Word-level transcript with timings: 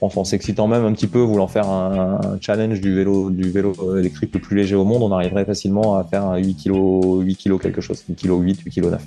pense 0.00 0.16
en 0.16 0.24
s'excitant 0.24 0.66
même 0.66 0.84
un 0.84 0.92
petit 0.92 1.06
peu, 1.06 1.20
voulant 1.20 1.46
faire 1.46 1.68
un, 1.68 2.38
challenge 2.40 2.80
du 2.80 2.94
vélo, 2.94 3.30
du 3.30 3.50
vélo 3.50 3.96
électrique 3.96 4.34
le 4.34 4.40
plus 4.40 4.56
léger 4.56 4.74
au 4.74 4.84
monde, 4.84 5.02
on 5.02 5.12
arriverait 5.12 5.44
facilement 5.44 5.96
à 5.96 6.04
faire 6.04 6.24
un 6.24 6.38
8 6.38 6.54
kg, 6.54 7.20
8 7.22 7.36
kg 7.36 7.58
quelque 7.58 7.80
chose, 7.80 8.02
8 8.08 8.16
kg 8.16 8.40
8, 8.40 8.60
8 8.62 8.70
kg 8.70 8.90
9 8.90 9.02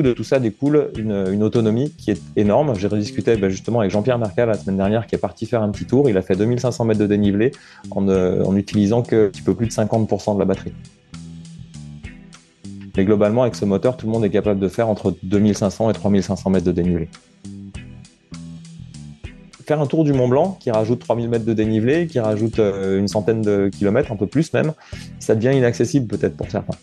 de 0.00 0.14
tout 0.14 0.24
ça 0.24 0.38
découle 0.38 0.90
une, 0.96 1.42
autonomie 1.42 1.90
qui 1.90 2.12
est 2.12 2.22
énorme. 2.36 2.74
J'ai 2.78 2.86
rediscuté 2.86 3.36
ben, 3.36 3.50
justement 3.50 3.80
avec 3.80 3.90
Jean-Pierre 3.90 4.18
Mercal 4.18 4.48
la 4.48 4.54
semaine 4.54 4.78
dernière 4.78 5.06
qui 5.06 5.14
est 5.14 5.18
parti 5.18 5.44
faire 5.44 5.62
un 5.62 5.70
petit 5.70 5.84
tour. 5.84 6.08
Il 6.08 6.16
a 6.16 6.22
fait 6.22 6.36
2500 6.36 6.86
mètres 6.86 7.00
de 7.00 7.06
dénivelé 7.06 7.52
en, 7.90 8.08
euh, 8.08 8.42
en 8.44 8.56
utilisant 8.56 9.02
que 9.02 9.26
un 9.26 9.28
petit 9.28 9.42
peu 9.42 9.54
plus 9.54 9.66
de 9.66 9.72
50% 9.72 10.34
de 10.34 10.38
la 10.38 10.46
batterie. 10.46 10.72
Mais 12.96 13.04
globalement, 13.04 13.42
avec 13.42 13.54
ce 13.54 13.64
moteur, 13.64 13.96
tout 13.96 14.06
le 14.06 14.12
monde 14.12 14.24
est 14.24 14.30
capable 14.30 14.60
de 14.60 14.68
faire 14.68 14.88
entre 14.88 15.14
2500 15.22 15.90
et 15.90 15.92
3500 15.92 16.50
mètres 16.50 16.66
de 16.66 16.72
dénivelé. 16.72 17.08
Faire 19.66 19.80
un 19.80 19.86
tour 19.86 20.02
du 20.04 20.12
Mont 20.12 20.28
Blanc 20.28 20.56
qui 20.58 20.70
rajoute 20.70 21.00
3000 21.00 21.28
mètres 21.28 21.44
de 21.44 21.52
dénivelé, 21.52 22.06
qui 22.06 22.18
rajoute 22.18 22.58
euh, 22.58 22.98
une 22.98 23.06
centaine 23.06 23.42
de 23.42 23.68
kilomètres, 23.68 24.10
un 24.10 24.16
peu 24.16 24.26
plus 24.26 24.52
même, 24.52 24.72
ça 25.20 25.34
devient 25.34 25.56
inaccessible 25.56 26.06
peut-être 26.06 26.36
pour 26.36 26.50
certains. 26.50 26.76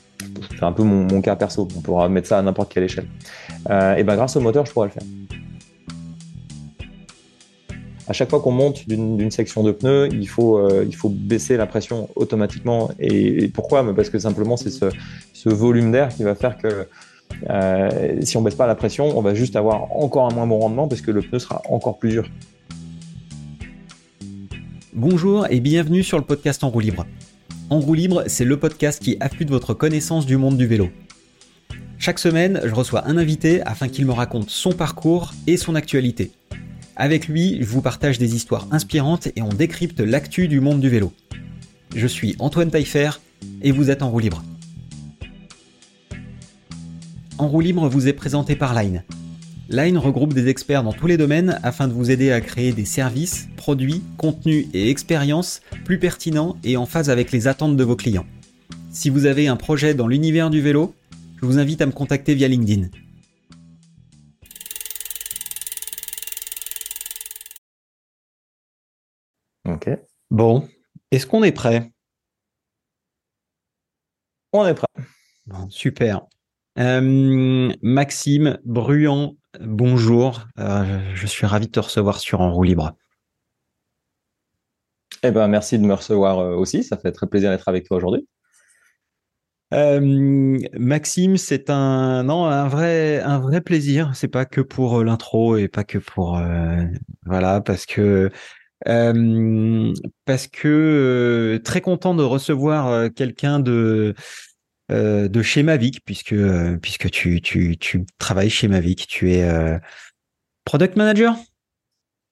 C'est 0.57 0.63
un 0.63 0.71
peu 0.71 0.84
mon, 0.84 1.21
cas 1.21 1.35
perso. 1.35 1.67
On 1.75 1.81
pourra 1.81 2.07
mettre 2.09 2.27
ça 2.27 2.37
à 2.37 2.41
n'importe 2.41 2.71
quelle 2.71 2.84
échelle. 2.84 3.07
Euh, 3.70 3.95
et 3.95 4.03
ben 4.03 4.15
grâce 4.15 4.35
au 4.35 4.39
moteur, 4.39 4.65
je 4.65 4.71
pourrais 4.71 4.87
le 4.87 4.93
faire. 4.93 5.03
À 8.07 8.13
chaque 8.13 8.29
fois 8.29 8.39
qu'on 8.39 8.51
monte 8.51 8.87
d'une 8.87 9.29
section 9.29 9.61
de 9.61 9.71
pneus, 9.71 10.09
il 10.11 10.27
faut, 10.27 10.57
euh, 10.57 10.85
il 10.87 10.95
faut 10.95 11.09
baisser 11.09 11.57
la 11.57 11.67
pression 11.67 12.09
automatiquement. 12.15 12.89
Et, 12.99 13.49
pourquoi? 13.49 13.93
Parce 13.93 14.09
que 14.09 14.20
simplement, 14.20 14.57
c'est 14.57 14.71
ce, 14.71 15.49
volume 15.49 15.91
d'air 15.91 16.09
qui 16.09 16.23
va 16.23 16.34
faire 16.34 16.57
que 16.57 16.87
si 18.21 18.37
on 18.37 18.41
baisse 18.41 18.55
pas 18.55 18.67
la 18.67 18.75
pression, 18.75 19.17
on 19.17 19.21
va 19.21 19.34
juste 19.34 19.55
avoir 19.55 19.95
encore 19.95 20.32
un 20.32 20.34
moins 20.34 20.48
bon 20.48 20.59
rendement 20.59 20.87
parce 20.87 21.01
que 21.01 21.11
le 21.11 21.21
pneu 21.21 21.39
sera 21.39 21.61
encore 21.70 21.99
plus 21.99 22.09
dur. 22.09 22.26
Bonjour 24.93 25.45
et 25.51 25.59
bienvenue 25.59 26.01
sur 26.01 26.18
le 26.18 26.23
podcast 26.23 26.63
En 26.63 26.70
roue 26.70 26.79
libre. 26.79 27.05
En 27.70 27.79
roue 27.79 27.93
libre, 27.93 28.23
c'est 28.26 28.43
le 28.43 28.57
podcast 28.57 28.99
qui 28.99 29.18
affûte 29.20 29.51
votre 29.51 29.76
connaissance 29.76 30.26
du 30.26 30.35
monde 30.35 30.57
du 30.57 30.65
vélo. 30.65 30.90
Chaque 31.99 32.18
semaine, 32.18 32.59
je 32.65 32.73
reçois 32.73 33.07
un 33.07 33.15
invité 33.15 33.62
afin 33.62 33.87
qu'il 33.87 34.07
me 34.07 34.13
raconte 34.13 34.49
son 34.49 34.71
parcours 34.71 35.32
et 35.45 35.57
son 35.57 35.76
actualité. 35.76 36.32
Avec 36.95 37.27
lui, 37.27 37.60
je 37.62 37.67
vous 37.67 37.84
partage 37.84 38.17
des 38.17 38.35
histoires 38.35 38.67
inspirantes 38.71 39.27
et 39.35 39.43
on 39.43 39.49
décrypte 39.49 39.99
l'actu 39.99 40.48
du 40.48 40.60
monde 40.60 40.79
du 40.79 40.90
vélo. 40.90 41.13
Je 41.95 42.07
suis 42.07 42.35
Antoine 42.40 42.71
Taillefer 42.71 43.12
et 43.62 43.71
vous 43.71 43.91
êtes 43.91 44.01
en 44.01 44.10
roue 44.10 44.20
libre. 44.20 44.43
En 47.37 47.48
roue 47.48 47.62
libre 47.62 47.87
vous 47.87 48.07
est 48.07 48.13
présenté 48.13 48.55
par 48.55 48.73
Line, 48.73 49.04
Line 49.71 49.99
regroupe 49.99 50.34
des 50.34 50.48
experts 50.48 50.81
dans 50.81 50.93
tous 50.93 51.05
les 51.05 51.15
domaines 51.15 51.59
afin 51.62 51.87
de 51.87 51.93
vous 51.93 52.09
aider 52.09 52.31
à 52.31 52.41
créer 52.41 52.73
des 52.73 52.85
services, 52.85 53.48
produits, 53.55 54.01
contenus 54.17 54.65
et 54.73 54.89
expériences 54.89 55.61
plus 55.85 55.99
pertinents 55.99 56.57
et 56.63 56.76
en 56.76 56.87
phase 56.87 57.11
avec 57.11 57.31
les 57.31 57.48
attentes 57.48 57.77
de 57.77 57.84
vos 57.84 57.95
clients. 57.95 58.26
Si 58.89 59.11
vous 59.11 59.27
avez 59.27 59.48
un 59.48 59.57
projet 59.57 59.93
dans 59.93 60.07
l'univers 60.07 60.49
du 60.49 60.59
vélo, 60.59 60.95
je 61.39 61.45
vous 61.45 61.59
invite 61.59 61.84
à 61.84 61.85
me 61.85 61.91
contacter 61.91 62.34
via 62.34 62.48
LinkedIn. 62.48 62.87
Ok. 69.67 69.88
Bon, 70.31 70.67
est-ce 71.11 71.28
qu'on 71.28 71.44
est 71.44 71.51
prêt? 71.51 71.91
On 74.51 74.66
est 74.66 74.73
prêt. 74.73 74.88
super. 75.69 76.25
Euh, 76.79 77.72
Maxime 77.83 78.57
Bruant 78.66 79.35
bonjour. 79.59 80.47
Euh, 80.59 81.00
je 81.13 81.28
suis 81.28 81.45
ravi 81.45 81.67
de 81.67 81.72
te 81.72 81.79
recevoir 81.79 82.19
sur 82.19 82.41
En 82.41 82.53
roue 82.53 82.63
libre. 82.63 82.95
Eh 85.23 85.31
ben, 85.31 85.47
merci 85.47 85.77
de 85.77 85.85
me 85.85 85.93
recevoir 85.93 86.39
euh, 86.39 86.55
aussi. 86.55 86.83
Ça 86.83 86.97
fait 86.97 87.11
très 87.11 87.27
plaisir 87.27 87.49
d'être 87.49 87.67
avec 87.67 87.85
toi 87.85 87.97
aujourd'hui. 87.97 88.27
Euh, 89.73 90.59
Maxime, 90.73 91.38
c'est 91.38 91.69
un 91.69 92.23
non 92.23 92.45
un 92.45 92.67
vrai 92.67 93.19
un 93.21 93.39
vrai 93.39 93.61
plaisir. 93.61 94.11
C'est 94.15 94.27
pas 94.27 94.45
que 94.45 94.61
pour 94.61 95.03
l'intro 95.03 95.57
et 95.57 95.67
pas 95.67 95.83
que 95.83 95.99
pour 95.99 96.41
voilà 97.25 97.61
parce 97.61 97.85
que 97.85 98.31
parce 100.25 100.47
que 100.47 101.61
très 101.63 101.81
content 101.81 102.15
de 102.15 102.23
recevoir 102.23 103.13
quelqu'un 103.13 103.59
de 103.59 104.15
euh, 104.91 105.27
de 105.27 105.41
chez 105.41 105.61
Mavic, 105.61 106.03
puisque, 106.03 106.33
euh, 106.33 106.77
puisque 106.77 107.09
tu, 107.11 107.41
tu, 107.41 107.77
tu, 107.77 108.05
travailles 108.17 108.50
chez 108.50 108.67
Mavic. 108.67 109.07
Tu 109.07 109.33
es 109.33 109.44
euh, 109.44 109.77
product 110.66 110.95
manager? 110.95 111.35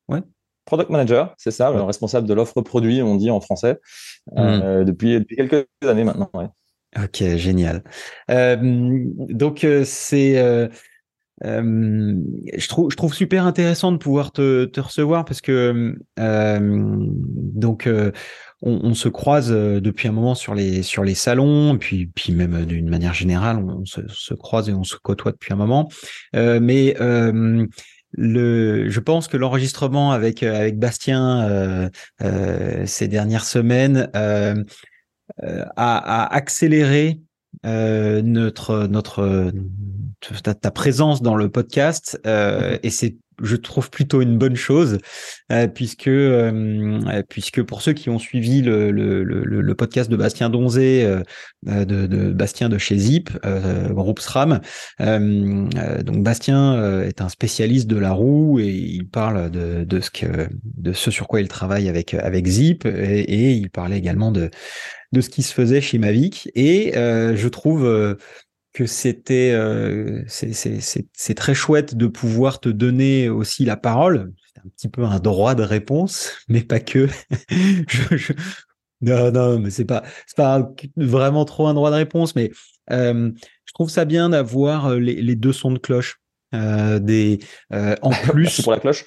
Ouais. 0.07 0.22
Product 0.66 0.90
manager, 0.90 1.35
c'est 1.38 1.51
ça, 1.51 1.72
le 1.72 1.81
responsable 1.81 2.28
de 2.28 2.34
l'offre 2.34 2.62
produit, 2.62 3.01
on 3.01 3.16
dit 3.16 3.29
en 3.29 3.40
français, 3.40 3.79
hmm. 4.35 4.84
depuis, 4.84 5.19
depuis 5.19 5.35
quelques 5.35 5.68
années 5.84 6.03
maintenant. 6.03 6.29
Ouais. 6.34 6.47
Ok, 6.97 7.23
génial. 7.38 7.84
donc, 8.28 9.66
c'est. 9.85 10.69
je, 11.41 12.68
trouve, 12.68 12.91
je 12.91 12.97
trouve 12.97 13.13
super 13.13 13.45
intéressant 13.45 13.91
de 13.91 13.97
pouvoir 13.97 14.31
te, 14.31 14.66
te 14.66 14.81
recevoir 14.81 15.24
parce 15.24 15.41
que 15.41 15.95
donc 16.18 17.88
on, 18.62 18.94
se 18.95 19.07
croise 19.07 19.51
euh, 19.51 19.79
depuis 19.79 20.07
un 20.07 20.12
moment 20.12 20.34
sur 20.34 20.56
les 20.56 20.81
sur 20.81 21.03
les 21.03 21.16
salons, 21.16 21.75
et 21.75 21.78
puis 21.78 22.07
puis 22.07 22.34
même 22.34 22.56
euh, 22.56 22.66
d'une 22.66 22.90
manière 22.90 23.13
générale, 23.13 23.57
on 23.57 23.85
se, 23.85 24.34
croise 24.34 24.69
et 24.69 24.73
on 24.73 24.84
se 24.84 24.95
côtoie 24.95 25.31
depuis 25.31 25.53
un 25.53 25.57
moment. 25.57 25.90
Euh, 26.35 26.59
mais 26.59 26.95
le, 28.13 28.90
je 28.90 29.00
pense 29.00 29.28
que 29.28 29.38
l'enregistrement 29.38 30.12
avec 30.12 30.41
avec 30.41 30.79
Bastien 30.79 31.90
ces 32.85 33.07
dernières 33.07 33.45
semaines 33.45 34.09
a, 34.13 34.56
a, 35.75 36.34
accéléré 36.34 37.19
notre 37.63 38.88
notre 38.88 39.51
ta, 40.41 40.72
présence 40.72 41.22
dans 41.22 41.35
le 41.35 41.50
podcast 41.50 42.19
mmh 42.25 42.79
et 42.81 42.89
c'est 42.89 43.18
je 43.42 43.56
trouve 43.56 43.90
plutôt 43.90 44.22
une 44.22 44.38
bonne 44.38 44.56
chose, 44.56 44.98
euh, 45.52 45.68
puisque 45.68 46.08
euh, 46.08 47.24
puisque 47.30 47.62
pour 47.62 47.81
ceux 47.81 47.94
qui 47.94 48.09
ont 48.09 48.20
suivi 48.20 48.62
le, 48.62 48.92
le, 48.92 49.75
podcast 49.75 50.09
de 50.09 50.16
Bastien 50.16 50.50
Donzé, 50.50 51.06
euh, 51.06 51.86
de, 51.86 52.31
Bastien 52.31 52.68
de 52.70 52.78
chez 52.78 52.98
Zip, 52.98 53.30
groupe 53.92 54.20
SRAM, 54.20 54.59
donc 55.00 56.24
Bastien 56.24 57.02
est 57.03 57.22
un 57.22 57.30
spécialiste 57.30 57.88
de 57.88 57.98
la 57.98 58.12
roue 58.12 58.59
et 58.59 58.70
il 58.70 59.08
parle 59.08 59.52
de, 59.52 59.86
de 59.86 60.94
ce 60.94 61.12
sur 61.12 61.28
quoi 61.28 61.42
il 61.42 61.48
travaille 61.48 61.90
avec 61.90 62.14
avec 62.14 62.48
Zip 62.48 62.86
et, 62.86 63.22
et 63.22 63.52
il 63.52 63.69
parlait 63.69 63.98
également 63.98 64.31
de 64.31 64.50
de 65.14 65.22
ce 65.22 65.30
qui 65.30 65.42
se 65.42 65.54
faisait 65.54 65.80
chez 65.80 66.00
Mavic. 66.00 66.50
Et 66.56 66.92
je 66.96 67.48
trouve 67.48 68.18
que 68.77 68.85
c'était 68.85 69.53
euh, 69.53 70.23
c'est 70.27 71.33
très 71.33 71.55
chouette 71.55 71.95
de 71.95 72.05
pouvoir 72.05 72.59
te 72.59 72.69
donner 72.69 73.27
aussi 73.27 73.65
la 73.65 73.75
parole. 73.75 74.31
C'est 74.53 74.59
un 74.59 74.69
petit 74.69 74.88
peu 74.88 75.03
un 75.03 75.17
droit 75.17 75.55
de 75.55 75.63
réponse, 75.63 76.31
mais 76.47 76.61
pas 76.61 76.79
que. 76.79 77.07
je, 77.88 78.33
Non, 79.01 79.31
non, 79.31 79.57
mais 79.57 79.71
c'est 79.71 79.85
pas 79.85 80.03
c'est 80.27 80.38
pas 80.38 80.71
vraiment 80.95 81.43
trop 81.43 81.65
un 81.65 81.73
droit 81.73 81.89
de 81.89 81.95
réponse, 81.95 82.35
mais 82.35 82.51
euh, 82.91 83.31
je 83.65 83.73
trouve 83.73 83.89
ça 83.89 84.05
bien 84.05 84.29
d'avoir 84.29 84.89
euh, 84.89 84.99
les, 84.99 85.23
les, 85.23 85.35
deux 85.35 85.53
sons 85.53 85.71
de 85.71 85.79
cloche. 85.79 86.19
Euh, 86.53 86.99
des 86.99 87.39
en 87.71 88.11
plus. 88.29 88.61
Pour 88.61 88.73
la 88.73 88.79
cloche. 88.79 89.05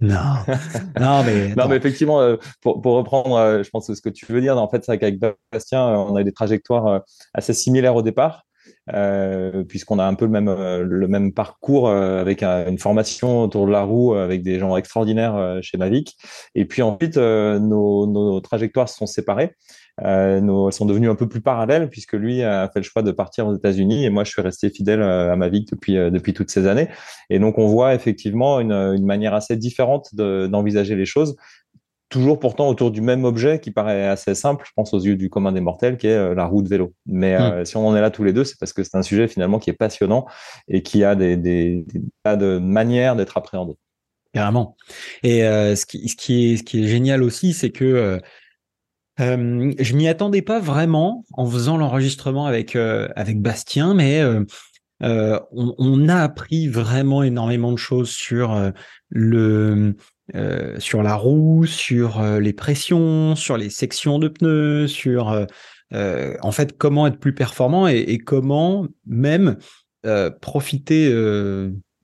Non, 0.00 0.16
non, 1.00 1.22
mais 1.24 1.54
non, 1.54 1.68
mais 1.68 1.76
effectivement, 1.76 2.20
euh, 2.20 2.36
pour, 2.62 2.80
pour 2.80 2.94
reprendre, 2.94 3.36
euh, 3.36 3.62
je 3.62 3.70
pense 3.70 3.92
ce 3.92 4.00
que 4.00 4.08
tu 4.08 4.26
veux 4.32 4.40
dire, 4.40 4.56
en 4.56 4.68
fait, 4.68 4.84
c'est 4.84 4.98
qu'avec 4.98 5.18
Bastien, 5.52 5.86
euh, 5.88 5.96
on 5.96 6.16
a 6.16 6.22
des 6.22 6.32
trajectoires 6.32 7.02
assez 7.34 7.52
similaires 7.52 7.96
au 7.96 8.02
départ. 8.02 8.44
Euh, 8.94 9.64
puisqu'on 9.64 9.98
a 9.98 10.04
un 10.04 10.14
peu 10.14 10.24
le 10.24 10.30
même 10.30 10.50
le 10.50 11.08
même 11.08 11.32
parcours 11.32 11.90
avec 11.90 12.42
une 12.42 12.78
formation 12.78 13.42
autour 13.42 13.66
de 13.66 13.72
la 13.72 13.82
roue 13.82 14.14
avec 14.14 14.42
des 14.42 14.58
gens 14.58 14.76
extraordinaires 14.76 15.58
chez 15.62 15.76
Mavic. 15.76 16.16
Et 16.54 16.64
puis 16.64 16.82
ensuite 16.82 17.16
nos, 17.16 18.06
nos, 18.06 18.40
trajectoires 18.40 18.88
se 18.88 18.96
sont 18.96 19.06
séparées 19.06 19.54
euh, 20.02 20.66
elles 20.66 20.72
sont 20.72 20.86
devenues 20.86 21.10
un 21.10 21.14
peu 21.14 21.28
plus 21.28 21.40
parallèles 21.40 21.88
puisque 21.88 22.14
lui 22.14 22.42
a 22.42 22.68
fait 22.72 22.80
le 22.80 22.84
choix 22.84 23.02
de 23.02 23.10
partir 23.10 23.46
aux 23.46 23.56
États-Unis 23.56 24.04
et 24.04 24.10
moi 24.10 24.24
je 24.24 24.30
suis 24.30 24.42
resté 24.42 24.70
fidèle 24.70 25.02
euh, 25.02 25.32
à 25.32 25.36
ma 25.36 25.48
vie 25.48 25.64
depuis 25.64 25.96
euh, 25.96 26.10
depuis 26.10 26.32
toutes 26.32 26.50
ces 26.50 26.66
années. 26.66 26.88
Et 27.28 27.38
donc 27.38 27.58
on 27.58 27.66
voit 27.66 27.94
effectivement 27.94 28.60
une, 28.60 28.72
une 28.72 29.04
manière 29.04 29.34
assez 29.34 29.56
différente 29.56 30.14
d'envisager 30.14 30.96
les 30.96 31.06
choses 31.06 31.36
toujours 32.08 32.40
pourtant 32.40 32.68
autour 32.68 32.90
du 32.90 33.00
même 33.02 33.24
objet 33.24 33.60
qui 33.60 33.70
paraît 33.70 34.08
assez 34.08 34.34
simple, 34.34 34.64
je 34.66 34.72
pense 34.74 34.92
aux 34.92 34.98
yeux 34.98 35.14
du 35.14 35.30
commun 35.30 35.52
des 35.52 35.60
mortels, 35.60 35.96
qui 35.96 36.08
est 36.08 36.34
la 36.34 36.44
roue 36.44 36.60
de 36.60 36.68
vélo. 36.68 36.92
Mais 37.06 37.38
hmm. 37.38 37.64
si 37.64 37.76
on 37.76 37.86
en 37.86 37.94
est 37.94 38.00
là 38.00 38.10
tous 38.10 38.24
les 38.24 38.32
deux, 38.32 38.42
c'est 38.42 38.58
parce 38.58 38.72
que 38.72 38.82
c'est 38.82 38.96
un 38.96 39.02
sujet 39.02 39.28
finalement 39.28 39.60
qui 39.60 39.70
est 39.70 39.74
passionnant 39.74 40.26
et 40.66 40.82
qui 40.82 41.04
a 41.04 41.14
des, 41.14 41.36
des, 41.36 41.84
des 41.86 42.02
tas 42.24 42.34
de 42.34 42.58
manières 42.58 43.14
d'être 43.14 43.38
appréhendé. 43.38 43.74
Carrément. 44.32 44.76
Et 45.22 45.42
ce, 45.42 45.86
qui, 45.86 46.08
ce, 46.08 46.16
qui 46.16 46.54
est, 46.54 46.56
ce 46.56 46.64
qui 46.64 46.82
est 46.82 46.88
génial 46.88 47.22
aussi, 47.22 47.52
c'est 47.52 47.70
que 47.70 48.20
euh, 49.20 49.72
je 49.78 49.94
m'y 49.94 50.08
attendais 50.08 50.42
pas 50.42 50.60
vraiment 50.60 51.24
en 51.32 51.46
faisant 51.46 51.76
l'enregistrement 51.76 52.46
avec 52.46 52.76
euh, 52.76 53.08
avec 53.16 53.40
Bastien, 53.40 53.94
mais 53.94 54.20
euh, 55.02 55.40
on, 55.52 56.08
a 56.08 56.16
appris 56.16 56.68
vraiment 56.68 57.22
énormément 57.22 57.72
de 57.72 57.78
choses 57.78 58.10
sur 58.10 58.72
le 59.08 59.94
sur 60.78 61.02
la 61.02 61.14
roue, 61.14 61.66
sur 61.66 62.22
les 62.22 62.52
pressions, 62.52 63.34
sur 63.34 63.56
les 63.56 63.70
sections 63.70 64.18
de 64.18 64.28
pneus, 64.28 64.88
sur 64.88 65.46
en 65.92 66.52
fait 66.52 66.76
comment 66.76 67.06
être 67.06 67.18
plus 67.18 67.34
performant 67.34 67.88
et, 67.88 67.96
et 67.96 68.18
comment 68.18 68.86
même 69.06 69.56
profiter 70.42 71.10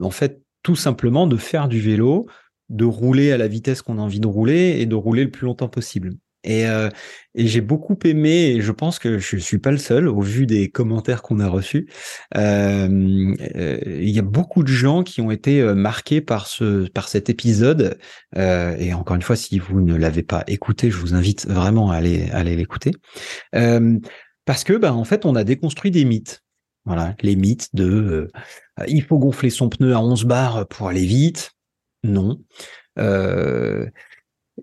en 0.00 0.10
fait 0.10 0.40
tout 0.62 0.76
simplement 0.76 1.26
de 1.26 1.36
faire 1.36 1.68
du 1.68 1.80
vélo, 1.80 2.26
de 2.70 2.86
rouler 2.86 3.30
à 3.30 3.36
la 3.36 3.46
vitesse 3.46 3.82
qu'on 3.82 3.98
a 3.98 4.02
envie 4.02 4.20
de 4.20 4.26
rouler 4.26 4.78
et 4.80 4.86
de 4.86 4.94
rouler 4.94 5.24
le 5.24 5.30
plus 5.30 5.44
longtemps 5.44 5.68
possible. 5.68 6.14
Et, 6.46 6.66
euh, 6.68 6.88
et 7.34 7.46
j'ai 7.46 7.60
beaucoup 7.60 7.98
aimé, 8.04 8.54
et 8.54 8.60
je 8.62 8.72
pense 8.72 8.98
que 8.98 9.18
je 9.18 9.36
suis 9.36 9.58
pas 9.58 9.72
le 9.72 9.78
seul, 9.78 10.08
au 10.08 10.20
vu 10.20 10.46
des 10.46 10.70
commentaires 10.70 11.22
qu'on 11.22 11.40
a 11.40 11.48
reçus. 11.48 11.88
Euh, 12.36 13.34
euh, 13.56 13.78
il 13.84 14.08
y 14.10 14.18
a 14.18 14.22
beaucoup 14.22 14.62
de 14.62 14.68
gens 14.68 15.02
qui 15.02 15.20
ont 15.20 15.30
été 15.30 15.62
marqués 15.74 16.20
par 16.20 16.46
ce 16.46 16.88
par 16.88 17.08
cet 17.08 17.28
épisode. 17.28 17.98
et 18.36 18.94
encore 18.94 19.16
une 19.16 19.22
fois, 19.22 19.36
si 19.36 19.58
vous 19.58 19.80
ne 19.80 19.94
l'avez 19.96 20.22
pas 20.22 20.44
écouté, 20.46 20.90
je 20.90 20.96
vous 20.96 21.14
invite 21.14 21.46
vraiment 21.46 21.90
à 21.90 21.96
aller 21.96 22.30
aller 22.30 22.56
l'écouter, 22.56 22.92
parce 23.52 24.64
que 24.64 24.74
bah 24.74 24.94
en 24.94 25.04
fait, 25.04 25.26
on 25.26 25.34
a 25.34 25.44
déconstruit 25.44 25.90
des 25.90 26.04
mythes. 26.04 26.42
Voilà, 26.84 27.16
les 27.20 27.34
mythes 27.34 27.74
de 27.74 28.30
il 28.86 29.02
faut 29.02 29.18
gonfler 29.18 29.50
son 29.50 29.68
pneu 29.68 29.94
à 29.94 30.00
11 30.00 30.24
bars 30.24 30.66
pour 30.68 30.88
aller 30.88 31.04
vite. 31.04 31.50
Non. 32.04 32.38
Euh, 32.98 33.86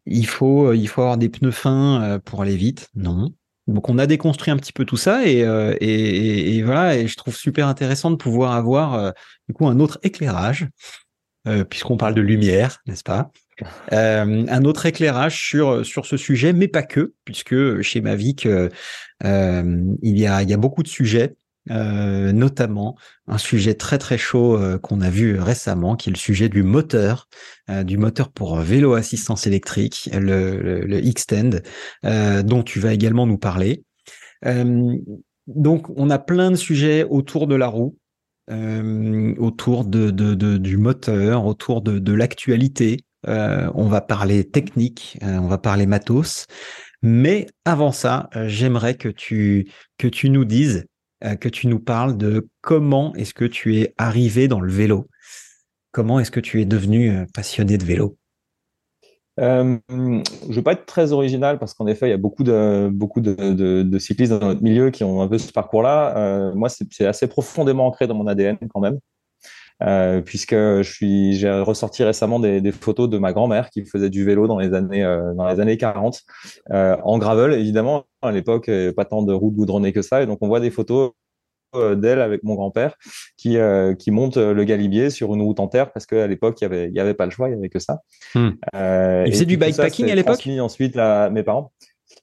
il 0.06 0.28
faut, 0.28 0.68
euh, 0.68 0.76
il 0.76 0.88
faut 0.88 1.02
avoir 1.02 1.18
des 1.18 1.30
pneus 1.30 1.52
fins 1.52 2.02
euh, 2.02 2.20
pour 2.20 2.42
aller 2.42 2.56
vite. 2.56 2.90
Non. 2.96 3.34
Donc 3.68 3.90
on 3.90 3.98
a 3.98 4.08
déconstruit 4.08 4.52
un 4.52 4.58
petit 4.58 4.74
peu 4.74 4.84
tout 4.84 4.98
ça 4.98 5.26
et, 5.26 5.40
et, 5.40 6.64
voilà 6.64 6.98
et 6.98 7.08
je 7.08 7.16
trouve 7.16 7.34
super 7.34 7.70
intéressant 7.70 8.12
de 8.12 8.18
pouvoir 8.18 8.52
avoir 8.52 9.14
du 9.48 9.54
coup 9.54 9.66
un 9.68 9.80
autre 9.80 10.00
éclairage 10.04 10.68
puisqu'on 11.70 11.96
parle 11.96 12.14
de 12.14 12.20
lumière, 12.20 12.82
n'est-ce 12.88 13.04
pas? 13.04 13.32
Un 13.90 14.66
autre 14.66 14.86
éclairage 14.86 15.40
sur 15.40 15.86
sur 15.86 16.06
ce 16.06 16.18
sujet, 16.18 16.52
mais 16.52 16.68
pas 16.68 16.84
que, 16.84 17.14
puisque 17.24 17.80
chez 17.80 18.02
Mavic 18.02 18.44
il 18.44 18.68
y 20.04 20.28
a 20.28 20.44
il 20.44 20.50
y 20.50 20.54
a 20.54 20.58
beaucoup 20.58 20.84
de 20.84 20.90
sujets 20.90 21.34
euh, 21.72 22.34
notamment 22.34 22.98
un 23.28 23.38
sujet 23.38 23.74
très 23.74 23.98
très 23.98 24.18
chaud 24.18 24.58
euh, 24.58 24.78
qu'on 24.78 25.00
a 25.00 25.10
vu 25.10 25.40
récemment, 25.40 25.96
qui 25.96 26.10
est 26.10 26.12
le 26.12 26.18
sujet 26.18 26.50
du 26.50 26.62
moteur, 26.62 27.30
euh, 27.70 27.84
du 27.84 27.98
moteur 27.98 28.32
pour 28.32 28.58
vélo 28.58 28.96
assistance 28.96 29.48
électrique, 29.48 30.10
le, 30.12 30.62
le, 30.62 30.82
le 30.82 31.00
Xtend, 31.00 31.62
dont 32.44 32.64
tu 32.64 32.80
vas 32.80 32.94
également 32.94 33.26
nous 33.26 33.38
parler. 33.38 33.84
donc 35.48 35.90
on 35.96 36.10
a 36.10 36.20
plein 36.20 36.52
de 36.52 36.56
sujets 36.58 37.04
autour 37.04 37.48
de 37.48 37.56
la 37.56 37.68
roue, 37.68 37.98
autour 39.38 39.86
de, 39.86 40.12
de, 40.12 40.34
de, 40.34 40.58
du 40.58 40.78
moteur, 40.78 41.46
autour 41.46 41.82
de, 41.82 41.98
de 41.98 42.14
l'actualité. 42.14 43.06
on 43.26 43.88
va 43.88 44.02
parler 44.02 44.44
technique, 44.44 45.18
on 45.22 45.48
va 45.48 45.58
parler 45.58 45.86
matos. 45.86 46.46
Mais 47.02 47.48
avant 47.66 47.92
ça, 47.92 48.30
j'aimerais 48.48 48.96
que 48.96 49.10
tu 49.10 49.70
que 49.98 50.08
tu 50.08 50.30
nous 50.30 50.46
dises 50.46 50.86
euh, 51.24 51.36
que 51.36 51.50
tu 51.50 51.68
nous 51.68 51.80
parles 51.80 52.18
de 52.18 52.48
comment 52.62 53.14
est-ce 53.16 53.34
que 53.34 53.46
tu 53.46 53.78
es 53.78 53.94
arrivé 53.98 54.48
dans 54.48 54.60
le 54.60 54.72
vélo? 54.72 55.08
Comment 55.92 56.20
est-ce 56.20 56.32
que 56.32 56.40
tu 56.40 56.62
es 56.62 56.66
devenu 56.66 57.12
euh, 57.12 57.26
passionné 57.34 57.78
de 57.78 57.86
vélo? 57.86 58.18
Euh, 59.40 59.78
je 59.90 59.96
ne 59.96 60.54
vais 60.54 60.62
pas 60.62 60.74
être 60.74 60.86
très 60.86 61.12
original 61.12 61.58
parce 61.58 61.74
qu'en 61.74 61.88
effet, 61.88 62.08
il 62.08 62.12
y 62.12 62.14
a 62.14 62.18
beaucoup 62.18 62.44
de, 62.44 63.98
cyclistes 64.00 64.32
dans 64.34 64.48
notre 64.48 64.62
milieu 64.62 64.92
qui 64.92 65.04
ont 65.04 65.22
un 65.22 65.28
peu 65.28 65.38
ce 65.38 65.52
parcours-là. 65.52 66.52
moi, 66.56 66.70
c'est 66.70 67.06
assez 67.06 67.28
profondément 67.28 67.88
ancré 67.88 68.06
dans 68.06 68.16
mon 68.16 68.28
ADN 68.28 68.58
quand 68.72 68.80
même. 68.80 69.00
Puisque 70.26 70.56
je 70.56 70.90
suis, 70.90 71.34
j'ai 71.34 71.52
ressorti 71.52 72.04
récemment 72.04 72.40
des, 72.40 72.72
photos 72.72 73.10
de 73.10 73.18
ma 73.18 73.34
grand-mère 73.34 73.70
qui 73.70 73.86
faisait 73.86 74.10
du 74.10 74.24
vélo 74.24 74.48
dans 74.48 74.60
les 74.60 74.74
années, 74.74 75.04
dans 75.36 75.48
les 75.48 75.60
années 75.60 75.78
40, 75.78 76.22
en 76.72 77.18
gravel 77.18 77.54
évidemment. 77.54 78.06
À 78.22 78.32
l'époque, 78.32 78.72
pas 78.96 79.04
tant 79.04 79.24
de 79.24 79.34
routes 79.34 79.56
goudronnées 79.56 79.92
que 79.92 80.02
ça, 80.02 80.24
et 80.24 80.26
donc 80.26 80.38
on 80.42 80.48
voit 80.48 80.62
des 80.62 80.72
photos 80.72 81.12
euh, 81.76 81.96
d'elle 81.96 82.22
avec 82.22 82.44
mon 82.44 82.54
grand-père 82.54 82.96
qui, 83.36 83.58
euh, 83.58 83.96
qui 83.96 84.12
monte 84.12 84.38
euh, 84.38 84.54
le 84.54 84.64
Galibier 84.64 85.10
sur 85.10 85.34
une 85.34 85.42
route 85.42 85.60
en 85.60 85.68
terre 85.68 85.92
parce 85.92 86.06
qu'à 86.06 86.28
l'époque, 86.28 86.62
il 86.62 86.68
n'y 86.68 86.76
avait, 86.76 86.92
y 86.92 87.00
avait 87.00 87.16
pas 87.16 87.26
le 87.26 87.32
choix, 87.32 87.50
il 87.50 87.54
n'y 87.54 87.58
avait 87.58 87.70
que 87.70 87.80
ça. 87.80 88.02
Hmm. 88.36 88.52
il 89.26 89.32
faisait 89.32 89.46
du 89.46 89.58
bikepacking 89.58 90.12
à 90.12 90.16
l'époque? 90.16 90.48
ensuite 90.60 90.96
à 90.98 91.32
mes 91.32 91.42
parents. 91.42 91.72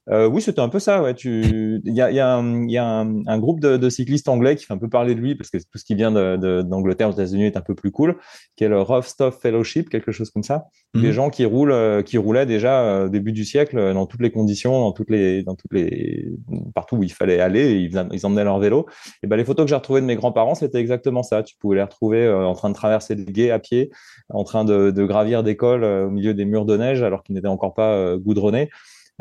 Euh, 0.09 0.27
oui, 0.27 0.41
c'était 0.41 0.61
un 0.61 0.69
peu 0.69 0.79
ça. 0.79 1.01
Ouais. 1.03 1.13
Tu... 1.13 1.79
Il 1.85 1.93
y 1.93 2.01
a, 2.01 2.11
y 2.11 2.19
a, 2.19 2.35
un, 2.35 2.67
y 2.67 2.77
a 2.77 2.85
un, 2.85 3.25
un, 3.27 3.37
groupe 3.37 3.59
de, 3.59 3.77
de, 3.77 3.89
cyclistes 3.89 4.27
anglais 4.29 4.55
qui 4.55 4.65
fait 4.65 4.73
un 4.73 4.79
peu 4.79 4.89
parler 4.89 5.13
de 5.13 5.19
lui 5.19 5.35
parce 5.35 5.49
que 5.51 5.57
tout 5.57 5.77
ce 5.77 5.85
qui 5.85 5.93
vient 5.93 6.11
d'Angleterre 6.11 7.09
de, 7.09 7.13
aux 7.13 7.17
États-Unis 7.17 7.45
est 7.45 7.57
un 7.57 7.61
peu 7.61 7.75
plus 7.75 7.91
cool, 7.91 8.17
qui 8.55 8.63
est 8.63 8.67
le 8.67 8.81
Rough 8.81 9.05
Stuff 9.05 9.39
Fellowship, 9.39 9.89
quelque 9.89 10.11
chose 10.11 10.31
comme 10.31 10.43
ça. 10.43 10.65
Des 10.95 11.07
mhm. 11.07 11.11
gens 11.11 11.29
qui 11.29 11.45
roulent, 11.45 11.71
euh, 11.71 12.01
qui 12.01 12.17
roulaient 12.17 12.47
déjà 12.47 12.81
euh, 12.81 13.05
au 13.05 13.09
début 13.09 13.31
du 13.31 13.45
siècle 13.45 13.93
dans 13.93 14.07
toutes 14.07 14.21
les 14.21 14.31
conditions, 14.31 14.79
dans 14.79 14.91
toutes 14.91 15.11
les, 15.11 15.43
dans 15.43 15.55
toutes 15.55 15.73
les, 15.73 16.31
partout 16.73 16.97
où 16.97 17.03
il 17.03 17.13
fallait 17.13 17.39
aller, 17.39 17.73
ils, 17.73 18.09
ils 18.11 18.25
emmenaient 18.25 18.43
leur 18.43 18.59
vélo. 18.59 18.87
Et 19.21 19.27
ben 19.27 19.37
les 19.37 19.45
photos 19.45 19.65
que 19.65 19.69
j'ai 19.69 19.75
retrouvées 19.75 20.01
de 20.01 20.07
mes 20.07 20.15
grands-parents, 20.15 20.55
c'était 20.55 20.79
exactement 20.79 21.21
ça. 21.21 21.43
Tu 21.43 21.55
pouvais 21.57 21.75
les 21.75 21.83
retrouver 21.83 22.27
en 22.27 22.53
train 22.53 22.69
de 22.69 22.75
traverser 22.75 23.15
des 23.15 23.31
guets 23.31 23.51
à 23.51 23.59
pied, 23.59 23.91
en 24.29 24.43
train 24.43 24.65
de, 24.65 24.89
de 24.89 25.05
gravir 25.05 25.43
des 25.43 25.55
cols 25.55 25.83
au 25.83 26.09
milieu 26.09 26.33
des 26.33 26.45
murs 26.45 26.65
de 26.65 26.75
neige 26.75 27.03
alors 27.03 27.23
qu'ils 27.23 27.35
n'étaient 27.35 27.47
encore 27.47 27.75
pas 27.75 28.17
goudronnés. 28.17 28.69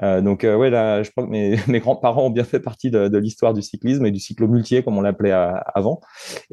Euh, 0.03 0.21
donc 0.21 0.45
euh, 0.45 0.57
ouais, 0.57 0.71
là, 0.71 1.03
je 1.03 1.11
crois 1.11 1.25
que 1.25 1.31
mes, 1.31 1.57
mes 1.69 1.81
grands-parents 1.81 2.27
ont 2.27 2.31
bien 2.31 2.45
fait 2.45 2.61
partie 2.61 2.91
de, 2.91 3.09
de 3.09 3.19
l'histoire 3.19 3.55
du 3.55 3.63
cyclisme 3.63 4.07
et 4.07 4.11
du 4.11 4.21
cyclomultier 4.21 4.83
comme 4.83 4.99
on 4.99 5.03
l'appelait 5.03 5.33
avant. 5.33 6.01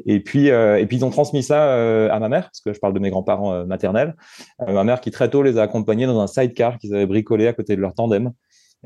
Et 0.06 0.20
puis 0.20 0.50
euh, 0.50 0.78
et 0.78 0.86
puis 0.86 0.98
ils 0.98 1.04
ont 1.04 1.10
transmis 1.10 1.42
ça 1.42 1.74
à 2.12 2.18
ma 2.18 2.28
mère 2.28 2.44
parce 2.44 2.60
que 2.60 2.72
je 2.72 2.78
parle 2.80 2.94
de 2.94 3.00
mes 3.00 3.10
grands-parents 3.10 3.64
maternels. 3.66 4.14
ma 4.66 4.84
mère 4.84 5.00
qui 5.00 5.10
très 5.10 5.30
tôt 5.30 5.42
les 5.42 5.58
a 5.58 5.62
accompagnés 5.62 6.06
dans 6.06 6.20
un 6.20 6.26
sidecar 6.26 6.78
qu'ils 6.78 6.94
avaient 6.94 7.06
bricolé 7.06 7.46
à 7.46 7.52
côté 7.52 7.76
de 7.76 7.80
leur 7.80 7.94
tandem. 7.94 8.32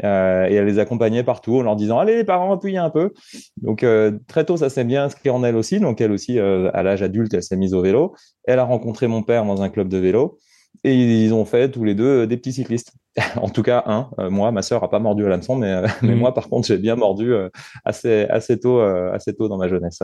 Euh, 0.04 0.46
et 0.48 0.54
elle 0.54 0.64
les 0.64 0.78
accompagnait 0.78 1.22
partout 1.22 1.58
en 1.58 1.62
leur 1.62 1.76
disant 1.76 1.98
allez 1.98 2.16
les 2.16 2.24
parents 2.24 2.50
appuyez 2.50 2.78
un 2.78 2.88
peu 2.88 3.12
donc 3.60 3.82
euh, 3.82 4.12
très 4.26 4.46
tôt 4.46 4.56
ça 4.56 4.70
s'est 4.70 4.84
bien 4.84 5.04
inscrit 5.04 5.28
en 5.28 5.44
elle 5.44 5.54
aussi 5.54 5.80
donc 5.80 6.00
elle 6.00 6.12
aussi 6.12 6.38
euh, 6.38 6.70
à 6.72 6.82
l'âge 6.82 7.02
adulte 7.02 7.34
elle 7.34 7.42
s'est 7.42 7.58
mise 7.58 7.74
au 7.74 7.82
vélo 7.82 8.14
elle 8.44 8.58
a 8.58 8.64
rencontré 8.64 9.06
mon 9.06 9.22
père 9.22 9.44
dans 9.44 9.60
un 9.60 9.68
club 9.68 9.88
de 9.88 9.98
vélo 9.98 10.38
et 10.84 11.24
ils 11.24 11.32
ont 11.32 11.44
fait 11.44 11.70
tous 11.70 11.84
les 11.84 11.94
deux 11.94 12.26
des 12.26 12.36
petits 12.36 12.52
cyclistes. 12.52 12.92
en 13.36 13.48
tout 13.48 13.62
cas, 13.62 13.82
un. 13.86 14.10
Euh, 14.18 14.30
moi, 14.30 14.50
ma 14.52 14.62
sœur 14.62 14.82
a 14.84 14.90
pas 14.90 14.98
mordu 14.98 15.24
à 15.26 15.28
l'hameçon, 15.28 15.56
mais, 15.56 15.70
euh, 15.70 15.86
mais 16.02 16.14
mm. 16.14 16.18
moi, 16.18 16.34
par 16.34 16.48
contre, 16.48 16.66
j'ai 16.66 16.78
bien 16.78 16.96
mordu 16.96 17.32
euh, 17.32 17.48
assez, 17.84 18.26
assez 18.30 18.58
tôt, 18.58 18.80
assez 18.80 19.34
tôt 19.34 19.48
dans 19.48 19.58
ma 19.58 19.68
jeunesse. 19.68 20.00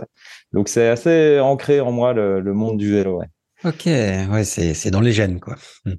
Donc, 0.52 0.68
c'est 0.68 0.88
assez 0.88 1.40
ancré 1.40 1.80
en 1.80 1.92
moi 1.92 2.12
le, 2.12 2.40
le 2.40 2.52
monde 2.52 2.76
du 2.76 2.92
vélo. 2.92 3.18
Ouais. 3.18 3.26
Ok, 3.64 3.86
ouais, 3.86 4.44
c'est, 4.44 4.90
dans 4.90 5.00
les 5.00 5.12
gènes, 5.12 5.40
quoi. 5.40 5.56
Mm. 5.84 5.92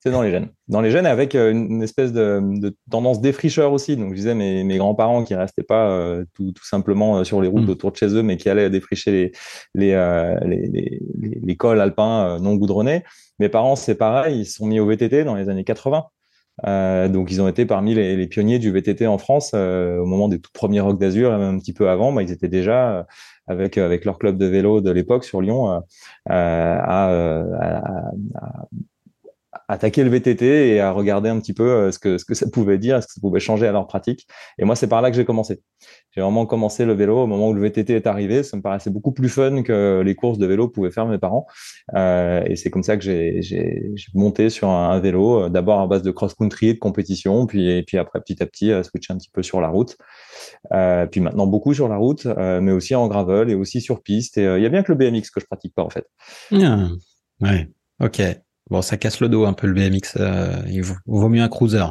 C'est 0.00 0.10
dans 0.10 0.22
les 0.22 0.32
gènes. 0.32 0.48
Dans 0.66 0.80
les 0.80 0.90
gènes, 0.90 1.06
avec 1.06 1.36
une 1.36 1.80
espèce 1.80 2.12
de, 2.12 2.40
de 2.58 2.76
tendance 2.90 3.20
défricheur 3.20 3.72
aussi. 3.72 3.96
Donc, 3.96 4.10
je 4.10 4.16
disais, 4.16 4.34
mes, 4.34 4.64
mes 4.64 4.76
grands-parents 4.76 5.22
qui 5.22 5.36
restaient 5.36 5.62
pas 5.62 6.18
tout, 6.34 6.50
tout, 6.50 6.66
simplement 6.66 7.22
sur 7.22 7.40
les 7.40 7.46
routes 7.46 7.68
mm. 7.68 7.70
autour 7.70 7.92
de 7.92 7.96
chez 7.96 8.08
eux, 8.08 8.22
mais 8.24 8.36
qui 8.36 8.48
allaient 8.48 8.68
défricher 8.68 9.12
les, 9.12 9.94
les, 9.94 10.36
les, 10.44 11.00
les, 11.20 11.40
les 11.40 11.56
cols 11.56 11.80
alpins 11.80 12.40
non 12.40 12.56
goudronnés. 12.56 13.04
Mes 13.38 13.48
parents, 13.48 13.76
c'est 13.76 13.94
pareil, 13.94 14.40
ils 14.40 14.46
se 14.46 14.56
sont 14.56 14.66
mis 14.66 14.80
au 14.80 14.86
VTT 14.86 15.24
dans 15.24 15.34
les 15.34 15.48
années 15.48 15.64
80. 15.64 16.04
Euh, 16.66 17.08
donc 17.08 17.30
ils 17.30 17.40
ont 17.40 17.48
été 17.48 17.64
parmi 17.64 17.94
les, 17.94 18.26
pionniers 18.26 18.58
du 18.58 18.70
VTT 18.70 19.06
en 19.06 19.18
France 19.18 19.52
euh, 19.54 19.98
au 19.98 20.06
moment 20.06 20.28
des 20.28 20.38
tout 20.38 20.50
premiers 20.52 20.80
Rock 20.80 20.98
d'Azur, 20.98 21.32
un 21.32 21.58
petit 21.58 21.72
peu 21.72 21.88
avant. 21.88 22.12
Bah, 22.12 22.22
ils 22.22 22.30
étaient 22.30 22.48
déjà 22.48 22.98
euh, 22.98 23.02
avec 23.46 23.78
avec 23.78 24.04
leur 24.04 24.18
club 24.18 24.36
de 24.38 24.46
vélo 24.46 24.80
de 24.80 24.90
l'époque 24.90 25.24
sur 25.24 25.40
Lyon 25.40 25.82
à, 26.28 27.10
attaquer 29.72 30.04
le 30.04 30.10
VTT 30.10 30.74
et 30.74 30.80
à 30.80 30.92
regarder 30.92 31.28
un 31.28 31.40
petit 31.40 31.54
peu 31.54 31.68
euh, 31.70 31.90
ce 31.90 31.98
que, 31.98 32.18
ce 32.18 32.24
que 32.24 32.34
ça 32.34 32.46
pouvait 32.48 32.78
dire, 32.78 33.02
ce 33.02 33.06
que 33.06 33.14
ça 33.14 33.20
pouvait 33.20 33.40
changer 33.40 33.66
à 33.66 33.72
leur 33.72 33.86
pratique. 33.86 34.26
Et 34.58 34.64
moi, 34.64 34.76
c'est 34.76 34.86
par 34.86 35.00
là 35.02 35.10
que 35.10 35.16
j'ai 35.16 35.24
commencé. 35.24 35.60
J'ai 36.14 36.20
vraiment 36.20 36.44
commencé 36.44 36.84
le 36.84 36.92
vélo 36.92 37.22
au 37.22 37.26
moment 37.26 37.48
où 37.48 37.54
le 37.54 37.62
VTT 37.62 37.94
est 37.94 38.06
arrivé. 38.06 38.42
Ça 38.42 38.56
me 38.56 38.62
paraissait 38.62 38.90
beaucoup 38.90 39.12
plus 39.12 39.30
fun 39.30 39.62
que 39.62 40.02
les 40.04 40.14
courses 40.14 40.38
de 40.38 40.46
vélo 40.46 40.68
pouvaient 40.68 40.90
faire 40.90 41.06
mes 41.06 41.18
parents. 41.18 41.46
Euh, 41.94 42.42
et 42.46 42.56
c'est 42.56 42.70
comme 42.70 42.82
ça 42.82 42.98
que 42.98 43.02
j'ai 43.02 43.92
monté 44.14 44.50
sur 44.50 44.68
un, 44.68 45.00
vélo, 45.00 45.44
euh, 45.44 45.48
d'abord 45.48 45.80
à 45.80 45.86
base 45.86 46.02
de 46.02 46.10
cross-country 46.10 46.74
de 46.74 46.78
compétition, 46.78 47.46
puis, 47.46 47.70
et 47.70 47.82
puis 47.82 47.96
après, 47.96 48.20
petit 48.20 48.42
à 48.42 48.46
petit, 48.46 48.70
euh, 48.70 48.82
switcher 48.82 49.14
un 49.14 49.16
petit 49.16 49.30
peu 49.32 49.42
sur 49.42 49.60
la 49.60 49.68
route. 49.68 49.96
Puis 51.10 51.20
maintenant, 51.20 51.46
beaucoup 51.46 51.72
sur 51.72 51.88
la 51.88 51.96
route, 51.96 52.26
mais 52.26 52.72
aussi 52.72 52.94
en 52.94 53.08
gravel 53.08 53.50
et 53.50 53.54
aussi 53.54 53.80
sur 53.80 54.02
piste. 54.02 54.38
Et 54.38 54.44
il 54.44 54.62
y 54.62 54.66
a 54.66 54.68
bien 54.68 54.82
que 54.82 54.92
le 54.92 54.98
BMX 54.98 55.30
que 55.30 55.40
je 55.40 55.46
pratique 55.46 55.74
pas, 55.74 55.82
en 55.82 55.90
fait. 55.90 56.04
Ah, 56.52 56.88
ouais, 57.40 57.68
ok. 58.00 58.20
Bon, 58.72 58.80
ça 58.80 58.96
casse 58.96 59.20
le 59.20 59.28
dos 59.28 59.44
un 59.44 59.52
peu 59.52 59.66
le 59.66 59.74
BMX. 59.74 60.16
Euh, 60.16 60.56
il 60.66 60.82
vaut, 60.82 61.28
mieux 61.28 61.42
un 61.42 61.48
cruiser. 61.50 61.84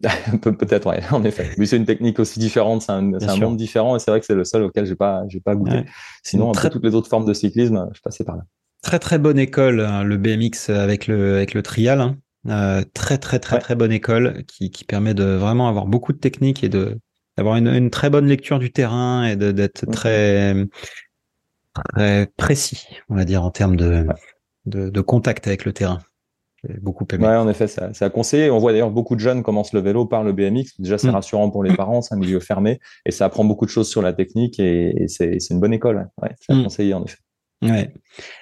Peut-être, 0.42 0.86
ouais, 0.86 1.00
en 1.12 1.22
effet. 1.22 1.50
Mais 1.56 1.66
c'est 1.66 1.76
une 1.76 1.84
technique 1.84 2.18
aussi 2.18 2.40
différente, 2.40 2.82
c'est 2.82 2.90
un, 2.90 3.02
monde 3.36 3.56
différent 3.56 3.94
et 3.94 4.00
c'est 4.00 4.10
vrai 4.10 4.18
que 4.18 4.26
c'est 4.26 4.34
le 4.34 4.44
seul 4.44 4.64
auquel 4.64 4.86
j'ai 4.86 4.96
pas, 4.96 5.22
j'ai 5.28 5.38
pas 5.38 5.54
goûté. 5.54 5.84
Sinon, 6.24 6.50
très... 6.50 6.68
toutes 6.70 6.82
les 6.82 6.96
autres 6.96 7.08
formes 7.08 7.26
de 7.26 7.32
cyclisme, 7.32 7.88
je 7.94 8.00
passais 8.00 8.24
par 8.24 8.34
là. 8.34 8.42
Très 8.82 8.98
très 8.98 9.18
bonne 9.18 9.38
école, 9.38 9.80
hein, 9.80 10.02
le 10.02 10.16
BMX 10.16 10.68
avec 10.68 11.06
le 11.06 11.36
avec 11.36 11.54
le 11.54 11.62
trial. 11.62 12.00
Hein. 12.00 12.16
Euh, 12.48 12.82
très 12.92 13.18
très 13.18 13.38
très 13.38 13.60
très 13.60 13.76
bonne 13.76 13.92
école 13.92 14.42
qui, 14.48 14.72
qui 14.72 14.82
permet 14.82 15.14
de 15.14 15.24
vraiment 15.24 15.68
avoir 15.68 15.86
beaucoup 15.86 16.12
de 16.12 16.18
techniques 16.18 16.64
et 16.64 16.68
de 16.68 16.98
d'avoir 17.36 17.54
une, 17.54 17.68
une 17.68 17.90
très 17.90 18.10
bonne 18.10 18.26
lecture 18.26 18.58
du 18.58 18.72
terrain 18.72 19.26
et 19.26 19.36
d'être 19.36 19.86
très 19.92 20.56
très 21.72 22.26
précis, 22.36 22.84
on 23.08 23.14
va 23.14 23.24
dire, 23.24 23.44
en 23.44 23.52
termes 23.52 23.76
de, 23.76 24.04
de, 24.68 25.00
contact 25.00 25.46
avec 25.46 25.64
le 25.64 25.72
terrain. 25.72 25.98
beaucoup 26.80 27.06
aimé. 27.12 27.26
Ouais, 27.26 27.36
en 27.36 27.48
effet, 27.48 27.66
c'est 27.66 28.02
à 28.02 28.10
conseiller. 28.10 28.50
On 28.50 28.58
voit 28.58 28.72
d'ailleurs 28.72 28.90
beaucoup 28.90 29.14
de 29.14 29.20
jeunes 29.20 29.42
commencent 29.42 29.72
le 29.72 29.80
vélo 29.80 30.06
par 30.06 30.24
le 30.24 30.32
BMX. 30.32 30.78
Déjà, 30.78 30.98
c'est 30.98 31.08
mm. 31.08 31.14
rassurant 31.14 31.50
pour 31.50 31.64
les 31.64 31.74
parents, 31.76 32.02
c'est 32.02 32.14
un 32.14 32.18
milieu 32.18 32.40
fermé 32.40 32.80
et 33.04 33.10
ça 33.10 33.24
apprend 33.24 33.44
beaucoup 33.44 33.66
de 33.66 33.70
choses 33.70 33.88
sur 33.88 34.02
la 34.02 34.12
technique 34.12 34.60
et, 34.60 35.06
c'est 35.08 35.38
une 35.50 35.60
bonne 35.60 35.72
école. 35.72 36.08
Ouais, 36.22 36.30
c'est 36.40 36.52
à 36.52 36.56
mm. 36.56 36.62
conseiller 36.64 36.94
en 36.94 37.04
effet. 37.04 37.18
Ouais. 37.62 37.92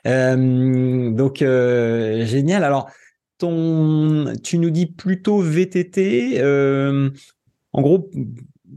Euh, 0.07 1.11
donc 1.11 1.43
euh, 1.43 2.25
génial. 2.27 2.65
Alors, 2.65 2.91
ton, 3.39 4.33
tu 4.43 4.59
nous 4.59 4.71
dis 4.71 4.87
plutôt 4.87 5.41
VTT. 5.41 6.39
Euh, 6.39 7.11
en 7.73 7.83
gros, 7.83 8.11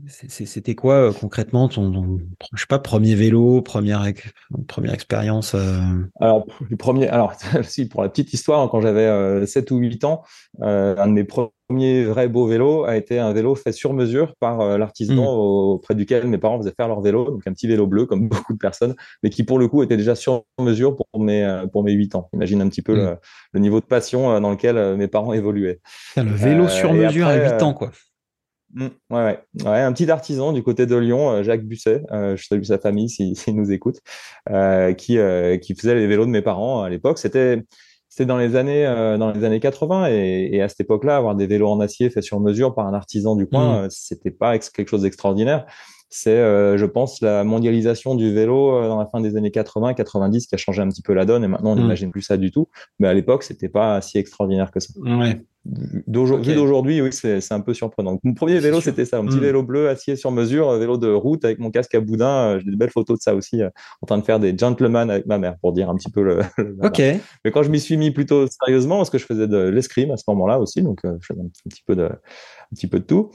c'était 0.10 0.76
quoi 0.76 0.96
euh, 0.96 1.12
concrètement 1.12 1.68
ton, 1.68 2.20
je 2.54 2.60
sais 2.60 2.68
pas, 2.68 2.80
premier 2.80 3.16
vélo, 3.16 3.62
première, 3.62 4.06
première 4.68 4.94
expérience 4.94 5.54
euh? 5.56 5.80
Alors, 6.20 6.46
le 6.70 6.76
premier, 6.78 7.08
alors, 7.08 7.34
si, 7.64 7.88
pour 7.88 8.02
la 8.02 8.10
petite 8.10 8.34
histoire, 8.34 8.70
quand 8.70 8.82
j'avais 8.82 9.46
7 9.46 9.72
ou 9.72 9.78
8 9.78 10.04
ans, 10.04 10.24
un 10.62 11.08
de 11.08 11.12
mes 11.12 11.24
premiers 11.24 12.06
vrais 12.06 12.28
beaux 12.28 12.48
vélos 12.48 12.86
a 12.86 12.98
été 12.98 13.20
un 13.20 13.32
vélo 13.32 13.56
fait 13.56 13.72
sur 13.72 13.94
mesure 13.94 14.34
par 14.40 14.78
l'artisan 14.78 15.36
mmh. 15.36 15.40
auprès 15.40 15.96
duquel 15.96 16.28
mes 16.28 16.40
parents 16.40 16.58
faisaient 16.58 16.74
faire 16.76 16.88
leur 16.88 17.02
vélo, 17.02 17.30
donc 17.30 17.42
un 17.46 17.54
petit 17.54 17.68
vélo 17.68 17.86
bleu 17.86 18.06
comme 18.06 18.28
beaucoup 18.30 18.54
de 18.54 18.58
personnes, 18.58 18.96
mais 19.24 19.30
qui 19.30 19.44
pour 19.44 19.60
le 19.60 19.68
coup 19.68 19.84
était 19.84 19.98
déjà 19.98 20.16
sur 20.16 20.44
mesure 20.60 20.96
pour 20.96 21.08
mes, 21.20 21.64
pour 21.72 21.84
mes 21.84 21.92
8 21.92 22.16
ans. 22.16 22.30
Imagine 22.34 22.62
un 22.62 22.70
petit 22.70 22.82
peu 22.82 22.96
mmh. 22.96 23.18
le, 23.54 23.60
niveau 23.60 23.80
de 23.80 23.86
passion 23.86 24.40
dans 24.40 24.52
lequel 24.52 24.98
mes 24.98 25.08
parents 25.08 25.34
évoluaient. 25.34 25.80
le 26.18 26.24
vélo 26.24 26.68
sur 26.68 26.94
mesure 26.94 27.28
à 27.28 27.36
8 27.36 27.62
ans, 27.62 27.74
quoi. 27.74 27.92
Mmh, 28.74 28.88
ouais, 29.10 29.40
ouais, 29.66 29.80
un 29.82 29.92
petit 29.94 30.10
artisan 30.12 30.54
du 30.54 30.62
côté 30.62 30.86
de 30.86 30.96
Lyon, 30.96 31.32
euh, 31.32 31.44
Jacques 31.44 31.66
Busset, 31.66 32.04
euh, 32.12 32.38
je 32.38 32.46
salue 32.46 32.64
sa 32.64 32.78
famille 32.78 33.10
s'il 33.10 33.36
si, 33.36 33.52
nous 33.52 33.72
écoute, 33.72 34.00
euh, 34.50 34.94
qui, 34.94 35.18
qui 35.62 35.76
faisait 35.76 35.96
les 35.96 36.06
vélos 36.06 36.26
de 36.26 36.32
mes 36.32 36.44
parents 36.44 36.84
à 36.84 36.90
l'époque. 36.90 37.18
C'était 37.18 37.64
c'était 38.10 38.26
dans 38.26 38.38
les 38.38 38.56
années 38.56 38.86
dans 39.20 39.32
les 39.32 39.44
années 39.44 39.60
80 39.60 40.08
et, 40.10 40.50
et 40.52 40.62
à 40.62 40.70
cette 40.70 40.82
époque-là, 40.82 41.18
avoir 41.18 41.36
des 41.36 41.48
vélos 41.48 41.70
en 41.70 41.80
acier 41.80 42.10
faits 42.10 42.24
sur 42.24 42.40
mesure 42.40 42.74
par 42.74 42.88
un 42.88 42.94
artisan 42.94 43.36
du 43.36 43.48
coin, 43.48 43.86
mmh. 43.86 43.90
c'était 43.92 44.32
pas 44.32 44.58
quelque 44.58 44.90
chose 44.90 45.04
d'extraordinaire. 45.04 45.66
C'est, 46.10 46.38
je 46.78 46.86
pense, 46.86 47.22
la 47.22 47.44
mondialisation 47.44 48.16
du 48.16 48.34
vélo 48.34 48.82
dans 48.88 48.98
la 48.98 49.06
fin 49.06 49.22
des 49.22 49.36
années 49.38 49.50
80-90 49.50 50.48
qui 50.48 50.56
a 50.56 50.58
changé 50.58 50.82
un 50.82 50.90
petit 50.90 51.04
peu 51.04 51.14
la 51.14 51.26
donne 51.26 51.44
et 51.44 51.48
maintenant 51.48 51.72
on 51.72 51.76
mmh. 51.76 51.82
n'imagine 51.82 52.12
plus 52.12 52.24
ça 52.24 52.38
du 52.38 52.52
tout. 52.52 52.68
Mais 52.98 53.08
à 53.08 53.14
l'époque, 53.14 53.44
c'était 53.44 53.70
pas 53.70 54.02
si 54.02 54.18
extraordinaire 54.18 54.72
que 54.72 54.80
ça. 54.80 54.94
Ouais. 55.00 55.40
D'aujourd'hui, 56.08 57.02
oui, 57.02 57.10
c'est 57.12 57.52
un 57.52 57.60
peu 57.60 57.74
surprenant. 57.74 58.18
mon 58.24 58.34
premier 58.34 58.60
vélo, 58.60 58.80
c'était 58.80 59.06
ça, 59.06 59.18
un 59.18 59.26
petit 59.26 59.38
hmm. 59.38 59.42
vélo 59.42 59.64
bleu 59.64 59.90
acier 59.90 60.16
sur 60.16 60.32
mesure, 60.32 60.72
vélo 60.80 60.98
de 60.98 61.10
route 61.12 61.44
avec 61.44 61.60
mon 61.60 61.70
casque 61.70 61.94
à 61.96 62.00
boudin. 62.00 62.56
Euh, 62.56 62.60
j'ai 62.60 62.72
des 62.72 62.78
belles 62.78 62.90
photos 62.90 63.20
de 63.20 63.22
ça 63.22 63.36
aussi, 63.36 63.62
euh, 63.62 63.70
en 64.02 64.08
train 64.08 64.18
de 64.18 64.24
faire 64.24 64.40
des 64.40 64.58
gentlemen 64.58 65.10
avec 65.10 65.26
ma 65.26 65.38
mère, 65.38 65.58
pour 65.60 65.74
dire 65.74 65.90
un 65.90 65.96
petit 65.96 66.10
peu 66.10 66.24
le. 66.24 66.40
ok. 66.84 67.00
Mais 67.44 67.52
quand 67.52 67.62
je 67.64 67.70
m'y 67.70 67.80
suis 67.80 67.98
mis 67.98 68.12
plutôt 68.12 68.48
sérieusement, 68.48 68.98
parce 68.98 69.10
que 69.10 69.18
je 69.18 69.26
faisais 69.26 69.48
de 69.48 69.58
l'escrime 69.58 70.12
à 70.12 70.18
ce 70.18 70.24
moment-là 70.30 70.60
aussi, 70.60 70.82
donc 70.82 71.04
euh, 71.04 71.18
je 71.22 71.28
faisais 71.28 71.42
un 71.42 71.70
petit 71.70 71.84
peu 71.86 71.96
de, 71.96 72.10
un 72.72 72.76
petit 72.76 72.88
peu 72.88 73.00
de 73.00 73.06
tout. 73.06 73.32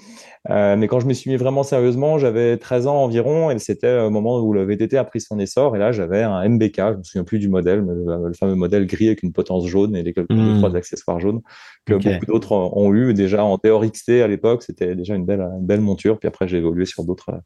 Euh, 0.50 0.76
mais 0.76 0.88
quand 0.88 1.00
je 1.00 1.06
me 1.06 1.12
suis 1.12 1.30
mis 1.30 1.36
vraiment 1.36 1.62
sérieusement, 1.62 2.18
j'avais 2.18 2.56
13 2.56 2.86
ans 2.86 3.02
environ 3.02 3.50
et 3.50 3.58
c'était 3.58 3.98
au 4.00 4.10
moment 4.10 4.40
où 4.40 4.52
le 4.52 4.64
VTT 4.64 4.96
a 4.96 5.04
pris 5.04 5.20
son 5.20 5.38
essor. 5.38 5.74
Et 5.74 5.78
là, 5.78 5.90
j'avais 5.90 6.22
un 6.22 6.48
MBK, 6.48 6.76
je 6.76 6.98
me 6.98 7.02
souviens 7.02 7.24
plus 7.24 7.38
du 7.38 7.48
modèle, 7.48 7.82
mais 7.82 7.92
le, 7.94 8.32
fameux 8.34 8.54
modèle 8.54 8.86
gris 8.86 9.06
avec 9.06 9.22
une 9.22 9.32
potence 9.32 9.66
jaune 9.66 9.96
et 9.96 10.02
les 10.02 10.12
quelques 10.12 10.30
hmm. 10.30 10.58
trois 10.58 10.76
accessoires 10.76 11.18
jaunes 11.18 11.40
que 11.86 11.94
beaucoup 11.94 12.26
d'autres 12.26 12.52
ont 12.52 12.94
eu 12.94 13.14
déjà 13.14 13.44
en 13.44 13.58
Théor 13.58 13.84
XT 13.84 14.10
à 14.22 14.28
l'époque. 14.28 14.62
C'était 14.62 14.94
déjà 14.94 15.14
une 15.14 15.24
belle, 15.24 15.40
une 15.40 15.66
belle 15.66 15.80
monture. 15.80 16.18
Puis 16.18 16.28
après, 16.28 16.46
j'ai 16.46 16.58
évolué 16.58 16.84
sur 16.84 17.04
d'autres, 17.04 17.40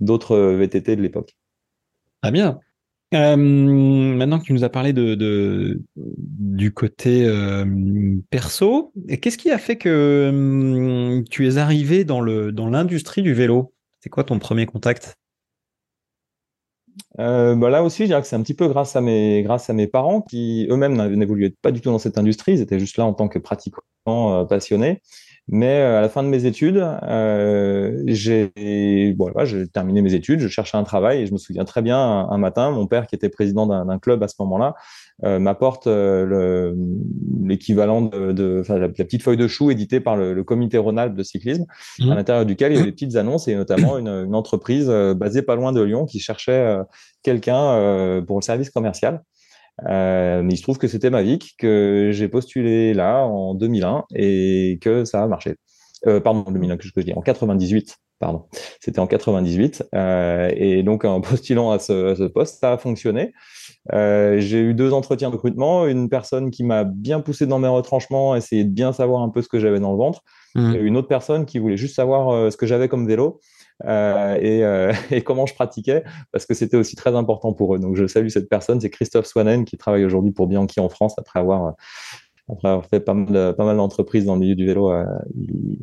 d'autres 0.00 0.36
VTT 0.36 0.96
de 0.96 1.02
l'époque. 1.02 1.36
Très 2.22 2.32
bien. 2.32 2.60
Euh, 3.12 4.09
maintenant 4.20 4.38
que 4.38 4.44
tu 4.44 4.52
nous 4.52 4.64
as 4.64 4.68
parlé 4.68 4.92
du 4.92 6.72
côté 6.74 7.24
euh, 7.24 7.64
perso, 8.28 8.92
qu'est-ce 9.20 9.38
qui 9.38 9.50
a 9.50 9.56
fait 9.56 9.76
que 9.76 10.28
hum, 10.30 11.24
tu 11.30 11.48
es 11.48 11.56
arrivé 11.56 12.04
dans 12.04 12.20
l'industrie 12.20 13.22
du 13.22 13.32
vélo? 13.32 13.72
C'est 14.00 14.10
quoi 14.10 14.24
ton 14.24 14.38
premier 14.38 14.66
contact? 14.66 15.16
Euh, 17.18 17.56
bah 17.56 17.70
là 17.70 17.82
aussi, 17.82 18.02
je 18.02 18.08
dirais 18.08 18.20
que 18.20 18.26
c'est 18.26 18.36
un 18.36 18.42
petit 18.42 18.54
peu 18.54 18.68
grâce 18.68 18.94
à 18.94 19.00
mes 19.00 19.86
parents 19.90 20.20
qui 20.20 20.66
eux-mêmes 20.70 20.96
n'évoluaient 21.14 21.54
pas 21.62 21.72
du 21.72 21.80
tout 21.80 21.90
dans 21.90 21.98
cette 21.98 22.18
industrie. 22.18 22.52
Ils 22.52 22.60
étaient 22.60 22.78
juste 22.78 22.98
là 22.98 23.06
en 23.06 23.14
tant 23.14 23.28
que 23.28 23.38
pratiquants 23.38 24.44
passionnés. 24.46 25.00
Mais 25.52 25.80
euh, 25.80 25.98
à 25.98 26.00
la 26.00 26.08
fin 26.08 26.22
de 26.22 26.28
mes 26.28 26.44
études, 26.44 26.76
euh, 26.78 28.04
j'ai 28.06 29.14
voilà, 29.18 29.44
j'ai 29.44 29.66
terminé 29.66 30.00
mes 30.00 30.14
études, 30.14 30.38
je 30.38 30.46
cherchais 30.46 30.76
un 30.76 30.84
travail 30.84 31.22
et 31.22 31.26
je 31.26 31.32
me 31.32 31.38
souviens 31.38 31.64
très 31.64 31.82
bien 31.82 31.98
un, 31.98 32.38
matin, 32.38 32.70
mon 32.70 32.86
père 32.86 33.08
qui 33.08 33.16
était 33.16 33.28
président 33.28 33.66
d'un 33.66 33.98
club 33.98 34.22
à 34.22 34.28
ce 34.28 34.36
moment-là 34.38 34.76
euh, 35.24 35.40
m'apporte 35.40 35.88
euh, 35.88 36.72
l'équivalent 37.42 38.02
de, 38.02 38.30
de 38.30 38.62
la, 38.68 38.88
petite 38.88 39.24
feuille 39.24 39.36
de 39.36 39.48
chou 39.48 39.72
éditée 39.72 39.98
par 39.98 40.16
le, 40.16 40.34
le 40.34 40.44
comité 40.44 40.78
Rhône-Alpes 40.78 41.16
de 41.16 41.22
cyclisme, 41.24 41.66
mmh. 41.98 42.12
à 42.12 42.14
l'intérieur 42.14 42.46
duquel 42.46 42.70
il 42.70 42.76
y 42.76 42.78
avait 42.78 42.86
des 42.86 42.92
petites 42.92 43.16
annonces 43.16 43.48
et 43.48 43.56
notamment 43.56 43.98
une, 43.98 44.08
une 44.08 44.36
entreprise 44.36 44.88
basée 45.16 45.42
pas 45.42 45.56
loin 45.56 45.72
de 45.72 45.82
Lyon 45.82 46.06
qui 46.06 46.20
cherchait 46.20 46.76
quelqu'un 47.24 48.22
pour 48.24 48.38
le 48.38 48.42
service 48.42 48.70
commercial. 48.70 49.20
Euh, 49.88 50.42
mais 50.42 50.54
il 50.54 50.56
se 50.56 50.62
trouve 50.62 50.78
que 50.78 50.88
c'était 50.88 51.10
Mavic, 51.10 51.54
que 51.58 52.10
j'ai 52.12 52.28
postulé 52.28 52.94
là 52.94 53.24
en 53.24 53.54
2001 53.54 54.04
et 54.14 54.78
que 54.80 55.04
ça 55.04 55.22
a 55.22 55.26
marché. 55.26 55.56
Euh, 56.06 56.20
pardon, 56.20 56.50
2001, 56.50 56.76
que 56.76 56.84
je 56.84 57.00
dis, 57.00 57.12
en 57.12 57.20
98, 57.20 57.98
pardon. 58.18 58.44
C'était 58.80 59.00
en 59.00 59.06
98. 59.06 59.84
Euh, 59.94 60.50
et 60.54 60.82
donc, 60.82 61.04
en 61.04 61.20
postulant 61.20 61.72
à 61.72 61.78
ce, 61.78 62.14
ce 62.14 62.24
poste, 62.24 62.60
ça 62.60 62.72
a 62.72 62.78
fonctionné. 62.78 63.32
Euh, 63.92 64.38
j'ai 64.38 64.60
eu 64.60 64.74
deux 64.74 64.92
entretiens 64.92 65.30
de 65.30 65.34
recrutement, 65.34 65.86
une 65.86 66.08
personne 66.08 66.50
qui 66.50 66.62
m'a 66.62 66.84
bien 66.84 67.20
poussé 67.20 67.46
dans 67.46 67.58
mes 67.58 67.68
retranchements, 67.68 68.36
essayer 68.36 68.64
de 68.64 68.70
bien 68.70 68.92
savoir 68.92 69.22
un 69.22 69.30
peu 69.30 69.42
ce 69.42 69.48
que 69.48 69.58
j'avais 69.58 69.80
dans 69.80 69.92
le 69.92 69.98
ventre, 69.98 70.22
mmh. 70.54 70.74
et 70.74 70.78
une 70.78 70.96
autre 70.96 71.08
personne 71.08 71.46
qui 71.46 71.58
voulait 71.58 71.78
juste 71.78 71.96
savoir 71.96 72.30
euh, 72.30 72.50
ce 72.50 72.56
que 72.56 72.66
j'avais 72.66 72.88
comme 72.88 73.06
vélo. 73.06 73.40
Euh, 73.84 74.36
et, 74.40 74.64
euh, 74.64 74.92
et, 75.10 75.22
comment 75.22 75.46
je 75.46 75.54
pratiquais, 75.54 76.04
parce 76.32 76.46
que 76.46 76.54
c'était 76.54 76.76
aussi 76.76 76.96
très 76.96 77.14
important 77.14 77.52
pour 77.52 77.74
eux. 77.74 77.78
Donc 77.78 77.96
je 77.96 78.06
salue 78.06 78.28
cette 78.28 78.48
personne, 78.48 78.80
c'est 78.80 78.90
Christophe 78.90 79.26
Swanen 79.26 79.64
qui 79.64 79.76
travaille 79.76 80.04
aujourd'hui 80.04 80.32
pour 80.32 80.46
Bianchi 80.46 80.80
en 80.80 80.88
France 80.88 81.14
après 81.18 81.40
avoir, 81.40 81.74
après 82.48 82.68
avoir 82.68 82.86
fait 82.86 83.00
pas 83.00 83.14
mal, 83.14 83.54
pas 83.54 83.64
mal 83.64 83.76
d'entreprises 83.76 84.24
dans 84.24 84.34
le 84.34 84.40
milieu 84.40 84.54
du 84.54 84.66
vélo 84.66 84.90
euh, 84.90 85.04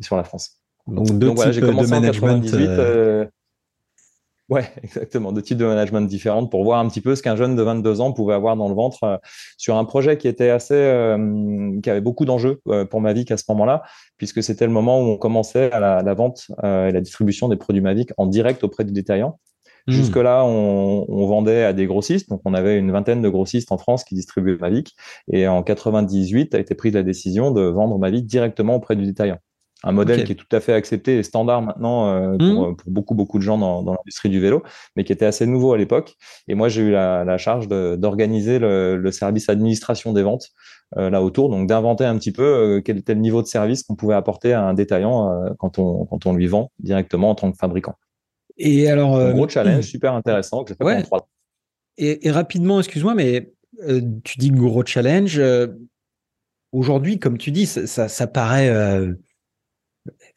sur 0.00 0.16
la 0.16 0.24
France. 0.24 0.58
Donc, 0.86 1.06
Donc 1.18 1.36
voilà, 1.36 1.52
j'ai 1.52 1.60
commencé 1.60 1.92
en 1.92 2.00
98. 2.00 3.28
Ouais, 4.48 4.64
exactement, 4.82 5.32
de 5.32 5.40
types 5.40 5.58
de 5.58 5.66
management 5.66 6.02
différentes 6.02 6.50
pour 6.50 6.64
voir 6.64 6.78
un 6.78 6.88
petit 6.88 7.00
peu 7.00 7.14
ce 7.14 7.22
qu'un 7.22 7.36
jeune 7.36 7.54
de 7.54 7.62
22 7.62 8.00
ans 8.00 8.12
pouvait 8.12 8.34
avoir 8.34 8.56
dans 8.56 8.68
le 8.68 8.74
ventre 8.74 9.04
euh, 9.04 9.16
sur 9.58 9.76
un 9.76 9.84
projet 9.84 10.16
qui 10.16 10.26
était 10.26 10.50
assez, 10.50 10.74
euh, 10.74 11.78
qui 11.82 11.90
avait 11.90 12.00
beaucoup 12.00 12.24
d'enjeux 12.24 12.60
euh, 12.68 12.84
pour 12.84 13.00
Mavic 13.00 13.30
à 13.30 13.36
ce 13.36 13.44
moment-là, 13.50 13.82
puisque 14.16 14.42
c'était 14.42 14.66
le 14.66 14.72
moment 14.72 15.00
où 15.00 15.04
on 15.04 15.18
commençait 15.18 15.70
à 15.72 15.80
la, 15.80 16.02
la 16.02 16.14
vente 16.14 16.50
et 16.62 16.92
la 16.92 17.00
distribution 17.00 17.48
des 17.48 17.56
produits 17.56 17.82
Mavic 17.82 18.10
en 18.16 18.26
direct 18.26 18.64
auprès 18.64 18.84
du 18.84 18.92
détaillant. 18.92 19.38
Hmm. 19.86 19.92
Jusque-là, 19.92 20.44
on, 20.44 21.04
on, 21.08 21.26
vendait 21.26 21.64
à 21.64 21.72
des 21.72 21.86
grossistes, 21.86 22.28
donc 22.28 22.40
on 22.44 22.54
avait 22.54 22.78
une 22.78 22.90
vingtaine 22.90 23.22
de 23.22 23.28
grossistes 23.28 23.72
en 23.72 23.78
France 23.78 24.04
qui 24.04 24.14
distribuaient 24.14 24.56
Mavic, 24.56 24.94
et 25.30 25.46
en 25.46 25.62
98 25.62 26.54
a 26.54 26.58
été 26.58 26.74
prise 26.74 26.94
la 26.94 27.02
décision 27.02 27.50
de 27.50 27.62
vendre 27.62 27.98
Mavic 27.98 28.26
directement 28.26 28.76
auprès 28.76 28.96
du 28.96 29.04
détaillant 29.04 29.38
un 29.84 29.92
modèle 29.92 30.24
qui 30.24 30.32
est 30.32 30.34
tout 30.34 30.56
à 30.56 30.60
fait 30.60 30.72
accepté 30.72 31.18
et 31.18 31.22
standard 31.22 31.62
maintenant 31.62 32.08
euh, 32.08 32.36
pour, 32.36 32.46
mmh. 32.46 32.70
euh, 32.70 32.74
pour, 32.74 32.90
beaucoup 32.90 33.14
beaucoup 33.14 33.38
de 33.38 33.44
gens 33.44 33.58
dans, 33.58 33.82
dans 33.82 33.92
l'industrie 33.92 34.28
du 34.28 34.40
vélo, 34.40 34.62
mais 34.96 35.04
qui 35.04 35.12
était 35.12 35.26
assez 35.26 35.46
nouveau 35.46 35.72
à 35.72 35.78
l'époque. 35.78 36.16
Et 36.48 36.54
moi, 36.54 36.68
j'ai 36.68 36.82
eu 36.82 36.90
la, 36.90 37.24
la 37.24 37.38
charge 37.38 37.68
d'organiser 37.68 38.58
le, 38.58 38.96
le, 38.96 39.12
service 39.12 39.48
administration 39.48 40.12
des 40.12 40.22
ventes 40.22 40.48
euh, 40.96 41.10
là 41.10 41.22
autour, 41.22 41.48
donc 41.48 41.68
d'inventer 41.68 42.04
un 42.04 42.18
petit 42.18 42.32
peu 42.32 42.42
euh, 42.42 42.80
quel 42.80 42.98
était 42.98 43.14
le 43.14 43.20
niveau 43.20 43.40
de 43.40 43.46
service 43.46 43.84
qu'on 43.84 43.94
pouvait 43.94 44.14
apporter 44.14 44.52
à 44.52 44.64
un 44.64 44.74
détaillant 44.74 45.54
quand 45.58 45.78
on 45.78 46.06
quand 46.06 46.26
on 46.26 46.34
lui 46.34 46.46
vend 46.48 46.72
directement 46.80 47.30
en 47.30 47.34
tant 47.36 47.52
que 47.52 47.56
fabricant. 47.56 47.94
Et 48.56 48.90
alors, 48.90 49.16
un 49.16 49.32
gros 49.32 49.48
challenge 49.48 49.84
super 49.86 50.14
intéressant 50.14 50.64
que 50.64 50.70
j'ai 50.70 50.76
fait 50.76 50.84
ouais. 50.84 51.02
trois. 51.02 51.28
Et, 51.98 52.26
et 52.26 52.30
rapidement, 52.32 52.80
excuse-moi, 52.80 53.14
mais 53.14 53.52
tu 54.24 54.38
dis 54.38 54.50
gros 54.50 54.84
challenge. 54.84 55.40
Aujourd'hui, 56.70 57.18
comme 57.18 57.38
tu 57.38 57.50
dis, 57.50 57.64
ça, 57.64 57.86
ça, 57.86 58.08
ça 58.08 58.26
paraît 58.26 58.68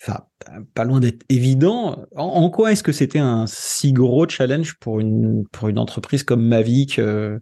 enfin, 0.02 0.26
pas 0.74 0.84
loin 0.84 1.00
d'être 1.00 1.24
évident. 1.30 2.06
En, 2.16 2.50
quoi 2.50 2.72
est-ce 2.72 2.84
que 2.84 2.92
c'était 2.92 3.20
un 3.20 3.46
si 3.48 3.94
gros 3.94 4.28
challenge 4.28 4.76
pour 4.80 5.00
une, 5.00 5.46
pour 5.52 5.68
une 5.68 5.80
entreprise 5.80 6.24
comme 6.24 6.44
Mavic 6.44 7.00
euh, 7.00 7.40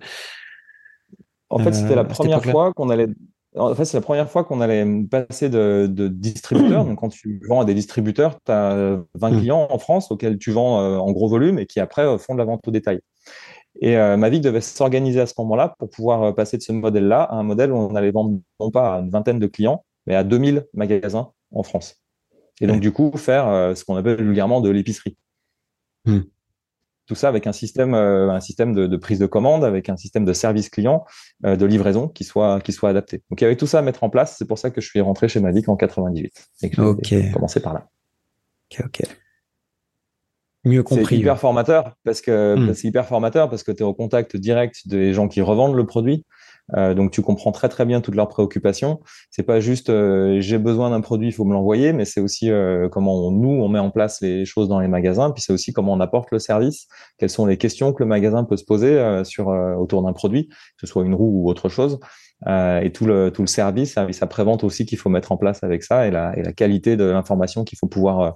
En 1.49 1.59
fait, 1.59 1.73
c'était 1.73 1.95
la 1.95 2.01
euh, 2.01 2.05
première 2.05 2.43
fois 2.43 2.73
qu'on 2.73 2.89
allait. 2.89 3.07
En 3.55 3.73
fait, 3.73 3.85
c'est 3.85 3.97
la 3.97 4.01
première 4.01 4.29
fois 4.29 4.43
qu'on 4.43 4.61
allait 4.61 4.85
passer 5.09 5.49
de, 5.49 5.87
de 5.89 6.07
distributeur. 6.07 6.85
Donc, 6.85 6.99
quand 6.99 7.09
tu 7.09 7.41
vends 7.47 7.61
à 7.61 7.65
des 7.65 7.73
distributeurs, 7.73 8.37
tu 8.45 8.51
as 8.51 8.99
20 9.15 9.39
clients 9.39 9.67
en 9.69 9.79
France 9.79 10.11
auxquels 10.11 10.37
tu 10.37 10.51
vends 10.51 10.81
euh, 10.81 10.97
en 10.97 11.11
gros 11.11 11.29
volume 11.29 11.57
et 11.59 11.65
qui 11.65 11.79
après 11.79 12.17
font 12.19 12.33
de 12.33 12.39
la 12.39 12.45
vente 12.45 12.67
au 12.67 12.71
détail. 12.71 12.99
Et 13.81 13.95
Mavic 13.95 14.41
devait 14.41 14.59
s'organiser 14.59 15.21
à 15.21 15.25
ce 15.25 15.35
moment-là 15.37 15.75
pour 15.77 15.89
pouvoir 15.89 16.35
passer 16.35 16.57
de 16.57 16.61
ce 16.61 16.73
modèle-là 16.73 17.21
à 17.21 17.35
un 17.35 17.43
modèle 17.43 17.71
où 17.71 17.77
on 17.77 17.95
allait 17.95 18.11
vendre 18.11 18.37
non 18.59 18.71
pas 18.71 18.95
à 18.95 18.99
une 18.99 19.09
vingtaine 19.09 19.39
de 19.39 19.47
clients, 19.47 19.85
mais 20.05 20.15
à 20.15 20.25
2000 20.25 20.65
magasins 20.73 21.31
en 21.53 21.63
France. 21.63 22.01
Et 22.61 22.67
donc, 22.67 22.81
du 22.81 22.91
coup, 22.91 23.11
faire 23.15 23.47
euh, 23.47 23.75
ce 23.75 23.85
qu'on 23.85 23.95
appelle 23.95 24.17
vulgairement 24.17 24.61
de 24.61 24.69
l'épicerie. 24.69 25.17
Hmm. 26.05 26.21
tout 27.07 27.15
ça 27.15 27.27
avec 27.27 27.45
un 27.45 27.51
système, 27.51 27.93
un 27.93 28.39
système 28.39 28.73
de, 28.73 28.95
prise 28.95 29.19
de 29.19 29.25
commande, 29.25 29.65
avec 29.65 29.89
un 29.89 29.97
système 29.97 30.23
de 30.23 30.31
service 30.31 30.69
client, 30.69 31.05
de 31.43 31.65
livraison 31.65 32.07
qui 32.07 32.23
soit, 32.23 32.61
qui 32.61 32.71
soit 32.71 32.89
adapté. 32.89 33.21
Donc 33.29 33.41
il 33.41 33.43
y 33.43 33.47
avait 33.47 33.57
tout 33.57 33.67
ça 33.67 33.79
à 33.79 33.81
mettre 33.81 34.03
en 34.05 34.09
place. 34.09 34.37
C'est 34.37 34.47
pour 34.47 34.57
ça 34.57 34.69
que 34.71 34.79
je 34.79 34.87
suis 34.87 35.01
rentré 35.01 35.27
chez 35.27 35.41
Mavic 35.41 35.67
en 35.67 35.75
98 35.75 36.31
et 36.61 36.69
que 36.69 36.95
j'ai 37.03 37.31
commencé 37.31 37.59
par 37.59 37.73
là. 37.73 37.89
Ok, 38.71 38.85
ok. 38.85 39.07
Mieux 40.65 40.83
compris. 40.83 41.05
C'est 41.05 41.17
hyper 41.17 41.39
formateur 41.39 41.95
parce 42.03 42.21
que 42.21 42.55
hmm. 42.55 42.73
c'est 42.73 42.87
hyper 42.87 43.05
formateur 43.05 43.49
parce 43.49 43.63
que 43.63 43.71
tu 43.71 43.79
es 43.79 43.85
au 43.85 43.93
contact 43.93 44.35
direct 44.35 44.87
des 44.87 45.13
gens 45.13 45.27
qui 45.27 45.41
revendent 45.41 45.75
le 45.75 45.85
produit. 45.85 46.25
Euh, 46.75 46.93
donc 46.93 47.11
tu 47.11 47.21
comprends 47.21 47.51
très 47.51 47.69
très 47.69 47.85
bien 47.85 48.01
toutes 48.01 48.15
leurs 48.15 48.27
préoccupations. 48.27 48.99
C'est 49.31 49.43
pas 49.43 49.59
juste 49.59 49.89
euh, 49.89 50.39
j'ai 50.39 50.57
besoin 50.57 50.89
d'un 50.89 51.01
produit, 51.01 51.27
il 51.27 51.31
faut 51.31 51.45
me 51.45 51.53
l'envoyer, 51.53 51.93
mais 51.93 52.05
c'est 52.05 52.21
aussi 52.21 52.51
euh, 52.51 52.89
comment 52.89 53.31
nous 53.31 53.49
on 53.49 53.67
met 53.69 53.79
en 53.79 53.91
place 53.91 54.21
les 54.21 54.45
choses 54.45 54.67
dans 54.67 54.79
les 54.79 54.87
magasins. 54.87 55.31
Puis 55.31 55.43
c'est 55.43 55.53
aussi 55.53 55.73
comment 55.73 55.93
on 55.93 55.99
apporte 55.99 56.31
le 56.31 56.39
service. 56.39 56.87
Quelles 57.17 57.29
sont 57.29 57.45
les 57.45 57.57
questions 57.57 57.93
que 57.93 58.03
le 58.03 58.07
magasin 58.07 58.43
peut 58.43 58.57
se 58.57 58.65
poser 58.65 59.23
sur 59.23 59.47
autour 59.47 60.03
d'un 60.03 60.13
produit, 60.13 60.47
que 60.47 60.55
ce 60.81 60.87
soit 60.87 61.03
une 61.03 61.15
roue 61.15 61.43
ou 61.43 61.49
autre 61.49 61.69
chose. 61.69 61.99
et 62.47 62.91
tout 62.93 63.05
le 63.05 63.31
tout 63.31 63.41
le 63.41 63.47
service, 63.47 63.93
service 63.93 64.21
après-vente 64.23 64.63
aussi 64.63 64.85
qu'il 64.85 64.97
faut 64.97 65.09
mettre 65.09 65.31
en 65.31 65.37
place 65.37 65.63
avec 65.63 65.83
ça 65.83 66.07
et 66.07 66.11
la, 66.11 66.37
et 66.37 66.43
la 66.43 66.53
qualité 66.53 66.97
de 66.97 67.03
l'information 67.03 67.63
qu'il 67.63 67.77
faut 67.77 67.87
pouvoir 67.87 68.35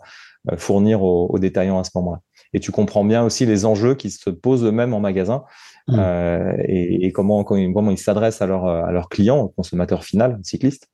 fournir 0.58 1.04
aux, 1.04 1.28
aux 1.28 1.40
détaillants 1.40 1.80
à 1.80 1.84
ce 1.84 1.92
moment-là. 1.96 2.20
Et 2.54 2.60
tu 2.60 2.72
comprends 2.72 3.04
bien 3.04 3.24
aussi 3.24 3.46
les 3.46 3.66
enjeux 3.66 3.96
qui 3.96 4.12
se 4.12 4.30
posent 4.30 4.64
eux-mêmes 4.64 4.94
en 4.94 5.00
magasin 5.00 5.44
Mmh. 5.88 5.96
Euh, 6.00 6.54
et, 6.66 7.06
et, 7.06 7.12
comment, 7.12 7.44
comment 7.44 7.92
ils 7.92 7.98
s'adressent 7.98 8.42
à 8.42 8.48
leurs 8.48 8.66
à 8.66 8.92
leurs 8.92 9.10
clients, 9.10 9.40
au 9.40 9.50
consommateur 9.50 10.04
final, 10.04 10.40
cycliste. 10.42 10.88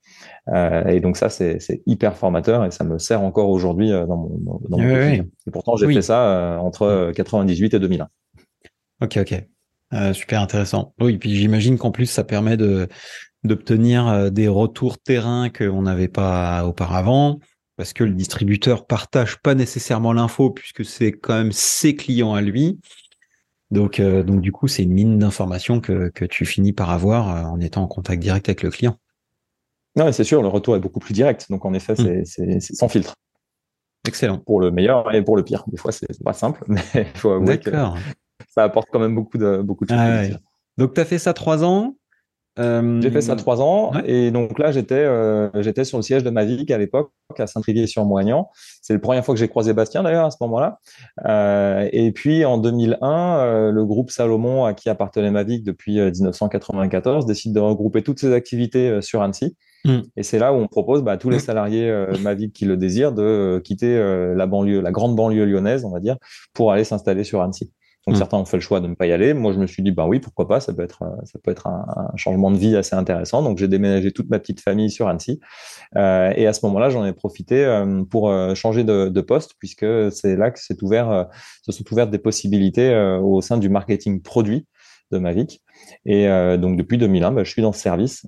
Euh, 0.47 0.85
et 0.87 0.99
donc 0.99 1.17
ça, 1.17 1.29
c'est 1.29 1.59
hyper 1.85 2.17
formateur 2.17 2.65
et 2.65 2.71
ça 2.71 2.83
me 2.83 2.97
sert 2.97 3.21
encore 3.21 3.49
aujourd'hui 3.49 3.91
euh, 3.91 4.05
dans 4.05 4.17
mon, 4.17 4.59
dans 4.67 4.77
mon 4.77 4.89
Et 4.89 5.23
pourtant, 5.51 5.75
j'ai 5.75 5.91
fait 5.91 6.01
ça 6.01 6.29
euh, 6.29 6.57
entre 6.57 7.11
98 7.15 7.73
et 7.75 7.79
2001. 7.79 8.07
Ok, 9.01 9.17
ok. 9.17 9.43
Euh, 9.93 10.13
super 10.13 10.41
intéressant. 10.41 10.93
Oui, 10.99 11.17
puis 11.17 11.35
j'imagine 11.35 11.77
qu'en 11.77 11.91
plus, 11.91 12.07
ça 12.07 12.23
permet 12.23 12.57
de 12.57 12.87
d'obtenir 13.45 14.29
des 14.31 14.49
retours 14.49 14.97
terrain 14.97 15.49
qu'on 15.49 15.83
n'avait 15.83 16.09
pas 16.09 16.65
auparavant, 16.65 17.39
parce 17.77 17.93
que 17.93 18.03
le 18.03 18.11
distributeur 18.11 18.85
partage 18.85 19.41
pas 19.41 19.55
nécessairement 19.55 20.11
l'info 20.11 20.49
puisque 20.49 20.83
c'est 20.83 21.13
quand 21.13 21.35
même 21.35 21.53
ses 21.53 21.95
clients 21.95 22.33
à 22.33 22.41
lui. 22.41 22.79
Donc, 23.71 23.99
euh, 23.99 24.23
donc 24.23 24.41
du 24.41 24.51
coup, 24.51 24.67
c'est 24.67 24.83
une 24.83 24.93
mine 24.93 25.19
d'informations 25.19 25.79
que, 25.79 26.09
que 26.09 26.25
tu 26.25 26.45
finis 26.45 26.73
par 26.73 26.89
avoir 26.89 27.29
euh, 27.29 27.43
en 27.43 27.59
étant 27.59 27.83
en 27.83 27.87
contact 27.87 28.21
direct 28.21 28.49
avec 28.49 28.63
le 28.63 28.71
client. 28.71 28.97
Non, 29.95 30.11
c'est 30.11 30.23
sûr, 30.23 30.41
le 30.41 30.47
retour 30.47 30.75
est 30.75 30.79
beaucoup 30.79 30.99
plus 30.99 31.13
direct. 31.13 31.47
Donc, 31.49 31.65
en 31.65 31.73
effet, 31.73 31.93
hmm. 31.93 32.25
c'est 32.25 32.59
sans 32.61 32.89
filtre. 32.89 33.15
Excellent. 34.07 34.39
Pour 34.39 34.61
le 34.61 34.71
meilleur 34.71 35.13
et 35.13 35.23
pour 35.23 35.35
le 35.35 35.43
pire. 35.43 35.63
Des 35.67 35.77
fois, 35.77 35.91
c'est 35.91 36.07
pas 36.23 36.33
simple, 36.33 36.63
mais 36.67 36.81
il 36.95 37.19
faut 37.19 37.31
avouer 37.31 37.59
que 37.59 37.71
ça 38.47 38.63
apporte 38.63 38.87
quand 38.91 38.99
même 38.99 39.15
beaucoup 39.15 39.37
de, 39.37 39.61
beaucoup 39.61 39.85
de 39.85 39.89
choses. 39.89 39.99
Ah 39.99 40.37
donc, 40.77 40.93
tu 40.93 41.01
as 41.01 41.05
fait 41.05 41.19
ça 41.19 41.33
trois 41.33 41.63
ans. 41.63 41.95
Euh, 42.59 42.99
j'ai 43.01 43.09
fait 43.09 43.21
ça 43.21 43.35
trois 43.35 43.61
ans 43.61 43.91
et 44.05 44.31
donc 44.31 44.59
là 44.59 44.71
j'étais 44.71 44.95
euh, 44.95 45.49
j'étais 45.61 45.85
sur 45.85 45.97
le 45.97 46.01
siège 46.01 46.23
de 46.23 46.29
Mavic 46.29 46.69
à 46.71 46.77
l'époque 46.77 47.11
à 47.37 47.47
Saint-Trivier-sur-Moignan. 47.47 48.49
C'est 48.81 48.93
la 48.93 48.99
première 48.99 49.23
fois 49.23 49.33
que 49.33 49.39
j'ai 49.39 49.47
croisé 49.47 49.73
Bastien 49.73 50.03
d'ailleurs 50.03 50.25
à 50.25 50.31
ce 50.31 50.37
moment-là. 50.41 50.79
Euh, 51.25 51.87
et 51.93 52.11
puis 52.11 52.43
en 52.43 52.57
2001, 52.57 53.71
le 53.71 53.85
groupe 53.85 54.11
Salomon 54.11 54.65
à 54.65 54.73
qui 54.73 54.89
appartenait 54.89 55.31
Mavic 55.31 55.63
depuis 55.63 55.99
1994 55.99 57.25
décide 57.25 57.53
de 57.53 57.59
regrouper 57.59 58.01
toutes 58.01 58.19
ses 58.19 58.33
activités 58.33 59.01
sur 59.01 59.21
Annecy. 59.21 59.55
Hmm. 59.85 59.99
Et 60.17 60.23
c'est 60.23 60.39
là 60.39 60.51
où 60.51 60.57
on 60.57 60.67
propose 60.67 61.03
bah, 61.03 61.13
à 61.13 61.17
tous 61.17 61.29
les 61.29 61.39
salariés 61.39 62.05
Mavic 62.21 62.51
qui 62.51 62.65
le 62.65 62.75
désirent 62.75 63.13
de 63.13 63.61
quitter 63.63 63.97
la 64.35 64.45
banlieue, 64.47 64.81
la 64.81 64.91
grande 64.91 65.15
banlieue 65.15 65.45
lyonnaise, 65.45 65.85
on 65.85 65.91
va 65.91 65.99
dire, 65.99 66.17
pour 66.53 66.71
aller 66.71 66.83
s'installer 66.83 67.23
sur 67.23 67.41
Annecy. 67.41 67.71
Donc 68.07 68.15
mm. 68.15 68.17
certains 68.17 68.37
ont 68.37 68.45
fait 68.45 68.57
le 68.57 68.61
choix 68.61 68.79
de 68.79 68.87
ne 68.87 68.95
pas 68.95 69.07
y 69.07 69.11
aller. 69.11 69.33
Moi, 69.33 69.53
je 69.53 69.59
me 69.59 69.67
suis 69.67 69.83
dit, 69.83 69.91
bah 69.91 70.07
oui, 70.07 70.19
pourquoi 70.19 70.47
pas, 70.47 70.59
ça 70.59 70.73
peut 70.73 70.83
être, 70.83 71.03
ça 71.25 71.39
peut 71.43 71.51
être 71.51 71.67
un, 71.67 71.85
changement 72.15 72.49
de 72.51 72.57
vie 72.57 72.75
assez 72.75 72.95
intéressant. 72.95 73.43
Donc 73.43 73.57
j'ai 73.57 73.67
déménagé 73.67 74.11
toute 74.11 74.29
ma 74.29 74.39
petite 74.39 74.61
famille 74.61 74.89
sur 74.89 75.07
Annecy. 75.07 75.39
Euh, 75.95 76.31
et 76.35 76.47
à 76.47 76.53
ce 76.53 76.65
moment-là, 76.65 76.89
j'en 76.89 77.05
ai 77.05 77.13
profité 77.13 77.65
euh, 77.65 78.03
pour 78.03 78.29
euh, 78.29 78.55
changer 78.55 78.83
de, 78.83 79.09
de, 79.09 79.21
poste, 79.21 79.53
puisque 79.59 79.85
c'est 80.11 80.35
là 80.35 80.51
que 80.51 80.59
s'est 80.59 80.81
ouvert, 80.83 81.09
euh, 81.09 81.23
se 81.63 81.71
sont 81.71 81.83
ouvertes 81.91 82.11
des 82.11 82.19
possibilités 82.19 82.95
au 83.21 83.41
sein 83.41 83.57
du 83.57 83.69
marketing 83.69 84.21
produit 84.21 84.65
de 85.11 85.17
Mavic. 85.17 85.61
Et 86.05 86.27
donc 86.57 86.77
depuis 86.77 86.97
2001, 86.97 87.31
bah, 87.31 87.43
je 87.43 87.49
suis 87.49 87.61
dans 87.61 87.71
ce 87.71 87.79
service, 87.79 88.25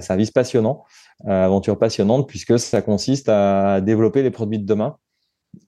service 0.00 0.30
passionnant, 0.30 0.84
aventure 1.26 1.78
passionnante, 1.78 2.28
puisque 2.28 2.58
ça 2.58 2.82
consiste 2.82 3.28
à 3.28 3.80
développer 3.80 4.22
les 4.22 4.30
produits 4.30 4.58
de 4.58 4.66
demain 4.66 4.96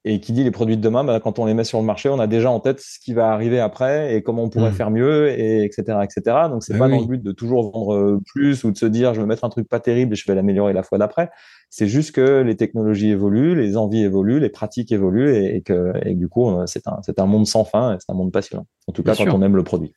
et 0.05 0.21
qui 0.21 0.33
dit 0.33 0.45
les 0.45 0.51
produits 0.51 0.77
de 0.77 0.83
demain, 0.83 1.05
bah, 1.05 1.21
quand 1.21 1.39
on 1.39 1.45
les 1.45 1.55
met 1.55 1.65
sur 1.65 1.81
le 1.81 1.85
marché, 1.85 2.09
on 2.09 2.19
a 2.19 2.27
déjà 2.27 2.51
en 2.51 2.61
tête 2.61 2.81
ce 2.81 2.99
qui 2.99 3.13
va 3.13 3.31
arriver 3.31 3.61
après 3.61 4.15
et 4.15 4.23
comment 4.23 4.45
on 4.45 4.49
pourrait 4.49 4.71
mmh. 4.71 4.75
faire 4.75 4.91
mieux, 4.91 5.29
et 5.29 5.65
etc., 5.65 5.99
etc. 6.03 6.37
Donc 6.51 6.63
c'est 6.63 6.75
ah 6.75 6.79
pas 6.79 6.89
dans 6.89 7.01
le 7.01 7.07
but 7.07 7.23
de 7.23 7.33
toujours 7.33 7.71
vendre 7.71 7.95
euh, 7.95 8.21
plus 8.27 8.65
ou 8.65 8.71
de 8.71 8.77
se 8.77 8.87
dire 8.87 9.15
je 9.15 9.21
vais 9.21 9.27
mettre 9.27 9.45
un 9.45 9.49
truc 9.49 9.69
pas 9.69 9.81
terrible 9.81 10.13
et 10.13 10.17
je 10.17 10.27
vais 10.27 10.35
l'améliorer 10.35 10.73
la 10.73 10.83
fois 10.83 10.99
d'après. 10.99 11.31
C'est 11.71 11.89
juste 11.89 12.13
que 12.13 12.43
les 12.43 12.57
technologies 12.57 13.11
évoluent, 13.11 13.55
les 13.55 13.77
envies 13.77 14.03
évoluent, 14.03 14.41
les 14.41 14.51
pratiques 14.51 14.93
évoluent 14.93 15.35
et, 15.35 15.63
que, 15.63 15.93
et 16.05 16.15
du 16.15 16.29
coup 16.29 16.51
c'est 16.67 16.87
un, 16.87 17.01
un 17.17 17.27
monde 17.27 17.47
sans 17.47 17.65
fin, 17.65 17.97
c'est 17.99 18.11
un 18.11 18.17
monde 18.17 18.33
passionnant. 18.33 18.67
En 18.87 18.93
tout 18.93 19.03
cas 19.03 19.15
quand 19.17 19.33
on 19.33 19.43
aime 19.43 19.57
le 19.57 19.65
produit. 19.65 19.95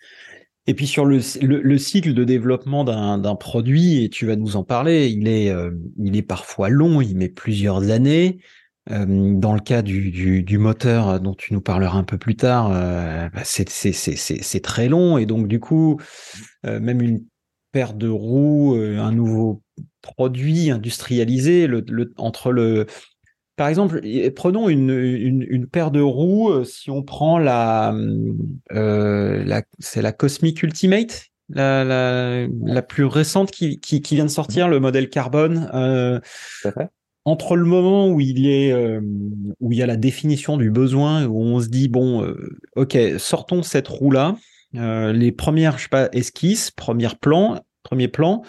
Et 0.68 0.74
puis 0.74 0.88
sur 0.88 1.06
le, 1.06 1.20
le, 1.42 1.78
cycle 1.78 2.14
de 2.14 2.24
développement 2.24 2.84
d'un 2.84 3.36
produit, 3.36 4.04
et 4.04 4.10
tu 4.10 4.26
vas 4.26 4.36
nous 4.36 4.56
en 4.56 4.64
parler, 4.64 5.10
il 5.10 5.28
est, 5.28 5.52
euh, 5.52 5.70
il 6.00 6.18
est 6.18 6.24
parfois 6.24 6.70
long, 6.70 7.02
il 7.02 7.16
met 7.16 7.30
plusieurs 7.30 7.92
années. 7.92 8.40
Euh, 8.92 9.34
dans 9.34 9.54
le 9.54 9.62
cas 9.62 9.82
du, 9.82 10.58
moteur 10.60 11.20
dont 11.20 11.34
tu 11.34 11.54
nous 11.54 11.62
parleras 11.62 11.98
un 11.98 12.04
peu 12.04 12.18
plus 12.18 12.36
tard, 12.36 12.72
euh, 12.72 13.30
bah 13.34 13.42
c'est 13.44 14.62
très 14.62 14.88
long 14.88 15.18
et 15.18 15.26
donc 15.26 15.48
du 15.48 15.60
coup, 15.60 16.00
euh, 16.66 16.80
même 16.80 17.02
une 17.02 17.24
paire 17.72 17.94
de 17.94 18.08
roues, 18.08 18.76
euh, 18.76 19.00
un 19.00 19.12
nouveau 19.12 19.64
produit 20.02 20.70
industrialisé, 20.70 21.68
entre 22.18 22.52
le, 22.52 22.86
par 23.56 23.70
exemple, 23.70 24.02
prenons 24.36 24.70
une, 24.70 25.68
paire 25.72 25.90
de 25.90 26.02
roues. 26.02 26.64
Si 26.64 26.92
on 26.92 27.02
prend 27.02 27.40
la, 27.40 27.96
c'est 29.80 30.02
la 30.02 30.12
Cosmic 30.12 30.62
Ultimate, 30.62 31.32
la, 31.50 32.82
plus 32.88 33.06
récente 33.06 33.52
qui, 33.52 33.80
vient 34.12 34.26
de 34.26 34.30
sortir, 34.30 34.68
le 34.68 34.80
modèle 34.80 35.10
carbone. 35.10 35.70
Euh, 35.74 36.20
entre 37.26 37.56
le 37.56 37.66
moment 37.66 38.08
où 38.08 38.22
il 38.22 38.48
est 38.48 38.72
euh, 38.72 39.02
où 39.60 39.72
il 39.72 39.78
y 39.78 39.82
a 39.82 39.88
la 39.88 39.98
définition 39.98 40.58
du 40.58 40.70
besoin 40.70 41.26
où 41.26 41.42
on 41.42 41.60
se 41.60 41.68
dit 41.68 41.88
bon 41.88 42.24
euh, 42.24 42.58
ok 42.76 42.98
sortons 43.18 43.64
cette 43.64 43.88
roue 43.88 44.12
là 44.12 44.38
euh, 44.76 45.12
les 45.12 45.32
premières 45.32 45.78
je 45.78 45.84
sais 45.84 45.90
pas 45.90 46.10
esquisses 46.14 46.72
premiers 46.72 47.10
plans 47.20 47.60
premier 47.86 48.08
plan. 48.08 48.42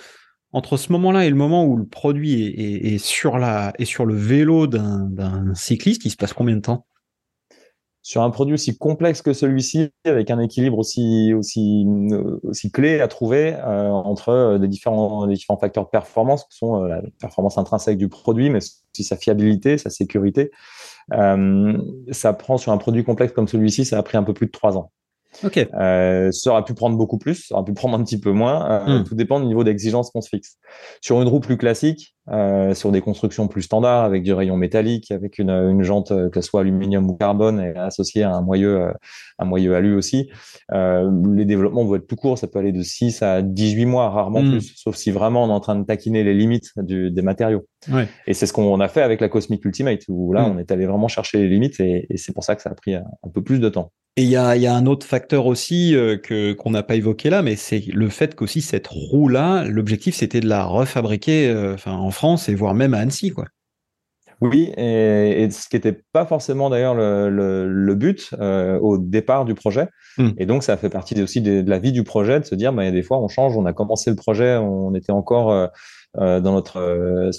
Entre 0.53 0.79
ce 0.79 0.91
moment-là 0.93 1.27
et 1.27 1.31
le 1.31 1.37
moment 1.37 1.67
où 1.67 1.77
le 1.77 1.85
produit 1.85 2.43
est, 2.43 2.95
est, 2.95 2.99
sur 2.99 3.37
la 3.37 3.75
est 3.79 3.85
sur 3.85 4.07
le 4.07 4.15
vélo 4.15 4.67
d'un 4.67 5.55
cycliste 5.55 6.05
il 6.07 6.11
se 6.11 6.17
passe 6.17 6.33
combien 6.33 6.57
de 6.57 6.63
temps? 6.63 6.87
Sur 8.07 8.23
un 8.23 8.31
produit 8.31 8.55
aussi 8.55 8.79
complexe 8.79 9.21
que 9.21 9.33
celui-ci, 9.33 9.89
avec 10.05 10.31
un 10.31 10.39
équilibre 10.39 10.79
aussi 10.79 11.35
aussi 11.35 11.85
aussi 12.45 12.71
clé 12.71 13.01
à 13.01 13.09
trouver 13.09 13.55
euh, 13.55 13.91
entre 13.91 14.59
les 14.61 14.69
différents 14.69 15.27
les 15.27 15.35
différents 15.35 15.59
facteurs 15.59 15.87
de 15.87 15.89
performance 15.89 16.45
qui 16.45 16.57
sont 16.57 16.85
euh, 16.85 16.87
la 16.87 17.03
performance 17.19 17.59
intrinsèque 17.59 17.99
du 17.99 18.09
produit, 18.09 18.49
mais 18.49 18.59
aussi 18.59 19.03
sa 19.03 19.17
fiabilité, 19.17 19.77
sa 19.77 19.91
sécurité. 19.91 20.53
Euh, 21.15 21.77
ça 22.13 22.33
prend 22.33 22.59
sur 22.59 22.71
un 22.71 22.79
produit 22.79 23.03
complexe 23.03 23.33
comme 23.33 23.49
celui-ci, 23.49 23.85
ça 23.85 23.99
a 23.99 24.05
pris 24.05 24.17
un 24.17 24.23
peu 24.23 24.35
plus 24.35 24.47
de 24.47 24.53
trois 24.53 24.77
ans. 24.77 24.93
Ok. 25.43 25.59
Euh, 25.75 26.31
ça 26.31 26.53
aurait 26.53 26.65
pu 26.65 26.75
prendre 26.75 26.97
beaucoup 26.97 27.19
plus, 27.19 27.49
ça 27.49 27.57
aurait 27.57 27.65
pu 27.65 27.75
prendre 27.75 27.99
un 27.99 28.05
petit 28.05 28.21
peu 28.21 28.31
moins. 28.31 28.71
Euh, 28.71 29.01
hmm. 29.01 29.05
Tout 29.05 29.17
dépend 29.17 29.41
du 29.41 29.47
niveau 29.47 29.65
d'exigence 29.65 30.13
qu'on 30.13 30.21
se 30.21 30.29
fixe. 30.29 30.59
Sur 31.01 31.21
une 31.21 31.29
roue 31.29 31.41
plus 31.41 31.57
classique, 31.57 32.16
euh, 32.31 32.75
sur 32.75 32.91
des 32.91 33.01
constructions 33.01 33.47
plus 33.47 33.63
standards, 33.63 34.05
avec 34.05 34.23
du 34.23 34.33
rayon 34.33 34.57
métallique, 34.57 35.11
avec 35.11 35.39
une, 35.39 35.51
une 35.51 35.83
jante 35.83 36.11
euh, 36.11 36.29
que 36.29 36.41
ce 36.41 36.49
soit 36.49 36.63
aluminium 36.63 37.09
ou 37.09 37.15
carbone, 37.15 37.61
et 37.61 37.79
associée 37.79 38.25
à 38.25 38.35
un 38.35 38.43
moyeu, 38.43 38.81
euh, 38.81 38.93
un 39.39 39.45
moyeu 39.45 39.75
alu 39.75 39.95
aussi, 39.95 40.29
euh, 40.73 41.11
les 41.35 41.45
développements 41.45 41.85
vont 41.85 41.97
être 41.97 42.07
plus 42.07 42.17
courts. 42.17 42.39
Ça 42.39 42.49
peut 42.49 42.59
aller 42.59 42.73
de 42.73 42.83
6 42.83 43.23
à 43.23 43.43
18 43.43 43.87
mois, 43.87 44.11
rarement 44.11 44.43
hmm. 44.43 44.51
plus, 44.51 44.73
sauf 44.77 44.97
si 44.97 45.11
vraiment 45.11 45.45
on 45.45 45.49
est 45.49 45.53
en 45.53 45.61
train 45.61 45.77
de 45.77 45.85
taquiner 45.85 46.25
les 46.25 46.35
limites 46.35 46.73
du, 46.77 47.11
des 47.11 47.23
matériaux. 47.23 47.67
Ouais. 47.93 48.09
Et 48.27 48.35
c'est 48.35 48.47
ce 48.47 48.53
qu'on 48.53 48.81
a 48.81 48.89
fait 48.89 49.03
avec 49.03 49.21
la 49.21 49.29
Cosmic 49.29 49.65
Ultimate, 49.65 50.01
où 50.09 50.33
là, 50.33 50.43
hmm. 50.43 50.57
on 50.57 50.59
est 50.59 50.71
allé 50.73 50.87
vraiment 50.87 51.09
chercher 51.09 51.39
les 51.39 51.49
limites, 51.49 51.79
et, 51.81 52.07
et 52.11 52.17
c'est 52.17 52.33
pour 52.33 52.45
ça 52.45 52.57
que 52.57 52.63
ça 52.63 52.71
a 52.71 52.75
pris 52.75 52.95
un 52.95 53.05
peu 53.33 53.43
plus 53.43 53.61
de 53.61 53.69
temps. 53.69 53.93
Et 54.19 54.23
il 54.23 54.31
y 54.31 54.37
a, 54.37 54.57
y 54.57 54.67
a, 54.67 54.75
un 54.75 54.87
autre 54.87 55.07
facteur 55.07 55.45
aussi 55.45 55.95
euh, 55.95 56.17
que 56.17 56.55
qu'on 56.55 56.71
n'a 56.71 56.83
pas 56.83 56.95
évoqué 56.95 57.29
là, 57.29 57.43
mais 57.43 57.55
c'est 57.55 57.85
le 57.93 58.09
fait 58.09 58.35
qu'aussi 58.35 58.63
cette 58.63 58.87
roue-là, 58.87 59.65
l'objectif 59.65 60.15
c'était 60.15 60.41
de 60.41 60.49
la 60.49 60.65
refabriquer 60.65 61.49
euh, 61.49 61.75
enfin, 61.75 61.93
en 61.93 62.11
France 62.17 62.49
et 62.49 62.55
voire 62.55 62.75
même 62.75 62.95
à 62.95 62.99
Annecy, 62.99 63.31
quoi. 63.31 63.45
Oui, 64.43 64.71
et, 64.77 65.45
et 65.45 65.51
ce 65.51 65.67
qui 65.69 65.77
n'était 65.77 65.99
pas 66.13 66.27
forcément 66.27 66.69
d'ailleurs 66.69 66.95
le, 66.95 67.31
le, 67.31 67.67
le, 67.67 67.95
but 67.95 68.35
euh, 68.39 68.79
au 68.81 68.99
départ 68.99 69.47
du 69.47 69.55
projet. 69.55 69.89
Hmm. 70.19 70.31
Et 70.37 70.45
donc 70.45 70.63
ça 70.63 70.77
fait 70.77 70.91
partie 70.91 71.21
aussi 71.23 71.41
de, 71.41 71.63
de, 71.63 71.71
la 71.71 71.79
vie 71.79 71.93
du 71.93 72.05
projet, 72.05 72.39
de 72.41 72.45
se 72.45 72.55
dire, 72.55 72.73
bah, 72.75 72.91
des 72.91 73.03
fois 73.03 73.19
on 73.19 73.29
change, 73.29 73.57
on 73.57 73.65
a 73.65 73.73
commencé 73.73 74.11
le 74.11 74.17
projet, 74.17 74.57
on 74.57 74.95
était 74.95 75.13
encore 75.13 75.51
euh, 75.53 76.41
dans 76.41 76.53
notre 76.53 77.31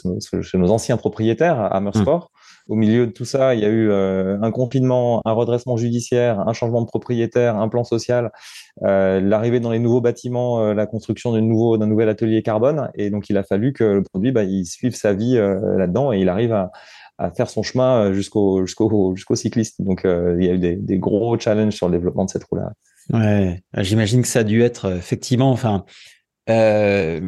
chez 0.41 0.57
nos 0.57 0.71
anciens 0.71 0.97
propriétaires 0.97 1.59
à 1.59 1.79
Meursport. 1.81 2.31
Au 2.67 2.75
milieu 2.75 3.07
de 3.07 3.11
tout 3.11 3.25
ça, 3.25 3.55
il 3.55 3.61
y 3.61 3.65
a 3.65 3.69
eu 3.69 3.91
un 3.91 4.51
confinement, 4.51 5.21
un 5.25 5.31
redressement 5.31 5.77
judiciaire, 5.77 6.39
un 6.47 6.53
changement 6.53 6.81
de 6.81 6.87
propriétaire, 6.87 7.57
un 7.57 7.69
plan 7.69 7.83
social, 7.83 8.31
l'arrivée 8.81 9.59
dans 9.59 9.71
les 9.71 9.79
nouveaux 9.79 10.01
bâtiments, 10.01 10.73
la 10.73 10.85
construction 10.85 11.31
d'un 11.31 11.41
nouveau, 11.41 11.77
nouvel 11.77 12.09
atelier 12.09 12.41
carbone. 12.43 12.89
Et 12.95 13.09
donc, 13.09 13.29
il 13.29 13.37
a 13.37 13.43
fallu 13.43 13.73
que 13.73 13.83
le 13.83 14.03
produit, 14.03 14.31
bah, 14.31 14.43
il 14.43 14.65
suive 14.65 14.95
sa 14.95 15.13
vie 15.13 15.35
là-dedans 15.35 16.11
et 16.11 16.19
il 16.19 16.29
arrive 16.29 16.53
à, 16.53 16.71
faire 17.35 17.49
son 17.49 17.63
chemin 17.63 18.13
jusqu'au 18.13 18.65
jusqu'au 18.65 19.15
jusqu'au 19.15 19.35
cycliste. 19.35 19.81
Donc, 19.81 20.01
il 20.03 20.43
y 20.43 20.49
a 20.49 20.53
eu 20.53 20.57
des, 20.59 20.97
gros 20.97 21.37
challenges 21.39 21.73
sur 21.73 21.87
le 21.87 21.93
développement 21.93 22.25
de 22.25 22.29
cette 22.29 22.43
roue-là. 22.43 22.73
Ouais, 23.13 23.63
j'imagine 23.77 24.21
que 24.21 24.27
ça 24.27 24.39
a 24.39 24.43
dû 24.43 24.61
être 24.61 24.91
effectivement, 24.91 25.51
enfin, 25.51 25.85
euh, 26.49 27.21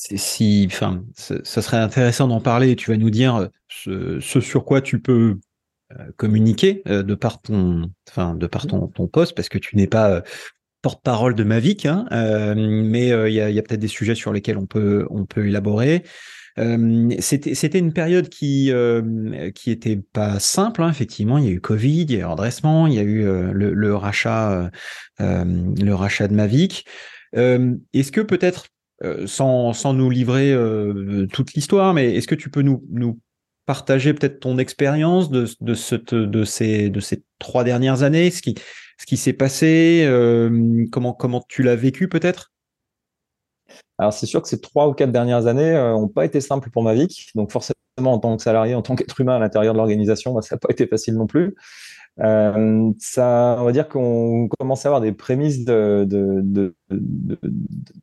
si, 0.00 0.66
enfin, 0.70 1.04
ça 1.14 1.62
serait 1.62 1.76
intéressant 1.76 2.28
d'en 2.28 2.40
parler. 2.40 2.76
Tu 2.76 2.90
vas 2.90 2.96
nous 2.96 3.10
dire 3.10 3.48
ce, 3.68 4.18
ce 4.20 4.40
sur 4.40 4.64
quoi 4.64 4.80
tu 4.80 5.00
peux 5.00 5.38
euh, 5.98 6.04
communiquer 6.16 6.82
euh, 6.88 7.02
de 7.02 7.14
par 7.14 7.40
ton, 7.42 7.90
enfin, 8.08 8.34
de 8.34 8.46
par 8.46 8.66
ton, 8.66 8.88
poste, 9.08 9.34
parce 9.34 9.48
que 9.48 9.58
tu 9.58 9.76
n'es 9.76 9.86
pas 9.86 10.10
euh, 10.10 10.20
porte-parole 10.82 11.34
de 11.34 11.44
Mavic, 11.44 11.84
hein, 11.84 12.06
mais 12.56 13.08
il 13.08 13.34
y 13.34 13.40
a, 13.40 13.62
peut-être 13.62 13.80
des 13.80 13.88
sujets 13.88 14.14
sur 14.14 14.32
lesquels 14.32 14.56
on 14.56 14.66
peut, 14.66 15.06
on 15.10 15.26
peut 15.26 15.46
élaborer. 15.46 16.04
c'était 17.18 17.78
une 17.78 17.92
période 17.92 18.30
qui 18.30 18.72
euh, 18.72 19.50
qui 19.50 19.70
était 19.70 19.96
pas 19.96 20.38
simple 20.38 20.82
hein, 20.82 20.90
effectivement 20.90 21.38
il 21.38 21.44
y 21.44 21.48
a 21.48 21.52
eu 21.52 21.60
Covid 21.60 22.02
il 22.02 22.12
y 22.12 22.16
a 22.16 22.20
eu 22.20 22.24
redressement 22.24 22.86
il 22.86 22.94
y 22.94 22.98
a 22.98 23.02
eu 23.02 23.22
le, 23.24 23.74
le, 23.74 23.94
rachat 23.94 24.70
le 25.18 25.92
rachat 25.92 26.28
de 26.28 26.34
Mavic 26.34 26.86
est-ce 27.34 28.10
que 28.10 28.22
peut-être 28.22 28.66
euh, 29.02 29.26
sans, 29.26 29.72
sans, 29.72 29.94
nous 29.94 30.10
livrer 30.10 30.52
euh, 30.52 31.26
toute 31.32 31.54
l'histoire, 31.54 31.94
mais 31.94 32.14
est-ce 32.14 32.28
que 32.28 32.34
tu 32.34 32.50
peux 32.50 32.62
nous, 32.62 32.84
nous 32.90 33.18
partager 33.66 34.12
peut-être 34.12 34.40
ton 34.40 34.58
expérience 34.58 35.30
de, 35.30 35.46
de, 35.60 35.74
cette, 35.74 36.14
de, 36.14 36.44
ces, 36.44 36.90
de 36.90 37.00
ces 37.00 37.22
trois 37.38 37.64
dernières 37.64 38.02
années, 38.02 38.30
ce 38.30 38.42
qui, 38.42 38.56
ce 38.98 39.06
qui 39.06 39.16
s'est 39.16 39.32
passé, 39.32 40.04
euh, 40.04 40.84
comment, 40.92 41.14
comment 41.14 41.42
tu 41.48 41.62
l'as 41.62 41.76
vécu 41.76 42.08
peut-être? 42.08 42.52
Alors 43.98 44.12
c'est 44.12 44.26
sûr 44.26 44.42
que 44.42 44.48
ces 44.48 44.60
trois 44.60 44.88
ou 44.88 44.92
quatre 44.92 45.12
dernières 45.12 45.46
années 45.46 45.72
n'ont 45.74 46.08
pas 46.08 46.24
été 46.24 46.40
simples 46.40 46.70
pour 46.70 46.82
Mavic. 46.82 47.30
Donc 47.34 47.52
forcément, 47.52 47.76
en 47.98 48.18
tant 48.18 48.36
que 48.36 48.42
salarié, 48.42 48.74
en 48.74 48.82
tant 48.82 48.96
qu'être 48.96 49.20
humain 49.20 49.36
à 49.36 49.38
l'intérieur 49.38 49.74
de 49.74 49.78
l'organisation, 49.78 50.40
ça 50.40 50.56
n'a 50.56 50.58
pas 50.58 50.70
été 50.70 50.86
facile 50.86 51.14
non 51.14 51.26
plus. 51.26 51.54
Euh, 52.22 52.90
ça, 52.98 53.56
on 53.60 53.64
va 53.64 53.72
dire 53.72 53.88
qu'on 53.88 54.48
commence 54.58 54.84
à 54.84 54.88
avoir 54.88 55.00
des 55.00 55.12
prémices 55.12 55.64
de, 55.64 56.04
de, 56.08 56.40
de, 56.42 56.74
de 56.90 57.40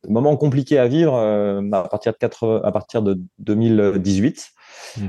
moments 0.08 0.36
compliqués 0.36 0.78
à 0.78 0.88
vivre 0.88 1.14
euh, 1.14 1.62
à 1.72 1.88
partir 1.88 2.12
de 2.12 2.18
4, 2.18 2.62
à 2.64 2.72
partir 2.72 3.02
de 3.02 3.20
2018, 3.38 4.50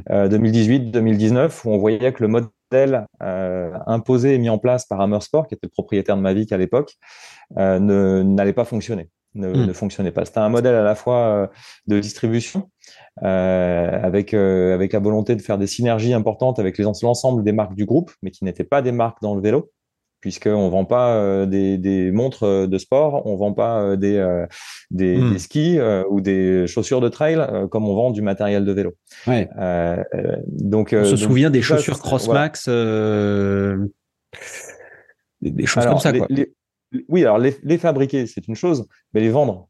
2018, 0.08 0.92
2019, 0.92 1.66
où 1.66 1.70
on 1.72 1.78
voyait 1.78 2.14
que 2.14 2.24
le 2.24 2.28
modèle 2.30 3.08
euh, 3.24 3.72
imposé 3.88 4.36
et 4.36 4.38
mis 4.38 4.50
en 4.50 4.58
place 4.58 4.86
par 4.86 5.02
Hammersport, 5.02 5.48
qui 5.48 5.56
était 5.56 5.68
le 5.68 5.72
propriétaire 5.72 6.18
de 6.18 6.22
Mavic 6.22 6.52
à 6.52 6.58
l'époque, 6.58 6.96
euh, 7.58 8.24
n'allait 8.24 8.54
pas 8.54 8.66
fonctionner. 8.66 9.10
Ne, 9.36 9.48
hmm. 9.48 9.68
ne, 9.68 9.74
fonctionnait 9.74 10.12
pas. 10.12 10.26
C'était 10.26 10.40
un 10.40 10.50
modèle 10.50 10.74
à 10.74 10.82
la 10.82 10.96
fois 10.96 11.18
euh, 11.18 11.48
de 11.86 12.00
distribution, 12.00 12.72
euh, 13.24 14.00
avec, 14.02 14.34
euh, 14.34 14.74
avec 14.74 14.94
la 14.94 15.00
volonté 15.00 15.36
de 15.36 15.42
faire 15.42 15.58
des 15.58 15.68
synergies 15.68 16.14
importantes 16.14 16.58
avec 16.58 16.78
l'ensemble 16.80 17.44
des 17.44 17.52
marques 17.52 17.76
du 17.76 17.86
groupe, 17.86 18.12
mais 18.24 18.32
qui 18.32 18.44
n'étaient 18.44 18.64
pas 18.64 18.82
des 18.82 18.92
marques 18.92 19.22
dans 19.22 19.36
le 19.36 19.42
vélo, 19.42 19.70
puisqu'on 20.20 20.66
ne 20.66 20.70
vend 20.72 20.86
pas 20.86 21.14
euh, 21.14 21.46
des, 21.46 21.78
des, 21.78 22.12
montres 22.12 22.68
de 22.68 22.78
sport, 22.78 23.26
on 23.28 23.34
ne 23.34 23.38
vend 23.38 23.54
pas 23.54 23.96
des, 23.98 24.46
des, 24.90 25.18
hmm. 25.18 25.34
des, 25.34 25.40
skis 25.40 25.80
ou 26.10 26.22
des 26.22 26.66
chaussures 26.66 27.02
de 27.02 27.10
trail 27.10 27.38
comme 27.70 27.88
on 27.88 27.94
vend 27.94 28.12
du 28.12 28.22
matériel 28.22 28.66
de 28.66 28.72
vélo. 28.72 28.94
Ouais. 29.28 29.48
donc, 30.48 30.96
on 30.98 31.06
se 31.06 31.18
souvient 31.18 31.50
des 31.50 31.62
chaussures 31.62 32.00
Crossmax, 32.00 32.68
des, 35.42 35.66
choses 35.66 35.86
comme 35.86 36.00
ça. 36.00 36.14
Quoi. 36.14 36.28
Oui, 37.08 37.22
alors 37.22 37.38
les, 37.38 37.56
les 37.64 37.78
fabriquer, 37.78 38.28
c'est 38.28 38.48
une 38.48 38.56
chose, 38.56 38.88
mais 39.14 39.22
les 39.22 39.30
vendre, 39.30 39.70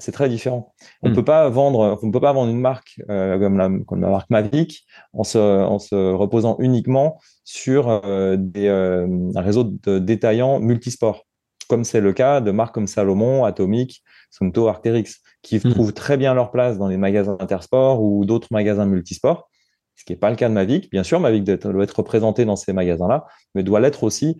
c'est 0.00 0.12
très 0.12 0.28
différent. 0.28 0.74
On 1.02 1.08
ne 1.08 1.12
hmm. 1.12 1.16
peut 1.16 1.24
pas 1.24 1.48
vendre, 1.48 1.98
on 2.02 2.10
peut 2.10 2.20
pas 2.20 2.32
vendre 2.32 2.50
une 2.50 2.60
marque 2.60 3.00
euh, 3.08 3.38
comme, 3.38 3.58
la, 3.58 3.70
comme 3.86 4.00
la 4.00 4.08
marque 4.08 4.30
Mavic 4.30 4.84
en 5.12 5.24
se, 5.24 5.38
en 5.38 5.78
se 5.78 5.94
reposant 6.12 6.56
uniquement 6.58 7.20
sur 7.44 7.88
euh, 7.88 8.36
des, 8.38 8.66
euh, 8.66 9.06
un 9.34 9.40
réseau 9.40 9.64
de 9.64 9.98
détaillants 9.98 10.58
multisports, 10.58 11.26
comme 11.68 11.84
c'est 11.84 12.00
le 12.00 12.12
cas 12.12 12.40
de 12.40 12.50
marques 12.50 12.74
comme 12.74 12.86
Salomon, 12.86 13.44
Atomic, 13.44 14.02
Sunto, 14.30 14.68
Arc'teryx, 14.68 15.20
qui 15.42 15.58
hmm. 15.58 15.70
trouvent 15.70 15.92
très 15.92 16.16
bien 16.16 16.34
leur 16.34 16.50
place 16.50 16.78
dans 16.78 16.88
les 16.88 16.96
magasins 16.96 17.36
intersports 17.38 18.02
ou 18.02 18.24
d'autres 18.24 18.48
magasins 18.50 18.86
multisports. 18.86 19.48
Ce 19.96 20.04
qui 20.06 20.12
n'est 20.12 20.18
pas 20.18 20.30
le 20.30 20.36
cas 20.36 20.48
de 20.48 20.54
Mavic. 20.54 20.90
Bien 20.90 21.02
sûr, 21.02 21.20
Mavic 21.20 21.44
doit 21.44 21.84
être 21.84 21.96
représenté 21.98 22.46
dans 22.46 22.56
ces 22.56 22.72
magasins-là, 22.72 23.26
mais 23.54 23.62
doit 23.62 23.80
l'être 23.80 24.02
aussi 24.02 24.38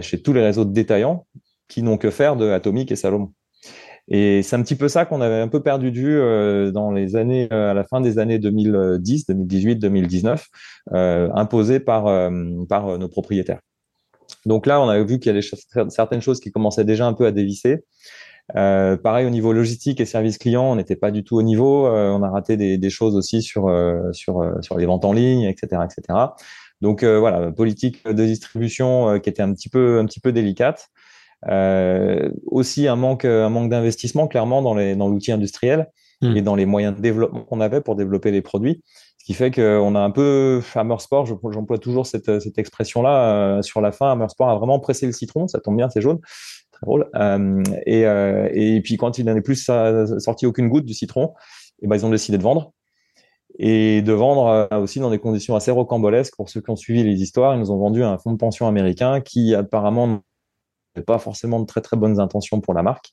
chez 0.00 0.22
tous 0.22 0.32
les 0.32 0.40
réseaux 0.40 0.64
de 0.64 0.72
détaillants 0.72 1.26
qui 1.68 1.82
n'ont 1.82 1.98
que 1.98 2.10
faire 2.10 2.36
de 2.36 2.50
Atomic 2.50 2.92
et 2.92 2.96
Salomon. 2.96 3.32
Et 4.08 4.42
c'est 4.42 4.56
un 4.56 4.62
petit 4.62 4.76
peu 4.76 4.88
ça 4.88 5.06
qu'on 5.06 5.20
avait 5.20 5.40
un 5.40 5.48
peu 5.48 5.62
perdu 5.62 5.90
de 5.90 5.98
vue 5.98 6.20
euh, 6.20 6.70
dans 6.70 6.92
les 6.92 7.16
années, 7.16 7.48
euh, 7.52 7.70
à 7.70 7.74
la 7.74 7.84
fin 7.84 8.00
des 8.00 8.18
années 8.18 8.38
2010, 8.38 9.26
2018, 9.26 9.76
2019, 9.76 10.46
euh, 10.92 11.30
imposées 11.34 11.80
par, 11.80 12.06
euh, 12.06 12.30
par 12.68 12.98
nos 12.98 13.08
propriétaires. 13.08 13.60
Donc 14.44 14.66
là, 14.66 14.80
on 14.80 14.88
a 14.88 15.02
vu 15.02 15.18
qu'il 15.18 15.34
y 15.34 15.38
a 15.38 15.88
certaines 15.88 16.20
choses 16.20 16.40
qui 16.40 16.50
commençaient 16.50 16.84
déjà 16.84 17.06
un 17.06 17.14
peu 17.14 17.26
à 17.26 17.32
dévisser. 17.32 17.84
Euh, 18.56 18.98
pareil 18.98 19.26
au 19.26 19.30
niveau 19.30 19.54
logistique 19.54 20.00
et 20.00 20.04
service 20.04 20.36
client, 20.36 20.70
on 20.70 20.76
n'était 20.76 20.96
pas 20.96 21.10
du 21.10 21.24
tout 21.24 21.36
au 21.36 21.42
niveau. 21.42 21.86
on 21.86 22.22
a 22.22 22.28
raté 22.28 22.58
des, 22.58 22.76
des 22.76 22.90
choses 22.90 23.16
aussi 23.16 23.40
sur 23.40 23.70
sur 24.12 24.44
sur 24.60 24.76
les 24.76 24.84
ventes 24.84 25.06
en 25.06 25.14
ligne, 25.14 25.44
etc., 25.44 25.82
etc. 25.84 26.18
Donc 26.82 27.04
voilà, 27.04 27.52
politique 27.52 28.06
de 28.06 28.24
distribution 28.24 29.18
qui 29.18 29.30
était 29.30 29.42
un 29.42 29.54
petit 29.54 29.70
peu 29.70 29.98
un 29.98 30.04
petit 30.04 30.20
peu 30.20 30.30
délicate. 30.30 30.90
Euh, 31.48 32.30
aussi 32.46 32.88
un 32.88 32.96
manque, 32.96 33.24
un 33.24 33.48
manque 33.50 33.70
d'investissement 33.70 34.26
clairement 34.26 34.62
dans 34.62 34.74
les 34.74 34.96
dans 34.96 35.08
l'outil 35.08 35.32
industriel 35.32 35.90
hmm. 36.22 36.36
et 36.36 36.42
dans 36.42 36.54
les 36.54 36.66
moyens 36.66 36.96
de 36.96 37.00
développement 37.00 37.44
qu'on 37.44 37.60
avait 37.60 37.80
pour 37.80 37.96
développer 37.96 38.30
les 38.30 38.42
produits. 38.42 38.82
Ce 39.18 39.24
qui 39.26 39.34
fait 39.34 39.50
qu'on 39.50 39.94
a 39.94 40.00
un 40.00 40.10
peu 40.10 40.62
Hammersport, 40.74 41.26
j'emploie 41.26 41.78
toujours 41.78 42.06
cette, 42.06 42.40
cette 42.40 42.58
expression-là 42.58 43.56
euh, 43.58 43.62
sur 43.62 43.80
la 43.80 43.90
fin. 43.90 44.12
Hammersport 44.12 44.50
a 44.50 44.56
vraiment 44.56 44.78
pressé 44.80 45.06
le 45.06 45.12
citron, 45.12 45.48
ça 45.48 45.60
tombe 45.60 45.76
bien, 45.76 45.88
c'est 45.88 46.02
jaune, 46.02 46.18
très 46.72 46.84
drôle. 46.84 47.08
Euh, 47.16 47.62
et, 47.86 48.06
euh, 48.06 48.48
et 48.52 48.80
puis 48.82 48.96
quand 48.96 49.18
il 49.18 49.24
n'en 49.24 49.34
est 49.34 49.40
plus 49.40 49.70
sorti 50.18 50.46
aucune 50.46 50.68
goutte 50.68 50.84
du 50.84 50.94
citron, 50.94 51.32
et 51.80 51.86
eh 51.86 51.88
ben 51.88 51.96
ils 51.96 52.06
ont 52.06 52.10
décidé 52.10 52.38
de 52.38 52.42
vendre 52.42 52.72
et 53.58 54.02
de 54.02 54.12
vendre 54.12 54.68
euh, 54.72 54.78
aussi 54.80 55.00
dans 55.00 55.10
des 55.10 55.18
conditions 55.18 55.54
assez 55.56 55.70
rocambolesques. 55.70 56.36
Pour 56.36 56.48
ceux 56.48 56.60
qui 56.60 56.70
ont 56.70 56.76
suivi 56.76 57.02
les 57.02 57.22
histoires, 57.22 57.54
ils 57.54 57.60
nous 57.60 57.70
ont 57.70 57.78
vendu 57.78 58.02
un 58.02 58.18
fonds 58.18 58.32
de 58.32 58.36
pension 58.36 58.66
américain 58.66 59.20
qui 59.20 59.54
apparemment 59.54 60.20
pas 61.02 61.18
forcément 61.18 61.60
de 61.60 61.66
très 61.66 61.80
très 61.80 61.96
bonnes 61.96 62.20
intentions 62.20 62.60
pour 62.60 62.74
la 62.74 62.82
marque. 62.82 63.12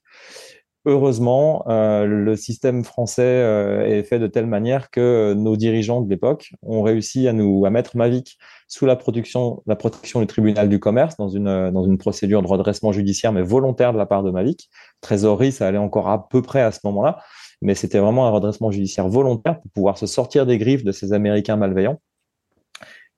Heureusement, 0.85 1.63
euh, 1.67 2.07
le 2.07 2.35
système 2.35 2.83
français 2.83 3.21
euh, 3.21 3.85
est 3.85 4.01
fait 4.01 4.17
de 4.17 4.25
telle 4.25 4.47
manière 4.47 4.89
que 4.89 5.35
nos 5.35 5.55
dirigeants 5.55 6.01
de 6.01 6.09
l'époque 6.09 6.53
ont 6.63 6.81
réussi 6.81 7.27
à 7.27 7.33
nous 7.33 7.67
à 7.67 7.69
mettre 7.69 7.95
Mavic 7.97 8.39
sous 8.67 8.87
la 8.87 8.95
protection, 8.95 9.61
la 9.67 9.75
protection 9.75 10.21
du 10.21 10.25
tribunal 10.25 10.69
du 10.69 10.79
commerce 10.79 11.17
dans 11.17 11.29
une 11.29 11.69
dans 11.69 11.83
une 11.83 11.99
procédure 11.99 12.41
de 12.41 12.47
redressement 12.47 12.91
judiciaire 12.91 13.31
mais 13.31 13.43
volontaire 13.43 13.93
de 13.93 13.99
la 13.99 14.07
part 14.07 14.23
de 14.23 14.31
Mavic. 14.31 14.71
Trésorerie, 15.01 15.51
ça 15.51 15.67
allait 15.67 15.77
encore 15.77 16.09
à 16.09 16.27
peu 16.27 16.41
près 16.41 16.61
à 16.61 16.71
ce 16.71 16.79
moment-là, 16.85 17.19
mais 17.61 17.75
c'était 17.75 17.99
vraiment 17.99 18.25
un 18.25 18.31
redressement 18.31 18.71
judiciaire 18.71 19.07
volontaire 19.07 19.61
pour 19.61 19.71
pouvoir 19.71 19.99
se 19.99 20.07
sortir 20.07 20.47
des 20.47 20.57
griffes 20.57 20.83
de 20.83 20.91
ces 20.91 21.13
Américains 21.13 21.57
malveillants 21.57 21.99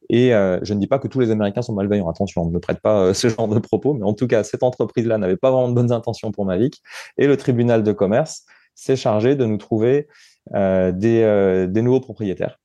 et 0.10 0.34
euh, 0.34 0.60
je 0.64 0.74
ne 0.74 0.80
dis 0.80 0.88
pas 0.88 1.00
que 1.00 1.08
tous 1.08 1.20
les 1.20 1.32
Américains 1.32 1.62
sont 1.62 1.74
malveillants. 1.74 2.10
Attention, 2.10 2.44
on 2.44 2.50
ne 2.50 2.60
prête 2.60 2.80
pas 2.82 3.02
euh, 3.02 3.14
ce 3.14 3.30
genre 3.30 3.48
de 3.48 3.60
propos. 3.60 3.94
Mais 3.94 4.04
en 4.04 4.14
tout 4.14 4.28
cas, 4.28 4.44
cette 4.44 4.64
entreprise-là 4.64 5.18
n'avait 5.18 5.38
pas 5.38 5.52
vraiment 5.52 5.70
de 5.70 5.74
bonnes 5.74 5.92
intentions 5.92 6.32
pour 6.32 6.46
Mavic. 6.46 6.82
Et 7.18 7.28
le 7.28 7.38
tribunal 7.38 7.84
de 7.84 7.92
commerce 7.92 8.46
s'est 8.76 8.96
chargé 8.96 9.36
de 9.36 9.46
nous 9.46 9.58
trouver 9.58 10.08
euh, 10.56 10.92
des, 10.92 11.68
des 11.70 11.82
nouveaux 11.82 12.02
propriétaires. 12.02 12.60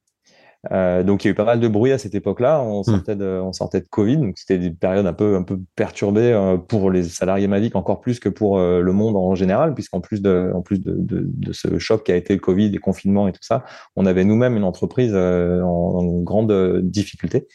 Euh, 0.73 1.05
donc 1.05 1.25
il 1.25 1.29
y 1.29 1.31
a 1.31 1.33
eu 1.33 1.35
pas 1.35 1.45
mal 1.45 1.61
de 1.61 1.69
bruit 1.69 1.93
à 1.93 1.99
cette 1.99 2.15
époque-là. 2.15 2.61
On 2.63 2.81
hmm. 2.81 2.85
sortait 2.85 3.17
de, 3.17 3.41
on 3.43 3.53
sortait 3.53 3.81
de 3.81 3.87
Covid, 3.89 4.17
donc 4.17 4.39
c'était 4.39 4.59
des 4.59 4.71
périodes 4.71 5.07
un 5.07 5.13
peu, 5.13 5.37
un 5.37 5.43
peu 5.43 5.59
perturbées 5.77 6.33
euh, 6.33 6.57
pour 6.57 6.91
les 6.91 7.05
salariés 7.05 7.47
Mavic 7.47 7.77
encore 7.77 8.01
plus 8.01 8.19
que 8.19 8.29
pour 8.29 8.59
euh, 8.59 8.81
le 8.81 8.93
monde 8.93 9.17
en 9.17 9.35
général, 9.35 9.75
puisqu'en 9.75 10.01
plus 10.01 10.21
de, 10.21 10.51
en 10.55 10.63
plus 10.63 10.81
de, 10.81 10.95
de, 10.97 11.23
de, 11.25 11.53
ce 11.53 11.79
choc 11.79 12.05
qui 12.05 12.13
a 12.13 12.17
été 12.17 12.35
le 12.35 12.41
Covid, 12.41 12.71
les 12.71 12.79
confinements 12.79 13.29
et 13.29 13.33
tout 13.33 13.43
ça, 13.43 13.65
on 13.95 14.05
avait 14.05 14.25
nous-mêmes 14.25 14.57
une 14.57 14.65
entreprise 14.65 15.15
en, 15.15 15.69
en, 15.69 16.19
grande 16.23 16.81
difficulté. 16.83 17.47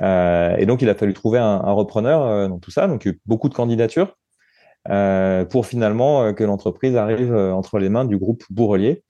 et 0.00 0.66
donc 0.66 0.82
il 0.82 0.88
a 0.88 0.94
fallu 0.94 1.14
trouver 1.14 1.38
un, 1.38 1.62
un 1.64 1.72
repreneur 1.72 2.48
dans 2.48 2.58
tout 2.58 2.70
ça. 2.70 2.86
Donc 2.86 3.04
il 3.04 3.08
y 3.08 3.10
a 3.10 3.14
eu 3.14 3.20
beaucoup 3.26 3.48
de 3.48 3.54
candidatures. 3.54 4.16
pour 5.50 5.66
finalement 5.66 6.34
que 6.34 6.44
l'entreprise 6.44 6.96
arrive 6.96 7.34
entre 7.34 7.78
les 7.78 7.88
mains 7.88 8.04
du 8.04 8.18
groupe 8.18 8.44
Bourrelier, 8.50 9.02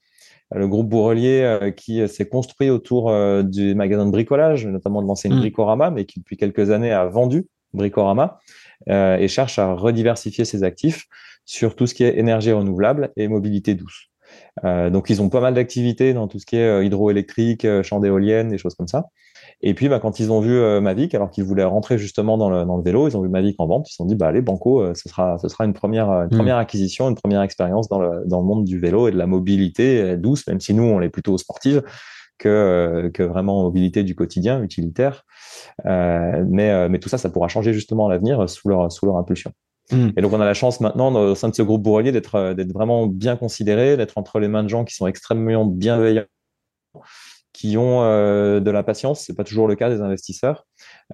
le 0.53 0.67
groupe 0.67 0.89
Bourrelier 0.89 1.41
euh, 1.41 1.71
qui 1.71 2.07
s'est 2.07 2.27
construit 2.27 2.69
autour 2.69 3.09
euh, 3.09 3.43
du 3.43 3.75
magasin 3.75 4.05
de 4.05 4.11
bricolage, 4.11 4.65
notamment 4.67 5.01
de 5.01 5.07
l'enseigne 5.07 5.33
mm. 5.33 5.39
Bricorama, 5.39 5.91
mais 5.91 6.05
qui 6.05 6.19
depuis 6.19 6.37
quelques 6.37 6.71
années 6.71 6.91
a 6.91 7.05
vendu 7.05 7.47
Bricorama 7.73 8.39
euh, 8.89 9.17
et 9.17 9.27
cherche 9.27 9.59
à 9.59 9.73
rediversifier 9.73 10.45
ses 10.45 10.63
actifs 10.63 11.05
sur 11.45 11.75
tout 11.75 11.87
ce 11.87 11.93
qui 11.93 12.03
est 12.03 12.17
énergie 12.17 12.51
renouvelable 12.51 13.11
et 13.17 13.27
mobilité 13.27 13.75
douce. 13.75 14.09
donc 14.63 15.11
ils 15.11 15.21
ont 15.21 15.29
pas 15.29 15.41
mal 15.41 15.53
d'activités 15.53 16.13
dans 16.13 16.27
tout 16.27 16.39
ce 16.39 16.45
qui 16.47 16.55
est 16.55 16.85
hydroélectrique, 16.85 17.67
champs 17.83 17.99
d'éoliennes, 17.99 18.49
des 18.49 18.57
choses 18.57 18.73
comme 18.73 18.87
ça. 18.87 19.05
Et 19.61 19.73
puis, 19.73 19.89
bah, 19.89 19.99
quand 19.99 20.19
ils 20.19 20.31
ont 20.31 20.41
vu 20.41 20.51
euh, 20.51 20.81
Mavic, 20.81 21.15
alors 21.15 21.29
qu'ils 21.29 21.43
voulaient 21.43 21.63
rentrer 21.63 21.97
justement 21.97 22.37
dans 22.37 22.49
le, 22.49 22.65
dans 22.65 22.77
le 22.77 22.83
vélo, 22.83 23.07
ils 23.07 23.15
ont 23.17 23.21
vu 23.21 23.29
Mavic 23.29 23.55
en 23.59 23.67
vente, 23.67 23.89
ils 23.89 23.91
se 23.91 23.97
sont 23.97 24.05
dit, 24.05 24.15
bah, 24.15 24.27
allez, 24.27 24.41
Banco, 24.41 24.81
euh, 24.81 24.93
ce 24.93 25.09
sera, 25.09 25.37
ce 25.37 25.47
sera 25.47 25.65
une 25.65 25.73
première, 25.73 26.09
une 26.09 26.27
mm. 26.27 26.37
première 26.37 26.57
acquisition, 26.57 27.09
une 27.09 27.15
première 27.15 27.41
expérience 27.41 27.87
dans 27.87 27.99
le, 27.99 28.23
dans 28.25 28.39
le 28.39 28.45
monde 28.45 28.65
du 28.65 28.79
vélo 28.79 29.07
et 29.07 29.11
de 29.11 29.17
la 29.17 29.27
mobilité 29.27 30.17
douce, 30.17 30.45
même 30.47 30.59
si 30.59 30.73
nous, 30.73 30.83
on 30.83 31.01
est 31.01 31.09
plutôt 31.09 31.37
sportive 31.37 31.83
que, 32.37 33.09
que 33.13 33.23
vraiment 33.23 33.63
mobilité 33.63 34.03
du 34.03 34.13
quotidien, 34.13 34.61
utilitaire. 34.61 35.23
Euh, 35.85 36.43
mais, 36.47 36.89
mais 36.89 36.99
tout 36.99 37.09
ça, 37.09 37.17
ça 37.17 37.29
pourra 37.29 37.47
changer 37.47 37.73
justement 37.73 38.07
à 38.07 38.09
l'avenir 38.09 38.49
sous 38.49 38.67
leur, 38.67 38.91
sous 38.91 39.05
leur 39.05 39.17
impulsion. 39.17 39.51
Mm. 39.91 40.09
Et 40.17 40.21
donc, 40.21 40.33
on 40.33 40.41
a 40.41 40.45
la 40.45 40.53
chance 40.53 40.81
maintenant, 40.81 41.13
au 41.15 41.35
sein 41.35 41.47
de 41.49 41.55
ce 41.55 41.61
groupe 41.61 41.81
Bourrelier, 41.81 42.11
d'être, 42.11 42.53
d'être 42.53 42.73
vraiment 42.73 43.07
bien 43.07 43.37
considéré, 43.37 43.95
d'être 43.95 44.17
entre 44.17 44.39
les 44.39 44.47
mains 44.47 44.63
de 44.63 44.69
gens 44.69 44.83
qui 44.83 44.93
sont 44.93 45.07
extrêmement 45.07 45.65
bienveillants 45.65 46.25
qui 47.55 47.77
ont 47.77 48.03
euh, 48.03 48.59
de 48.59 48.69
la 48.69 48.83
patience, 48.83 49.21
c'est 49.21 49.33
pas 49.33 49.45
toujours 49.45 49.69
le 49.69 49.75
cas 49.75 49.89
des 49.89 50.01
investisseurs, 50.01 50.65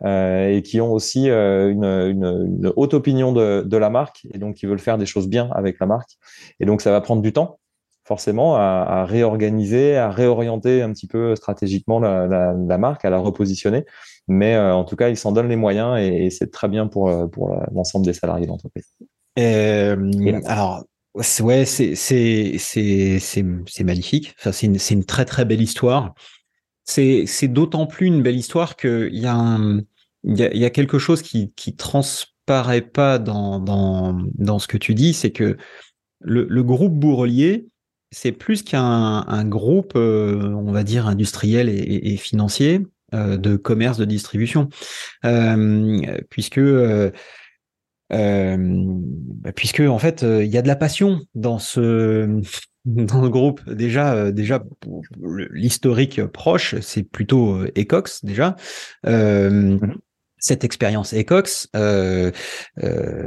euh, 0.03 0.49
et 0.49 0.63
qui 0.63 0.81
ont 0.81 0.91
aussi 0.91 1.29
euh, 1.29 1.69
une, 1.69 1.85
une, 1.85 2.73
haute 2.75 2.95
opinion 2.95 3.31
de, 3.31 3.61
de, 3.61 3.77
la 3.77 3.91
marque, 3.91 4.25
et 4.33 4.39
donc 4.39 4.55
qui 4.55 4.65
veulent 4.65 4.79
faire 4.79 4.97
des 4.97 5.05
choses 5.05 5.27
bien 5.27 5.51
avec 5.53 5.79
la 5.79 5.85
marque. 5.85 6.17
Et 6.59 6.65
donc 6.65 6.81
ça 6.81 6.89
va 6.89 6.99
prendre 6.99 7.21
du 7.21 7.31
temps, 7.31 7.59
forcément, 8.05 8.55
à, 8.55 8.61
à 8.61 9.05
réorganiser, 9.05 9.97
à 9.97 10.09
réorienter 10.09 10.81
un 10.81 10.91
petit 10.91 11.05
peu 11.05 11.35
stratégiquement 11.35 11.99
la, 11.99 12.25
la, 12.25 12.53
la 12.53 12.77
marque, 12.79 13.05
à 13.05 13.11
la 13.11 13.19
repositionner. 13.19 13.85
Mais 14.27 14.57
en 14.57 14.83
tout 14.83 14.95
cas, 14.95 15.09
ils 15.09 15.17
s'en 15.17 15.31
donnent 15.31 15.49
les 15.49 15.55
moyens, 15.55 15.99
et, 15.99 16.25
et 16.25 16.29
c'est 16.31 16.49
très 16.49 16.69
bien 16.69 16.87
pour, 16.87 17.11
pour 17.29 17.55
l'ensemble 17.71 18.05
des 18.05 18.13
salariés 18.13 18.45
de 18.45 18.51
l'entreprise. 18.51 18.87
alors, 19.37 20.85
Ouais, 21.13 21.65
c'est 21.65 21.95
c'est 21.95 22.57
c'est 22.57 23.19
c'est 23.19 23.83
magnifique. 23.83 24.33
Enfin, 24.39 24.51
c'est 24.53 24.67
une 24.67 24.79
c'est 24.79 24.93
une 24.93 25.05
très 25.05 25.25
très 25.25 25.43
belle 25.43 25.61
histoire. 25.61 26.13
C'est 26.85 27.25
c'est 27.27 27.49
d'autant 27.49 27.85
plus 27.85 28.07
une 28.07 28.21
belle 28.23 28.37
histoire 28.37 28.75
que 28.77 29.09
il 29.11 29.19
y 29.19 29.27
a 29.27 29.59
il 30.23 30.37
y 30.37 30.65
a, 30.65 30.69
quelque 30.69 30.99
chose 30.99 31.21
qui 31.21 31.51
qui 31.55 31.75
transparaît 31.75 32.81
pas 32.81 33.19
dans 33.19 33.59
dans 33.59 34.21
dans 34.35 34.59
ce 34.59 34.67
que 34.67 34.77
tu 34.77 34.93
dis, 34.95 35.13
c'est 35.13 35.31
que 35.31 35.57
le, 36.21 36.45
le 36.49 36.63
groupe 36.63 36.93
Bourrelier, 36.93 37.67
c'est 38.11 38.31
plus 38.31 38.63
qu'un 38.63 39.25
un 39.27 39.45
groupe, 39.45 39.93
euh, 39.95 40.53
on 40.53 40.71
va 40.71 40.83
dire 40.83 41.07
industriel 41.07 41.69
et, 41.69 42.13
et, 42.13 42.17
financier 42.17 42.81
euh, 43.13 43.37
de 43.37 43.57
commerce 43.57 43.97
de 43.97 44.05
distribution, 44.05 44.69
euh, 45.25 46.01
puisque 46.29 46.59
euh, 46.59 47.11
puisque 49.55 49.79
en 49.81 49.99
fait 49.99 50.23
euh, 50.23 50.43
il 50.43 50.51
y 50.51 50.57
a 50.57 50.61
de 50.61 50.67
la 50.67 50.75
passion 50.75 51.21
dans 51.35 51.59
ce 51.59 52.41
dans 52.85 53.21
le 53.21 53.29
groupe. 53.29 53.61
Déjà 53.69 54.13
euh, 54.13 54.31
déjà 54.31 54.63
l'historique 55.51 56.23
proche 56.25 56.75
c'est 56.81 57.03
plutôt 57.03 57.63
Ecox 57.77 58.25
déjà. 58.25 58.55
Mhm. 59.05 59.97
cette 60.37 60.63
expérience 60.63 61.13
Ecox 61.13 61.69
euh, 61.75 62.31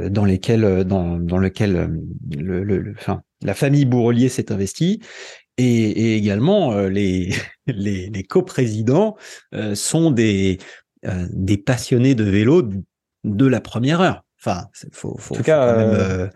dans 0.09 0.25
lesquelles 0.25 0.83
dans 0.83 1.17
dans 1.17 1.37
lequel 1.37 2.01
le, 2.37 2.63
le, 2.63 2.93
enfin 2.97 3.21
la 3.41 3.53
famille 3.53 3.85
Bourrelier 3.85 4.29
s'est 4.29 4.51
investie. 4.51 5.01
Et, 5.57 5.63
et 5.63 6.17
également 6.17 6.75
les 6.81 7.33
les, 7.67 8.09
les 8.09 8.23
coprésidents 8.23 9.15
sont 9.73 10.11
des 10.11 10.59
des 11.31 11.57
passionnés 11.57 12.13
de 12.13 12.25
vélo 12.25 12.69
de 13.23 13.45
la 13.45 13.61
première 13.61 14.01
heure 14.01 14.24
Enfin, 14.45 14.67
faut, 14.91 15.15
faut, 15.17 15.33
en 15.33 15.37
tout 15.37 15.43
cas, 15.43 15.63
euh, 15.63 16.25
euh, 16.25 16.29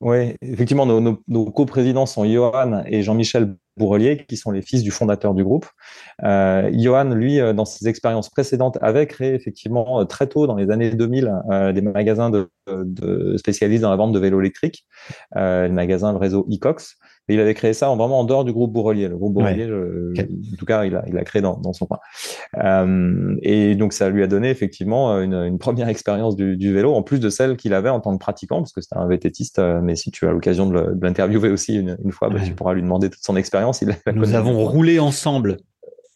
oui, 0.00 0.34
effectivement, 0.42 0.84
nos, 0.84 1.00
nos, 1.00 1.22
nos 1.28 1.50
coprésidents 1.50 2.06
sont 2.06 2.24
Johan 2.24 2.82
et 2.86 3.02
Jean-Michel 3.02 3.56
Bourrelier, 3.76 4.24
qui 4.28 4.36
sont 4.36 4.50
les 4.50 4.60
fils 4.60 4.82
du 4.82 4.90
fondateur 4.90 5.32
du 5.32 5.42
groupe. 5.42 5.66
Euh, 6.22 6.70
Johan, 6.74 7.14
lui, 7.14 7.38
dans 7.54 7.64
ses 7.64 7.88
expériences 7.88 8.28
précédentes, 8.28 8.78
avait 8.82 9.06
créé 9.06 9.34
effectivement 9.34 10.04
très 10.04 10.26
tôt, 10.26 10.46
dans 10.46 10.56
les 10.56 10.70
années 10.70 10.90
2000, 10.90 11.32
euh, 11.50 11.72
des 11.72 11.80
magasins 11.80 12.30
de, 12.30 12.50
dans 12.66 13.90
la 13.90 13.96
vente 13.96 14.12
de 14.12 14.18
vélos 14.18 14.40
électriques, 14.40 14.86
euh, 15.36 15.66
le 15.66 15.72
magasin, 15.72 16.12
le 16.12 16.18
réseau 16.18 16.46
Ecox 16.50 16.96
il 17.34 17.40
avait 17.40 17.54
créé 17.54 17.72
ça 17.72 17.90
en, 17.90 17.96
vraiment 17.96 18.20
en 18.20 18.24
dehors 18.24 18.44
du 18.44 18.52
groupe 18.52 18.72
Bourrelier. 18.72 19.08
Le 19.08 19.16
groupe 19.16 19.34
Bourrelier, 19.34 19.66
en 19.66 20.56
tout 20.56 20.64
cas, 20.66 20.84
il 20.84 20.94
a, 20.96 21.04
il 21.08 21.16
a 21.18 21.24
créé 21.24 21.42
dans, 21.42 21.56
dans 21.56 21.72
son 21.72 21.86
coin. 21.86 21.98
Euh, 22.58 23.36
et 23.42 23.74
donc, 23.74 23.92
ça 23.92 24.08
lui 24.08 24.22
a 24.22 24.26
donné 24.26 24.50
effectivement 24.50 25.20
une, 25.20 25.34
une 25.34 25.58
première 25.58 25.88
expérience 25.88 26.36
du, 26.36 26.56
du, 26.56 26.72
vélo, 26.72 26.94
en 26.94 27.02
plus 27.02 27.20
de 27.20 27.28
celle 27.28 27.56
qu'il 27.56 27.74
avait 27.74 27.88
en 27.88 28.00
tant 28.00 28.12
que 28.16 28.20
pratiquant, 28.20 28.58
parce 28.58 28.72
que 28.72 28.80
c'était 28.80 28.98
un 28.98 29.06
vététiste. 29.06 29.58
Euh, 29.58 29.80
mais 29.82 29.96
si 29.96 30.10
tu 30.10 30.26
as 30.26 30.32
l'occasion 30.32 30.66
de 30.66 30.96
l'interviewer 31.02 31.50
aussi 31.50 31.76
une, 31.76 31.96
une 32.04 32.12
fois, 32.12 32.28
bah, 32.30 32.40
tu 32.44 32.52
pourras 32.52 32.74
lui 32.74 32.82
demander 32.82 33.10
toute 33.10 33.22
son 33.22 33.36
expérience. 33.36 33.82
Nous 34.14 34.34
avons 34.34 34.64
roulé 34.64 34.98
ensemble. 34.98 35.58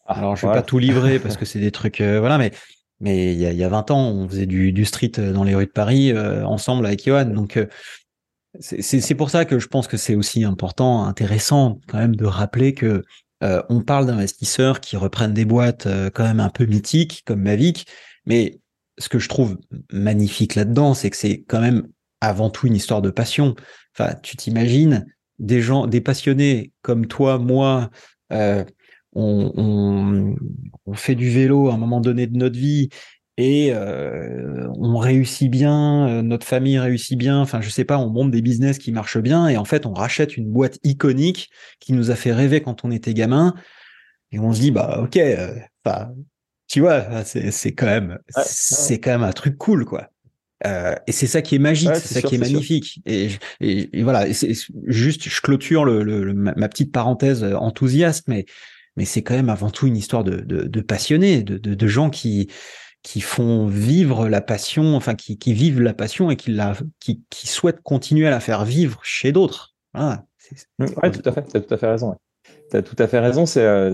Ah, 0.05 0.19
Alors, 0.19 0.35
je 0.35 0.45
vais 0.45 0.53
pas 0.53 0.61
tout 0.61 0.79
livrer 0.79 1.19
parce 1.23 1.37
que 1.37 1.45
c'est 1.45 1.59
des 1.59 1.71
trucs, 1.71 2.01
euh, 2.01 2.19
voilà, 2.19 2.37
mais 2.37 2.51
mais 3.01 3.33
il 3.33 3.39
y 3.39 3.45
a, 3.45 3.51
il 3.51 3.57
y 3.57 3.63
a 3.63 3.69
20 3.69 3.91
ans, 3.91 4.09
on 4.09 4.27
faisait 4.27 4.45
du, 4.45 4.71
du 4.71 4.85
street 4.85 5.11
dans 5.17 5.43
les 5.43 5.53
rues 5.53 5.65
de 5.65 5.71
Paris 5.71 6.11
euh, 6.11 6.45
ensemble 6.45 6.85
avec 6.85 7.05
Johan. 7.05 7.25
Donc, 7.25 7.57
euh, 7.57 7.65
c'est 8.59 9.15
pour 9.15 9.29
ça 9.29 9.45
que 9.45 9.59
je 9.59 9.67
pense 9.67 9.87
que 9.87 9.97
c'est 9.97 10.15
aussi 10.15 10.43
important, 10.43 11.05
intéressant 11.05 11.79
quand 11.87 11.97
même 11.97 12.15
de 12.15 12.25
rappeler 12.25 12.73
que 12.73 13.03
euh, 13.43 13.61
on 13.69 13.81
parle 13.81 14.05
d'investisseurs 14.05 14.79
qui 14.79 14.97
reprennent 14.97 15.33
des 15.33 15.45
boîtes 15.45 15.87
euh, 15.87 16.09
quand 16.09 16.23
même 16.23 16.39
un 16.39 16.49
peu 16.49 16.65
mythiques 16.65 17.23
comme 17.25 17.41
Mavic, 17.41 17.87
mais 18.25 18.59
ce 18.97 19.09
que 19.09 19.19
je 19.19 19.27
trouve 19.27 19.57
magnifique 19.91 20.55
là-dedans, 20.55 20.93
c'est 20.93 21.09
que 21.09 21.17
c'est 21.17 21.43
quand 21.47 21.59
même 21.59 21.87
avant 22.21 22.49
tout 22.49 22.67
une 22.67 22.75
histoire 22.75 23.01
de 23.01 23.09
passion. 23.09 23.55
Enfin, 23.97 24.15
tu 24.23 24.37
t'imagines 24.37 25.05
des 25.37 25.61
gens, 25.61 25.85
des 25.85 26.01
passionnés 26.01 26.71
comme 26.81 27.07
toi, 27.07 27.37
moi, 27.37 27.89
euh, 28.31 28.63
on, 29.13 29.51
on, 29.55 30.35
on, 30.85 30.93
fait 30.93 31.15
du 31.15 31.29
vélo 31.29 31.69
à 31.69 31.73
un 31.73 31.77
moment 31.77 32.01
donné 32.01 32.27
de 32.27 32.37
notre 32.37 32.57
vie 32.57 32.89
et 33.37 33.71
euh, 33.73 34.67
on 34.77 34.97
réussit 34.97 35.51
bien, 35.51 36.07
euh, 36.07 36.21
notre 36.21 36.47
famille 36.47 36.79
réussit 36.79 37.17
bien, 37.17 37.39
enfin 37.39 37.59
je 37.61 37.69
sais 37.69 37.83
pas, 37.83 37.97
on 37.97 38.09
monte 38.09 38.31
des 38.31 38.41
business 38.41 38.77
qui 38.77 38.91
marchent 38.91 39.17
bien. 39.17 39.47
Et 39.47 39.57
en 39.57 39.65
fait 39.65 39.85
on 39.85 39.93
rachète 39.93 40.37
une 40.37 40.49
boîte 40.49 40.79
iconique 40.83 41.49
qui 41.79 41.93
nous 41.93 42.11
a 42.11 42.15
fait 42.15 42.31
rêver 42.31 42.61
quand 42.61 42.85
on 42.85 42.91
était 42.91 43.13
gamin 43.13 43.53
et 44.31 44.39
on 44.39 44.53
se 44.53 44.61
dit 44.61 44.71
bah 44.71 45.01
ok, 45.03 45.17
euh, 45.17 45.55
enfin 45.83 46.13
tu 46.67 46.79
vois, 46.79 47.23
c'est 47.25 47.51
c'est 47.51 47.73
quand 47.73 47.85
même 47.85 48.17
c'est 48.45 48.99
quand 48.99 49.11
même 49.11 49.23
un 49.23 49.33
truc 49.33 49.57
cool 49.57 49.85
quoi. 49.85 50.09
Euh, 50.65 50.95
et 51.05 51.11
c'est 51.11 51.27
ça 51.27 51.41
qui 51.41 51.55
est 51.55 51.59
magique, 51.59 51.95
c'est 51.95 52.13
ça 52.13 52.21
qui 52.21 52.35
est 52.35 52.39
magnifique. 52.39 53.01
Et, 53.05 53.29
et, 53.59 54.03
voilà, 54.03 54.33
c'est 54.33 54.53
juste, 54.87 55.27
je 55.27 55.41
clôture 55.41 55.83
le, 55.83 56.01
le, 56.01 56.33
ma, 56.33 56.53
petite 56.69 56.93
parenthèse 56.93 57.43
enthousiaste, 57.43 58.27
mais 58.27 58.45
mais 58.95 59.03
c'est 59.03 59.21
quand 59.21 59.35
même 59.35 59.49
avant 59.49 59.69
tout 59.69 59.87
une 59.87 59.97
histoire 59.97 60.23
de, 60.23 60.37
de, 60.37 60.63
de 60.63 60.81
passionnés, 60.81 61.43
de, 61.43 61.57
de, 61.57 61.75
de 61.75 61.87
gens 61.87 62.09
qui 62.09 62.49
qui 63.05 63.21
font 63.21 63.67
vivre 63.67 64.27
la 64.27 64.41
passion, 64.41 64.95
enfin 64.95 65.13
qui, 65.13 65.37
qui 65.37 65.53
vivent 65.53 65.79
la 65.79 65.93
passion 65.93 66.31
et 66.31 66.35
qui, 66.35 66.51
la, 66.51 66.75
qui, 66.99 67.23
qui 67.29 67.45
souhaitent 67.45 67.83
continuer 67.83 68.25
à 68.25 68.31
la 68.31 68.39
faire 68.39 68.65
vivre 68.65 68.99
chez 69.03 69.31
d'autres. 69.31 69.75
Voilà. 69.93 70.25
Oui, 70.79 71.11
tout 71.11 71.21
à 71.23 71.31
fait, 71.31 71.45
tu 71.45 71.55
as 71.55 71.61
tout 71.61 71.71
à 71.71 71.77
fait 71.77 71.87
raison. 71.87 72.09
Ouais. 72.09 72.15
Tu 72.71 72.77
as 72.77 72.81
tout 72.81 72.95
à 72.97 73.07
fait 73.07 73.19
raison, 73.19 73.45
c'est 73.45 73.63
euh, 73.63 73.93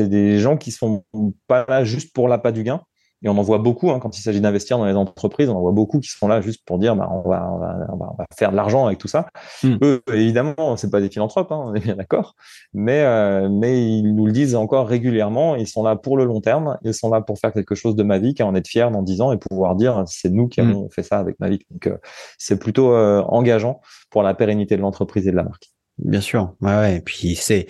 des 0.00 0.38
gens 0.38 0.58
qui 0.58 0.72
sont 0.72 1.06
pas 1.46 1.64
là 1.68 1.84
juste 1.84 2.12
pour 2.12 2.28
l'appât 2.28 2.52
du 2.52 2.62
gain, 2.62 2.82
et 3.22 3.28
on 3.28 3.36
en 3.36 3.42
voit 3.42 3.58
beaucoup 3.58 3.90
hein, 3.90 3.98
quand 4.00 4.18
il 4.18 4.22
s'agit 4.22 4.40
d'investir 4.40 4.78
dans 4.78 4.86
les 4.86 4.94
entreprises. 4.94 5.50
On 5.50 5.56
en 5.56 5.60
voit 5.60 5.72
beaucoup 5.72 6.00
qui 6.00 6.08
sont 6.08 6.26
là 6.26 6.40
juste 6.40 6.64
pour 6.64 6.78
dire, 6.78 6.96
bah, 6.96 7.08
on, 7.12 7.28
va, 7.28 7.50
on, 7.52 7.58
va, 7.58 7.76
on, 7.92 7.96
va, 7.96 8.12
on 8.12 8.16
va 8.16 8.26
faire 8.34 8.50
de 8.50 8.56
l'argent 8.56 8.86
avec 8.86 8.98
tout 8.98 9.08
ça. 9.08 9.26
Mm. 9.62 9.76
Eux, 9.82 10.02
évidemment, 10.12 10.76
c'est 10.76 10.90
pas 10.90 11.00
des 11.00 11.10
philanthropes, 11.10 11.52
hein, 11.52 11.62
on 11.66 11.74
est 11.74 11.80
bien 11.80 11.96
d'accord. 11.96 12.34
Mais, 12.72 13.02
euh, 13.02 13.48
mais 13.50 13.86
ils 13.86 14.14
nous 14.14 14.26
le 14.26 14.32
disent 14.32 14.54
encore 14.54 14.88
régulièrement. 14.88 15.54
Ils 15.56 15.66
sont 15.66 15.82
là 15.82 15.96
pour 15.96 16.16
le 16.16 16.24
long 16.24 16.40
terme. 16.40 16.78
Ils 16.82 16.94
sont 16.94 17.10
là 17.10 17.20
pour 17.20 17.38
faire 17.38 17.52
quelque 17.52 17.74
chose 17.74 17.94
de 17.94 18.02
Mavic, 18.02 18.40
en 18.40 18.54
être 18.54 18.68
fiers 18.68 18.88
dans 18.90 19.02
10 19.02 19.20
ans 19.20 19.32
et 19.32 19.36
pouvoir 19.36 19.76
dire, 19.76 20.02
c'est 20.06 20.30
nous 20.30 20.48
qui 20.48 20.62
mm. 20.62 20.70
avons 20.70 20.88
fait 20.90 21.02
ça 21.02 21.18
avec 21.18 21.38
Mavic. 21.40 21.66
Donc, 21.70 21.86
euh, 21.88 21.98
c'est 22.38 22.58
plutôt 22.58 22.94
euh, 22.94 23.22
engageant 23.28 23.80
pour 24.10 24.22
la 24.22 24.32
pérennité 24.32 24.76
de 24.76 24.82
l'entreprise 24.82 25.28
et 25.28 25.30
de 25.30 25.36
la 25.36 25.44
marque. 25.44 25.70
Bien 25.98 26.22
sûr. 26.22 26.54
Ouais, 26.62 26.74
ouais. 26.74 26.96
Et 26.96 27.00
puis 27.00 27.34
c'est 27.34 27.66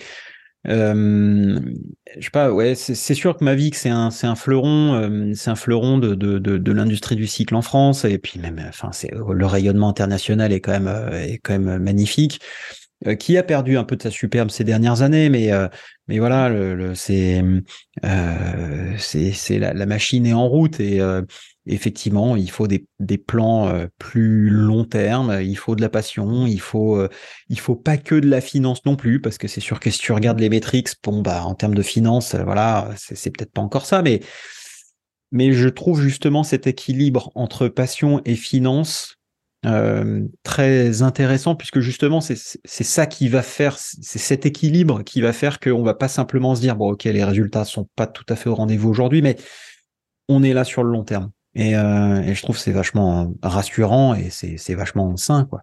euh, 0.67 1.59
je 2.17 2.23
sais 2.23 2.29
pas, 2.31 2.51
ouais, 2.51 2.75
c'est 2.75 3.15
sûr 3.15 3.35
que 3.35 3.43
Mavic 3.43 3.75
c'est 3.75 3.89
un 3.89 4.11
c'est 4.11 4.27
un 4.27 4.35
fleuron, 4.35 4.93
euh, 4.93 5.33
c'est 5.33 5.49
un 5.49 5.55
fleuron 5.55 5.97
de 5.97 6.13
de, 6.13 6.37
de, 6.37 6.57
de 6.57 6.71
l'industrie 6.71 7.15
du 7.15 7.27
cycle 7.27 7.55
en 7.55 7.61
France 7.61 8.05
et 8.05 8.17
puis 8.19 8.39
même, 8.39 8.63
enfin 8.69 8.91
c'est 8.91 9.09
le 9.11 9.45
rayonnement 9.45 9.89
international 9.89 10.51
est 10.51 10.61
quand 10.61 10.71
même 10.71 10.87
euh, 10.87 11.23
est 11.23 11.39
quand 11.39 11.57
même 11.57 11.81
magnifique. 11.81 12.39
Euh, 13.07 13.15
qui 13.15 13.35
a 13.37 13.41
perdu 13.41 13.77
un 13.77 13.83
peu 13.83 13.95
de 13.95 14.03
sa 14.03 14.11
superbe 14.11 14.51
ces 14.51 14.63
dernières 14.63 15.01
années, 15.01 15.29
mais 15.29 15.51
euh, 15.51 15.67
mais 16.07 16.19
voilà, 16.19 16.49
le, 16.49 16.75
le 16.75 16.93
euh, 18.05 18.93
c'est 18.99 19.31
c'est 19.31 19.57
la, 19.57 19.73
la, 19.73 19.85
machine 19.87 20.27
est 20.27 20.33
en 20.33 20.47
route 20.47 20.79
et 20.79 20.99
effectivement, 21.65 22.35
il 22.35 22.49
faut 22.49 22.67
des, 22.67 22.87
des 22.99 23.17
plans 23.17 23.71
plus 23.97 24.49
long 24.49 24.85
terme, 24.85 25.39
il 25.41 25.55
faut 25.55 25.75
de 25.75 25.81
la 25.81 25.89
passion, 25.89 26.45
il 26.47 26.59
faut 26.59 27.07
il 27.49 27.59
faut 27.59 27.75
pas 27.75 27.97
que 27.97 28.15
de 28.15 28.27
la 28.27 28.41
finance 28.41 28.83
non 28.85 28.95
plus 28.95 29.21
parce 29.21 29.37
que 29.37 29.47
c'est 29.47 29.61
sûr 29.61 29.79
que 29.79 29.89
si 29.89 29.99
tu 29.99 30.11
regardes 30.11 30.39
les 30.39 30.49
métriques, 30.49 30.89
bon 31.03 31.21
bah 31.21 31.43
en 31.45 31.55
termes 31.55 31.75
de 31.75 31.83
finance, 31.83 32.35
voilà, 32.35 32.89
c'est, 32.97 33.31
peut-être 33.31 33.51
pas 33.51 33.61
encore 33.61 33.85
ça, 33.85 34.01
mais 34.01 34.21
mais 35.31 35.53
je 35.53 35.69
trouve 35.69 36.01
justement 36.01 36.43
cet 36.43 36.67
équilibre 36.67 37.31
entre 37.35 37.67
passion 37.67 38.21
et 38.25 38.35
finance 38.35 39.17
euh, 39.65 40.27
très 40.43 41.03
intéressant 41.03 41.55
puisque 41.55 41.79
justement 41.81 42.19
c'est 42.19 42.35
ça 42.65 43.05
qui 43.05 43.29
va 43.29 43.43
faire 43.43 43.77
c'est 43.77 44.17
cet 44.19 44.47
équilibre 44.47 45.03
qui 45.03 45.21
va 45.21 45.33
faire 45.33 45.59
qu'on 45.59 45.83
va 45.83 45.93
pas 45.93 46.07
simplement 46.07 46.55
se 46.55 46.61
dire 46.61 46.75
bon 46.75 46.91
ok 46.93 47.03
les 47.03 47.23
résultats 47.23 47.63
sont 47.63 47.87
pas 47.95 48.07
tout 48.07 48.25
à 48.29 48.35
fait 48.35 48.49
au 48.49 48.55
rendez-vous 48.55 48.89
aujourd'hui 48.89 49.21
mais 49.21 49.37
on 50.27 50.41
est 50.43 50.53
là 50.53 50.63
sur 50.63 50.83
le 50.83 50.91
long 50.91 51.03
terme. 51.03 51.31
Et, 51.55 51.71
et 51.71 52.33
je 52.33 52.41
trouve 52.41 52.57
c'est 52.57 52.71
vachement 52.71 53.33
rassurant 53.43 54.15
et 54.15 54.29
c'est 54.29 54.75
vachement 54.75 55.17
sain, 55.17 55.45
quoi. 55.45 55.61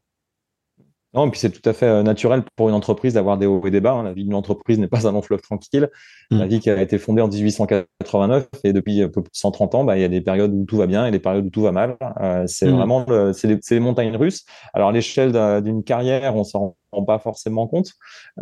Non, 1.14 1.26
et 1.26 1.30
puis 1.30 1.40
c'est 1.40 1.50
tout 1.50 1.66
à 1.66 1.72
fait 1.72 1.86
euh, 1.86 2.02
naturel 2.02 2.42
pour 2.54 2.68
une 2.68 2.74
entreprise 2.74 3.14
d'avoir 3.14 3.38
des 3.38 3.46
hauts 3.46 3.66
et 3.66 3.70
des 3.70 3.80
bas. 3.80 3.92
Hein. 3.92 4.02
La 4.02 4.12
vie 4.12 4.24
d'une 4.24 4.34
entreprise 4.34 4.78
n'est 4.78 4.88
pas 4.88 5.08
un 5.08 5.12
long 5.12 5.22
fleuve 5.22 5.40
tranquille. 5.40 5.88
La 6.30 6.44
mm. 6.44 6.48
vie 6.48 6.60
qui 6.60 6.68
a 6.68 6.80
été 6.82 6.98
fondée 6.98 7.22
en 7.22 7.28
1889 7.28 8.48
et 8.64 8.74
depuis 8.74 9.00
un 9.02 9.08
peu 9.08 9.22
plus 9.22 9.30
de 9.30 9.36
130 9.36 9.74
ans, 9.74 9.84
bah, 9.84 9.96
il 9.96 10.02
y 10.02 10.04
a 10.04 10.08
des 10.08 10.20
périodes 10.20 10.52
où 10.52 10.66
tout 10.66 10.76
va 10.76 10.86
bien 10.86 11.06
et 11.06 11.10
des 11.10 11.18
périodes 11.18 11.46
où 11.46 11.50
tout 11.50 11.62
va 11.62 11.72
mal. 11.72 11.96
Euh, 12.20 12.44
c'est 12.46 12.68
mm. 12.68 12.76
vraiment 12.76 13.06
c'est 13.32 13.48
les, 13.70 13.80
montagnes 13.80 14.14
russes. 14.16 14.44
Alors 14.74 14.90
à 14.90 14.92
l'échelle 14.92 15.32
d'une 15.62 15.82
carrière, 15.82 16.36
on 16.36 16.44
s'en 16.44 16.76
rend 16.92 17.04
pas 17.04 17.18
forcément 17.18 17.66
compte. 17.66 17.92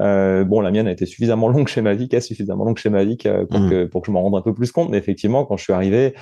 Euh, 0.00 0.42
bon, 0.44 0.60
la 0.60 0.72
mienne 0.72 0.88
a 0.88 0.90
été 0.90 1.06
suffisamment 1.06 1.46
longue 1.48 1.68
chez 1.68 1.82
Mavic, 1.82 2.20
suffisamment 2.20 2.64
longue 2.64 2.78
chez 2.78 2.90
Mavic 2.90 3.28
pour, 3.48 3.60
mm. 3.60 3.70
que, 3.70 3.84
pour 3.84 4.02
que 4.02 4.06
je 4.08 4.12
m'en 4.12 4.22
rende 4.22 4.34
un 4.34 4.42
peu 4.42 4.52
plus 4.52 4.72
compte. 4.72 4.90
Mais 4.90 4.98
effectivement, 4.98 5.44
quand 5.44 5.56
je 5.56 5.62
suis 5.62 5.72
arrivé, 5.72 6.06
euh, 6.06 6.12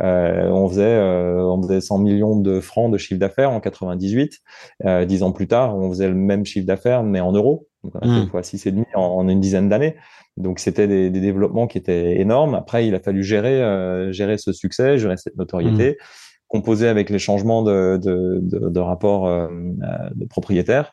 on 0.00 0.68
faisait 0.68 0.82
euh, 0.84 1.42
on 1.42 1.62
faisait 1.62 1.80
100 1.80 1.98
millions 1.98 2.36
de 2.38 2.60
francs 2.60 2.92
de 2.92 2.98
chiffre 2.98 3.20
d'affaires 3.20 3.50
en 3.50 3.60
98. 3.60 4.38
Euh, 4.84 5.04
dix 5.04 5.22
ans 5.22 5.32
plus 5.32 5.48
tard, 5.48 5.76
on 5.76 5.90
faisait 5.90 6.08
le 6.08 6.14
même 6.14 6.44
chiffre 6.44 6.66
d'affaires 6.66 7.02
mais 7.02 7.20
en 7.20 7.32
euros. 7.32 7.68
Donc 7.82 7.94
on 7.96 7.98
a 8.00 8.02
fait 8.02 8.26
hmm. 8.26 8.30
fois 8.30 8.42
six 8.42 8.66
et 8.66 8.72
demi 8.72 8.86
en, 8.94 9.28
une 9.28 9.40
dizaine 9.40 9.68
d'années. 9.68 9.96
Donc 10.36 10.58
c'était 10.58 10.86
des, 10.86 11.10
développements 11.10 11.66
qui 11.66 11.78
étaient 11.78 12.20
énormes. 12.20 12.54
Après, 12.54 12.86
il 12.86 12.94
a 12.94 13.00
fallu 13.00 13.22
gérer 13.22 14.12
gérer 14.12 14.38
ce 14.38 14.52
succès, 14.52 14.98
gérer 14.98 15.16
cette 15.16 15.36
notoriété. 15.36 15.92
Hmm. 15.92 16.04
composer 16.48 16.88
avec 16.88 17.10
les 17.10 17.18
changements 17.18 17.62
de, 17.62 17.98
de, 18.02 18.38
de, 18.42 18.68
de 18.68 18.80
rapport 18.80 19.28
de 19.28 20.24
propriétaires 20.26 20.92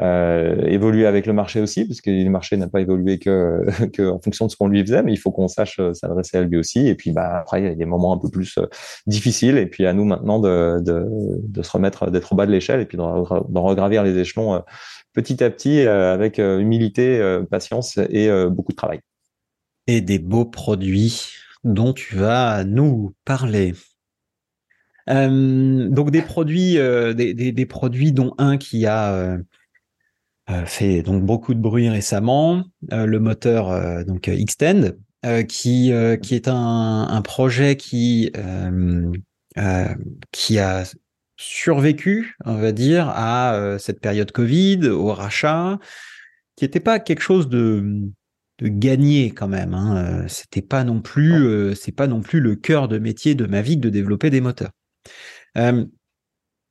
euh, 0.00 0.56
évoluer 0.68 1.04
avec 1.04 1.26
le 1.26 1.34
marché 1.34 1.60
aussi, 1.60 1.84
parce 1.84 2.00
que 2.00 2.10
le 2.10 2.30
marché 2.30 2.56
n'a 2.56 2.66
pas 2.66 2.80
évolué 2.80 3.18
que, 3.18 4.08
en 4.08 4.18
fonction 4.20 4.46
de 4.46 4.50
ce 4.50 4.56
qu'on 4.56 4.68
lui 4.68 4.80
faisait, 4.80 5.02
mais 5.02 5.12
il 5.12 5.18
faut 5.18 5.30
qu'on 5.30 5.48
sache 5.48 5.78
euh, 5.80 5.92
s'adresser 5.92 6.38
à 6.38 6.42
lui 6.42 6.56
aussi. 6.56 6.88
Et 6.88 6.94
puis, 6.94 7.12
bah, 7.12 7.40
après, 7.40 7.60
il 7.60 7.64
y 7.66 7.68
a 7.68 7.74
des 7.74 7.84
moments 7.84 8.14
un 8.14 8.18
peu 8.18 8.30
plus 8.30 8.56
euh, 8.56 8.66
difficiles. 9.06 9.58
Et 9.58 9.66
puis, 9.66 9.84
à 9.84 9.92
nous 9.92 10.04
maintenant 10.04 10.38
de, 10.38 10.80
de, 10.80 11.62
se 11.62 11.70
remettre, 11.70 12.10
d'être 12.10 12.32
au 12.32 12.36
bas 12.36 12.46
de 12.46 12.52
l'échelle 12.52 12.80
et 12.80 12.86
puis 12.86 12.96
de, 12.96 13.02
regravir 13.02 14.02
les 14.02 14.16
échelons 14.18 14.62
petit 15.12 15.44
à 15.44 15.50
petit 15.50 15.80
avec 15.80 16.38
humilité, 16.38 17.40
patience 17.50 17.98
et 18.10 18.28
beaucoup 18.50 18.72
de 18.72 18.76
travail. 18.76 19.00
Et 19.86 20.00
des 20.00 20.18
beaux 20.18 20.44
produits 20.44 21.28
dont 21.62 21.92
tu 21.92 22.16
vas 22.16 22.64
nous 22.64 23.14
parler. 23.24 23.74
Donc 25.06 26.10
des 26.10 26.22
produits, 26.22 26.74
des, 26.74 27.34
des, 27.34 27.66
produits 27.66 28.12
dont 28.12 28.34
un 28.38 28.56
qui 28.56 28.86
a 28.86 29.38
fait 30.66 31.02
donc 31.02 31.22
beaucoup 31.24 31.54
de 31.54 31.60
bruit 31.60 31.88
récemment. 31.88 32.64
Euh, 32.92 33.06
le 33.06 33.20
moteur 33.20 33.70
euh, 33.70 34.04
donc 34.04 34.28
Xtend, 34.28 34.92
qui 35.48 35.92
qui 36.22 36.34
est 36.34 36.48
un, 36.48 37.08
un 37.08 37.22
projet 37.22 37.76
qui 37.76 38.32
qui 40.32 40.58
a 40.58 40.84
survécu, 41.36 42.36
on 42.44 42.56
va 42.56 42.72
dire, 42.72 43.08
à 43.08 43.76
cette 43.78 44.00
période 44.00 44.32
Covid, 44.32 44.88
au 44.88 45.12
rachat, 45.12 45.78
qui 46.56 46.64
n'était 46.64 46.80
pas 46.80 46.98
quelque 46.98 47.22
chose 47.22 47.48
de, 47.48 48.02
de 48.58 48.68
gagné 48.68 49.30
quand 49.30 49.48
même. 49.48 49.74
Hein. 49.74 50.24
C'était 50.28 50.62
pas 50.62 50.84
non 50.84 51.00
plus, 51.00 51.74
c'est 51.76 51.92
pas 51.92 52.06
non 52.06 52.20
plus 52.20 52.40
le 52.40 52.56
cœur 52.56 52.88
de 52.88 52.98
métier 52.98 53.34
de 53.34 53.46
ma 53.46 53.62
vie 53.62 53.76
de 53.76 53.90
développer 53.90 54.30
des 54.30 54.40
moteurs. 54.40 54.72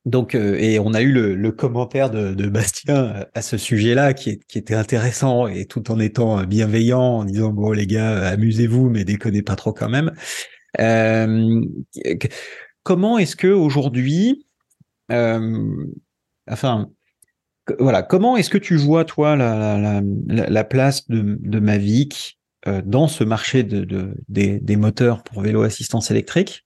Donc, 0.04 0.34
euh, 0.34 0.56
et 0.58 0.80
on 0.80 0.94
a 0.94 1.00
eu 1.00 1.12
le, 1.12 1.52
commentaire 1.52 2.10
de, 2.10 2.48
Bastien 2.48 3.24
à 3.34 3.42
ce 3.42 3.56
sujet-là 3.56 4.14
qui, 4.14 4.40
était 4.54 4.74
intéressant 4.74 5.46
et 5.46 5.66
tout 5.66 5.92
en 5.92 6.00
étant 6.00 6.42
bienveillant 6.44 7.00
en 7.00 7.24
disant 7.24 7.50
bon 7.50 7.70
les 7.70 7.86
gars 7.86 8.26
amusez-vous 8.28 8.90
mais 8.90 9.04
déconnez 9.04 9.42
pas 9.42 9.54
trop 9.54 9.72
quand 9.72 9.88
même. 9.88 10.12
Euh, 10.80 11.60
comment 12.82 13.18
est-ce 13.18 13.36
que 13.36 13.46
aujourd'hui, 13.46 14.44
euh, 15.12 15.86
enfin 16.50 16.90
voilà, 17.78 18.02
comment 18.02 18.36
est-ce 18.36 18.50
que 18.50 18.58
tu 18.58 18.76
vois 18.76 19.04
toi 19.04 19.36
la, 19.36 20.64
place 20.64 21.08
de, 21.08 21.60
Mavic 21.60 22.40
dans 22.84 23.06
ce 23.06 23.22
marché 23.22 23.62
de, 23.62 24.14
des, 24.28 24.58
des, 24.58 24.76
moteurs 24.76 25.22
pour 25.22 25.42
vélo 25.42 25.62
assistance 25.62 26.10
électrique? 26.10 26.64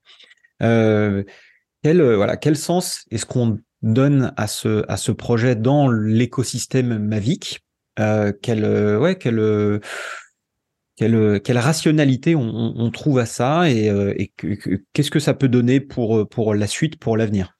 Quel, 1.87 2.01
euh, 2.01 2.17
voilà, 2.17 2.37
quel 2.37 2.57
sens 2.57 3.05
est-ce 3.13 3.25
qu'on 3.25 3.61
donne 3.81 4.33
à 4.37 4.49
ce, 4.49 4.85
à 4.91 4.97
ce 4.97 5.13
projet 5.13 5.55
dans 5.55 5.89
l'écosystème 5.89 6.99
Mavic 6.99 7.61
euh, 8.01 8.33
quelle, 8.43 8.65
euh, 8.65 8.99
ouais, 8.99 9.15
quelle, 9.15 9.81
quelle, 10.97 11.41
quelle 11.43 11.59
rationalité 11.59 12.35
on, 12.35 12.43
on, 12.43 12.91
trouve 12.91 13.21
à 13.21 13.27
ça 13.27 13.71
et, 13.71 13.87
et 13.87 14.33
qu'est-ce 14.95 15.13
que 15.13 15.21
ça 15.21 15.33
peut 15.33 15.47
donner 15.47 15.79
pour, 15.79 16.29
pour 16.29 16.57
la 16.57 16.67
suite, 16.67 16.99
pour 16.99 17.17
l'avenir? 17.17 17.57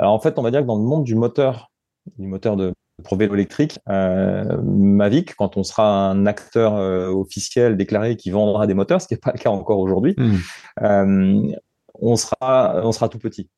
Alors 0.00 0.12
en 0.12 0.18
fait, 0.18 0.36
on 0.36 0.42
va 0.42 0.50
dire 0.50 0.62
que 0.62 0.66
dans 0.66 0.78
le 0.78 0.84
monde 0.84 1.04
du 1.04 1.14
moteur, 1.14 1.70
du 2.18 2.26
moteur 2.26 2.56
de 2.56 2.72
pour 3.04 3.16
vélo 3.16 3.34
électrique, 3.34 3.78
Mavic, 3.86 5.36
quand 5.36 5.56
on 5.56 5.62
sera 5.62 6.10
un 6.10 6.26
acteur 6.26 6.72
officiel 7.16 7.76
déclaré 7.76 8.16
qui 8.16 8.30
vendra 8.30 8.66
des 8.66 8.74
moteurs, 8.74 9.00
ce 9.00 9.06
qui 9.06 9.14
n'est 9.14 9.20
pas 9.20 9.30
le 9.32 9.38
cas 9.38 9.50
encore 9.50 9.78
aujourd'hui, 9.78 10.16
mmh 10.18 11.54
on 12.00 12.16
sera, 12.16 12.80
on 12.84 12.92
sera 12.92 13.08
tout 13.08 13.18
petit. 13.18 13.50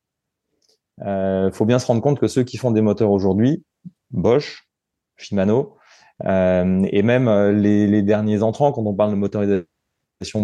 Il 1.01 1.09
euh, 1.09 1.51
faut 1.51 1.65
bien 1.65 1.79
se 1.79 1.87
rendre 1.87 2.03
compte 2.03 2.21
que 2.21 2.29
ceux 2.29 2.43
qui 2.43 2.59
font 2.59 2.71
des 2.71 2.83
moteurs 2.83 3.11
aujourd'hui, 3.11 3.65
Bosch, 4.11 4.69
Shimano, 5.17 5.77
euh, 6.27 6.87
et 6.91 7.03
même 7.03 7.29
euh, 7.29 7.53
les, 7.53 8.03
derniers 8.03 8.43
entrants, 8.43 8.73
quand 8.73 8.85
on 8.85 8.95
parle 8.95 9.13
de 9.13 9.17
motorisation 9.17 9.67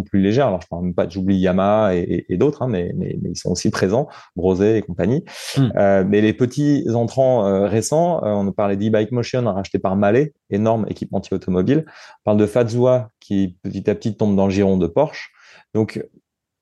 plus 0.02 0.22
légère, 0.22 0.46
alors 0.46 0.62
je 0.62 0.68
parle 0.68 0.85
même 0.85 0.94
pas 0.94 1.04
de 1.04 1.11
j'oublie 1.11 1.37
Yamaha 1.37 1.94
et, 1.94 2.24
d'autres, 2.38 2.62
hein, 2.62 2.68
mais, 2.68 2.94
ils 2.98 3.37
sont 3.37 3.50
aussi 3.50 3.70
présents, 3.70 4.09
Brosé 4.35 4.78
et 4.78 4.82
compagnie. 4.82 5.22
Hmm. 5.59 5.68
mais 6.09 6.22
les 6.22 6.32
petits 6.32 6.87
entrants 6.94 7.68
récents, 7.68 8.20
on 8.22 8.50
parlait 8.52 8.78
d'e-bike 8.78 9.12
motion 9.12 9.44
racheté 9.44 9.78
par 9.78 9.94
Mallet, 9.96 10.32
énorme 10.48 10.87
équipementier 10.88 11.35
automobile. 11.35 11.85
On 11.87 12.24
parle 12.24 12.38
de 12.38 12.46
Fazua 12.46 13.11
qui 13.20 13.59
petit 13.62 13.90
à 13.90 13.94
petit 13.94 14.16
tombe 14.16 14.35
dans 14.35 14.46
le 14.46 14.50
giron 14.50 14.78
de 14.78 14.87
Porsche. 14.87 15.30
Donc 15.74 16.02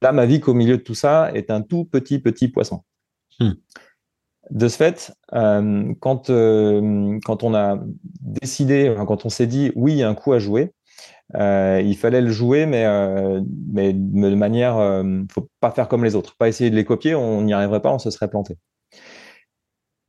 Là, 0.05 0.12
ma 0.12 0.27
vie 0.27 0.38
qu'au 0.38 0.53
milieu 0.53 0.77
de 0.77 0.83
tout 0.83 0.95
ça 0.95 1.31
est 1.33 1.51
un 1.51 1.62
tout 1.62 1.87
petit, 1.87 2.19
petit 2.19 2.49
poisson. 2.49 2.83
Hmm. 3.40 3.53
De 4.51 4.69
ce 4.69 4.77
fait, 4.77 5.14
euh, 5.33 5.95
quand, 5.99 6.29
euh, 6.29 7.19
quand 7.25 7.43
on 7.43 7.55
a 7.55 7.79
décidé, 8.21 8.95
quand 9.07 9.25
on 9.25 9.31
s'est 9.31 9.47
dit 9.47 9.73
oui, 9.77 9.93
il 9.93 9.99
y 9.99 10.03
a 10.03 10.09
un 10.11 10.14
coup 10.14 10.35
à 10.35 10.38
jouer, 10.38 10.73
euh, 11.37 11.81
il 11.83 11.97
fallait 11.97 12.21
le 12.21 12.31
jouer, 12.31 12.67
mais, 12.67 12.85
mais 13.73 13.95
de 13.95 14.35
manière, 14.35 14.77
ne 15.03 15.25
faut 15.33 15.49
pas 15.61 15.71
faire 15.71 15.88
comme 15.88 16.05
les 16.05 16.14
autres, 16.17 16.37
pas 16.37 16.49
essayer 16.49 16.69
de 16.69 16.77
les 16.77 16.85
copier, 16.85 17.14
on 17.14 17.40
n'y 17.40 17.55
arriverait 17.55 17.81
pas, 17.81 17.95
on 17.95 17.99
se 17.99 18.11
serait 18.11 18.29
planté. 18.29 18.59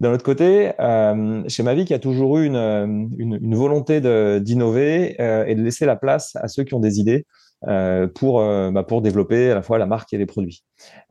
D'un 0.01 0.12
autre 0.12 0.25
côté, 0.25 0.73
chez 1.47 1.63
Mavic, 1.63 1.89
il 1.89 1.93
y 1.93 1.95
a 1.95 1.99
toujours 1.99 2.39
eu 2.39 2.47
une, 2.47 2.58
une, 3.17 3.39
une 3.41 3.55
volonté 3.55 4.01
d'innover 4.41 5.15
et 5.47 5.55
de 5.55 5.62
laisser 5.62 5.86
la 5.86 5.95
place 5.95 6.36
à 6.36 6.49
ceux 6.49 6.65
qui 6.65 6.73
ont 6.73 6.81
des 6.81 6.99
idées 6.99 7.25
pour 8.13 8.41
euh, 8.41 8.71
bah, 8.71 8.84
pour 8.84 9.01
développer 9.01 9.51
à 9.51 9.56
la 9.56 9.62
fois 9.62 9.78
la 9.78 9.86
marque 9.86 10.13
et 10.13 10.17
les 10.17 10.25
produits. 10.25 10.63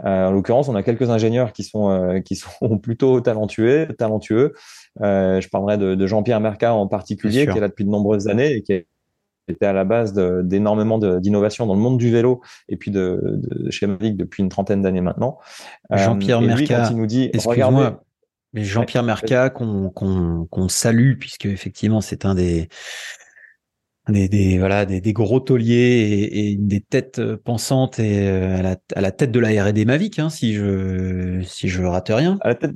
Euh, 0.05 0.29
en 0.29 0.33
l'occurrence, 0.33 0.69
on 0.69 0.75
a 0.75 0.83
quelques 0.83 1.11
ingénieurs 1.11 1.53
qui 1.53 1.65
sont 1.65 2.23
qui 2.25 2.37
sont 2.37 2.79
plutôt 2.83 3.21
talentueux, 3.21 3.89
talentueux. 3.99 4.53
je 5.01 5.49
parlerai 5.49 5.79
de, 5.79 5.95
de 5.95 6.07
Jean-Pierre 6.07 6.41
Mercat 6.41 6.75
en 6.75 6.87
particulier, 6.87 7.47
qui 7.47 7.57
est 7.57 7.61
là 7.61 7.69
depuis 7.69 7.85
de 7.85 7.91
nombreuses 7.91 8.29
années 8.29 8.53
et 8.53 8.63
qui 8.63 8.85
était 9.49 9.67
à 9.67 9.73
la 9.73 9.85
base 9.85 10.15
d'énormément 10.15 10.99
d'innovation 10.99 11.67
dans 11.67 11.75
le 11.75 11.81
monde 11.81 11.99
du 11.99 12.11
vélo 12.11 12.41
et 12.69 12.77
puis 12.77 12.91
de, 12.91 13.21
de 13.23 13.71
chez 13.71 13.87
Mavic 13.87 14.17
depuis 14.17 14.43
une 14.43 14.49
trentaine 14.49 14.83
d'années 14.83 15.03
maintenant. 15.03 15.39
Jean-Pierre 15.91 16.41
Mercat, 16.41 16.89
il 16.91 16.97
nous 16.97 17.07
dit, 17.07 17.31
excuse-moi, 17.33 18.03
mais 18.55 18.63
Jean-Pierre 18.63 19.03
Mercat 19.03 19.51
qu'on 19.51 19.91
qu'on 19.91 20.69
salue 20.69 21.19
puisque 21.19 21.47
effectivement 21.47 22.01
c'est 22.01 22.25
un 22.25 22.35
des 22.35 22.69
des, 24.09 24.29
des 24.29 24.59
voilà 24.59 24.85
des, 24.85 25.01
des, 25.01 25.13
gros 25.13 25.41
tauliers 25.41 25.75
et, 25.75 26.51
et, 26.53 26.57
des 26.57 26.81
têtes 26.81 27.19
euh, 27.19 27.37
pensantes 27.43 27.99
et 27.99 28.29
euh, 28.29 28.59
à 28.59 28.63
la, 28.63 28.77
à 28.95 29.01
la 29.01 29.13
tête 29.13 29.31
de 29.33 29.41
la 29.41 29.65
R&D 29.65 29.85
Mavic 29.85 30.19
hein, 30.19 30.31
si 30.31 30.55
je 30.55 31.41
si 31.43 31.69
je 31.69 31.83
rate 31.83 32.11
rien. 32.11 32.39
À 32.43 32.49
la 32.49 32.55
tête, 32.55 32.73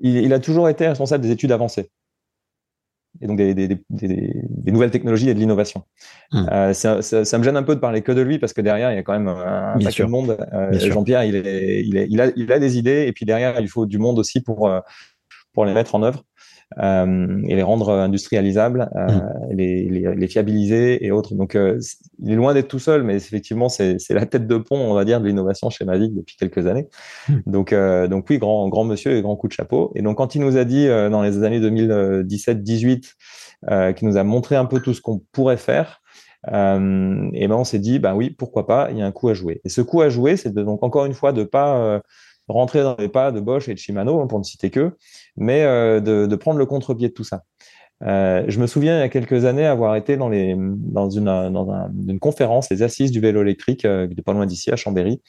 il, 0.00 0.16
il, 0.16 0.32
a 0.32 0.38
toujours 0.38 0.68
été 0.68 0.86
responsable 0.86 1.22
des 1.24 1.30
études 1.30 1.52
avancées 1.52 1.90
et 3.20 3.26
donc 3.26 3.38
des, 3.38 3.78
nouvelles 4.66 4.90
technologies 4.90 5.30
et 5.30 5.34
de 5.34 5.38
l'innovation. 5.38 5.84
Hmm. 6.32 6.46
Euh, 6.52 6.72
ça, 6.74 7.02
ça, 7.02 7.24
ça, 7.24 7.38
me 7.38 7.44
gêne 7.44 7.56
un 7.56 7.62
peu 7.62 7.74
de 7.74 7.80
parler 7.80 8.02
que 8.02 8.12
de 8.12 8.20
lui 8.20 8.38
parce 8.38 8.52
que 8.52 8.60
derrière 8.60 8.92
il 8.92 8.96
y 8.96 8.98
a 8.98 9.02
quand 9.02 9.14
même 9.14 9.28
un 9.28 9.78
paquet 9.82 10.02
de 10.02 10.08
monde. 10.08 10.36
Euh, 10.52 10.78
Jean-Pierre 10.78 11.24
il, 11.24 11.36
est, 11.36 11.82
il, 11.84 11.96
est, 11.96 12.06
il, 12.10 12.20
a, 12.20 12.30
il 12.36 12.52
a 12.52 12.58
des 12.58 12.78
idées 12.78 13.06
et 13.06 13.12
puis 13.12 13.24
derrière 13.24 13.60
il 13.60 13.68
faut 13.68 13.86
du 13.86 13.98
monde 13.98 14.18
aussi 14.18 14.40
pour 14.42 14.70
pour 15.52 15.64
les 15.64 15.72
mettre 15.72 15.94
en 15.94 16.02
œuvre 16.02 16.24
euh, 16.78 17.42
et 17.46 17.54
les 17.54 17.62
rendre 17.62 17.90
industrialisables, 17.90 18.90
euh, 18.96 19.06
mm. 19.06 19.48
les, 19.52 19.88
les, 19.88 20.14
les, 20.14 20.26
fiabiliser 20.26 21.04
et 21.04 21.12
autres. 21.12 21.34
Donc, 21.34 21.54
euh, 21.54 21.78
il 22.18 22.32
est 22.32 22.34
loin 22.34 22.54
d'être 22.54 22.68
tout 22.68 22.78
seul, 22.78 23.04
mais 23.04 23.14
effectivement, 23.14 23.68
c'est 23.68 23.98
la 24.10 24.26
tête 24.26 24.46
de 24.46 24.56
pont, 24.56 24.78
on 24.78 24.94
va 24.94 25.04
dire, 25.04 25.20
de 25.20 25.26
l'innovation 25.26 25.70
chez 25.70 25.84
Mavic 25.84 26.14
depuis 26.14 26.36
quelques 26.36 26.66
années. 26.66 26.88
Mm. 27.28 27.34
Donc, 27.46 27.74
donc 28.10 28.26
oui, 28.30 28.38
grand, 28.38 28.68
grand 28.68 28.84
monsieur 28.84 29.16
et 29.16 29.22
grand 29.22 29.36
coup 29.36 29.48
de 29.48 29.52
chapeau. 29.52 29.92
Et 29.94 30.02
donc, 30.02 30.18
quand 30.18 30.34
il 30.34 30.40
nous 30.40 30.56
a 30.56 30.64
dit 30.64 30.86
dans 30.86 31.22
les 31.22 31.42
années 31.44 31.60
2017-18, 31.60 33.94
qui 33.94 34.04
nous 34.04 34.16
a 34.16 34.24
montré 34.24 34.56
un 34.56 34.66
peu 34.66 34.80
tout 34.80 34.94
ce 34.94 35.00
qu'on 35.00 35.20
pourrait 35.32 35.56
faire, 35.56 36.00
Euh, 36.52 37.30
et 37.34 37.48
ben 37.48 37.56
on 37.56 37.64
s'est 37.64 37.78
dit, 37.78 37.98
bah 37.98 38.14
oui, 38.14 38.30
pourquoi 38.30 38.66
pas, 38.66 38.88
il 38.90 38.98
y 38.98 39.02
a 39.02 39.06
un 39.06 39.12
coup 39.12 39.28
à 39.28 39.34
jouer. 39.34 39.60
Et 39.64 39.68
ce 39.68 39.80
coup 39.80 40.00
à 40.00 40.08
jouer, 40.08 40.36
c'est 40.36 40.54
donc 40.54 40.82
encore 40.82 41.04
une 41.04 41.14
fois 41.14 41.32
de 41.32 41.44
pas 41.44 41.78
euh, 41.78 42.00
rentrer 42.48 42.82
dans 42.82 42.96
les 42.98 43.08
pas 43.08 43.32
de 43.32 43.40
Bosch 43.40 43.68
et 43.68 43.74
de 43.74 43.78
Shimano, 43.78 44.20
hein, 44.20 44.26
pour 44.26 44.38
ne 44.38 44.44
citer 44.44 44.70
que, 44.70 44.96
mais 45.36 45.64
euh, 45.64 46.00
de, 46.00 46.26
de, 46.26 46.36
prendre 46.36 46.58
le 46.58 46.66
contre-pied 46.66 47.08
de 47.08 47.14
tout 47.14 47.24
ça. 47.24 47.42
Euh, 48.02 48.44
je 48.46 48.60
me 48.60 48.66
souviens 48.66 48.98
il 48.98 49.00
y 49.00 49.02
a 49.02 49.08
quelques 49.08 49.46
années 49.46 49.64
avoir 49.64 49.96
été 49.96 50.18
dans, 50.18 50.28
les, 50.28 50.54
dans, 50.58 51.08
une, 51.08 51.24
dans 51.24 51.70
un, 51.70 51.90
une 52.06 52.18
conférence, 52.18 52.68
les 52.70 52.82
assises 52.82 53.10
du 53.10 53.20
vélo 53.20 53.40
électrique, 53.40 53.86
euh, 53.86 54.06
pas 54.24 54.34
loin 54.34 54.44
d'ici, 54.44 54.70
à 54.70 54.76
Chambéry. 54.76 55.22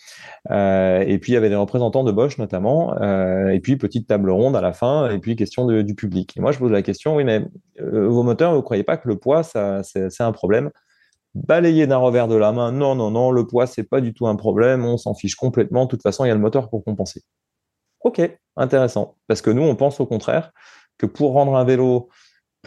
Euh, 0.52 1.00
et 1.08 1.18
puis 1.18 1.32
il 1.32 1.36
y 1.36 1.38
avait 1.38 1.50
des 1.50 1.56
représentants 1.56 2.04
de 2.04 2.12
Bosch 2.12 2.38
notamment, 2.38 2.94
et 3.50 3.60
puis 3.62 3.78
petite 3.78 4.08
table 4.08 4.30
ronde 4.30 4.56
à 4.56 4.62
la 4.62 4.74
fin, 4.74 5.10
et 5.10 5.20
puis 5.20 5.36
question 5.36 5.66
de, 5.66 5.82
du 5.82 5.96
public. 5.96 6.36
Et 6.36 6.42
moi 6.42 6.52
je 6.52 6.60
pose 6.60 6.72
la 6.72 6.82
question, 6.82 7.16
oui 7.16 7.24
mais 7.24 7.42
vos 7.80 8.24
moteurs, 8.24 8.52
vous 8.52 8.58
ne 8.58 8.62
croyez 8.62 8.84
pas 8.84 8.98
que 8.98 9.08
le 9.08 9.16
poids, 9.18 9.44
ça, 9.44 9.82
c'est, 9.84 10.22
un 10.22 10.32
problème? 10.32 10.72
Balayer 11.46 11.88
d'un 11.88 11.98
revers 11.98 12.28
de 12.28 12.36
la 12.36 12.52
main, 12.52 12.72
non, 12.72 12.96
non, 12.96 13.12
non, 13.12 13.32
le 13.32 13.46
poids, 13.46 13.68
c'est 13.68 13.84
pas 13.84 14.02
du 14.02 14.14
tout 14.14 14.28
un 14.28 14.36
problème, 14.36 14.86
on 14.86 14.98
s'en 14.98 15.14
fiche 15.14 15.36
complètement, 15.36 15.86
de 15.86 15.90
toute 15.90 16.02
façon, 16.02 16.26
il 16.26 16.30
y 16.30 16.32
a 16.32 16.34
le 16.34 16.42
moteur 16.42 16.70
pour 16.70 16.84
compenser. 16.84 17.24
Ok, 18.04 18.22
intéressant, 18.56 19.18
parce 19.28 19.42
que 19.42 19.50
nous, 19.50 19.64
on 19.64 19.76
pense 19.76 20.00
au 20.00 20.06
contraire 20.06 20.52
que 20.98 21.06
pour 21.06 21.34
rendre 21.34 21.56
un 21.56 21.64
vélo 21.64 22.10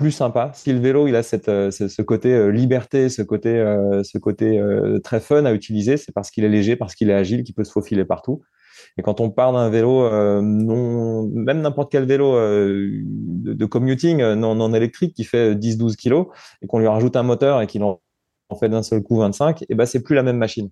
plus 0.01 0.13
sympa. 0.13 0.51
Si 0.55 0.73
le 0.73 0.79
vélo 0.79 1.09
il 1.09 1.17
a 1.17 1.23
cette, 1.23 1.51
euh, 1.51 1.71
ce, 1.71 2.03
côté 2.03 2.33
euh, 2.33 2.51
liberté, 2.51 3.11
ce 3.11 3.21
côté, 3.21 3.59
euh, 3.59 4.03
ce 4.03 4.17
côté 4.17 4.63
très 5.05 5.21
fun 5.21 5.45
à 5.45 5.53
utiliser, 5.53 5.99
c'est 5.99 6.13
parce 6.13 6.31
qu'il 6.31 6.45
est 6.45 6.49
léger, 6.49 6.75
parce 6.75 6.95
qu'il 6.95 7.11
est 7.11 7.15
agile, 7.15 7.43
qu'il 7.45 7.55
peut 7.55 7.65
se 7.65 7.73
faufiler 7.73 8.05
partout. 8.05 8.41
Et 8.97 9.03
quand 9.03 9.21
on 9.21 9.31
part 9.31 9.53
d'un 9.53 9.69
vélo 9.69 10.09
non, 10.41 11.29
même 11.29 11.61
n'importe 11.61 11.93
quel 11.93 12.07
vélo 12.07 12.35
de, 12.35 13.67
commuting 13.67 14.23
non, 14.35 14.55
non 14.55 14.73
électrique 14.73 15.15
qui 15.15 15.25
fait 15.25 15.55
10-12 15.55 15.97
kilos 15.97 16.29
et 16.63 16.67
qu'on 16.67 16.79
lui 16.79 16.87
rajoute 16.87 17.15
un 17.15 17.23
moteur 17.23 17.61
et 17.61 17.67
qu'il 17.67 17.83
en 17.83 18.01
fait 18.57 18.69
d'un 18.69 18.83
seul 18.83 19.03
coup 19.03 19.19
25, 19.19 19.65
et 19.69 19.75
ben 19.75 19.87
c'est 19.87 20.03
plus 20.03 20.15
la 20.15 20.23
même 20.23 20.39
machine. 20.39 20.71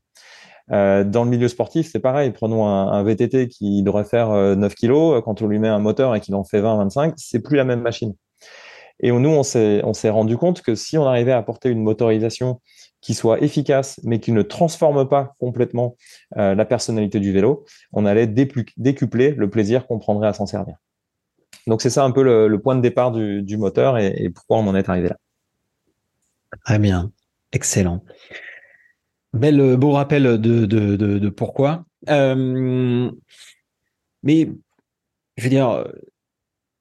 dans 0.70 1.24
le 1.24 1.30
milieu 1.30 1.48
sportif, 1.48 1.88
c'est 1.90 2.00
pareil. 2.00 2.30
Prenons 2.30 2.66
un, 2.66 3.02
VTT 3.02 3.48
qui 3.48 3.82
devrait 3.82 4.04
faire 4.04 4.30
9 4.56 4.74
kilos. 4.74 5.22
Quand 5.24 5.40
on 5.42 5.46
lui 5.46 5.58
met 5.58 5.68
un 5.68 5.78
moteur 5.78 6.14
et 6.14 6.20
qu'il 6.20 6.34
en 6.34 6.44
fait 6.44 6.60
20-25, 6.60 7.14
c'est 7.16 7.40
plus 7.40 7.56
la 7.56 7.64
même 7.64 7.80
machine. 7.80 8.14
Et 9.00 9.12
nous, 9.12 9.30
on 9.30 9.42
s'est, 9.42 9.82
on 9.84 9.92
rendu 10.12 10.36
compte 10.36 10.62
que 10.62 10.74
si 10.74 10.98
on 10.98 11.06
arrivait 11.06 11.32
à 11.32 11.38
apporter 11.38 11.68
une 11.68 11.82
motorisation 11.82 12.60
qui 13.00 13.14
soit 13.14 13.40
efficace, 13.42 14.00
mais 14.02 14.18
qui 14.18 14.32
ne 14.32 14.42
transforme 14.42 15.08
pas 15.08 15.34
complètement 15.38 15.96
euh, 16.36 16.54
la 16.54 16.64
personnalité 16.64 17.20
du 17.20 17.32
vélo, 17.32 17.64
on 17.92 18.06
allait 18.06 18.26
décupler 18.26 19.30
le 19.32 19.50
plaisir 19.50 19.86
qu'on 19.86 19.98
prendrait 19.98 20.28
à 20.28 20.32
s'en 20.32 20.46
servir. 20.46 20.76
Donc 21.68 21.80
c'est 21.80 21.90
ça 21.90 22.04
un 22.04 22.10
peu 22.10 22.22
le, 22.22 22.60
point 22.60 22.74
de 22.74 22.80
départ 22.80 23.12
du, 23.12 23.42
du 23.42 23.56
moteur 23.56 23.98
et, 23.98 24.14
et, 24.16 24.30
pourquoi 24.30 24.58
on 24.58 24.66
en 24.66 24.74
est 24.74 24.88
arrivé 24.88 25.08
là. 25.08 25.16
Très 26.64 26.78
bien, 26.78 27.12
excellent. 27.52 28.04
Bel 29.32 29.60
euh, 29.60 29.76
beau 29.76 29.92
rappel 29.92 30.40
de, 30.40 31.28
pourquoi. 31.28 31.84
Euh, 32.08 33.10
mais 34.22 34.48
je 35.36 35.44
veux 35.44 35.50
dire, 35.50 35.84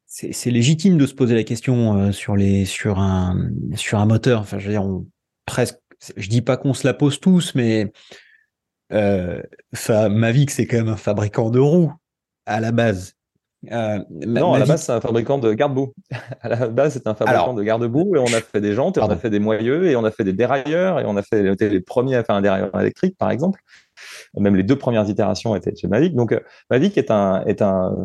c'est 0.07 0.51
légitime 0.51 0.97
de 0.97 1.05
se 1.05 1.13
poser 1.13 1.35
la 1.35 1.43
question 1.43 1.97
euh, 1.97 2.11
sur 2.11 2.35
les 2.35 2.65
sur 2.65 2.99
un 2.99 3.51
sur 3.75 3.99
un 3.99 4.05
moteur. 4.05 4.45
Je 4.45 4.55
veux 4.55 4.71
dire, 4.71 4.83
dis 6.29 6.41
pas 6.41 6.57
qu'on 6.57 6.73
se 6.73 6.87
la 6.87 6.93
pose 6.93 7.19
tous, 7.19 7.53
mais 7.55 7.91
euh, 8.93 9.41
Mavic 9.89 10.49
c'est 10.49 10.65
quand 10.65 10.77
même 10.77 10.87
un 10.87 10.97
fabricant 10.97 11.49
de 11.49 11.59
roues 11.59 11.93
à 12.45 12.59
la 12.59 12.71
base. 12.71 13.16
Euh, 13.71 13.99
non, 14.09 14.53
à 14.55 14.59
la 14.59 14.65
base, 14.65 14.83
c'est 14.83 14.91
un 14.91 15.01
fabricant 15.01 15.37
de 15.37 15.53
garde-boue. 15.53 15.93
à 16.41 16.49
la 16.49 16.67
base, 16.67 16.93
c'est 16.93 17.07
un 17.07 17.15
fabricant 17.15 17.53
de 17.53 17.63
garde-boue 17.63 18.15
et 18.15 18.19
on 18.19 18.33
a 18.33 18.41
fait 18.41 18.61
des 18.61 18.73
jantes, 18.73 18.97
et 18.97 19.01
on 19.01 19.09
a 19.09 19.17
fait 19.17 19.29
des 19.29 19.39
moyeux 19.39 19.87
et 19.87 19.95
on 19.95 20.03
a 20.03 20.11
fait 20.11 20.23
des 20.23 20.33
dérailleurs 20.33 20.99
et 20.99 21.05
on 21.05 21.17
a 21.17 21.21
fait 21.21 21.43
les 21.43 21.81
premiers 21.81 22.15
à 22.15 22.23
faire 22.23 22.35
un 22.35 22.41
dérailleur 22.41 22.79
électrique, 22.79 23.17
par 23.17 23.31
exemple. 23.31 23.61
Même 24.35 24.55
les 24.55 24.63
deux 24.63 24.77
premières 24.77 25.09
itérations 25.09 25.55
étaient 25.55 25.75
chez 25.75 25.87
Mavic. 25.87 26.15
Donc, 26.15 26.31
euh, 26.31 26.39
Mavic 26.69 26.97
est 26.97 27.11
un, 27.11 27.43
est 27.45 27.61
un 27.61 27.95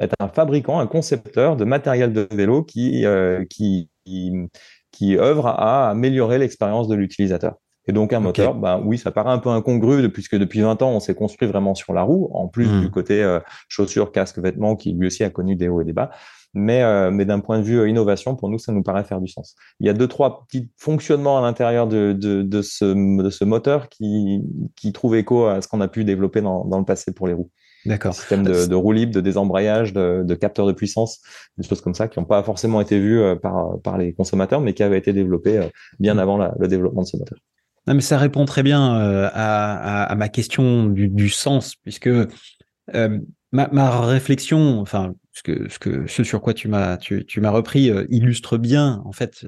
être 0.00 0.14
un 0.18 0.28
fabricant, 0.28 0.78
un 0.80 0.86
concepteur 0.86 1.56
de 1.56 1.64
matériel 1.64 2.12
de 2.12 2.26
vélo 2.32 2.62
qui, 2.62 3.04
euh, 3.06 3.44
qui, 3.48 3.88
qui, 4.04 5.16
œuvre 5.16 5.46
à 5.46 5.90
améliorer 5.90 6.38
l'expérience 6.38 6.88
de 6.88 6.94
l'utilisateur. 6.94 7.56
Et 7.86 7.92
donc 7.92 8.12
un 8.12 8.20
moteur, 8.20 8.54
ben 8.54 8.80
oui, 8.84 8.96
ça 8.96 9.10
paraît 9.10 9.30
un 9.30 9.38
peu 9.38 9.50
incongru 9.50 10.10
puisque 10.10 10.36
depuis 10.36 10.60
20 10.60 10.80
ans, 10.82 10.90
on 10.90 11.00
s'est 11.00 11.14
construit 11.14 11.48
vraiment 11.48 11.74
sur 11.74 11.92
la 11.92 12.02
roue, 12.02 12.30
en 12.32 12.48
plus 12.48 12.66
hmm. 12.66 12.80
du 12.80 12.90
côté 12.90 13.22
euh, 13.22 13.40
chaussures, 13.68 14.10
casque, 14.10 14.38
vêtements, 14.38 14.76
qui 14.76 14.92
lui 14.92 15.08
aussi 15.08 15.22
a 15.22 15.30
connu 15.30 15.54
des 15.54 15.68
hauts 15.68 15.82
et 15.82 15.84
des 15.84 15.92
bas. 15.92 16.10
Mais, 16.54 16.82
euh, 16.82 17.10
mais 17.10 17.24
d'un 17.24 17.40
point 17.40 17.58
de 17.58 17.64
vue 17.64 17.88
innovation, 17.88 18.36
pour 18.36 18.48
nous, 18.48 18.58
ça 18.58 18.72
nous 18.72 18.82
paraît 18.82 19.04
faire 19.04 19.20
du 19.20 19.28
sens. 19.28 19.56
Il 19.80 19.86
y 19.86 19.90
a 19.90 19.92
deux, 19.92 20.06
trois 20.06 20.44
petits 20.44 20.70
fonctionnements 20.78 21.36
à 21.36 21.42
l'intérieur 21.42 21.88
de, 21.88 22.12
de, 22.12 22.42
de, 22.42 22.62
ce, 22.62 22.84
de 23.22 23.30
ce 23.30 23.44
moteur 23.44 23.88
qui, 23.88 24.40
qui 24.76 24.92
trouvent 24.92 25.16
écho 25.16 25.46
à 25.46 25.60
ce 25.60 25.68
qu'on 25.68 25.80
a 25.80 25.88
pu 25.88 26.04
développer 26.04 26.40
dans, 26.40 26.64
dans 26.64 26.78
le 26.78 26.84
passé 26.84 27.12
pour 27.12 27.26
les 27.26 27.34
roues. 27.34 27.50
D'accord. 27.86 28.14
Système 28.14 28.44
de, 28.44 28.66
de 28.66 28.74
roue 28.74 28.92
libre, 28.92 29.12
de 29.12 29.20
désembrayage, 29.20 29.92
de, 29.92 30.22
de 30.24 30.34
capteurs 30.34 30.66
de 30.66 30.72
puissance, 30.72 31.20
des 31.58 31.66
choses 31.66 31.80
comme 31.80 31.94
ça 31.94 32.08
qui 32.08 32.18
n'ont 32.18 32.24
pas 32.24 32.42
forcément 32.42 32.80
été 32.80 32.98
vues 32.98 33.20
euh, 33.20 33.36
par, 33.36 33.78
par 33.82 33.98
les 33.98 34.14
consommateurs, 34.14 34.60
mais 34.60 34.72
qui 34.72 34.82
avaient 34.82 34.98
été 34.98 35.12
développés 35.12 35.58
euh, 35.58 35.68
bien 35.98 36.16
avant 36.16 36.38
le 36.38 36.68
développement 36.68 37.02
de 37.02 37.06
ce 37.06 37.16
moteur. 37.16 37.38
Non, 37.86 37.94
mais 37.94 38.00
ça 38.00 38.18
répond 38.18 38.44
très 38.44 38.62
bien 38.62 38.96
euh, 38.98 39.28
à, 39.32 40.14
ma 40.16 40.28
question 40.28 40.86
du, 40.86 41.28
sens, 41.28 41.76
puisque 41.76 42.08
euh, 42.08 43.18
ma, 43.52 44.00
réflexion, 44.00 44.80
enfin, 44.80 45.14
ce 45.32 46.24
sur 46.24 46.40
quoi 46.40 46.54
tu 46.54 46.68
m'as, 46.68 46.96
tu, 46.96 47.24
repris, 47.44 47.90
illustre 48.08 48.56
bien, 48.56 49.02
en 49.04 49.12
fait, 49.12 49.46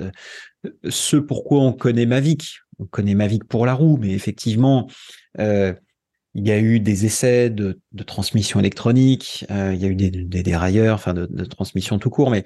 ce 0.89 1.17
pourquoi 1.17 1.61
on 1.61 1.73
connaît 1.73 2.07
Mavic. 2.07 2.59
On 2.79 2.85
connaît 2.85 3.15
Mavic 3.15 3.45
pour 3.45 3.65
la 3.65 3.73
roue, 3.73 3.97
mais 3.97 4.11
effectivement, 4.11 4.89
euh, 5.41 5.73
il 6.37 6.47
y 6.47 6.53
a 6.53 6.59
eu 6.59 6.81
des 6.81 7.07
essais 7.07 7.49
de, 7.49 7.81
transmission 8.07 8.61
électronique, 8.61 9.47
euh, 9.51 9.73
il 9.75 9.81
y 9.81 9.87
a 9.87 9.89
eu 9.89 9.95
des, 9.95 10.11
des 10.11 10.43
dérailleurs, 10.43 10.95
enfin 10.95 11.15
de, 11.15 11.45
transmission 11.45 11.99
tout 11.99 12.11
court, 12.11 12.31
mais 12.31 12.45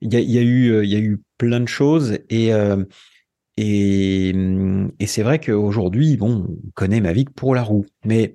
il 0.00 0.12
y 0.12 0.38
a, 0.38 0.42
eu 0.42 0.72
euh, 0.72 0.84
il 0.84 0.90
y 0.90 0.96
a 0.96 0.98
eu 0.98 1.20
plein 1.38 1.60
de 1.60 1.68
choses 1.68 2.18
et 2.30 2.52
euh, 2.52 2.84
et, 3.60 4.32
et 5.00 5.06
c'est 5.08 5.24
vrai 5.24 5.40
qu'aujourd'hui, 5.40 6.16
bon, 6.16 6.46
on 6.48 6.70
connaît 6.74 7.00
Mavic 7.00 7.30
pour 7.30 7.56
la 7.56 7.64
roue, 7.64 7.86
mais 8.04 8.34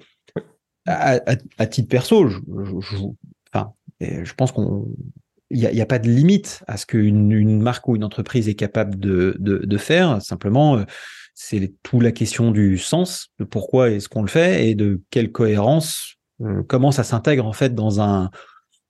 à, 0.86 1.66
titre 1.66 1.88
perso, 1.88 2.28
je, 2.28 4.34
pense 4.34 4.52
qu'on 4.52 4.86
il 5.50 5.60
n'y 5.60 5.82
a, 5.82 5.86
pas 5.86 6.00
de 6.00 6.10
limite 6.10 6.62
à 6.68 6.76
ce 6.76 6.86
qu'une 6.86 7.32
une 7.32 7.62
marque 7.62 7.88
ou 7.88 7.96
une 7.96 8.04
entreprise 8.04 8.50
est 8.50 8.56
capable 8.56 9.00
de, 9.00 9.78
faire. 9.78 10.22
Simplement, 10.22 10.84
c'est 11.36 11.74
tout 11.84 12.02
la 12.02 12.12
question 12.12 12.52
du 12.52 12.78
sens, 12.78 13.30
de 13.40 13.46
pourquoi 13.46 13.92
est-ce 13.92 14.10
qu'on 14.10 14.24
le 14.24 14.28
fait 14.28 14.68
et 14.68 14.76
de 14.76 15.04
quelle 15.10 15.32
cohérence, 15.32 16.16
euh, 16.42 16.64
comment 16.68 16.92
ça 16.92 17.06
s'intègre 17.06 17.46
en 17.46 17.54
fait 17.54 17.74
dans 17.74 18.02
un 18.02 18.30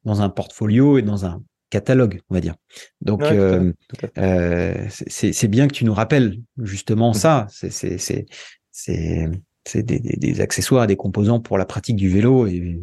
dans 0.04 0.22
un 0.22 0.30
portfolio 0.30 0.98
et 0.98 1.04
dans 1.04 1.26
un 1.26 1.44
catalogue, 1.74 2.22
on 2.30 2.36
va 2.36 2.42
dire. 2.42 2.54
Donc 3.02 3.24
euh, 3.24 3.74
euh, 4.20 4.76
c'est 4.90 5.48
bien 5.48 5.68
que 5.68 5.74
tu 5.74 5.86
nous 5.86 5.94
rappelles 5.94 6.40
justement 6.62 7.12
mmh. 7.12 7.16
ça. 7.16 7.48
C'est 7.50 8.28
des, 9.76 10.00
des, 10.00 10.00
des, 10.00 10.42
accessoires, 10.42 10.86
des 10.86 10.96
composants 10.96 11.40
pour 11.40 11.58
la 11.58 11.66
pratique 11.66 11.96
du 11.96 12.10
vélo 12.10 12.46
et 12.48 12.80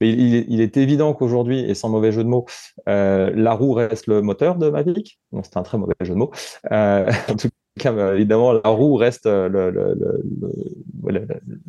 mais 0.00 0.12
il, 0.12 0.44
il, 0.48 0.60
est 0.60 0.76
évident 0.76 1.14
qu'aujourd'hui, 1.14 1.60
et 1.60 1.74
sans 1.74 1.88
mauvais 1.88 2.12
jeu 2.12 2.22
de 2.22 2.28
mots, 2.28 2.44
euh, 2.88 3.32
la 3.34 3.54
roue 3.54 3.72
reste 3.72 4.06
le 4.06 4.20
moteur 4.22 4.56
de 4.56 4.68
Mavic. 4.68 5.18
Bon, 5.32 5.42
c'est 5.42 5.56
un 5.56 5.62
très 5.62 5.78
mauvais 5.78 5.94
jeu 6.00 6.14
de 6.14 6.18
mots. 6.18 6.32
En 6.70 7.36
tout 7.36 7.48
évidemment, 7.76 8.52
la 8.52 8.68
roue 8.68 8.94
reste 8.96 9.26
euh, 9.26 9.48
le, 9.48 9.70
le, 9.70 9.94
le, 9.94 11.26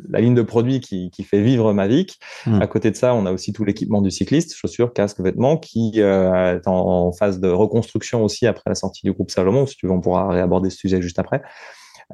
la 0.08 0.20
ligne 0.20 0.34
de 0.34 0.42
produit 0.42 0.80
qui, 0.80 1.10
qui 1.10 1.24
fait 1.24 1.42
vivre 1.42 1.72
Mavic. 1.72 2.18
Hmm. 2.46 2.60
À 2.60 2.66
côté 2.66 2.90
de 2.90 2.96
ça, 2.96 3.14
on 3.14 3.26
a 3.26 3.32
aussi 3.32 3.52
tout 3.52 3.64
l'équipement 3.64 4.00
du 4.00 4.10
cycliste, 4.10 4.54
chaussures, 4.54 4.92
casques, 4.92 5.20
vêtements, 5.20 5.56
qui 5.56 5.92
euh, 5.96 6.56
est 6.56 6.66
en, 6.66 7.12
phase 7.12 7.40
de 7.40 7.48
reconstruction 7.48 8.24
aussi 8.24 8.46
après 8.46 8.68
la 8.68 8.74
sortie 8.74 9.02
du 9.04 9.12
groupe 9.12 9.30
Salomon. 9.30 9.66
Si 9.66 9.76
tu 9.76 9.86
veux, 9.86 9.92
on 9.92 10.00
pourra 10.00 10.28
réaborder 10.28 10.70
ce 10.70 10.78
sujet 10.78 11.02
juste 11.02 11.18
après. 11.18 11.42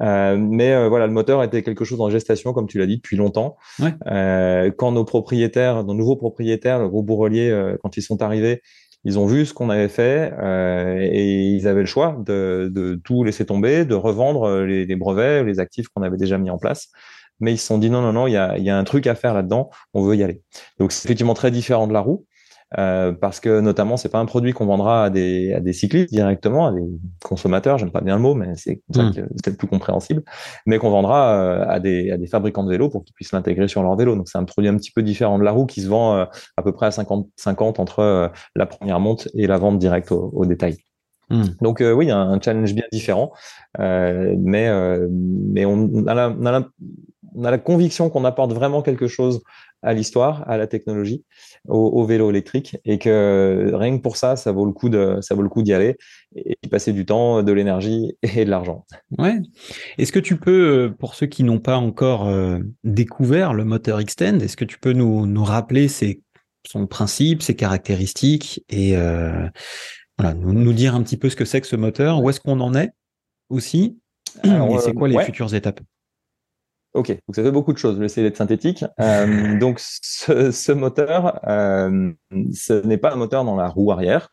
Euh, 0.01 0.37
mais 0.37 0.87
voilà, 0.89 1.05
le 1.05 1.13
moteur 1.13 1.43
était 1.43 1.61
quelque 1.61 1.85
chose 1.85 2.01
en 2.01 2.09
gestation, 2.09 2.51
comme 2.53 2.67
tu 2.67 2.79
l'as 2.79 2.87
dit, 2.87 2.97
depuis 2.97 3.15
longtemps. 3.15 3.57
Ouais. 3.79 3.93
Euh, 4.07 4.71
quand 4.75 4.91
nos 4.91 5.05
propriétaires, 5.05 5.83
nos 5.83 5.93
nouveaux 5.93 6.15
propriétaires, 6.15 6.79
le 6.79 6.89
groupe 6.89 7.05
Bourrelier, 7.05 7.75
quand 7.83 7.95
ils 7.95 8.01
sont 8.01 8.21
arrivés, 8.21 8.61
ils 9.03 9.19
ont 9.19 9.25
vu 9.25 9.45
ce 9.45 9.53
qu'on 9.53 9.69
avait 9.69 9.89
fait 9.89 10.33
euh, 10.39 10.97
et 10.99 11.49
ils 11.49 11.67
avaient 11.67 11.81
le 11.81 11.85
choix 11.85 12.15
de, 12.25 12.69
de, 12.73 12.95
tout 12.95 13.23
laisser 13.23 13.45
tomber, 13.45 13.85
de 13.85 13.95
revendre 13.95 14.43
euh, 14.43 14.65
les, 14.65 14.85
les 14.85 14.95
brevets, 14.95 15.43
les 15.43 15.59
actifs 15.59 15.87
qu'on 15.89 16.03
avait 16.03 16.17
déjà 16.17 16.37
mis 16.37 16.49
en 16.49 16.57
place. 16.57 16.89
Mais 17.39 17.53
ils 17.53 17.57
se 17.57 17.65
sont 17.65 17.77
dit 17.77 17.89
non, 17.89 18.01
non, 18.01 18.13
non, 18.13 18.27
il 18.27 18.33
y 18.33 18.37
a, 18.37 18.57
il 18.57 18.63
y 18.63 18.69
a 18.69 18.77
un 18.77 18.83
truc 18.83 19.07
à 19.07 19.15
faire 19.15 19.33
là-dedans, 19.33 19.69
on 19.93 20.03
veut 20.03 20.15
y 20.15 20.23
aller. 20.23 20.41
Donc 20.79 20.91
c'est 20.91 21.05
effectivement 21.05 21.33
très 21.33 21.51
différent 21.51 21.87
de 21.87 21.93
la 21.93 21.99
roue. 21.99 22.25
Euh, 22.79 23.11
parce 23.11 23.39
que 23.39 23.59
notamment 23.59 23.97
c'est 23.97 24.09
pas 24.09 24.19
un 24.19 24.25
produit 24.25 24.53
qu'on 24.53 24.65
vendra 24.65 25.05
à 25.05 25.09
des, 25.09 25.53
à 25.53 25.59
des 25.59 25.73
cyclistes 25.73 26.09
directement, 26.09 26.67
à 26.67 26.71
des 26.71 26.83
consommateurs, 27.23 27.77
j'aime 27.77 27.91
pas 27.91 28.01
bien 28.01 28.15
le 28.15 28.21
mot, 28.21 28.33
mais 28.33 28.55
c'est 28.55 28.81
hmm. 28.89 29.11
peut-être 29.13 29.57
plus 29.57 29.67
compréhensible, 29.67 30.23
mais 30.65 30.79
qu'on 30.79 30.89
vendra 30.89 31.35
euh, 31.35 31.65
à, 31.67 31.79
des, 31.79 32.11
à 32.11 32.17
des 32.17 32.27
fabricants 32.27 32.63
de 32.63 32.69
vélos 32.69 32.89
pour 32.89 33.03
qu'ils 33.03 33.13
puissent 33.13 33.31
l'intégrer 33.31 33.67
sur 33.67 33.83
leur 33.83 33.95
vélo. 33.95 34.15
Donc 34.15 34.27
c'est 34.27 34.37
un 34.37 34.43
produit 34.43 34.69
un 34.69 34.77
petit 34.77 34.91
peu 34.91 35.03
différent 35.03 35.37
de 35.37 35.43
la 35.43 35.51
roue 35.51 35.65
qui 35.65 35.81
se 35.81 35.87
vend 35.87 36.15
euh, 36.15 36.25
à 36.57 36.63
peu 36.63 36.71
près 36.71 36.87
à 36.87 36.89
50-50 36.89 37.79
entre 37.79 38.31
la 38.55 38.65
première 38.65 38.99
monte 38.99 39.27
et 39.35 39.47
la 39.47 39.57
vente 39.57 39.77
directe 39.77 40.11
au, 40.11 40.45
détail. 40.45 40.77
Hmm. 41.29 41.43
Donc 41.61 41.81
oui, 41.81 42.05
il 42.05 42.09
y 42.09 42.11
a 42.11 42.17
un 42.17 42.39
challenge 42.41 42.73
bien 42.73 42.85
différent, 42.91 43.31
mais 43.79 44.69
mais 45.09 45.65
on 45.65 46.07
a 46.07 46.13
la, 46.13 46.29
on 46.29 46.45
a 46.45 46.51
la, 46.51 46.67
on 47.35 47.43
a 47.43 47.51
la 47.51 47.57
conviction 47.57 48.09
qu'on 48.09 48.25
apporte 48.25 48.53
vraiment 48.53 48.81
quelque 48.81 49.07
chose 49.07 49.41
à 49.83 49.93
l'histoire, 49.93 50.49
à 50.49 50.57
la 50.57 50.65
technologie, 50.65 51.23
au, 51.67 52.03
vélo 52.05 52.29
électrique, 52.29 52.77
et 52.85 52.97
que 52.97 53.71
rien 53.73 53.97
que 53.97 54.01
pour 54.01 54.17
ça, 54.17 54.35
ça 54.35 54.51
vaut 54.51 54.65
le 54.65 54.71
coup 54.71 54.89
de, 54.89 55.17
ça 55.21 55.35
vaut 55.35 55.41
le 55.41 55.49
coup 55.49 55.61
d'y 55.61 55.73
aller 55.73 55.97
et 56.35 56.57
d'y 56.63 56.69
passer 56.69 56.93
du 56.93 57.05
temps, 57.05 57.43
de 57.43 57.51
l'énergie 57.51 58.17
et 58.23 58.45
de 58.45 58.49
l'argent. 58.49 58.85
Ouais. 59.17 59.39
Est-ce 59.97 60.11
que 60.11 60.19
tu 60.19 60.37
peux, 60.37 60.85
euh, 60.85 60.89
pour 60.89 61.15
ceux 61.15 61.27
qui 61.27 61.43
n'ont 61.43 61.59
pas 61.59 61.77
encore 61.77 62.27
euh, 62.27 62.59
découvert 62.83 63.53
le 63.53 63.65
moteur 63.65 63.99
Extend, 63.99 64.39
est-ce 64.39 64.57
que 64.57 64.65
tu 64.65 64.79
peux 64.79 64.93
nous, 64.93 65.25
nous 65.25 65.43
rappeler 65.43 65.87
ses, 65.87 66.21
son 66.65 66.87
principe, 66.87 67.43
ses 67.43 67.55
caractéristiques 67.55 68.63
et 68.69 68.95
euh, 68.95 69.47
voilà, 70.17 70.33
nous, 70.33 70.53
nous, 70.53 70.73
dire 70.73 70.95
un 70.95 71.03
petit 71.03 71.17
peu 71.17 71.29
ce 71.29 71.35
que 71.35 71.45
c'est 71.45 71.59
que 71.59 71.67
ce 71.67 71.75
moteur, 71.75 72.21
où 72.21 72.29
est-ce 72.29 72.39
qu'on 72.39 72.59
en 72.59 72.73
est 72.75 72.91
aussi, 73.49 73.99
et 74.43 74.49
c'est 74.79 74.93
quoi 74.93 75.07
les 75.07 75.19
futures 75.23 75.53
étapes? 75.53 75.81
Ok, 76.93 77.09
donc 77.09 77.35
ça 77.35 77.43
fait 77.43 77.51
beaucoup 77.51 77.73
de 77.73 77.77
choses. 77.77 77.95
Je 77.95 77.99
vais 77.99 78.05
essayer 78.05 78.27
d'être 78.27 78.37
synthétique. 78.37 78.85
Euh, 78.99 79.57
donc 79.59 79.79
ce, 79.79 80.51
ce 80.51 80.71
moteur, 80.71 81.39
euh, 81.47 82.11
ce 82.53 82.85
n'est 82.85 82.97
pas 82.97 83.13
un 83.13 83.15
moteur 83.15 83.43
dans 83.43 83.55
la 83.55 83.67
roue 83.67 83.91
arrière. 83.91 84.29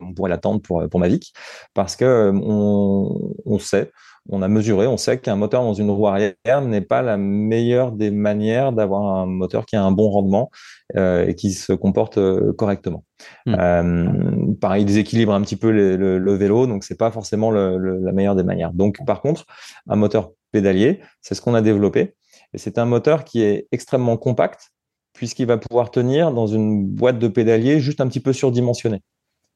On 0.00 0.12
pourrait 0.12 0.30
l'attendre 0.30 0.60
pour 0.60 0.86
pour 0.88 1.00
Mavic 1.00 1.32
parce 1.72 1.96
que 1.96 2.32
on, 2.34 3.34
on 3.46 3.58
sait, 3.58 3.90
on 4.28 4.42
a 4.42 4.48
mesuré, 4.48 4.86
on 4.86 4.96
sait 4.96 5.18
qu'un 5.18 5.36
moteur 5.36 5.62
dans 5.62 5.74
une 5.74 5.90
roue 5.90 6.06
arrière 6.06 6.62
n'est 6.62 6.80
pas 6.80 7.02
la 7.02 7.16
meilleure 7.16 7.92
des 7.92 8.10
manières 8.10 8.72
d'avoir 8.72 9.18
un 9.18 9.26
moteur 9.26 9.66
qui 9.66 9.76
a 9.76 9.82
un 9.82 9.92
bon 9.92 10.08
rendement 10.08 10.50
euh, 10.96 11.26
et 11.26 11.34
qui 11.34 11.52
se 11.52 11.72
comporte 11.72 12.16
euh, 12.16 12.52
correctement. 12.54 13.04
Hmm. 13.46 13.54
Euh, 13.58 14.54
pareil, 14.60 14.82
il 14.82 14.86
déséquilibre 14.86 15.34
un 15.34 15.42
petit 15.42 15.56
peu 15.56 15.70
le, 15.70 15.96
le, 15.96 16.18
le 16.18 16.34
vélo, 16.34 16.66
donc 16.66 16.84
c'est 16.84 16.98
pas 16.98 17.10
forcément 17.10 17.50
le, 17.50 17.76
la 17.78 18.12
meilleure 18.12 18.34
des 18.34 18.44
manières. 18.44 18.72
Donc 18.72 18.98
par 19.06 19.20
contre, 19.20 19.44
un 19.88 19.96
moteur 19.96 20.32
pédalier. 20.54 21.00
C'est 21.20 21.34
ce 21.34 21.42
qu'on 21.42 21.54
a 21.54 21.60
développé. 21.60 22.14
Et 22.52 22.58
c'est 22.58 22.78
un 22.78 22.84
moteur 22.84 23.24
qui 23.24 23.42
est 23.42 23.66
extrêmement 23.72 24.16
compact, 24.16 24.70
puisqu'il 25.12 25.46
va 25.46 25.58
pouvoir 25.58 25.90
tenir 25.90 26.32
dans 26.32 26.46
une 26.46 26.86
boîte 26.86 27.18
de 27.18 27.26
pédalier 27.26 27.80
juste 27.80 28.00
un 28.00 28.06
petit 28.06 28.20
peu 28.20 28.32
surdimensionnée. 28.32 29.02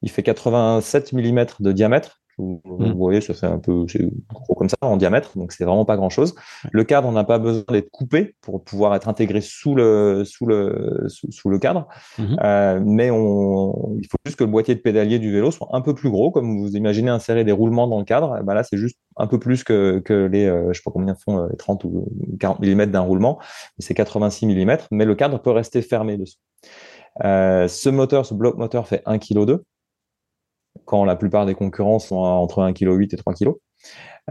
Il 0.01 0.11
fait 0.11 0.23
87 0.23 1.13
mm 1.13 1.45
de 1.61 1.71
diamètre, 1.71 2.18
vous, 2.39 2.77
mm. 2.77 2.93
voyez, 2.93 3.21
ça 3.21 3.33
fait 3.33 3.47
un 3.47 3.59
peu 3.59 3.85
gros 4.33 4.55
comme 4.55 4.69
ça 4.69 4.77
en 4.81 4.97
diamètre, 4.97 5.37
donc 5.37 5.51
c'est 5.51 5.65
vraiment 5.65 5.85
pas 5.85 5.97
grand 5.97 6.09
chose. 6.09 6.35
Le 6.71 6.83
cadre 6.83 7.11
n'a 7.11 7.23
pas 7.23 7.39
besoin 7.39 7.63
d'être 7.69 7.89
coupé 7.91 8.35
pour 8.41 8.63
pouvoir 8.63 8.95
être 8.95 9.07
intégré 9.07 9.41
sous 9.41 9.75
le 9.75 10.23
sous 10.25 10.45
le 10.45 11.05
sous, 11.07 11.49
le 11.49 11.59
cadre, 11.59 11.87
mm-hmm. 12.17 12.37
euh, 12.43 12.81
mais 12.83 13.11
on, 13.11 13.97
il 14.01 14.07
faut 14.07 14.17
juste 14.25 14.37
que 14.37 14.43
le 14.43 14.51
boîtier 14.51 14.75
de 14.75 14.79
pédalier 14.79 15.19
du 15.19 15.31
vélo 15.31 15.51
soit 15.51 15.69
un 15.71 15.81
peu 15.81 15.93
plus 15.93 16.09
gros, 16.09 16.31
comme 16.31 16.59
vous 16.59 16.75
imaginez 16.75 17.09
insérer 17.09 17.43
des 17.43 17.51
roulements 17.51 17.87
dans 17.87 17.99
le 17.99 18.05
cadre. 18.05 18.41
Ben 18.43 18.53
là, 18.53 18.63
c'est 18.63 18.77
juste 18.77 18.97
un 19.17 19.27
peu 19.27 19.37
plus 19.37 19.63
que, 19.63 19.99
que 19.99 20.25
les, 20.25 20.45
euh, 20.45 20.71
je 20.71 20.77
sais 20.77 20.83
pas 20.83 20.91
combien 20.91 21.13
font 21.13 21.39
euh, 21.39 21.47
les 21.49 21.57
30 21.57 21.83
ou 21.83 22.07
40 22.39 22.59
mm 22.61 22.85
d'un 22.87 23.01
roulement, 23.01 23.39
c'est 23.77 23.93
86 23.93 24.45
mm, 24.47 24.77
mais 24.91 25.05
le 25.05 25.15
cadre 25.15 25.39
peut 25.39 25.51
rester 25.51 25.81
fermé 25.81 26.17
dessous. 26.17 26.37
Euh, 27.23 27.67
ce 27.67 27.89
moteur, 27.89 28.25
ce 28.25 28.33
bloc 28.33 28.57
moteur 28.57 28.87
fait 28.87 29.03
1,2 29.05 29.19
kg 29.19 29.61
quand 30.85 31.05
la 31.05 31.15
plupart 31.15 31.45
des 31.45 31.55
concurrents 31.55 31.99
sont 31.99 32.17
entre 32.17 32.61
1,8 32.61 32.73
kg 32.73 33.13
et 33.13 33.17
3 33.17 33.33
kg. 33.33 33.53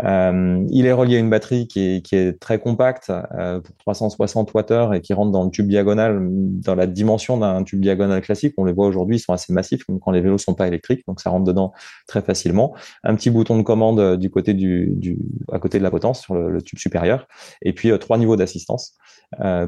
Euh, 0.04 0.64
il 0.70 0.86
est 0.86 0.92
relié 0.92 1.16
à 1.16 1.18
une 1.18 1.30
batterie 1.30 1.66
qui 1.66 2.02
est, 2.12 2.40
très 2.40 2.58
compacte 2.58 3.10
euh, 3.10 3.60
pour 3.60 3.76
360 3.78 4.52
Wh 4.54 4.94
et 4.94 5.00
qui 5.00 5.12
rentre 5.12 5.32
dans 5.32 5.44
le 5.44 5.50
tube 5.50 5.68
diagonal, 5.68 6.20
dans 6.30 6.74
la 6.74 6.86
dimension 6.86 7.38
d'un 7.38 7.64
tube 7.64 7.80
diagonal 7.80 8.20
classique. 8.20 8.54
On 8.58 8.64
les 8.64 8.72
voit 8.72 8.86
aujourd'hui, 8.86 9.16
ils 9.16 9.20
sont 9.20 9.32
assez 9.32 9.52
massifs, 9.52 9.84
comme 9.84 9.98
quand 9.98 10.10
les 10.10 10.20
vélos 10.20 10.38
sont 10.38 10.54
pas 10.54 10.68
électriques, 10.68 11.04
donc 11.06 11.20
ça 11.20 11.30
rentre 11.30 11.44
dedans 11.44 11.72
très 12.06 12.22
facilement. 12.22 12.74
Un 13.02 13.14
petit 13.16 13.30
bouton 13.30 13.58
de 13.58 13.62
commande 13.62 14.00
euh, 14.00 14.16
du 14.16 14.30
côté 14.30 14.54
du, 14.54 15.18
à 15.52 15.58
côté 15.58 15.78
de 15.78 15.82
la 15.82 15.90
potence 15.90 16.20
sur 16.20 16.34
le, 16.34 16.62
tube 16.62 16.78
supérieur, 16.78 17.26
et 17.62 17.72
puis 17.72 17.96
trois 17.98 18.18
niveaux 18.18 18.36
d'assistance 18.36 18.96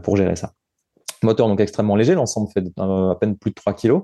pour 0.03 0.17
gérer 0.17 0.37
ça. 0.37 0.53
Moteur 1.23 1.49
donc 1.49 1.61
extrêmement 1.61 1.97
léger, 1.97 2.15
l'ensemble 2.15 2.49
fait 2.53 2.65
à 2.79 3.15
peine 3.21 3.37
plus 3.37 3.51
de 3.51 3.55
3 3.55 3.75
kg, 3.75 4.01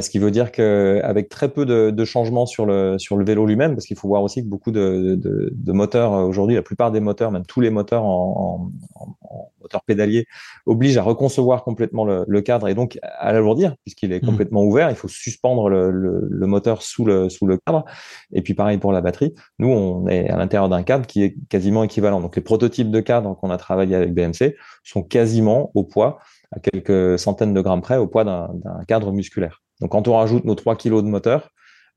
ce 0.00 0.10
qui 0.10 0.18
veut 0.18 0.30
dire 0.30 0.52
qu'avec 0.52 1.28
très 1.28 1.48
peu 1.48 1.64
de, 1.64 1.90
de, 1.90 2.04
changements 2.04 2.46
sur 2.46 2.66
le, 2.66 2.98
sur 2.98 3.16
le 3.16 3.24
vélo 3.24 3.46
lui-même, 3.46 3.74
parce 3.74 3.86
qu'il 3.86 3.96
faut 3.96 4.08
voir 4.08 4.22
aussi 4.22 4.42
que 4.42 4.48
beaucoup 4.48 4.70
de, 4.70 5.14
de, 5.14 5.50
de 5.54 5.72
moteurs 5.72 6.12
euh, 6.12 6.24
aujourd'hui, 6.24 6.56
la 6.56 6.62
plupart 6.62 6.90
des 6.90 7.00
moteurs, 7.00 7.30
même 7.30 7.46
tous 7.46 7.60
les 7.60 7.70
moteurs 7.70 8.04
en, 8.04 8.70
en, 8.94 9.06
en 9.22 9.52
moteur 9.62 9.82
pédalier, 9.84 10.26
obligent 10.66 10.98
à 10.98 11.02
reconcevoir 11.02 11.62
complètement 11.62 12.04
le, 12.04 12.24
le 12.26 12.40
cadre 12.42 12.68
et 12.68 12.74
donc 12.74 12.98
à 13.02 13.32
l'alourdir, 13.32 13.76
puisqu'il 13.84 14.12
est 14.12 14.22
mmh. 14.22 14.26
complètement 14.26 14.64
ouvert. 14.64 14.90
Il 14.90 14.96
faut 14.96 15.08
suspendre 15.08 15.68
le, 15.68 15.90
le, 15.90 16.26
le, 16.28 16.46
moteur 16.46 16.82
sous 16.82 17.04
le, 17.04 17.28
sous 17.28 17.46
le 17.46 17.58
cadre. 17.58 17.84
Et 18.32 18.42
puis 18.42 18.54
pareil 18.54 18.78
pour 18.78 18.92
la 18.92 19.00
batterie. 19.00 19.34
Nous, 19.58 19.68
on 19.68 20.08
est 20.08 20.28
à 20.28 20.36
l'intérieur 20.36 20.68
d'un 20.68 20.82
cadre 20.82 21.06
qui 21.06 21.22
est 21.22 21.36
quasiment 21.48 21.84
équivalent. 21.84 22.20
Donc 22.20 22.36
les 22.36 22.42
prototypes 22.42 22.90
de 22.90 23.00
cadres 23.00 23.34
qu'on 23.36 23.50
a 23.50 23.58
travaillé 23.58 23.94
avec 23.94 24.12
BMC 24.12 24.56
sont 24.82 25.02
quasiment 25.02 25.70
au 25.74 25.84
poids 25.84 26.18
à 26.50 26.60
quelques 26.60 27.18
centaines 27.18 27.54
de 27.54 27.60
grammes 27.60 27.82
près 27.82 27.96
au 27.96 28.06
poids 28.06 28.24
d'un 28.24 28.48
cadre 28.86 29.12
musculaire. 29.12 29.62
Donc 29.80 29.92
quand 29.92 30.08
on 30.08 30.16
rajoute 30.16 30.44
nos 30.44 30.54
3 30.54 30.76
kilos 30.76 31.02
de 31.02 31.08
moteur, 31.08 31.50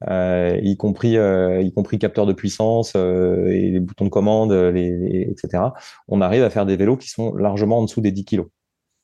euh, 0.10 0.60
y 0.64 0.78
compris 0.78 1.18
euh, 1.18 1.62
y 1.62 1.72
compris 1.72 2.00
capteur 2.00 2.26
de 2.26 2.34
puissance 2.34 2.94
euh, 2.96 3.48
et 3.50 3.70
les 3.70 3.80
boutons 3.80 4.06
de 4.06 4.10
commande, 4.10 4.52
les, 4.52 5.28
etc. 5.30 5.64
On 6.08 6.22
arrive 6.22 6.44
à 6.44 6.50
faire 6.50 6.66
des 6.66 6.76
vélos 6.76 6.98
qui 6.98 7.10
sont 7.10 7.36
largement 7.36 7.80
en 7.80 7.84
dessous 7.84 8.02
des 8.02 8.12
10 8.12 8.26
kilos. 8.26 8.48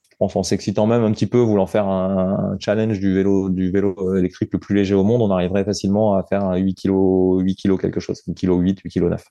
Je 0.09 0.15
pense 0.17 0.35
en 0.35 0.41
s'excitant 0.41 0.87
même 0.87 1.03
un 1.03 1.11
petit 1.11 1.27
peu, 1.27 1.37
voulant 1.37 1.67
faire 1.67 1.87
un, 1.87 2.57
challenge 2.59 2.99
du 2.99 3.13
vélo 3.13 3.49
du 3.49 3.69
vélo 3.69 4.15
électrique 4.15 4.49
le 4.51 4.57
plus 4.59 4.73
léger 4.73 4.95
au 4.95 5.03
monde, 5.03 5.21
on 5.21 5.29
arriverait 5.29 5.63
facilement 5.63 6.15
à 6.15 6.23
faire 6.23 6.43
un 6.43 6.57
8 6.57 6.73
kilos 6.73 7.43
8 7.43 7.55
kilos 7.55 7.79
quelque 7.79 7.99
chose, 7.99 8.23
8 8.25 8.33
kg 8.33 8.59
8, 8.59 8.79
8 8.79 8.89
kg 8.89 9.09
9. 9.09 9.23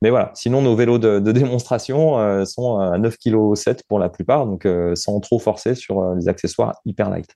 Mais 0.00 0.10
voilà, 0.10 0.30
sinon 0.34 0.62
nos 0.62 0.76
vélos 0.76 0.98
de, 0.98 1.18
de 1.18 1.32
démonstration 1.32 2.18
euh, 2.18 2.44
sont 2.44 2.78
à 2.78 2.96
9 2.98 3.16
kg 3.18 3.54
7 3.56 3.82
pour 3.88 3.98
la 3.98 4.08
plupart, 4.08 4.46
donc 4.46 4.64
euh, 4.64 4.94
sans 4.94 5.18
trop 5.20 5.38
forcer 5.38 5.74
sur 5.74 6.00
euh, 6.00 6.14
les 6.14 6.28
accessoires 6.28 6.74
hyper 6.84 7.10
light. 7.10 7.34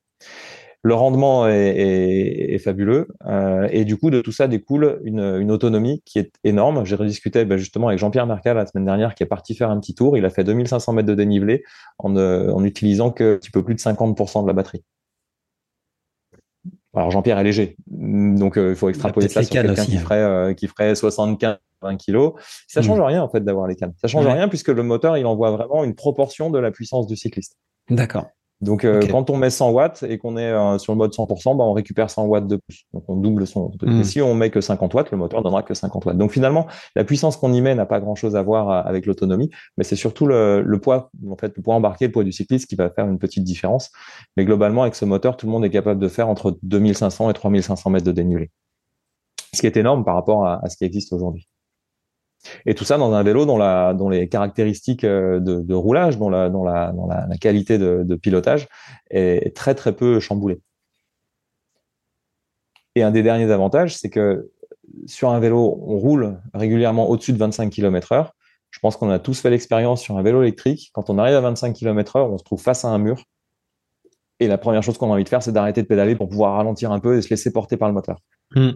Le 0.85 0.95
rendement 0.95 1.47
est, 1.47 1.53
est, 1.53 2.55
est 2.55 2.59
fabuleux 2.59 3.07
euh, 3.27 3.69
et 3.71 3.85
du 3.85 3.97
coup 3.97 4.11
de 4.11 4.21
tout 4.21 4.33
ça 4.33 4.49
découle 4.49 5.01
une, 5.05 5.21
une 5.21 5.53
autonomie 5.53 6.03
qui 6.05 6.19
est 6.19 6.33
énorme. 6.43 6.85
J'ai 6.85 6.97
rediscuté 6.97 7.45
bah, 7.45 7.57
justement 7.57 7.87
avec 7.87 8.01
Jean-Pierre 8.01 8.27
Mercal 8.27 8.57
la 8.57 8.67
semaine 8.67 8.85
dernière 8.85 9.15
qui 9.15 9.23
est 9.23 9.27
parti 9.27 9.55
faire 9.55 9.71
un 9.71 9.79
petit 9.79 9.95
tour. 9.95 10.17
Il 10.19 10.25
a 10.25 10.31
fait 10.31 10.43
2500 10.43 10.93
mètres 10.93 11.09
de 11.09 11.15
dénivelé 11.15 11.63
en, 11.99 12.17
en 12.17 12.65
utilisant 12.65 13.13
que 13.13 13.35
un 13.35 13.39
petit 13.39 13.51
peu 13.51 13.63
plus 13.63 13.75
de 13.75 13.81
50% 13.81 14.43
de 14.43 14.47
la 14.49 14.53
batterie. 14.53 14.83
Alors 16.95 17.11
Jean-Pierre 17.11 17.39
est 17.39 17.45
léger, 17.45 17.77
donc 17.87 18.55
il 18.57 18.75
faut 18.75 18.89
extrapoler 18.89 19.29
ça 19.29 19.43
sur 19.43 19.53
quelqu'un 19.53 19.85
qui 19.85 19.97
hein. 19.97 20.01
ferait 20.01 20.55
qui 20.57 20.67
ferait 20.67 20.95
75 20.95 21.57
20 21.83 21.97
kilos. 21.97 22.33
Ça 22.69 22.81
hmm. 22.81 22.85
change 22.85 23.01
rien 23.01 23.23
en 23.23 23.29
fait 23.29 23.45
d'avoir 23.45 23.67
les 23.67 23.77
cannes. 23.77 23.93
Ça 24.01 24.09
change 24.09 24.27
rien 24.27 24.49
puisque 24.49 24.69
le 24.69 24.83
moteur 24.83 25.17
il 25.17 25.27
envoie 25.27 25.51
vraiment 25.51 25.85
une 25.85 25.95
proportion 25.95 26.51
de 26.51 26.59
la 26.59 26.71
puissance 26.71 27.07
du 27.07 27.17
cycliste. 27.17 27.57
D'accord. 27.91 28.27
Donc 28.63 28.85
euh, 28.85 29.03
quand 29.11 29.29
on 29.29 29.37
met 29.37 29.51
100 29.51 29.71
watts 29.71 30.05
et 30.05 30.19
qu'on 30.19 30.37
est 30.37 30.51
euh, 30.51 30.79
sur 30.79 30.93
le 30.93 30.99
mode 30.99 31.13
100%, 31.13 31.57
bah, 31.57 31.65
on 31.65 31.73
récupère 31.73 32.09
100 32.09 32.27
watts 32.27 32.47
de 32.47 32.57
plus. 32.57 32.87
Donc 32.95 33.03
on 33.09 33.17
double 33.17 33.45
son. 33.45 33.73
Et 33.83 33.87
hmm. 33.87 34.05
si 34.05 34.23
on 34.23 34.35
met 34.35 34.51
que 34.51 34.61
50 34.61 34.95
watts, 34.95 35.11
le 35.11 35.19
moteur 35.19 35.43
donnera 35.43 35.65
que 35.65 35.75
50 35.75 36.07
watts. 36.07 36.17
Donc 36.17 36.31
finalement, 36.31 36.69
la 36.95 37.03
puissance 37.03 37.37
qu'on 37.37 37.53
y 37.53 37.61
met 37.61 37.75
n'a 37.75 37.87
pas 37.87 37.99
grand-chose 37.99 38.37
à 38.37 38.43
voir 38.43 38.71
euh, 38.71 38.89
avec 38.89 39.07
l'autonomie, 39.07 39.51
mais 39.77 39.83
c'est 39.83 39.97
surtout 39.97 40.27
le, 40.27 40.63
le, 40.63 40.79
poids, 40.79 41.11
en 41.29 41.37
fait, 41.37 41.53
le 41.57 41.63
poids 41.63 41.75
embarqué, 41.75 42.07
le 42.07 42.13
poids 42.13 42.23
du 42.23 42.31
cycliste 42.31 42.69
qui 42.69 42.77
va 42.77 42.89
faire 42.89 43.07
une 43.07 43.19
petite 43.19 43.43
différence. 43.43 43.91
Mais 44.37 44.45
globalement, 44.45 44.83
avec 44.83 44.95
ce 44.95 45.05
moteur, 45.05 45.37
tout 45.37 45.47
le 45.47 45.53
monde 45.53 45.65
est 45.65 45.71
capable 45.71 46.01
de 46.01 46.09
faire 46.09 46.29
entre 46.29 46.57
2500 46.63 47.31
et 47.31 47.35
3500 47.35 47.91
mètres 47.91 48.07
de 48.07 48.13
dénivelé. 48.13 48.53
Ce 49.53 49.61
qui 49.61 49.67
est 49.67 49.77
énorme 49.77 50.05
par 50.05 50.15
rapport 50.15 50.47
à 50.47 50.67
ce 50.71 50.77
qui 50.77 50.85
existe 50.85 51.13
aujourd'hui. 51.13 51.49
Et 52.67 52.75
tout 52.75 52.85
ça 52.85 52.99
dans 52.99 53.13
un 53.13 53.23
vélo 53.23 53.47
dont, 53.47 54.09
les 54.09 54.29
caractéristiques 54.29 55.05
euh, 55.05 55.41
de, 55.41 55.75
roulage, 55.75 56.19
dont 56.19 56.31
la, 56.31 56.51
qualité 57.41 57.79
de, 57.79 58.15
pilotage 58.17 58.69
est 59.11 59.55
très 59.57 59.75
très 59.75 59.93
peu 59.93 60.21
chamboulée. 60.21 60.61
Et 62.95 63.03
un 63.03 63.11
des 63.11 63.23
derniers 63.23 63.51
avantages, 63.51 63.97
c'est 63.97 64.11
que 64.11 64.51
sur 65.07 65.31
un 65.31 65.41
vélo, 65.41 65.83
on 65.87 65.97
roule 65.99 66.39
régulièrement 66.53 67.09
au-dessus 67.09 67.33
de 67.33 67.39
25 67.39 67.71
km 67.71 68.13
heure. 68.13 68.35
Je 68.71 68.79
pense 68.81 68.97
qu'on 68.97 69.11
a 69.11 69.19
tous 69.19 69.41
fait 69.41 69.51
l'expérience 69.51 70.01
sur 70.01 70.17
un 70.17 70.23
vélo 70.23 70.43
électrique. 70.43 70.91
Quand 70.93 71.11
on 71.11 71.19
arrive 71.19 71.37
à 71.37 71.41
25 71.41 71.75
km 71.75 72.17
heure, 72.17 72.31
on 72.31 72.39
se 72.39 72.45
trouve 72.45 72.61
face 72.61 72.85
à 72.85 72.89
un 72.89 72.99
mur. 72.99 73.25
Et 74.41 74.49
la 74.49 74.59
première 74.59 74.83
chose 74.83 74.99
qu'on 74.99 75.11
a 75.11 75.15
envie 75.15 75.25
de 75.25 75.29
faire, 75.29 75.43
c'est 75.43 75.53
d'arrêter 75.53 75.83
de 75.83 75.87
pédaler 75.87 76.17
pour 76.17 76.29
pouvoir 76.29 76.57
ralentir 76.57 76.91
un 76.91 76.99
peu 76.99 77.17
et 77.17 77.23
se 77.23 77.31
laisser 77.31 77.53
porter 77.53 77.77
par 77.77 77.89
le 77.89 77.95
moteur. 77.95 78.19
Mmh. 78.55 78.71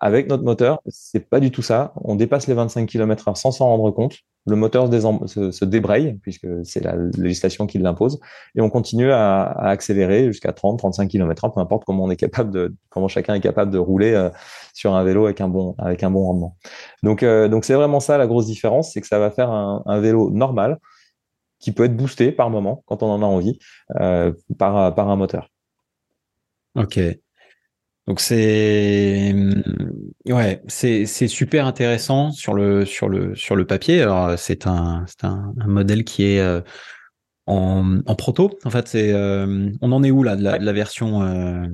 Avec 0.00 0.28
notre 0.28 0.44
moteur, 0.44 0.80
c'est 0.86 1.28
pas 1.28 1.40
du 1.40 1.50
tout 1.50 1.62
ça. 1.62 1.92
On 1.96 2.14
dépasse 2.14 2.46
les 2.46 2.54
25 2.54 2.86
km/h 2.86 3.34
sans 3.34 3.50
s'en 3.50 3.66
rendre 3.66 3.90
compte. 3.90 4.18
Le 4.46 4.54
moteur 4.54 4.88
se, 4.88 5.64
débraye 5.64 6.14
puisque 6.22 6.46
c'est 6.64 6.82
la 6.82 6.94
législation 7.16 7.66
qui 7.66 7.78
l'impose, 7.78 8.18
et 8.54 8.60
on 8.60 8.70
continue 8.70 9.10
à, 9.10 9.44
accélérer 9.44 10.26
jusqu'à 10.26 10.52
30-35 10.52 11.08
km/h, 11.08 11.52
peu 11.52 11.60
importe 11.60 11.84
comment 11.84 12.04
on 12.04 12.10
est 12.10 12.16
capable 12.16 12.50
de, 12.50 12.74
comment 12.88 13.08
chacun 13.08 13.34
est 13.34 13.40
capable 13.40 13.70
de 13.70 13.78
rouler 13.78 14.12
euh, 14.12 14.30
sur 14.72 14.94
un 14.94 15.04
vélo 15.04 15.26
avec 15.26 15.40
un 15.40 15.48
bon, 15.48 15.74
avec 15.78 16.02
un 16.02 16.10
bon 16.10 16.24
rendement. 16.24 16.56
Donc, 17.02 17.22
euh, 17.22 17.48
donc 17.48 17.64
c'est 17.64 17.74
vraiment 17.74 18.00
ça 18.00 18.16
la 18.16 18.26
grosse 18.26 18.46
différence, 18.46 18.92
c'est 18.92 19.00
que 19.00 19.06
ça 19.06 19.18
va 19.18 19.30
faire 19.30 19.50
un, 19.50 19.82
un, 19.84 20.00
vélo 20.00 20.30
normal 20.30 20.78
qui 21.58 21.72
peut 21.72 21.84
être 21.84 21.96
boosté 21.96 22.32
par 22.32 22.48
moment 22.48 22.84
quand 22.86 23.02
on 23.02 23.10
en 23.10 23.22
a 23.22 23.26
envie 23.26 23.58
euh, 24.00 24.32
par, 24.58 24.94
par 24.94 25.10
un 25.10 25.16
moteur. 25.16 25.50
Ok. 26.74 27.00
Donc 28.08 28.20
c'est 28.20 29.34
ouais, 30.24 30.62
c'est 30.66 31.04
c'est 31.04 31.28
super 31.28 31.66
intéressant 31.66 32.32
sur 32.32 32.54
le 32.54 32.86
sur 32.86 33.06
le 33.10 33.34
sur 33.34 33.54
le 33.54 33.66
papier. 33.66 34.00
Alors 34.00 34.38
c'est 34.38 34.66
un 34.66 35.04
c'est 35.06 35.24
un, 35.24 35.52
un, 35.60 35.66
modèle 35.66 36.04
qui 36.04 36.24
est 36.24 36.40
euh, 36.40 36.62
en, 37.44 37.98
en 38.06 38.14
proto. 38.14 38.58
En 38.64 38.70
fait, 38.70 38.88
c'est 38.88 39.12
euh, 39.12 39.70
on 39.82 39.92
en 39.92 40.02
est 40.04 40.10
où 40.10 40.22
là 40.22 40.36
de 40.36 40.42
la, 40.42 40.58
de 40.58 40.64
la 40.64 40.72
version 40.72 41.22
euh... 41.22 41.66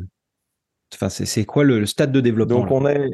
Enfin, 0.93 1.09
c'est 1.09 1.25
c'est 1.25 1.45
quoi 1.45 1.63
le, 1.63 1.79
le, 1.79 1.87
stade 1.87 2.11
de 2.11 2.21
développement 2.21 2.63
Donc 2.63 2.71
on 2.73 2.89
est 2.89 3.11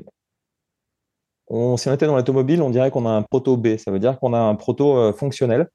on, 1.49 1.77
si 1.77 1.91
on 1.91 1.93
était 1.93 2.07
dans 2.07 2.16
l'automobile, 2.16 2.62
on 2.62 2.71
dirait 2.71 2.91
qu'on 2.91 3.05
a 3.05 3.11
un 3.11 3.23
proto 3.23 3.59
B. 3.59 3.77
Ça 3.77 3.91
veut 3.91 3.99
dire 3.99 4.18
qu'on 4.18 4.33
a 4.33 4.39
un 4.39 4.55
proto 4.55 4.97
euh, 4.97 5.12
fonctionnel. 5.12 5.68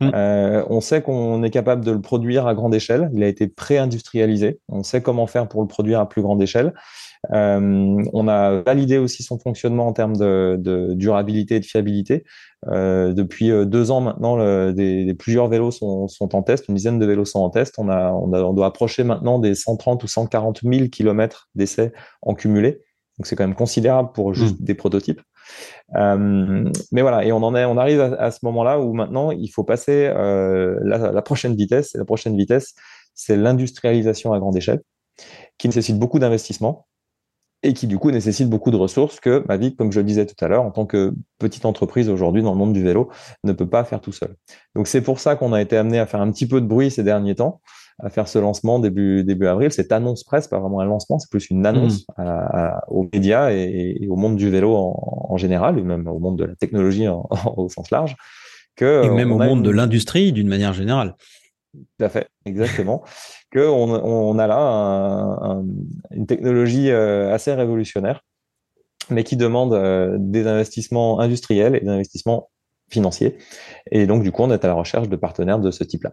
Mm. 0.00 0.10
Euh, 0.14 0.64
on 0.68 0.80
sait 0.80 1.02
qu'on 1.02 1.42
est 1.42 1.50
capable 1.50 1.84
de 1.84 1.90
le 1.90 2.00
produire 2.00 2.46
à 2.46 2.54
grande 2.54 2.74
échelle. 2.74 3.10
Il 3.14 3.22
a 3.22 3.28
été 3.28 3.48
pré-industrialisé. 3.48 4.60
On 4.68 4.82
sait 4.82 5.02
comment 5.02 5.26
faire 5.26 5.48
pour 5.48 5.60
le 5.60 5.66
produire 5.66 6.00
à 6.00 6.08
plus 6.08 6.22
grande 6.22 6.40
échelle. 6.40 6.72
Euh, 7.32 8.02
on 8.12 8.28
a 8.28 8.62
validé 8.62 8.98
aussi 8.98 9.24
son 9.24 9.38
fonctionnement 9.38 9.88
en 9.88 9.92
termes 9.92 10.16
de, 10.16 10.56
de 10.58 10.94
durabilité 10.94 11.56
et 11.56 11.60
de 11.60 11.64
fiabilité. 11.64 12.24
Euh, 12.68 13.12
depuis 13.12 13.50
deux 13.66 13.90
ans 13.90 14.00
maintenant, 14.00 14.36
le, 14.36 14.72
des, 14.72 15.04
des, 15.04 15.14
plusieurs 15.14 15.48
vélos 15.48 15.72
sont, 15.72 16.06
sont, 16.06 16.34
en 16.36 16.42
test. 16.42 16.68
Une 16.68 16.76
dizaine 16.76 16.98
de 16.98 17.06
vélos 17.06 17.24
sont 17.24 17.40
en 17.40 17.50
test. 17.50 17.74
On, 17.78 17.88
a, 17.88 18.12
on, 18.12 18.32
a, 18.32 18.42
on 18.42 18.52
doit 18.52 18.66
approcher 18.66 19.02
maintenant 19.02 19.38
des 19.38 19.54
130 19.54 20.02
ou 20.04 20.06
140 20.06 20.60
000 20.62 20.88
kilomètres 20.88 21.48
d'essais 21.54 21.92
en 22.22 22.34
cumulé. 22.34 22.82
Donc 23.18 23.26
c'est 23.26 23.34
quand 23.34 23.44
même 23.44 23.56
considérable 23.56 24.10
pour 24.12 24.32
juste 24.32 24.60
mmh. 24.60 24.64
des 24.64 24.74
prototypes. 24.74 25.20
Euh, 25.96 26.70
mais 26.92 27.02
voilà, 27.02 27.24
et 27.24 27.32
on 27.32 27.42
en 27.42 27.54
est, 27.54 27.64
on 27.64 27.76
arrive 27.76 28.00
à, 28.00 28.30
ce 28.30 28.38
moment-là 28.42 28.80
où 28.80 28.92
maintenant 28.92 29.30
il 29.30 29.48
faut 29.48 29.64
passer 29.64 30.06
euh, 30.14 30.78
la, 30.82 31.22
prochaine 31.22 31.54
vitesse. 31.54 31.94
Et 31.94 31.98
la 31.98 32.04
prochaine 32.04 32.36
vitesse, 32.36 32.74
c'est 33.14 33.36
l'industrialisation 33.36 34.32
à 34.32 34.38
grande 34.38 34.56
échelle, 34.56 34.80
qui 35.58 35.68
nécessite 35.68 35.98
beaucoup 35.98 36.18
d'investissement 36.18 36.86
et 37.64 37.72
qui 37.72 37.88
du 37.88 37.98
coup 37.98 38.10
nécessite 38.12 38.48
beaucoup 38.48 38.70
de 38.70 38.76
ressources 38.76 39.18
que 39.18 39.44
ma 39.48 39.56
vie, 39.56 39.74
comme 39.74 39.90
je 39.90 39.98
le 39.98 40.04
disais 40.04 40.26
tout 40.26 40.36
à 40.44 40.48
l'heure, 40.48 40.62
en 40.62 40.70
tant 40.70 40.86
que 40.86 41.12
petite 41.38 41.64
entreprise 41.64 42.08
aujourd'hui 42.08 42.42
dans 42.42 42.52
le 42.52 42.58
monde 42.58 42.72
du 42.72 42.84
vélo, 42.84 43.10
ne 43.42 43.52
peut 43.52 43.68
pas 43.68 43.82
faire 43.84 44.00
tout 44.00 44.12
seul. 44.12 44.36
Donc 44.76 44.86
c'est 44.86 45.00
pour 45.00 45.18
ça 45.18 45.34
qu'on 45.34 45.52
a 45.52 45.60
été 45.60 45.76
amené 45.76 45.98
à 45.98 46.06
faire 46.06 46.20
un 46.20 46.30
petit 46.30 46.46
peu 46.46 46.60
de 46.60 46.66
bruit 46.66 46.90
ces 46.90 47.02
derniers 47.02 47.34
temps 47.34 47.60
à 48.00 48.10
faire 48.10 48.28
ce 48.28 48.38
lancement 48.38 48.78
début 48.78 49.24
début 49.24 49.46
avril. 49.46 49.72
Cette 49.72 49.92
annonce 49.92 50.24
presse, 50.24 50.48
pas 50.48 50.58
vraiment 50.58 50.80
un 50.80 50.84
lancement, 50.84 51.18
c'est 51.18 51.30
plus 51.30 51.50
une 51.50 51.66
annonce 51.66 52.00
mmh. 52.00 52.12
à, 52.16 52.76
à, 52.76 52.84
aux 52.88 53.08
médias 53.12 53.52
et, 53.52 53.98
et, 54.00 54.08
au 54.08 54.16
monde 54.16 54.36
du 54.36 54.50
vélo 54.50 54.74
en, 54.74 55.26
en, 55.30 55.36
général, 55.36 55.78
et 55.78 55.82
même 55.82 56.06
au 56.06 56.18
monde 56.18 56.38
de 56.38 56.44
la 56.44 56.54
technologie 56.54 57.08
en, 57.08 57.28
au 57.56 57.68
sens 57.68 57.90
large. 57.90 58.16
Que 58.76 59.04
et 59.04 59.10
même 59.10 59.32
au 59.32 59.38
monde 59.38 59.58
une... 59.58 59.64
de 59.64 59.70
l'industrie 59.70 60.32
d'une 60.32 60.48
manière 60.48 60.72
générale. 60.72 61.16
Tout 61.74 62.04
à 62.04 62.08
fait, 62.08 62.28
exactement. 62.44 63.02
que 63.50 63.66
on, 63.66 63.90
on, 63.90 64.38
a 64.38 64.46
là 64.46 64.58
un, 64.58 65.58
un, 65.58 65.64
une 66.12 66.26
technologie 66.26 66.90
euh, 66.90 67.32
assez 67.32 67.52
révolutionnaire, 67.52 68.22
mais 69.10 69.24
qui 69.24 69.36
demande 69.36 69.72
euh, 69.72 70.16
des 70.18 70.46
investissements 70.46 71.20
industriels 71.20 71.74
et 71.76 71.80
des 71.80 71.88
investissements 71.88 72.50
financiers. 72.90 73.36
Et 73.90 74.06
donc, 74.06 74.22
du 74.22 74.32
coup, 74.32 74.42
on 74.42 74.50
est 74.50 74.64
à 74.64 74.68
la 74.68 74.74
recherche 74.74 75.08
de 75.08 75.16
partenaires 75.16 75.58
de 75.58 75.70
ce 75.70 75.84
type-là. 75.84 76.12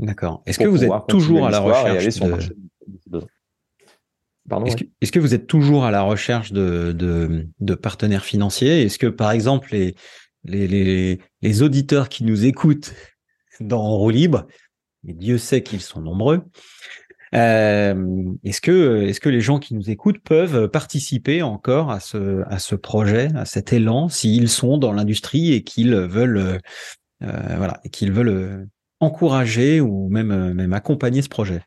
D'accord. 0.00 0.42
Est-ce 0.46 0.58
que 0.58 0.64
vous 0.64 0.82
êtes 0.82 1.06
toujours 1.08 1.46
à 1.46 1.50
la 1.50 1.60
recherche 1.60 2.18
de... 3.06 3.20
Pardon, 4.48 4.66
est-ce, 4.66 4.76
que, 4.76 4.84
est-ce, 5.00 5.12
que, 5.12 5.20
vous 5.20 5.34
êtes 5.34 5.46
toujours 5.46 5.84
à 5.84 5.90
la 5.90 6.02
recherche 6.02 6.50
de, 6.50 6.92
de, 6.92 7.46
de 7.60 7.74
partenaires 7.74 8.24
financiers? 8.24 8.82
Est-ce 8.82 8.98
que, 8.98 9.06
par 9.06 9.30
exemple, 9.30 9.68
les, 9.72 9.94
les, 10.44 10.66
les, 10.66 11.20
les, 11.42 11.62
auditeurs 11.62 12.08
qui 12.08 12.24
nous 12.24 12.46
écoutent 12.46 12.92
dans 13.60 13.96
Roue 13.96 14.10
Libre, 14.10 14.46
et 15.06 15.12
Dieu 15.12 15.38
sait 15.38 15.62
qu'ils 15.62 15.82
sont 15.82 16.00
nombreux, 16.00 16.42
euh, 17.34 18.32
est-ce 18.42 18.60
que, 18.60 19.02
est-ce 19.02 19.20
que 19.20 19.28
les 19.28 19.42
gens 19.42 19.60
qui 19.60 19.74
nous 19.74 19.88
écoutent 19.88 20.20
peuvent 20.20 20.68
participer 20.68 21.42
encore 21.42 21.92
à 21.92 22.00
ce, 22.00 22.42
à 22.48 22.58
ce 22.58 22.74
projet, 22.74 23.28
à 23.36 23.44
cet 23.44 23.72
élan, 23.72 24.08
s'ils 24.08 24.48
sont 24.48 24.78
dans 24.78 24.92
l'industrie 24.92 25.52
et 25.52 25.62
qu'ils 25.62 25.94
veulent, 25.94 26.58
euh, 27.22 27.54
voilà, 27.56 27.78
et 27.84 27.90
qu'ils 27.90 28.10
veulent 28.10 28.66
encourager 29.00 29.80
ou 29.80 30.08
même, 30.08 30.30
euh, 30.30 30.54
même 30.54 30.72
accompagner 30.72 31.22
ce 31.22 31.28
projet? 31.28 31.62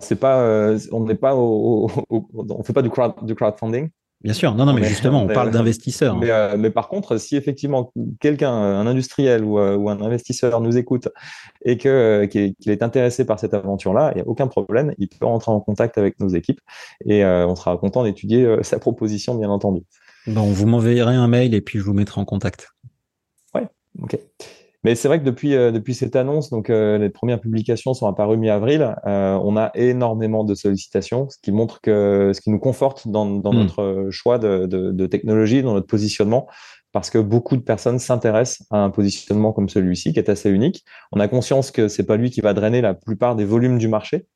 C'est 0.00 0.16
pas, 0.16 0.40
euh, 0.40 0.78
on 0.92 1.04
n'est 1.04 1.14
pas 1.14 1.34
au, 1.36 1.90
au, 2.08 2.28
on 2.34 2.62
fait 2.62 2.72
pas 2.72 2.82
du, 2.82 2.90
crowd, 2.90 3.12
du 3.22 3.34
crowdfunding. 3.34 3.90
Bien 4.22 4.34
sûr, 4.34 4.54
non, 4.54 4.66
non, 4.66 4.74
mais, 4.74 4.82
mais 4.82 4.88
justement, 4.88 5.22
on, 5.22 5.26
parle 5.28 5.50
d'investisseurs. 5.50 6.18
Mais, 6.18 6.30
euh, 6.30 6.56
mais, 6.58 6.70
par 6.70 6.88
contre, 6.88 7.16
si 7.16 7.36
effectivement 7.36 7.90
quelqu'un, 8.20 8.52
un 8.52 8.86
industriel 8.86 9.44
ou, 9.44 9.58
euh, 9.58 9.76
ou, 9.76 9.88
un 9.88 10.00
investisseur 10.02 10.60
nous 10.60 10.76
écoute 10.76 11.08
et 11.64 11.78
que 11.78 12.26
qu'il 12.26 12.54
est 12.66 12.82
intéressé 12.82 13.24
par 13.24 13.38
cette 13.38 13.54
aventure-là, 13.54 14.12
il 14.14 14.16
n'y 14.16 14.22
a 14.22 14.28
aucun 14.28 14.46
problème, 14.46 14.94
il 14.98 15.08
peut 15.08 15.24
rentrer 15.24 15.52
en 15.52 15.60
contact 15.60 15.96
avec 15.96 16.20
nos 16.20 16.28
équipes 16.28 16.60
et 17.06 17.24
on 17.24 17.54
sera 17.56 17.78
content 17.78 18.04
d'étudier 18.04 18.56
sa 18.62 18.78
proposition, 18.78 19.36
bien 19.36 19.48
entendu. 19.48 19.82
Bon, 20.26 20.42
vous 20.42 20.66
m'enverrez 20.66 21.14
un 21.14 21.28
mail 21.28 21.54
et 21.54 21.62
puis 21.62 21.78
je 21.78 21.84
vous 21.84 21.94
mettrai 21.94 22.20
en 22.20 22.26
contact. 22.26 22.68
Ouais, 23.54 23.68
ok. 24.02 24.18
Mais 24.82 24.94
c'est 24.94 25.08
vrai 25.08 25.20
que 25.20 25.24
depuis, 25.24 25.54
euh, 25.54 25.70
depuis 25.72 25.94
cette 25.94 26.16
annonce, 26.16 26.48
donc 26.48 26.70
euh, 26.70 26.96
les 26.96 27.10
premières 27.10 27.40
publications 27.40 27.92
sont 27.92 28.06
apparues 28.06 28.38
mi-avril, 28.38 28.94
euh, 29.06 29.38
on 29.42 29.56
a 29.56 29.70
énormément 29.74 30.42
de 30.42 30.54
sollicitations, 30.54 31.28
ce 31.28 31.36
qui 31.42 31.52
montre 31.52 31.80
que, 31.82 32.32
ce 32.34 32.40
qui 32.40 32.50
nous 32.50 32.58
conforte 32.58 33.06
dans, 33.06 33.26
dans 33.26 33.52
mmh. 33.52 33.58
notre 33.58 34.08
choix 34.10 34.38
de, 34.38 34.64
de, 34.64 34.90
de, 34.90 35.06
technologie, 35.06 35.62
dans 35.62 35.74
notre 35.74 35.86
positionnement, 35.86 36.46
parce 36.92 37.10
que 37.10 37.18
beaucoup 37.18 37.56
de 37.56 37.62
personnes 37.62 37.98
s'intéressent 37.98 38.66
à 38.70 38.78
un 38.78 38.90
positionnement 38.90 39.52
comme 39.52 39.68
celui-ci, 39.68 40.14
qui 40.14 40.18
est 40.18 40.30
assez 40.30 40.48
unique. 40.48 40.82
On 41.12 41.20
a 41.20 41.28
conscience 41.28 41.70
que 41.70 41.88
c'est 41.88 42.06
pas 42.06 42.16
lui 42.16 42.30
qui 42.30 42.40
va 42.40 42.54
drainer 42.54 42.80
la 42.80 42.94
plupart 42.94 43.36
des 43.36 43.44
volumes 43.44 43.76
du 43.76 43.86
marché, 43.86 44.26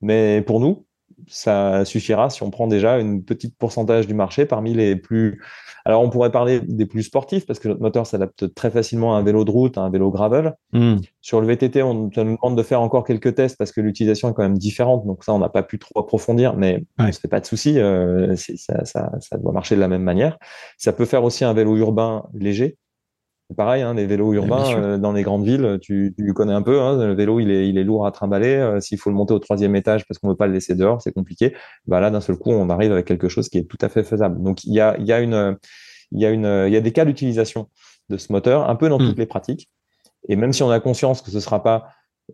mais 0.00 0.42
pour 0.42 0.58
nous, 0.58 0.84
ça 1.28 1.84
suffira 1.84 2.30
si 2.30 2.42
on 2.42 2.50
prend 2.50 2.66
déjà 2.66 2.98
une 2.98 3.24
petite 3.24 3.56
pourcentage 3.56 4.06
du 4.06 4.14
marché 4.14 4.46
parmi 4.46 4.74
les 4.74 4.96
plus. 4.96 5.42
Alors, 5.84 6.02
on 6.02 6.10
pourrait 6.10 6.30
parler 6.30 6.60
des 6.60 6.86
plus 6.86 7.02
sportifs 7.02 7.44
parce 7.46 7.58
que 7.58 7.68
notre 7.68 7.80
moteur 7.80 8.06
s'adapte 8.06 8.54
très 8.54 8.70
facilement 8.70 9.16
à 9.16 9.18
un 9.18 9.22
vélo 9.22 9.44
de 9.44 9.50
route, 9.50 9.78
à 9.78 9.80
un 9.82 9.90
vélo 9.90 10.10
gravel. 10.10 10.54
Mm. 10.72 10.96
Sur 11.20 11.40
le 11.40 11.46
VTT, 11.46 11.82
on 11.82 11.94
nous 11.94 12.10
demande 12.10 12.56
de 12.56 12.62
faire 12.62 12.80
encore 12.80 13.04
quelques 13.04 13.34
tests 13.34 13.58
parce 13.58 13.72
que 13.72 13.80
l'utilisation 13.80 14.30
est 14.30 14.34
quand 14.34 14.42
même 14.42 14.58
différente. 14.58 15.04
Donc, 15.06 15.24
ça, 15.24 15.32
on 15.32 15.38
n'a 15.38 15.48
pas 15.48 15.62
pu 15.62 15.78
trop 15.78 15.98
approfondir, 15.98 16.56
mais 16.56 16.84
ouais. 16.98 17.06
on 17.08 17.12
se 17.12 17.18
fait 17.18 17.28
pas 17.28 17.40
de 17.40 17.46
souci. 17.46 17.80
Euh, 17.80 18.36
ça, 18.36 18.84
ça, 18.84 19.10
ça 19.20 19.38
doit 19.38 19.52
marcher 19.52 19.74
de 19.74 19.80
la 19.80 19.88
même 19.88 20.02
manière. 20.02 20.38
Ça 20.78 20.92
peut 20.92 21.04
faire 21.04 21.24
aussi 21.24 21.44
un 21.44 21.52
vélo 21.52 21.76
urbain 21.76 22.24
léger 22.34 22.76
pareil, 23.54 23.82
hein, 23.82 23.94
les 23.94 24.06
vélos 24.06 24.32
urbains 24.34 24.76
euh, 24.76 24.98
dans 24.98 25.12
les 25.12 25.22
grandes 25.22 25.44
villes, 25.44 25.78
tu, 25.80 26.14
tu 26.16 26.32
connais 26.34 26.52
un 26.52 26.62
peu. 26.62 26.80
Hein, 26.80 27.06
le 27.06 27.14
vélo, 27.14 27.40
il 27.40 27.50
est, 27.50 27.68
il 27.68 27.78
est 27.78 27.84
lourd 27.84 28.06
à 28.06 28.12
trimballer. 28.12 28.54
Euh, 28.54 28.80
S'il 28.80 28.98
faut 28.98 29.10
le 29.10 29.16
monter 29.16 29.34
au 29.34 29.38
troisième 29.38 29.76
étage 29.76 30.06
parce 30.06 30.18
qu'on 30.18 30.28
veut 30.28 30.36
pas 30.36 30.46
le 30.46 30.52
laisser 30.52 30.74
dehors, 30.74 31.00
c'est 31.02 31.12
compliqué. 31.12 31.54
Bah 31.86 32.00
là, 32.00 32.10
d'un 32.10 32.20
seul 32.20 32.36
coup, 32.36 32.50
on 32.50 32.70
arrive 32.70 32.92
avec 32.92 33.06
quelque 33.06 33.28
chose 33.28 33.48
qui 33.48 33.58
est 33.58 33.64
tout 33.64 33.78
à 33.80 33.88
fait 33.88 34.02
faisable. 34.02 34.42
Donc, 34.42 34.64
il 34.64 34.74
y 34.74 34.80
a, 34.80 34.96
il 34.98 35.06
y 35.06 35.12
a 35.12 35.20
une, 35.20 35.56
il 36.12 36.20
y 36.20 36.26
a 36.26 36.30
une, 36.30 36.64
il 36.66 36.72
y 36.72 36.76
a 36.76 36.80
des 36.80 36.92
cas 36.92 37.04
d'utilisation 37.04 37.68
de 38.08 38.16
ce 38.16 38.32
moteur, 38.32 38.68
un 38.68 38.76
peu 38.76 38.88
dans 38.88 38.98
mmh. 38.98 39.08
toutes 39.08 39.18
les 39.18 39.26
pratiques. 39.26 39.68
Et 40.28 40.36
même 40.36 40.52
si 40.52 40.62
on 40.62 40.70
a 40.70 40.80
conscience 40.80 41.22
que 41.22 41.30
ce 41.30 41.40
sera 41.40 41.62
pas 41.62 41.88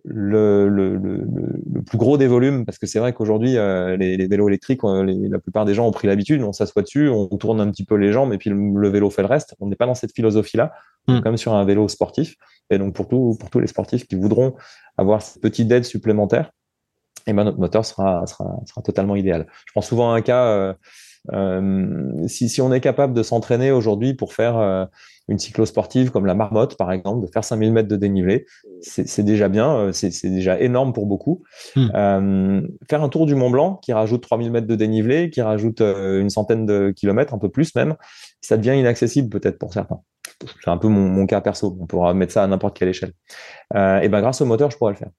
le, 0.04 0.68
le, 0.68 0.96
le, 0.96 1.24
le, 1.72 1.82
plus 1.82 1.98
gros 1.98 2.18
des 2.18 2.26
volumes, 2.26 2.64
parce 2.64 2.78
que 2.78 2.86
c'est 2.86 2.98
vrai 2.98 3.12
qu'aujourd'hui, 3.12 3.56
euh, 3.56 3.96
les, 3.96 4.16
les, 4.16 4.26
vélos 4.26 4.48
électriques, 4.48 4.84
euh, 4.84 5.04
les, 5.04 5.28
la 5.28 5.38
plupart 5.38 5.64
des 5.64 5.74
gens 5.74 5.86
ont 5.86 5.90
pris 5.90 6.06
l'habitude, 6.06 6.42
on 6.42 6.52
s'assoit 6.52 6.82
dessus, 6.82 7.08
on 7.08 7.26
tourne 7.28 7.60
un 7.60 7.70
petit 7.70 7.84
peu 7.84 7.94
les 7.94 8.12
jambes 8.12 8.32
et 8.32 8.38
puis 8.38 8.50
le, 8.50 8.88
vélo 8.88 9.10
fait 9.10 9.22
le 9.22 9.28
reste. 9.28 9.54
On 9.60 9.68
n'est 9.68 9.76
pas 9.76 9.86
dans 9.86 9.94
cette 9.94 10.14
philosophie-là, 10.14 10.72
on 11.06 11.14
est 11.14 11.18
mm. 11.18 11.22
quand 11.22 11.30
même 11.30 11.36
sur 11.36 11.54
un 11.54 11.64
vélo 11.64 11.88
sportif. 11.88 12.36
Et 12.70 12.78
donc 12.78 12.94
pour, 12.94 13.08
tout, 13.08 13.36
pour 13.38 13.50
tous 13.50 13.60
les 13.60 13.66
sportifs 13.66 14.06
qui 14.06 14.16
voudront 14.16 14.54
avoir 14.96 15.22
cette 15.22 15.42
petite 15.42 15.70
aide 15.72 15.84
supplémentaire, 15.84 16.50
et 17.26 17.30
eh 17.30 17.34
ben 17.34 17.44
notre 17.44 17.58
moteur 17.58 17.84
sera, 17.84 18.26
sera, 18.26 18.58
sera 18.66 18.80
totalement 18.80 19.14
idéal. 19.14 19.46
Je 19.66 19.72
prends 19.72 19.82
souvent 19.82 20.12
un 20.12 20.22
cas, 20.22 20.46
euh, 20.46 20.74
euh 21.32 22.26
si, 22.26 22.48
si 22.48 22.62
on 22.62 22.72
est 22.72 22.80
capable 22.80 23.12
de 23.12 23.22
s'entraîner 23.22 23.70
aujourd'hui 23.70 24.14
pour 24.14 24.32
faire 24.32 24.88
une 25.28 25.38
cyclosportive 25.38 26.10
comme 26.10 26.26
la 26.26 26.34
marmotte, 26.34 26.76
par 26.76 26.90
exemple, 26.90 27.26
de 27.26 27.30
faire 27.30 27.44
5000 27.44 27.72
mètres 27.72 27.88
de 27.88 27.96
dénivelé, 27.96 28.46
c'est 28.80 29.22
déjà 29.22 29.48
bien, 29.48 29.76
euh, 29.76 29.92
c'est 29.92 30.30
déjà 30.30 30.58
énorme 30.60 30.92
pour 30.92 31.06
beaucoup. 31.06 31.42
Mmh. 31.76 31.86
Euh, 31.94 32.62
faire 32.88 33.02
un 33.02 33.08
tour 33.08 33.26
du 33.26 33.34
Mont 33.34 33.50
Blanc 33.50 33.76
qui 33.76 33.92
rajoute 33.92 34.22
3000 34.22 34.50
mètres 34.50 34.66
de 34.66 34.74
dénivelé, 34.74 35.30
qui 35.30 35.42
rajoute 35.42 35.80
euh, 35.80 36.20
une 36.20 36.30
centaine 36.30 36.66
de 36.66 36.90
kilomètres, 36.90 37.34
un 37.34 37.38
peu 37.38 37.50
plus 37.50 37.74
même, 37.74 37.96
ça 38.40 38.56
devient 38.56 38.78
inaccessible 38.78 39.28
peut-être 39.28 39.58
pour 39.58 39.72
certains. 39.72 40.00
C'est 40.62 40.70
un 40.70 40.76
peu 40.76 40.88
mon, 40.88 41.08
mon, 41.08 41.26
cas 41.26 41.40
perso. 41.40 41.76
On 41.80 41.86
pourra 41.86 42.14
mettre 42.14 42.32
ça 42.32 42.44
à 42.44 42.46
n'importe 42.46 42.78
quelle 42.78 42.88
échelle. 42.88 43.12
Euh, 43.74 44.00
et 44.00 44.08
ben 44.08 44.20
grâce 44.20 44.40
au 44.40 44.44
moteur, 44.44 44.70
je 44.70 44.78
pourrais 44.78 44.92
le 44.92 44.98
faire. 44.98 45.10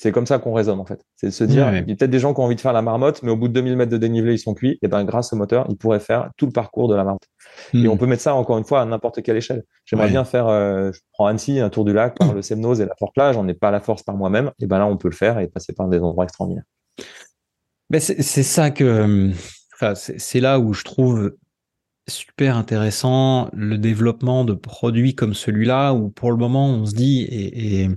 C'est 0.00 0.12
comme 0.12 0.26
ça 0.26 0.38
qu'on 0.38 0.52
raisonne 0.52 0.78
en 0.78 0.84
fait. 0.84 1.04
C'est 1.16 1.26
de 1.26 1.32
se 1.32 1.42
dire, 1.42 1.66
ouais. 1.66 1.82
il 1.84 1.90
y 1.90 1.92
a 1.92 1.96
peut-être 1.96 2.10
des 2.10 2.20
gens 2.20 2.32
qui 2.32 2.40
ont 2.40 2.44
envie 2.44 2.54
de 2.54 2.60
faire 2.60 2.72
la 2.72 2.82
marmotte, 2.82 3.20
mais 3.24 3.32
au 3.32 3.36
bout 3.36 3.48
de 3.48 3.52
2000 3.54 3.76
mètres 3.76 3.90
de 3.90 3.96
dénivelé, 3.96 4.34
ils 4.34 4.38
sont 4.38 4.54
cuits. 4.54 4.78
Et 4.80 4.86
ben 4.86 5.02
grâce 5.04 5.32
au 5.32 5.36
moteur, 5.36 5.66
ils 5.68 5.76
pourraient 5.76 5.98
faire 5.98 6.30
tout 6.36 6.46
le 6.46 6.52
parcours 6.52 6.86
de 6.86 6.94
la 6.94 7.02
marmotte. 7.02 7.26
Mmh. 7.74 7.84
Et 7.84 7.88
on 7.88 7.96
peut 7.96 8.06
mettre 8.06 8.22
ça 8.22 8.34
encore 8.34 8.58
une 8.58 8.64
fois 8.64 8.80
à 8.80 8.84
n'importe 8.84 9.22
quelle 9.22 9.36
échelle. 9.36 9.64
J'aimerais 9.86 10.06
ouais. 10.06 10.12
bien 10.12 10.24
faire, 10.24 10.46
euh, 10.46 10.92
je 10.92 11.00
prends 11.12 11.26
Annecy, 11.26 11.58
un 11.58 11.68
tour 11.68 11.84
du 11.84 11.92
lac 11.92 12.16
par 12.16 12.32
le 12.32 12.42
Semnoz 12.42 12.80
et 12.80 12.86
la 12.86 12.94
Fort 12.96 13.12
Plage. 13.12 13.36
On 13.36 13.42
n'est 13.42 13.54
pas 13.54 13.68
à 13.68 13.72
la 13.72 13.80
force 13.80 14.04
par 14.04 14.16
moi-même. 14.16 14.52
Et 14.60 14.66
ben 14.66 14.78
là, 14.78 14.86
on 14.86 14.96
peut 14.96 15.08
le 15.08 15.16
faire 15.16 15.40
et 15.40 15.48
passer 15.48 15.72
par 15.72 15.88
des 15.88 15.98
endroits 15.98 16.24
extraordinaires. 16.24 16.64
Mais 17.90 17.98
c'est 17.98 18.42
ça 18.42 18.70
que, 18.70 19.30
enfin, 19.74 19.94
c'est 19.96 20.40
là 20.40 20.60
où 20.60 20.74
je 20.74 20.84
trouve 20.84 21.32
super 22.06 22.56
intéressant 22.56 23.48
le 23.52 23.78
développement 23.78 24.44
de 24.44 24.54
produits 24.54 25.14
comme 25.14 25.34
celui-là, 25.34 25.92
où 25.92 26.10
pour 26.10 26.30
le 26.30 26.36
moment 26.36 26.68
on 26.68 26.86
se 26.86 26.94
dit 26.94 27.22
et, 27.22 27.82
et 27.82 27.88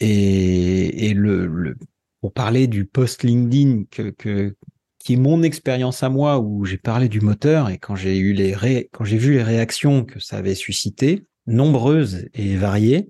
et, 0.00 1.08
et 1.08 1.14
le, 1.14 1.46
le, 1.46 1.76
pour 2.20 2.32
parler 2.32 2.66
du 2.66 2.84
post 2.84 3.22
LinkedIn 3.22 3.84
que, 3.90 4.10
que, 4.10 4.56
qui 4.98 5.14
est 5.14 5.16
mon 5.16 5.42
expérience 5.42 6.02
à 6.02 6.08
moi 6.08 6.38
où 6.38 6.64
j'ai 6.64 6.78
parlé 6.78 7.08
du 7.08 7.20
moteur 7.20 7.70
et 7.70 7.78
quand 7.78 7.96
j'ai 7.96 8.18
eu 8.18 8.32
les 8.32 8.54
ré... 8.54 8.88
quand 8.92 9.04
j'ai 9.04 9.18
vu 9.18 9.32
les 9.32 9.42
réactions 9.42 10.04
que 10.04 10.20
ça 10.20 10.36
avait 10.38 10.54
suscité, 10.54 11.24
nombreuses 11.46 12.26
et 12.34 12.56
variées, 12.56 13.08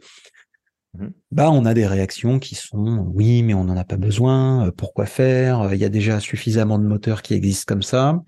mmh. 0.97 1.07
bah 1.31 1.51
on 1.51 1.65
a 1.65 1.75
des 1.75 1.87
réactions 1.87 2.39
qui 2.39 2.55
sont 2.55 3.11
oui 3.15 3.43
mais 3.43 3.55
on 3.55 3.65
n'en 3.65 3.77
a 3.77 3.85
pas 3.85 3.97
besoin, 3.97 4.71
pourquoi 4.77 5.07
faire, 5.07 5.73
il 5.73 5.81
y 5.81 5.85
a 5.85 5.89
déjà 5.89 6.21
suffisamment 6.21 6.79
de 6.79 6.87
moteurs 6.87 7.23
qui 7.23 7.35
existent 7.35 7.73
comme 7.73 7.83
ça. 7.83 8.23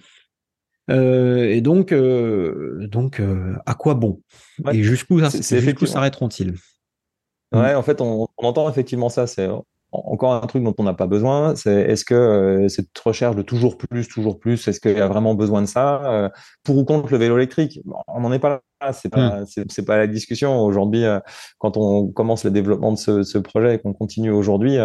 Euh, 0.91 1.49
et 1.49 1.61
donc, 1.61 1.93
euh, 1.93 2.87
donc 2.89 3.21
euh, 3.21 3.55
à 3.65 3.75
quoi 3.75 3.95
bon? 3.95 4.23
Et 4.73 4.83
jusqu'où, 4.83 5.21
jusqu'où 5.21 5.87
s'arrêteront-ils? 5.87 6.55
Ouais, 7.53 7.75
en 7.75 7.83
fait, 7.83 8.01
on, 8.01 8.29
on, 8.39 8.47
entend 8.47 8.69
effectivement 8.69 9.09
ça. 9.09 9.27
C'est 9.27 9.49
encore 9.93 10.35
un 10.35 10.47
truc 10.47 10.63
dont 10.63 10.75
on 10.79 10.85
n'a 10.85 10.95
pas 10.95 11.07
besoin, 11.07 11.57
c'est 11.57 11.75
est-ce 11.83 12.05
que 12.05 12.15
euh, 12.15 12.69
cette 12.69 12.97
recherche 12.99 13.35
de 13.35 13.43
toujours 13.43 13.77
plus, 13.77 14.09
toujours 14.09 14.39
plus, 14.39 14.69
est-ce 14.69 14.81
qu'il 14.81 14.97
y 14.97 15.01
a 15.01 15.09
vraiment 15.09 15.35
besoin 15.35 15.63
de 15.63 15.67
ça 15.67 16.03
euh, 16.05 16.29
Pour 16.63 16.79
ou 16.79 16.85
contre 16.85 17.11
le 17.11 17.19
vélo 17.19 17.37
électrique? 17.37 17.81
On 18.07 18.21
n'en 18.21 18.33
est 18.33 18.39
pas 18.39 18.49
là, 18.51 18.61
c'est 18.93 19.09
pas, 19.09 19.41
hmm. 19.41 19.47
c'est 19.69 19.85
pas 19.85 19.97
la 19.97 20.07
discussion. 20.07 20.61
Aujourd'hui, 20.63 21.05
euh, 21.05 21.21
quand 21.59 21.77
on 21.77 22.09
commence 22.09 22.45
le 22.45 22.51
développement 22.51 22.93
de 22.93 22.99
ce, 22.99 23.23
ce 23.23 23.39
projet 23.39 23.75
et 23.75 23.79
qu'on 23.79 23.93
continue 23.93 24.31
aujourd'hui, 24.31 24.79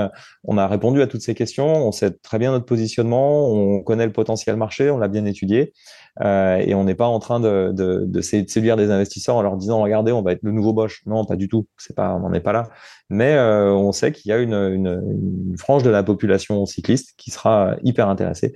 on 0.43 0.58
a 0.58 0.68
répondu 0.68 1.02
à 1.02 1.08
toutes 1.08 1.22
ces 1.22 1.36
questions, 1.36 1.88
on 1.88 1.91
sait 1.91 2.12
très 2.12 2.39
bien 2.39 2.52
notre 2.52 2.66
positionnement, 2.66 3.50
on 3.50 3.82
connaît 3.82 4.06
le 4.06 4.12
potentiel 4.12 4.56
marché, 4.56 4.89
on 4.89 4.98
l'a 4.98 5.08
bien 5.08 5.26
étudié. 5.26 5.74
Euh, 6.22 6.58
et 6.58 6.74
on 6.76 6.86
n'est 6.86 6.96
pas 6.96 7.08
en 7.08 7.20
train 7.20 7.41
de, 7.41 7.72
de, 7.74 8.06
de, 8.06 8.22
séduire 8.22 8.78
des 8.78 8.89
investisseurs 8.89 9.36
en 9.36 9.41
leur 9.41 9.58
disant 9.58 9.82
regardez 9.82 10.14
on 10.14 10.22
va 10.22 10.32
être 10.32 10.43
le 10.43 10.52
nouveau 10.52 10.72
Bosch. 10.72 11.02
Non 11.06 11.26
pas 11.26 11.36
du 11.36 11.50
tout. 11.50 11.68
C'est 11.78 11.96
pas 11.96 12.16
on 12.16 12.20
n'en 12.20 12.34
est 12.34 12.39
pas 12.39 12.54
là. 12.54 12.70
Mais 13.10 13.34
euh, 13.36 13.72
on 13.72 13.91
sait 13.91 14.12
qu'il 14.12 14.30
y 14.30 14.34
a 14.34 14.38
une, 14.38 14.54
une, 14.54 14.88
une, 14.88 15.58
frange 15.58 15.84
de 15.84 15.89
la 15.89 16.04
population 16.04 16.66
cycliste 16.66 17.14
qui 17.18 17.32
sera 17.32 17.76
hyper 17.84 18.08
intéressée 18.08 18.54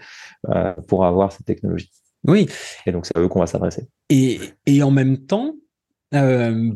euh, 0.49 0.73
pour 0.87 1.05
avoir 1.05 1.31
cette 1.31 1.45
technologie 1.45 1.91
oui. 2.27 2.47
Et 2.85 2.91
donc 2.91 3.05
c'est 3.05 3.17
à 3.17 3.21
eux 3.21 3.27
qu'on 3.27 3.39
va 3.39 3.47
s'adresser. 3.47 3.87
Et, 4.09 4.39
et 4.65 4.83
en 4.83 4.91
même 4.91 5.25
temps 5.25 5.55
euh, 6.13 6.71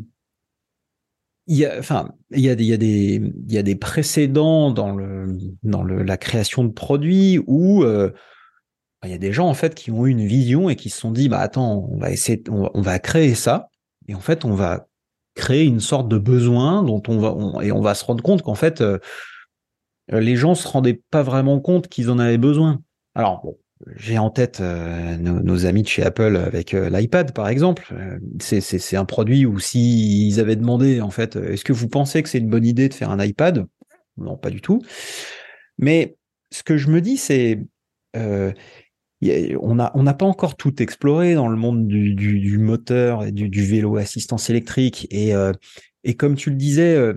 il 1.46 1.56
y 1.56 1.66
a, 1.66 1.78
enfin, 1.78 2.10
il 2.30 2.40
y 2.40 2.48
a, 2.48 2.54
il 2.54 2.62
y 2.62 2.72
a 2.72 2.76
des, 2.76 3.20
il 3.46 3.52
y 3.52 3.58
a 3.58 3.62
des 3.62 3.76
précédents 3.76 4.70
dans 4.70 4.94
le, 4.94 5.36
dans 5.62 5.82
le, 5.82 6.02
la 6.02 6.16
création 6.16 6.64
de 6.64 6.72
produits 6.72 7.38
où 7.46 7.84
euh, 7.84 8.10
il 9.04 9.10
y 9.10 9.14
a 9.14 9.18
des 9.18 9.32
gens 9.32 9.48
en 9.48 9.54
fait 9.54 9.74
qui 9.74 9.90
ont 9.90 10.06
eu 10.06 10.10
une 10.10 10.26
vision 10.26 10.70
et 10.70 10.76
qui 10.76 10.88
se 10.88 10.98
sont 10.98 11.10
dit 11.10 11.28
bah 11.28 11.40
attends 11.40 11.86
on 11.90 11.98
va 11.98 12.10
essayer 12.10 12.42
on 12.48 12.80
va, 12.80 12.98
créer 12.98 13.34
ça. 13.34 13.68
Et 14.08 14.14
en 14.14 14.20
fait 14.20 14.46
on 14.46 14.54
va 14.54 14.86
créer 15.34 15.64
une 15.64 15.80
sorte 15.80 16.08
de 16.08 16.16
besoin 16.16 16.82
dont 16.82 17.02
on 17.08 17.18
va 17.18 17.64
et 17.64 17.72
on 17.72 17.82
va 17.82 17.94
se 17.94 18.04
rendre 18.04 18.22
compte 18.22 18.42
qu'en 18.42 18.54
fait 18.54 18.80
euh, 18.80 18.98
les 20.08 20.36
gens 20.36 20.54
se 20.54 20.66
rendaient 20.66 21.02
pas 21.10 21.22
vraiment 21.22 21.60
compte 21.60 21.88
qu'ils 21.88 22.10
en 22.10 22.18
avaient 22.18 22.38
besoin. 22.38 22.80
Alors 23.14 23.42
bon, 23.42 23.58
j'ai 23.96 24.18
en 24.18 24.30
tête 24.30 24.60
euh, 24.60 25.16
nos, 25.16 25.66
amis 25.66 25.82
de 25.82 25.88
chez 25.88 26.02
Apple 26.02 26.36
avec 26.36 26.74
euh, 26.74 26.88
l'iPad 26.90 27.32
par 27.32 27.48
exemple. 27.48 27.94
C'est 28.40 28.96
un 28.96 29.04
produit 29.04 29.46
où 29.46 29.58
s'ils 29.58 30.40
avaient 30.40 30.56
demandé 30.56 31.00
en 31.00 31.10
fait 31.10 31.36
est-ce 31.36 31.64
que 31.64 31.72
vous 31.72 31.88
pensez 31.88 32.22
que 32.22 32.28
c'est 32.28 32.38
une 32.38 32.50
bonne 32.50 32.66
idée 32.66 32.88
de 32.88 32.94
faire 32.94 33.10
un 33.10 33.22
iPad? 33.22 33.66
Non 34.16 34.36
pas 34.36 34.50
du 34.50 34.60
tout. 34.60 34.80
Mais 35.78 36.16
ce 36.50 36.62
que 36.62 36.76
je 36.76 36.88
me 36.88 37.00
dis 37.00 37.16
c'est 37.16 37.60
on 39.60 39.74
n'a 39.74 40.14
pas 40.14 40.26
encore 40.26 40.56
tout 40.56 40.82
exploré 40.82 41.34
dans 41.34 41.48
le 41.48 41.56
monde 41.56 41.86
du, 41.86 42.58
moteur 42.58 43.24
et 43.24 43.32
du, 43.32 43.64
vélo 43.64 43.96
assistance 43.96 44.50
électrique. 44.50 45.06
Et, 45.10 45.34
euh, 45.34 45.52
comme 46.18 46.36
tu 46.36 46.50
le 46.50 46.56
disais, 46.56 46.94
euh, 46.96 47.14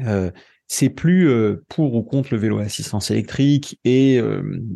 euh, 0.00 0.30
c'est 0.72 0.88
plus 0.88 1.28
pour 1.68 1.94
ou 1.94 2.02
contre 2.04 2.28
le 2.32 2.38
vélo 2.38 2.58
assistance 2.58 3.10
électrique 3.10 3.80
et, 3.84 4.20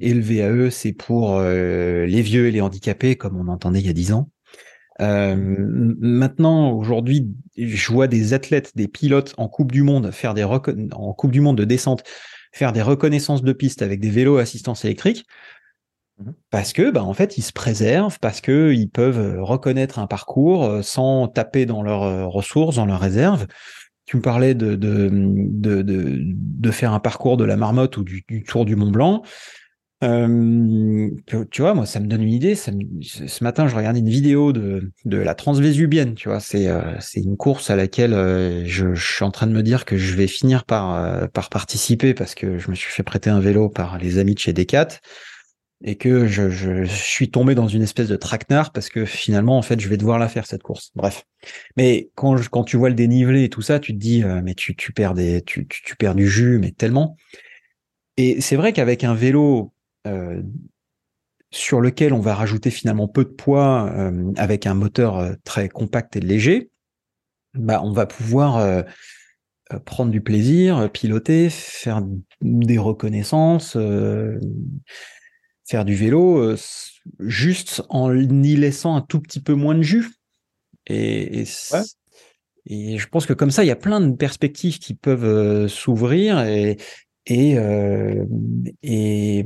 et 0.01 0.15
le 0.15 0.21
VAE, 0.21 0.71
c'est 0.71 0.93
pour 0.93 1.41
les 1.41 2.23
vieux 2.23 2.49
et 2.49 2.51
les 2.51 2.61
handicapés, 2.61 3.15
comme 3.15 3.37
on 3.37 3.47
entendait 3.47 3.79
il 3.79 3.87
y 3.87 3.91
a 3.91 3.93
dix 3.93 4.13
ans. 4.13 4.29
maintenant, 4.99 6.73
aujourd'hui, 6.73 7.29
je 7.57 7.93
vois 7.93 8.09
des 8.09 8.33
athlètes, 8.33 8.73
des 8.75 8.89
pilotes 8.89 9.35
en 9.37 9.49
Coupe 9.49 9.71
du 9.71 9.85
Monde 9.85 10.11
faire 10.11 10.35
des 10.35 10.43
en 10.43 11.13
Coupe 11.13 11.31
du 11.31 11.41
Monde 11.41 11.59
de 11.59 11.65
descente 11.65 12.03
faire 12.55 12.73
des 12.73 12.83
reconnaissances 12.83 13.43
de 13.43 13.53
piste 13.53 13.83
avec 13.83 14.01
des 14.01 14.11
vélos 14.11 14.39
assistance 14.39 14.85
électrique. 14.85 15.27
Mmh 16.19 16.31
parce 16.51 16.73
que, 16.73 16.93
bah, 16.93 17.03
en 17.03 17.13
fait, 17.13 17.37
ils 17.39 17.43
se 17.43 17.53
préservent, 17.53 18.21
parce 18.21 18.41
que 18.41 18.73
ils 18.73 18.89
peuvent 18.89 19.19
euh, 19.19 19.43
reconnaître 19.43 19.99
un 19.99 20.07
parcours 20.07 20.65
euh, 20.65 20.83
sans 20.83 21.27
taper 21.27 21.67
dans 21.67 21.83
leurs 21.83 22.05
euh, 22.05 22.27
ressources, 22.27 22.77
dans 22.77 22.87
leurs 22.87 23.01
réserves. 23.01 23.49
Tu 24.07 24.17
me 24.17 24.23
parlais 24.23 24.55
de, 24.55 24.75
de, 24.75 25.09
de, 25.13 25.83
de, 25.83 26.71
faire 26.71 26.93
un 26.93 27.01
parcours 27.01 27.37
de 27.37 27.45
la 27.45 27.57
marmotte 27.57 27.97
ou 27.97 28.05
du, 28.05 28.25
Tour 28.47 28.65
du 28.65 28.77
Mont 28.77 28.91
Blanc. 28.91 29.23
Euh, 30.03 31.09
tu 31.51 31.63
vois, 31.63 31.73
moi, 31.73 31.87
ça 31.87 32.01
me 32.01 32.07
donne 32.07 32.23
une 32.23 32.33
idée. 32.33 32.55
Ce 32.55 33.43
matin, 33.43 33.67
je 33.67 33.75
regardais 33.75 34.01
une 34.01 34.11
vidéo 34.11 34.53
de, 34.53 34.93
de 35.07 35.17
la 35.17 35.35
Transvésubienne. 35.35 36.15
Tu 36.15 36.29
vois, 36.29 36.41
c'est 36.41 36.69
c'est 37.01 37.21
une 37.21 37.39
course 37.39 37.71
à 37.71 37.77
laquelle 37.77 38.13
je, 38.67 38.93
je, 38.93 39.13
suis 39.13 39.25
en 39.25 39.31
train 39.31 39.47
de 39.47 39.53
me 39.53 39.63
dire 39.63 39.87
que 39.87 39.97
je 39.97 40.15
vais 40.15 40.27
finir 40.27 40.65
par 40.65 41.31
par 41.31 41.49
participer 41.49 42.13
parce 42.13 42.35
que 42.35 42.59
je 42.59 42.71
me 42.71 42.75
suis 42.75 42.93
fait 42.93 43.03
prêter 43.03 43.31
un 43.31 43.41
vélo 43.41 43.71
par 43.71 43.97
les 43.97 44.19
amis 44.19 44.35
de 44.35 44.41
chez 44.41 44.53
Decat 44.53 44.89
et 45.87 45.97
que 45.97 46.27
je, 46.27 46.85
suis 46.87 47.31
tombé 47.31 47.55
dans 47.55 47.69
une 47.69 47.83
espèce 47.83 48.09
de 48.09 48.17
traquenard 48.17 48.73
parce 48.73 48.89
que 48.89 49.05
finalement 49.05 49.59
en 49.59 49.63
fait 49.63 49.79
je 49.79 49.89
vais 49.89 49.99
devoir 49.99 50.19
la 50.19 50.29
faire 50.29 50.47
cette 50.47 50.63
course. 50.63 50.91
Bref. 50.95 51.25
Mais 51.77 52.11
quand 52.15 52.65
tu 52.65 52.79
vois 52.79 52.89
le 52.89 52.95
dénivelé 52.95 53.45
et 53.45 53.51
tout 53.51 53.61
ça, 53.61 53.79
tu 53.79 53.93
te 53.93 53.99
dis 53.99 54.25
euh, 54.25 54.41
mais 54.43 54.55
tu 54.55 54.75
perds 54.95 55.15
du 56.15 56.29
jus 56.29 56.59
mais 56.59 56.71
tellement. 56.71 57.17
Et 58.17 58.41
c'est 58.41 58.57
vrai 58.57 58.73
qu'avec 58.73 59.05
un 59.05 59.15
vélo 59.15 59.75
euh, 60.07 60.43
sur 61.51 61.83
lequel 61.83 62.15
on 62.15 62.21
va 62.21 62.35
rajouter 62.35 62.71
finalement 62.71 63.07
peu 63.07 63.25
de 63.25 63.31
poids 63.31 63.93
euh, 63.95 64.33
avec 64.37 64.67
un 64.67 64.75
moteur 64.75 65.37
très 65.45 65.69
compact 65.69 66.17
et 66.17 66.21
léger, 66.21 66.71
bah 67.53 67.83
on 67.85 67.93
va 67.93 68.07
pouvoir 68.07 68.85
prendre 69.85 70.11
du 70.11 70.23
plaisir, 70.23 70.91
piloter, 70.91 71.51
faire 71.51 72.03
des 72.41 72.79
reconnaissances, 72.79 73.77
faire 75.65 75.85
du 75.85 75.95
vélo 75.95 76.39
euh, 76.39 76.57
juste 77.21 77.83
en 77.89 78.15
y 78.17 78.57
laissant 78.57 78.97
un 78.97 79.01
tout 79.01 79.21
petit 79.21 79.41
peu 79.41 79.55
moins 79.55 79.75
de 79.75 79.83
jus. 79.83 80.11
Et, 80.87 81.45
et, 82.67 82.99
je 82.99 83.09
pense 83.09 83.27
que 83.27 83.33
comme 83.33 83.51
ça, 83.51 83.65
il 83.65 83.69
y 83.69 83.73
a 83.73 83.77
plein 83.77 84.01
de 84.01 84.15
perspectives 84.15 84.79
qui 84.79 84.95
peuvent 84.95 85.25
euh, 85.25 85.69
s'ouvrir 85.69 86.41
et, 86.41 86.77
et, 87.27 87.59
euh, 87.59 88.25
et, 88.83 89.45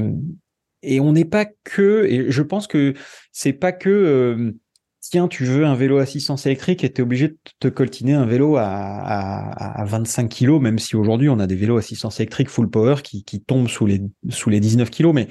et 0.83 1.01
on 1.01 1.13
n'est 1.13 1.25
pas 1.25 1.47
que, 1.65 2.07
et 2.07 2.31
je 2.31 2.43
pense 2.43 2.67
que 2.67 2.95
c'est 3.33 3.53
pas 3.53 3.73
que 3.73 4.55
tiens, 5.01 5.29
tu 5.29 5.45
veux 5.45 5.65
un 5.65 5.75
vélo 5.75 5.99
assistance 5.99 6.47
électrique 6.47 6.85
et 6.85 6.93
tu 6.93 7.01
es 7.01 7.03
obligé 7.03 7.29
de 7.29 7.39
te 7.61 7.69
coltiner 7.69 8.15
un 8.15 8.27
vélo 8.27 8.57
à, 8.57 8.67
à, 8.67 9.81
à 9.81 9.85
25 9.85 10.29
kg, 10.29 10.61
même 10.61 10.79
si 10.79 10.97
aujourd'hui 10.97 11.29
on 11.29 11.39
a 11.39 11.47
des 11.47 11.57
vélos 11.57 11.79
assistance 11.79 12.21
électrique 12.21 12.49
full 12.49 12.69
power 12.69 12.97
qui, 13.03 13.25
qui 13.25 13.41
tombent 13.41 13.69
sous 13.69 13.87
les, 13.87 14.03
sous 14.29 14.51
les 14.51 14.61
19 14.61 14.91
kg. 14.91 15.13
Mais 15.15 15.29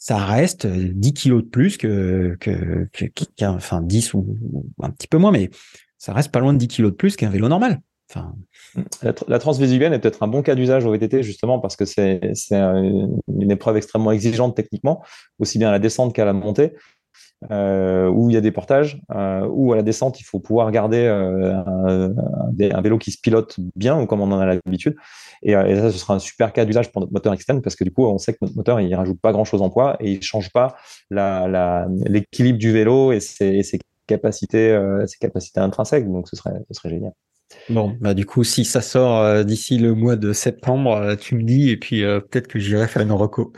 ça 0.00 0.16
reste 0.16 0.66
10 0.66 1.12
kilos 1.12 1.44
de 1.44 1.48
plus 1.48 1.76
que, 1.76 2.36
que, 2.40 2.88
que, 2.92 3.44
enfin 3.44 3.82
10 3.82 4.14
ou, 4.14 4.26
un 4.82 4.90
petit 4.90 5.06
peu 5.06 5.18
moins, 5.18 5.30
mais 5.30 5.50
ça 5.98 6.14
reste 6.14 6.32
pas 6.32 6.40
loin 6.40 6.54
de 6.54 6.58
10 6.58 6.68
kilos 6.68 6.90
de 6.90 6.96
plus 6.96 7.14
qu'un 7.16 7.28
vélo 7.28 7.48
normal. 7.48 7.80
Enfin... 8.10 8.34
La, 9.02 9.12
la 9.28 9.36
est 9.36 9.98
peut-être 10.00 10.22
un 10.22 10.28
bon 10.28 10.42
cas 10.42 10.56
d'usage 10.56 10.84
au 10.84 10.90
VTT 10.90 11.22
justement 11.22 11.60
parce 11.60 11.76
que 11.76 11.84
c'est 11.84 12.20
une 12.50 13.50
épreuve 13.50 13.76
extrêmement 13.76 14.10
exigeante 14.10 14.56
techniquement, 14.56 15.04
aussi 15.38 15.58
bien 15.58 15.68
à 15.68 15.72
la 15.72 15.78
descente 15.78 16.14
qu'à 16.14 16.24
la 16.24 16.32
montée 16.32 16.72
euh, 17.50 18.08
où 18.08 18.28
il 18.28 18.34
y 18.34 18.36
a 18.36 18.42
des 18.42 18.52
portages, 18.52 19.00
euh, 19.14 19.46
où 19.50 19.72
à 19.72 19.76
la 19.76 19.82
descente, 19.82 20.20
il 20.20 20.24
faut 20.24 20.40
pouvoir 20.40 20.70
garder 20.70 21.06
euh, 21.06 21.54
un, 21.54 22.12
un, 22.14 22.80
vélo 22.82 22.98
qui 22.98 23.12
se 23.12 23.18
pilote 23.20 23.56
bien, 23.74 23.98
ou 23.98 24.06
comme 24.06 24.20
on 24.20 24.30
en 24.30 24.38
a 24.38 24.46
l'habitude. 24.46 24.96
Et, 25.42 25.56
euh, 25.56 25.66
et, 25.66 25.76
ça, 25.76 25.90
ce 25.90 25.98
sera 25.98 26.14
un 26.14 26.18
super 26.18 26.52
cas 26.52 26.64
d'usage 26.64 26.92
pour 26.92 27.00
notre 27.00 27.12
moteur 27.12 27.32
externe, 27.32 27.62
parce 27.62 27.76
que 27.76 27.84
du 27.84 27.92
coup, 27.92 28.06
on 28.06 28.18
sait 28.18 28.32
que 28.32 28.38
notre 28.42 28.56
moteur, 28.56 28.80
il 28.80 28.94
rajoute 28.94 29.20
pas 29.20 29.32
grand-chose 29.32 29.62
en 29.62 29.70
poids 29.70 29.96
et 30.00 30.12
il 30.12 30.22
change 30.22 30.50
pas 30.50 30.76
l'équilibre 31.10 32.58
du 32.58 32.72
vélo 32.72 33.12
et 33.12 33.20
ses, 33.20 33.62
ses 33.62 33.78
capacités, 34.06 34.70
euh, 34.70 35.06
ses 35.06 35.18
capacités 35.18 35.60
intrinsèques. 35.60 36.06
Donc, 36.06 36.28
ce 36.28 36.36
serait, 36.36 36.52
ce 36.70 36.74
serait 36.74 36.90
génial. 36.90 37.12
Bon, 37.68 37.96
bah 38.00 38.14
du 38.14 38.26
coup, 38.26 38.44
si 38.44 38.64
ça 38.64 38.80
sort 38.80 39.16
euh, 39.18 39.42
d'ici 39.42 39.76
le 39.76 39.94
mois 39.94 40.14
de 40.14 40.32
septembre, 40.32 41.16
tu 41.16 41.34
me 41.34 41.42
dis, 41.42 41.70
et 41.70 41.76
puis 41.76 42.02
peut-être 42.02 42.46
que 42.46 42.60
j'irai 42.60 42.86
faire 42.86 43.02
une 43.02 43.12
reco. 43.12 43.52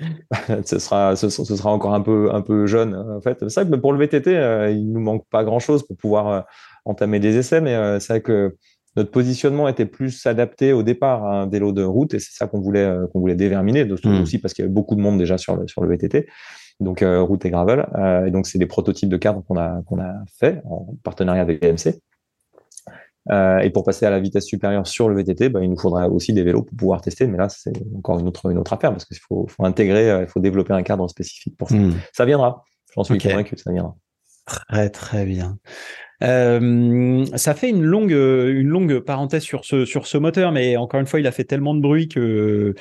ce 0.64 0.80
sera, 0.80 1.14
ce, 1.14 1.28
sera 1.28 1.70
encore 1.70 1.94
un 1.94 2.00
peu, 2.00 2.34
un 2.34 2.40
peu 2.40 2.66
jeune. 2.66 2.96
En 2.96 3.20
fait, 3.20 3.38
c'est 3.48 3.60
vrai 3.60 3.70
que 3.70 3.76
pour 3.76 3.92
le 3.92 4.04
VTT, 4.04 4.32
il 4.72 4.90
nous 4.90 5.00
manque 5.00 5.24
pas 5.30 5.44
grand 5.44 5.60
chose 5.60 5.86
pour 5.86 5.96
pouvoir 5.96 6.46
entamer 6.84 7.20
des 7.20 7.36
essais, 7.36 7.60
mais 7.60 8.00
c'est 8.00 8.14
vrai 8.14 8.20
que 8.20 8.56
notre 8.96 9.10
positionnement 9.10 9.68
était 9.68 9.86
plus 9.86 10.26
adapté 10.26 10.72
au 10.72 10.82
départ 10.82 11.24
à 11.24 11.42
un 11.42 11.46
vélo 11.48 11.72
de 11.72 11.82
route 11.82 12.14
et 12.14 12.18
c'est 12.18 12.32
ça 12.32 12.46
qu'on 12.46 12.60
voulait, 12.60 12.94
qu'on 13.12 13.20
voulait 13.20 13.34
déverminer, 13.34 13.84
mmh. 13.84 14.20
aussi 14.22 14.38
parce 14.38 14.54
qu'il 14.54 14.62
y 14.62 14.66
avait 14.66 14.74
beaucoup 14.74 14.94
de 14.94 15.00
monde 15.00 15.18
déjà 15.18 15.38
sur 15.38 15.56
le, 15.56 15.66
sur 15.66 15.82
le 15.82 15.88
VTT. 15.88 16.26
Donc 16.80 17.04
route 17.04 17.44
et 17.44 17.50
gravel. 17.50 17.86
et 18.26 18.30
donc 18.30 18.46
c'est 18.46 18.58
des 18.58 18.66
prototypes 18.66 19.08
de 19.08 19.16
cadres 19.16 19.42
qu'on 19.46 19.56
a, 19.56 19.82
qu'on 19.86 20.00
a 20.00 20.12
fait 20.38 20.60
en 20.64 20.94
partenariat 21.04 21.42
avec 21.42 21.62
BMC. 21.62 22.00
Euh, 23.30 23.58
et 23.58 23.70
pour 23.70 23.84
passer 23.84 24.04
à 24.04 24.10
la 24.10 24.18
vitesse 24.18 24.46
supérieure 24.46 24.86
sur 24.86 25.08
le 25.08 25.14
VTT, 25.16 25.48
bah, 25.48 25.60
il 25.62 25.70
nous 25.70 25.78
faudra 25.78 26.08
aussi 26.08 26.32
des 26.32 26.42
vélos 26.42 26.62
pour 26.62 26.76
pouvoir 26.76 27.00
tester. 27.00 27.26
Mais 27.26 27.38
là, 27.38 27.48
c'est 27.48 27.72
encore 27.96 28.18
une 28.18 28.26
autre, 28.26 28.50
une 28.50 28.58
autre 28.58 28.72
affaire 28.72 28.90
parce 28.90 29.04
qu'il 29.04 29.18
faut, 29.18 29.46
faut, 29.48 29.64
intégrer, 29.64 30.10
euh, 30.10 30.22
il 30.22 30.26
faut 30.26 30.40
développer 30.40 30.72
un 30.72 30.82
cadre 30.82 31.06
spécifique 31.08 31.56
pour 31.56 31.68
ça. 31.68 31.76
Hmm. 31.76 31.92
Ça 32.12 32.24
viendra. 32.24 32.64
J'en 32.94 33.04
suis 33.04 33.18
convaincu 33.18 33.54
que 33.54 33.60
ça 33.60 33.72
viendra. 33.72 33.94
Très 34.44 34.90
très 34.90 35.24
bien. 35.24 35.58
Euh, 36.22 37.26
ça 37.36 37.54
fait 37.54 37.70
une 37.70 37.82
longue, 37.82 38.12
une 38.12 38.68
longue 38.68 39.00
parenthèse 39.00 39.42
sur 39.42 39.64
ce, 39.64 39.84
sur 39.84 40.06
ce 40.06 40.18
moteur, 40.18 40.52
mais 40.52 40.76
encore 40.76 41.00
une 41.00 41.06
fois, 41.06 41.20
il 41.20 41.26
a 41.26 41.32
fait 41.32 41.44
tellement 41.44 41.74
de 41.74 41.80
bruit 41.80 42.08
que 42.08 42.74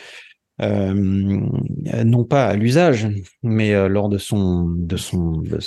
euh, 0.61 0.93
non 0.93 2.23
pas 2.23 2.45
à 2.45 2.55
l'usage, 2.55 3.07
mais 3.41 3.73
euh, 3.73 3.87
lors 3.87 4.09
de 4.09 4.19
son, 4.19 4.67
de 4.67 4.95
son, 4.95 5.37
de, 5.37 5.59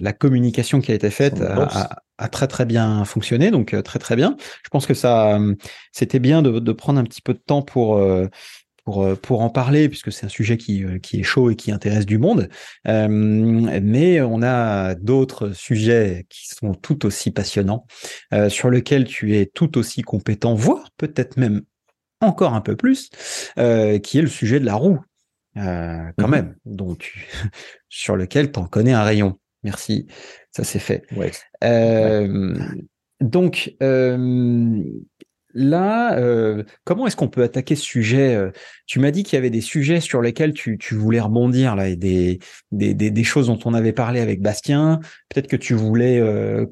la 0.00 0.12
communication 0.12 0.80
qui 0.80 0.90
a 0.90 0.94
été 0.94 1.10
faite, 1.10 1.40
a, 1.42 2.28
très 2.28 2.46
très 2.46 2.64
bien 2.64 3.04
fonctionné, 3.04 3.50
donc 3.50 3.76
très 3.82 3.98
très 3.98 4.16
bien. 4.16 4.36
Je 4.64 4.70
pense 4.70 4.86
que 4.86 4.94
ça, 4.94 5.38
c'était 5.90 6.20
bien 6.20 6.40
de, 6.40 6.60
de, 6.60 6.72
prendre 6.72 6.98
un 6.98 7.04
petit 7.04 7.20
peu 7.20 7.34
de 7.34 7.42
temps 7.44 7.62
pour 7.62 8.00
pour, 8.84 9.16
pour 9.20 9.42
en 9.42 9.50
parler, 9.50 9.88
puisque 9.88 10.12
c'est 10.12 10.26
un 10.26 10.30
sujet 10.30 10.56
qui, 10.56 10.84
qui 11.02 11.20
est 11.20 11.22
chaud 11.22 11.50
et 11.50 11.56
qui 11.56 11.70
intéresse 11.72 12.06
du 12.06 12.18
monde. 12.18 12.48
Euh, 12.88 13.08
mais 13.08 14.20
on 14.20 14.42
a 14.42 14.94
d'autres 14.94 15.50
sujets 15.52 16.26
qui 16.28 16.48
sont 16.48 16.74
tout 16.74 17.06
aussi 17.06 17.30
passionnants, 17.30 17.86
euh, 18.32 18.48
sur 18.48 18.70
lesquels 18.70 19.04
tu 19.04 19.36
es 19.36 19.46
tout 19.46 19.78
aussi 19.78 20.02
compétent, 20.02 20.54
voire 20.54 20.90
peut-être 20.96 21.36
même 21.36 21.62
encore 22.22 22.54
un 22.54 22.60
peu 22.60 22.76
plus, 22.76 23.10
euh, 23.58 23.98
qui 23.98 24.18
est 24.18 24.22
le 24.22 24.28
sujet 24.28 24.60
de 24.60 24.64
la 24.64 24.74
roue, 24.74 25.00
euh, 25.56 26.10
quand 26.18 26.28
mhm. 26.28 26.30
même, 26.30 26.56
dont 26.64 26.94
tu, 26.94 27.28
sur 27.88 28.16
lequel 28.16 28.52
tu 28.52 28.58
en 28.58 28.66
connais 28.66 28.92
un 28.92 29.02
rayon. 29.02 29.38
Merci, 29.64 30.06
ça 30.50 30.64
c'est 30.64 30.78
fait. 30.78 31.04
Euh, 31.62 32.58
donc, 33.20 33.74
là, 35.54 36.18
comment 36.84 37.06
est-ce 37.06 37.16
qu'on 37.16 37.28
peut 37.28 37.42
attaquer 37.42 37.76
ce 37.76 37.84
sujet 37.84 38.38
Tu 38.86 39.00
m'as 39.00 39.10
dit 39.10 39.22
qu'il 39.22 39.36
y 39.36 39.38
avait 39.38 39.50
des 39.50 39.60
sujets 39.60 40.00
sur 40.00 40.22
lesquels 40.22 40.52
tu, 40.52 40.78
voulais 40.92 41.20
rebondir, 41.20 41.76
là, 41.76 41.94
des, 41.94 42.38
des, 42.70 42.94
des, 42.94 43.24
choses 43.24 43.46
dont 43.46 43.58
on 43.64 43.74
avait 43.74 43.92
parlé 43.92 44.20
avec 44.20 44.40
Bastien. 44.40 45.00
Peut-être 45.28 45.48
que 45.48 45.56
tu 45.56 45.74
voulais 45.74 46.22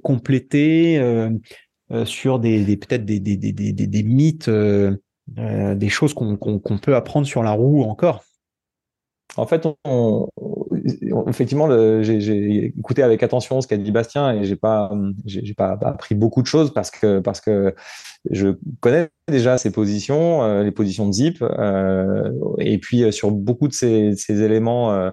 compléter 0.03 1.01
sur 2.05 2.39
des, 2.39 2.77
peut-être 2.77 3.05
des, 3.05 3.21
des, 3.21 4.03
mythes 4.03 4.51
euh, 5.39 5.77
des 5.77 5.89
choses 5.89 6.13
qu'on 6.13 6.79
peut 6.83 6.97
apprendre 6.97 7.27
sur 7.27 7.43
la 7.43 7.53
roue 7.53 7.85
encore 7.85 8.25
En 9.37 9.47
fait, 9.47 9.67
on, 9.85 10.29
effectivement, 11.29 11.69
j'ai 12.03 12.73
écouté 12.77 13.03
avec 13.03 13.23
attention 13.23 13.61
ce 13.61 13.69
qu'a 13.69 13.77
dit 13.77 13.91
Bastien 13.93 14.33
et 14.33 14.45
j'ai 14.45 14.57
pas, 14.57 14.91
j'ai 15.25 15.55
pas 15.55 15.79
appris 15.83 16.15
beaucoup 16.15 16.43
de 16.43 16.47
choses 16.47 16.73
parce 16.73 16.91
que 16.91 17.21
parce 17.21 17.41
que 17.41 17.75
je 18.31 18.49
connais 18.81 19.09
déjà 19.29 19.59
ses 19.59 19.71
positions, 19.71 20.43
euh, 20.43 20.63
les 20.63 20.73
positions 20.73 21.07
de 21.07 21.13
Zip, 21.13 21.43
euh, 21.43 22.31
et 22.59 22.79
puis 22.79 23.13
sur 23.13 23.31
beaucoup 23.31 23.69
de 23.69 23.73
ces, 23.73 24.15
ces 24.17 24.43
éléments. 24.43 25.11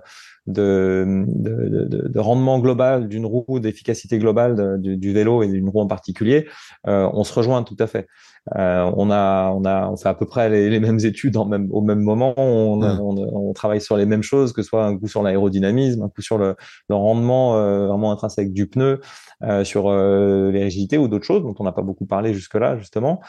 De, 0.47 1.25
de, 1.27 2.07
de, 2.07 2.19
rendement 2.21 2.59
global 2.59 3.09
d'une 3.09 3.25
roue, 3.25 3.59
d'efficacité 3.59 4.17
globale 4.17 4.79
du, 4.79 5.11
vélo 5.11 5.43
et 5.43 5.47
d'une 5.49 5.67
roue 5.67 5.81
en 5.81 5.87
particulier, 5.87 6.47
on 6.85 7.25
se 7.25 7.33
rejoint 7.33 7.63
tout 7.63 7.75
à 7.79 7.85
fait. 7.85 8.07
Euh, 8.55 8.91
on 8.95 9.11
a, 9.11 9.51
on 9.51 9.65
a, 9.65 9.89
on 9.89 9.97
fait 9.97 10.09
à 10.09 10.13
peu 10.13 10.25
près 10.25 10.49
les, 10.49 10.79
mêmes 10.79 10.99
études 11.03 11.37
en 11.37 11.45
même, 11.45 11.67
au 11.71 11.81
même 11.81 11.99
moment. 12.01 12.33
On, 12.37 12.81
on, 12.81 13.53
travaille 13.53 13.81
sur 13.81 13.97
les 13.97 14.05
mêmes 14.05 14.23
choses, 14.23 14.53
que 14.53 14.61
ce 14.61 14.69
soit 14.69 14.85
un 14.85 14.97
coup 14.97 15.07
sur 15.07 15.23
l'aérodynamisme, 15.23 16.03
un 16.03 16.09
coup 16.09 16.21
sur 16.21 16.37
le, 16.37 16.55
le 16.89 16.95
rendement 16.95 17.57
euh, 17.57 17.87
vraiment 17.87 18.11
intrinsèque 18.11 18.53
du 18.53 18.67
pneu, 18.67 19.01
euh, 19.43 19.63
sur 19.63 19.87
euh, 19.87 20.49
les 20.51 20.63
rigidités 20.63 20.97
ou 20.97 21.07
d'autres 21.07 21.25
choses 21.25 21.43
dont 21.43 21.53
on 21.59 21.63
n'a 21.63 21.71
pas 21.71 21.83
beaucoup 21.83 22.07
parlé 22.07 22.33
jusque-là 22.33 22.75
justement. 22.77 23.21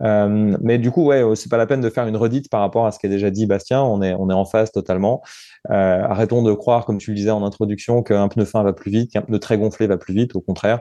Euh, 0.00 0.56
mais 0.60 0.78
du 0.78 0.90
coup, 0.90 1.04
ouais, 1.04 1.22
c'est 1.36 1.48
pas 1.48 1.56
la 1.56 1.66
peine 1.66 1.80
de 1.80 1.88
faire 1.88 2.08
une 2.08 2.16
redite 2.16 2.50
par 2.50 2.60
rapport 2.60 2.84
à 2.84 2.90
ce 2.90 2.98
qu'a 2.98 3.08
déjà 3.08 3.30
dit 3.30 3.46
Bastien. 3.46 3.80
On 3.80 4.02
est, 4.02 4.14
on 4.14 4.28
est 4.28 4.34
en 4.34 4.44
phase 4.44 4.72
totalement. 4.72 5.22
arrêtons 5.68 6.42
de 6.42 6.52
croire, 6.52 6.84
comme 6.84 6.98
tu 6.98 7.10
le 7.10 7.16
disais 7.16 7.30
en 7.30 7.44
introduction, 7.44 8.02
qu'un 8.02 8.26
pneu 8.26 8.44
fin 8.44 8.64
va 8.64 8.72
plus 8.72 8.90
vite, 8.90 9.12
qu'un 9.12 9.22
pneu 9.22 9.38
très 9.38 9.56
gonflé 9.56 9.86
va 9.86 9.98
plus 9.98 10.14
vite. 10.14 10.34
Au 10.34 10.40
contraire. 10.40 10.80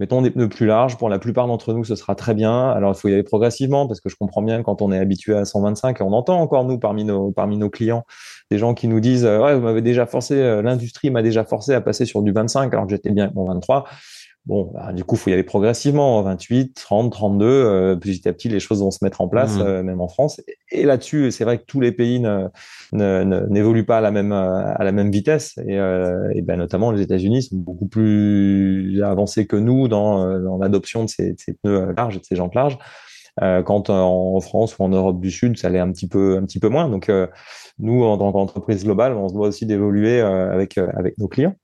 Mettons 0.00 0.22
des 0.22 0.30
pneus 0.30 0.48
plus 0.48 0.66
larges. 0.66 0.96
Pour 0.96 1.10
la 1.10 1.18
plupart 1.18 1.46
d'entre 1.46 1.74
nous, 1.74 1.84
ce 1.84 1.94
sera 1.94 2.14
très 2.14 2.32
bien. 2.32 2.70
Alors, 2.70 2.94
il 2.96 2.98
faut 2.98 3.08
y 3.08 3.12
aller 3.12 3.22
progressivement 3.22 3.86
parce 3.86 4.00
que 4.00 4.08
je 4.08 4.16
comprends 4.16 4.40
bien 4.40 4.62
quand 4.62 4.80
on 4.80 4.90
est 4.92 4.98
habitué 4.98 5.36
à 5.36 5.44
125 5.44 6.00
et 6.00 6.02
on 6.02 6.14
entend 6.14 6.40
encore, 6.40 6.64
nous, 6.64 6.78
parmi 6.78 7.04
nos, 7.04 7.32
parmi 7.32 7.58
nos 7.58 7.68
clients, 7.68 8.06
des 8.50 8.56
gens 8.56 8.72
qui 8.72 8.88
nous 8.88 8.98
disent, 8.98 9.26
ouais, 9.26 9.54
vous 9.54 9.60
m'avez 9.60 9.82
déjà 9.82 10.06
forcé, 10.06 10.36
euh, 10.36 10.62
l'industrie 10.62 11.10
m'a 11.10 11.20
déjà 11.20 11.44
forcé 11.44 11.74
à 11.74 11.82
passer 11.82 12.06
sur 12.06 12.22
du 12.22 12.32
25 12.32 12.72
alors 12.72 12.86
que 12.86 12.92
j'étais 12.92 13.10
bien 13.10 13.24
avec 13.24 13.36
mon 13.36 13.44
23. 13.44 13.84
Bon, 14.46 14.70
bah, 14.72 14.92
du 14.92 15.04
coup, 15.04 15.16
il 15.16 15.18
faut 15.18 15.30
y 15.30 15.32
aller 15.34 15.42
progressivement, 15.42 16.22
28, 16.22 16.74
30, 16.74 17.12
32. 17.12 17.46
Euh, 17.46 17.96
petit 17.96 18.26
à 18.26 18.32
petit, 18.32 18.48
les 18.48 18.58
choses 18.58 18.80
vont 18.80 18.90
se 18.90 19.04
mettre 19.04 19.20
en 19.20 19.28
place, 19.28 19.58
mmh. 19.58 19.60
euh, 19.60 19.82
même 19.82 20.00
en 20.00 20.08
France. 20.08 20.40
Et, 20.72 20.84
là-dessus, 20.84 21.30
c'est 21.30 21.44
vrai 21.44 21.58
que 21.58 21.64
tous 21.64 21.80
les 21.80 21.92
pays 21.92 22.24
n'évoluent 22.92 23.84
pas 23.84 23.98
à 23.98 24.00
la 24.00 24.10
même 24.10 24.32
à 24.32 24.82
la 24.82 24.92
même 24.92 25.10
vitesse. 25.10 25.58
Et, 25.66 25.78
euh, 25.78 26.30
et 26.34 26.42
ben, 26.42 26.56
notamment, 26.56 26.90
les 26.90 27.02
États-Unis 27.02 27.44
sont 27.44 27.56
beaucoup 27.56 27.86
plus 27.86 29.02
avancés 29.02 29.46
que 29.46 29.56
nous 29.56 29.88
dans, 29.88 30.24
euh, 30.24 30.40
dans 30.40 30.56
l'adoption 30.56 31.04
de 31.04 31.10
ces, 31.10 31.32
de 31.32 31.38
ces, 31.38 31.52
pneus 31.52 31.92
larges 31.96 32.16
et 32.16 32.20
de 32.20 32.24
ces 32.24 32.36
jantes 32.36 32.54
larges. 32.54 32.78
Euh, 33.42 33.62
quand 33.62 33.90
en 33.90 34.40
France 34.40 34.78
ou 34.78 34.82
en 34.82 34.88
Europe 34.88 35.20
du 35.20 35.30
Sud, 35.30 35.58
ça 35.58 35.68
allait 35.68 35.78
un 35.78 35.92
petit 35.92 36.08
peu 36.08 36.38
un 36.38 36.44
petit 36.44 36.58
peu 36.58 36.68
moins. 36.68 36.88
Donc, 36.88 37.10
nous, 37.78 38.02
en 38.04 38.18
tant 38.18 38.32
qu'entreprise 38.32 38.84
globale, 38.84 39.12
on 39.12 39.28
se 39.28 39.34
doit 39.34 39.48
aussi 39.48 39.66
d'évoluer 39.66 40.20
avec 40.20 40.78
avec 40.78 41.18
nos 41.18 41.28
clients. 41.28 41.54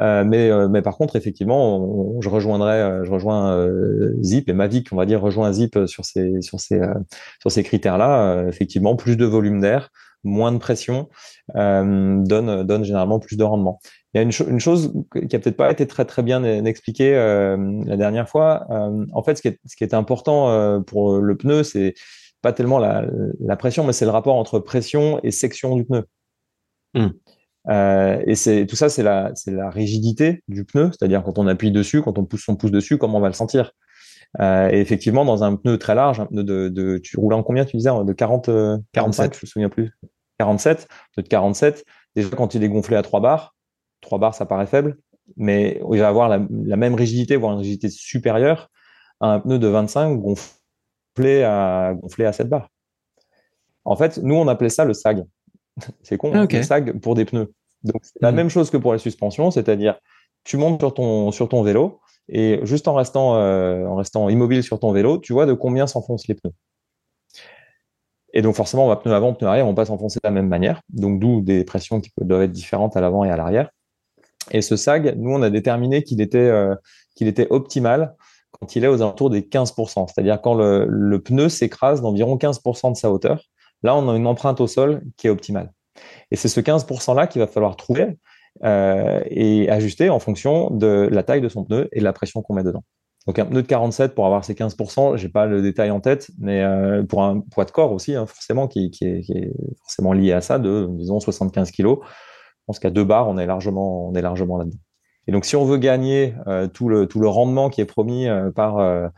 Euh, 0.00 0.24
mais, 0.24 0.50
euh, 0.50 0.68
mais 0.68 0.82
par 0.82 0.96
contre, 0.96 1.16
effectivement, 1.16 2.20
je 2.20 2.28
rejoindrai, 2.28 2.80
euh, 2.80 3.04
je 3.04 3.10
rejoins 3.10 3.68
Zip 4.22 4.48
et 4.48 4.52
Mavic, 4.52 4.88
on 4.92 4.96
va 4.96 5.06
dire, 5.06 5.20
rejoint 5.20 5.52
Zip 5.52 5.78
sur 5.86 6.04
ces, 6.04 6.40
sur 6.40 6.60
ces, 6.60 6.80
sur 7.40 7.50
ces 7.50 7.62
critères-là. 7.62 8.44
effectivement, 8.48 8.96
plus 8.96 9.16
de 9.16 9.26
volume 9.26 9.60
d'air, 9.60 9.90
moins 10.24 10.52
de 10.52 10.58
pression, 10.58 11.08
donne, 11.54 12.62
donne 12.64 12.84
généralement 12.84 13.18
plus 13.18 13.36
de 13.36 13.44
rendement. 13.44 13.80
Il 14.14 14.18
y 14.18 14.20
a 14.20 14.22
une, 14.22 14.32
une 14.48 14.60
chose 14.60 14.92
qui 15.28 15.36
a 15.36 15.38
peut-être 15.38 15.56
pas 15.56 15.70
été 15.70 15.86
très 15.86 16.04
très 16.04 16.22
bien 16.22 16.42
expliquée 16.64 17.14
la 17.14 17.96
dernière 17.96 18.28
fois. 18.28 18.66
en 19.12 19.22
fait, 19.22 19.36
ce 19.36 19.42
qui 19.42 19.48
est, 19.48 19.58
ce 19.66 19.76
qui 19.76 19.84
est 19.84 19.94
important 19.94 20.82
pour 20.82 21.18
le 21.18 21.36
pneu, 21.36 21.62
c'est 21.62 21.94
pas 22.42 22.52
tellement 22.52 22.78
la, 22.78 23.04
la 23.40 23.56
pression, 23.56 23.84
mais 23.84 23.92
c'est 23.92 24.06
le 24.06 24.10
rapport 24.10 24.36
entre 24.36 24.58
pression 24.60 25.20
et 25.22 25.30
section 25.30 25.76
du 25.76 25.84
pneu. 25.84 26.06
Mmh. 26.94 27.08
Euh, 27.68 28.22
et 28.26 28.34
c'est 28.34 28.66
tout 28.66 28.76
ça, 28.76 28.88
c'est 28.88 29.02
la, 29.02 29.32
c'est 29.34 29.50
la 29.50 29.70
rigidité 29.70 30.42
du 30.48 30.64
pneu, 30.64 30.90
c'est-à-dire 30.92 31.22
quand 31.22 31.38
on 31.38 31.46
appuie 31.46 31.70
dessus, 31.70 32.02
quand 32.02 32.18
on 32.18 32.24
pousse 32.24 32.44
son 32.44 32.56
pouce 32.56 32.70
dessus, 32.70 32.98
comment 32.98 33.18
on 33.18 33.20
va 33.20 33.28
le 33.28 33.34
sentir. 33.34 33.72
Euh, 34.40 34.70
et 34.70 34.80
effectivement, 34.80 35.24
dans 35.24 35.44
un 35.44 35.56
pneu 35.56 35.76
très 35.76 35.94
large, 35.94 36.20
un 36.20 36.26
pneu 36.26 36.44
de, 36.44 36.68
de 36.68 36.98
tu 36.98 37.18
roules 37.18 37.34
en 37.34 37.42
combien 37.42 37.64
tu 37.64 37.76
disais 37.76 37.90
de 37.90 38.12
40, 38.12 38.50
47, 38.92 39.34
je 39.34 39.40
me 39.42 39.46
souviens 39.46 39.68
plus, 39.68 39.92
47, 40.38 40.88
de 41.18 41.22
47. 41.22 41.84
Déjà 42.16 42.30
quand 42.30 42.54
il 42.54 42.64
est 42.64 42.68
gonflé 42.68 42.96
à 42.96 43.02
3 43.02 43.20
bars, 43.20 43.54
3 44.00 44.18
bars 44.18 44.34
ça 44.34 44.46
paraît 44.46 44.66
faible, 44.66 44.96
mais 45.36 45.80
il 45.92 46.00
va 46.00 46.08
avoir 46.08 46.28
la, 46.28 46.40
la 46.64 46.76
même 46.76 46.94
rigidité, 46.94 47.36
voire 47.36 47.52
une 47.52 47.58
rigidité 47.58 47.88
supérieure 47.88 48.70
à 49.20 49.32
un 49.34 49.40
pneu 49.40 49.58
de 49.58 49.66
25 49.66 50.16
gonflé 50.16 51.42
à 51.44 51.94
gonflé 52.00 52.24
à 52.24 52.32
7 52.32 52.48
bars. 52.48 52.68
En 53.84 53.96
fait, 53.96 54.18
nous 54.18 54.34
on 54.34 54.48
appelait 54.48 54.68
ça 54.70 54.84
le 54.84 54.94
sag. 54.94 55.24
c'est 56.02 56.16
con, 56.16 56.32
ah, 56.34 56.46
le 56.50 56.62
sag 56.62 56.98
pour 57.00 57.14
des 57.14 57.24
pneus. 57.24 57.52
Donc 57.84 58.00
c'est 58.02 58.20
la 58.20 58.32
hmm. 58.32 58.36
même 58.36 58.48
chose 58.48 58.70
que 58.70 58.76
pour 58.76 58.92
la 58.92 58.98
suspension, 58.98 59.50
c'est-à-dire 59.50 59.98
tu 60.44 60.56
montes 60.56 60.80
sur 60.80 60.94
ton 60.94 61.30
sur 61.32 61.48
ton 61.48 61.62
vélo 61.62 62.00
et 62.28 62.60
juste 62.62 62.88
en 62.88 62.94
restant 62.94 63.36
euh, 63.36 63.86
en 63.86 63.96
restant 63.96 64.28
immobile 64.28 64.62
sur 64.62 64.78
ton 64.78 64.92
vélo, 64.92 65.18
tu 65.18 65.32
vois 65.32 65.46
de 65.46 65.52
combien 65.52 65.86
s'enfoncent 65.86 66.28
les 66.28 66.34
pneus. 66.34 66.52
Et 68.32 68.42
donc 68.42 68.54
forcément, 68.54 68.84
on 68.84 68.88
va 68.88 68.96
pneu 68.96 69.12
avant, 69.12 69.34
pneu 69.34 69.48
arrière, 69.48 69.66
on 69.66 69.70
va 69.70 69.74
pas 69.74 69.86
s'enfoncer 69.86 70.20
de 70.22 70.28
la 70.28 70.30
même 70.30 70.48
manière. 70.48 70.82
Donc 70.88 71.18
d'où 71.18 71.40
des 71.40 71.64
pressions 71.64 72.00
qui 72.00 72.12
doivent 72.18 72.42
être 72.42 72.52
différentes 72.52 72.96
à 72.96 73.00
l'avant 73.00 73.24
et 73.24 73.30
à 73.30 73.36
l'arrière. 73.36 73.70
Et 74.52 74.62
ce 74.62 74.76
sag, 74.76 75.16
nous 75.18 75.30
on 75.30 75.42
a 75.42 75.50
déterminé 75.50 76.02
qu'il 76.02 76.20
était 76.20 76.38
euh, 76.38 76.74
qu'il 77.16 77.26
était 77.28 77.48
optimal 77.50 78.14
quand 78.52 78.76
il 78.76 78.84
est 78.84 78.88
aux 78.88 79.02
alentours 79.02 79.30
des 79.30 79.42
15%, 79.42 80.08
c'est-à-dire 80.08 80.40
quand 80.40 80.54
le, 80.54 80.86
le 80.86 81.22
pneu 81.22 81.48
s'écrase 81.48 82.02
d'environ 82.02 82.36
15% 82.36 82.92
de 82.92 82.96
sa 82.96 83.10
hauteur. 83.10 83.49
Là, 83.82 83.96
on 83.96 84.08
a 84.08 84.16
une 84.16 84.26
empreinte 84.26 84.60
au 84.60 84.66
sol 84.66 85.02
qui 85.16 85.26
est 85.26 85.30
optimale. 85.30 85.72
Et 86.30 86.36
c'est 86.36 86.48
ce 86.48 86.60
15%-là 86.60 87.26
qu'il 87.26 87.40
va 87.40 87.46
falloir 87.46 87.76
trouver 87.76 88.18
euh, 88.64 89.20
et 89.26 89.70
ajuster 89.70 90.10
en 90.10 90.18
fonction 90.18 90.70
de 90.70 91.08
la 91.10 91.22
taille 91.22 91.40
de 91.40 91.48
son 91.48 91.64
pneu 91.64 91.88
et 91.92 92.00
de 92.00 92.04
la 92.04 92.12
pression 92.12 92.42
qu'on 92.42 92.54
met 92.54 92.62
dedans. 92.62 92.84
Donc 93.26 93.38
un 93.38 93.44
pneu 93.44 93.62
de 93.62 93.66
47 93.66 94.14
pour 94.14 94.26
avoir 94.26 94.44
ces 94.44 94.54
15%, 94.54 95.16
j'ai 95.16 95.28
pas 95.28 95.46
le 95.46 95.62
détail 95.62 95.90
en 95.90 96.00
tête, 96.00 96.30
mais 96.38 96.62
euh, 96.62 97.02
pour 97.02 97.22
un 97.22 97.40
poids 97.40 97.64
de 97.64 97.70
corps 97.70 97.92
aussi, 97.92 98.14
hein, 98.14 98.26
forcément, 98.26 98.66
qui, 98.66 98.90
est, 99.02 99.52
forcément 99.82 100.12
lié 100.12 100.32
à 100.32 100.40
ça, 100.40 100.58
de 100.58 100.88
disons 100.90 101.20
75 101.20 101.70
kg. 101.70 101.82
Je 101.82 102.64
pense 102.66 102.78
qu'à 102.78 102.90
deux 102.90 103.04
barres, 103.04 103.28
on 103.28 103.36
est 103.36 103.46
largement, 103.46 104.10
là-dedans. 104.12 104.78
Et 105.26 105.32
donc 105.32 105.44
si 105.44 105.54
on 105.54 105.64
veut 105.64 105.76
gagner 105.76 106.34
euh, 106.46 106.66
tout 106.66 106.88
le 106.88 107.28
rendement 107.28 107.68
qui 107.68 107.80
est 107.80 107.86
promis 107.86 108.26
par 108.54 109.10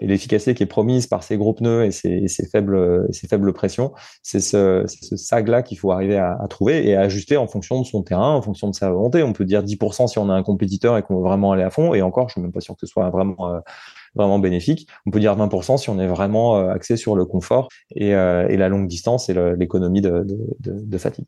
et 0.00 0.06
l'efficacité 0.06 0.54
qui 0.54 0.62
est 0.62 0.66
promise 0.66 1.06
par 1.06 1.22
ces 1.22 1.36
gros 1.36 1.54
pneus 1.54 1.84
et 1.84 1.90
ces, 1.90 2.28
ces 2.28 2.46
faibles, 2.46 3.06
ces 3.12 3.28
faibles 3.28 3.52
pressions, 3.52 3.92
c'est 4.22 4.40
ce, 4.40 4.84
ce 4.86 5.16
sag-là 5.16 5.62
qu'il 5.62 5.78
faut 5.78 5.90
arriver 5.90 6.16
à, 6.16 6.36
à, 6.40 6.48
trouver 6.48 6.86
et 6.86 6.94
à 6.94 7.02
ajuster 7.02 7.36
en 7.36 7.46
fonction 7.46 7.80
de 7.80 7.86
son 7.86 8.02
terrain, 8.02 8.34
en 8.34 8.42
fonction 8.42 8.68
de 8.68 8.74
sa 8.74 8.90
volonté. 8.90 9.22
On 9.22 9.32
peut 9.32 9.44
dire 9.44 9.62
10% 9.62 10.08
si 10.08 10.18
on 10.18 10.28
a 10.28 10.34
un 10.34 10.42
compétiteur 10.42 10.98
et 10.98 11.02
qu'on 11.02 11.16
veut 11.16 11.22
vraiment 11.22 11.52
aller 11.52 11.62
à 11.62 11.70
fond. 11.70 11.94
Et 11.94 12.02
encore, 12.02 12.28
je 12.28 12.32
suis 12.32 12.40
même 12.42 12.52
pas 12.52 12.60
sûr 12.60 12.74
que 12.74 12.80
ce 12.80 12.86
soit 12.86 13.08
vraiment 13.10 13.60
vraiment 14.14 14.38
bénéfique. 14.38 14.88
On 15.06 15.10
peut 15.10 15.20
dire 15.20 15.36
20% 15.36 15.76
si 15.76 15.90
on 15.90 15.98
est 15.98 16.06
vraiment 16.06 16.68
axé 16.68 16.96
sur 16.96 17.16
le 17.16 17.24
confort 17.24 17.68
et, 17.94 18.10
et 18.10 18.56
la 18.56 18.68
longue 18.68 18.88
distance 18.88 19.28
et 19.28 19.34
l'économie 19.56 20.00
de, 20.00 20.24
de, 20.24 20.38
de, 20.60 20.80
de, 20.80 20.98
fatigue. 20.98 21.26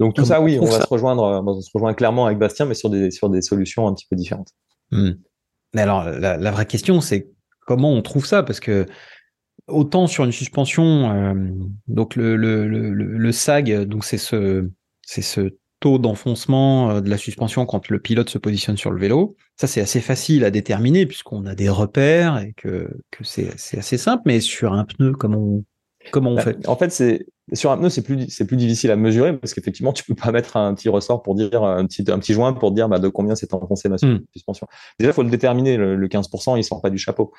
Donc 0.00 0.14
tout 0.14 0.24
ça, 0.24 0.40
oui, 0.40 0.58
on 0.60 0.64
va 0.64 0.80
se 0.80 0.86
rejoindre, 0.86 1.22
on 1.46 1.60
se 1.60 1.70
rejoindre 1.72 1.96
clairement 1.96 2.26
avec 2.26 2.38
Bastien, 2.38 2.66
mais 2.66 2.74
sur 2.74 2.90
des 2.90 3.10
sur 3.10 3.30
des 3.30 3.42
solutions 3.42 3.86
un 3.86 3.94
petit 3.94 4.06
peu 4.08 4.16
différentes. 4.16 4.50
Hmm. 4.90 5.12
Mais 5.74 5.82
alors, 5.82 6.04
la, 6.04 6.50
vraie 6.50 6.66
question, 6.66 7.00
c'est 7.00 7.28
comment 7.66 7.92
on 7.92 8.02
trouve 8.02 8.26
ça? 8.26 8.42
Parce 8.42 8.60
que 8.60 8.86
autant 9.66 10.06
sur 10.06 10.24
une 10.24 10.32
suspension, 10.32 11.12
euh, 11.12 11.34
donc 11.86 12.16
le, 12.16 12.36
le, 12.36 12.66
le, 12.66 13.32
SAG, 13.32 13.84
donc 13.84 14.04
c'est 14.04 14.18
ce, 14.18 14.68
c'est 15.02 15.22
ce 15.22 15.56
taux 15.80 15.98
d'enfoncement 15.98 16.90
euh, 16.90 17.00
de 17.00 17.08
la 17.08 17.16
suspension 17.16 17.66
quand 17.66 17.88
le 17.88 17.98
pilote 17.98 18.28
se 18.28 18.38
positionne 18.38 18.76
sur 18.76 18.90
le 18.90 19.00
vélo. 19.00 19.36
Ça, 19.56 19.66
c'est 19.66 19.80
assez 19.80 20.00
facile 20.00 20.44
à 20.44 20.50
déterminer 20.50 21.06
puisqu'on 21.06 21.46
a 21.46 21.54
des 21.54 21.68
repères 21.68 22.38
et 22.38 22.52
que, 22.56 22.90
que 23.10 23.24
c'est, 23.24 23.58
c'est 23.58 23.78
assez 23.78 23.98
simple. 23.98 24.22
Mais 24.26 24.40
sur 24.40 24.72
un 24.72 24.84
pneu, 24.84 25.12
comment 25.12 25.38
on, 25.38 25.64
comment 26.10 26.30
on 26.30 26.34
bah, 26.36 26.42
fait? 26.42 26.68
En 26.68 26.76
fait, 26.76 26.90
c'est 26.90 27.26
sur 27.52 27.70
un 27.70 27.76
pneu, 27.76 27.88
c'est 27.88 28.02
plus, 28.02 28.28
c'est 28.28 28.46
plus 28.46 28.56
difficile 28.56 28.90
à 28.90 28.96
mesurer 28.96 29.36
parce 29.36 29.54
qu'effectivement, 29.54 29.92
tu 29.92 30.04
peux 30.04 30.14
pas 30.14 30.30
mettre 30.30 30.56
un 30.56 30.74
petit 30.74 30.88
ressort 30.88 31.22
pour 31.22 31.34
dire 31.34 31.64
un 31.64 31.84
petit, 31.86 32.04
un 32.08 32.18
petit 32.18 32.32
joint 32.32 32.52
pour 32.52 32.72
dire 32.72 32.88
bah, 32.88 32.98
de 32.98 33.08
combien 33.08 33.34
c'est 33.34 33.52
enfoncé 33.54 33.88
ma 33.88 33.96
hmm. 33.96 34.20
suspension. 34.32 34.66
Déjà, 34.98 35.10
il 35.10 35.14
faut 35.14 35.22
le 35.22 35.30
déterminer. 35.30 35.76
Le, 35.76 36.08
15%, 36.08 36.58
il 36.58 36.64
sort 36.64 36.80
pas 36.80 36.90
du 36.90 36.98
chapeau. 36.98 37.32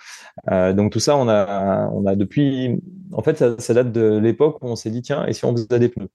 Euh, 0.52 0.74
donc 0.74 0.92
tout 0.92 1.00
ça, 1.00 1.18
on 1.18 1.28
a, 1.28 1.90
on 1.94 2.06
a 2.06 2.16
depuis. 2.16 2.82
En 3.12 3.22
fait, 3.22 3.38
ça, 3.38 3.56
ça 3.58 3.74
date 3.74 3.92
de 3.92 4.18
l'époque 4.18 4.58
où 4.62 4.68
on 4.68 4.76
s'est 4.76 4.92
dit 4.92 5.02
tiens, 5.02 5.26
et 5.26 5.34
si 5.34 5.46
on 5.46 5.56
faisait 5.56 5.80
des 5.80 5.90
pneus? 5.90 6.10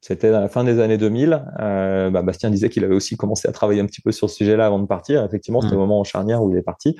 C'était 0.00 0.28
à 0.28 0.40
la 0.40 0.48
fin 0.50 0.64
des 0.64 0.80
années 0.80 0.98
2000. 0.98 1.46
Euh, 1.60 2.10
bah, 2.10 2.20
Bastien 2.20 2.50
disait 2.50 2.68
qu'il 2.68 2.84
avait 2.84 2.94
aussi 2.94 3.16
commencé 3.16 3.48
à 3.48 3.52
travailler 3.52 3.80
un 3.80 3.86
petit 3.86 4.02
peu 4.02 4.12
sur 4.12 4.28
ce 4.28 4.36
sujet-là 4.36 4.66
avant 4.66 4.78
de 4.78 4.86
partir. 4.86 5.24
Effectivement, 5.24 5.62
c'était 5.62 5.72
le 5.72 5.78
hmm. 5.78 5.80
moment 5.80 6.00
en 6.00 6.04
charnière 6.04 6.42
où 6.42 6.50
il 6.50 6.58
est 6.58 6.62
parti. 6.62 6.94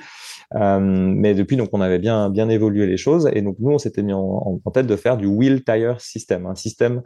Euh, 0.53 0.79
mais 0.79 1.33
depuis, 1.33 1.57
donc, 1.57 1.69
on 1.73 1.81
avait 1.81 1.99
bien 1.99 2.29
bien 2.29 2.49
évolué 2.49 2.85
les 2.85 2.97
choses. 2.97 3.29
Et 3.33 3.41
donc, 3.41 3.57
nous, 3.59 3.71
on 3.71 3.77
s'était 3.77 4.03
mis 4.03 4.13
en, 4.13 4.61
en, 4.63 4.71
tête 4.71 4.87
de 4.87 4.95
faire 4.95 5.17
du 5.17 5.25
wheel 5.25 5.63
tire 5.63 5.99
system, 5.99 6.45
un 6.45 6.55
système 6.55 7.01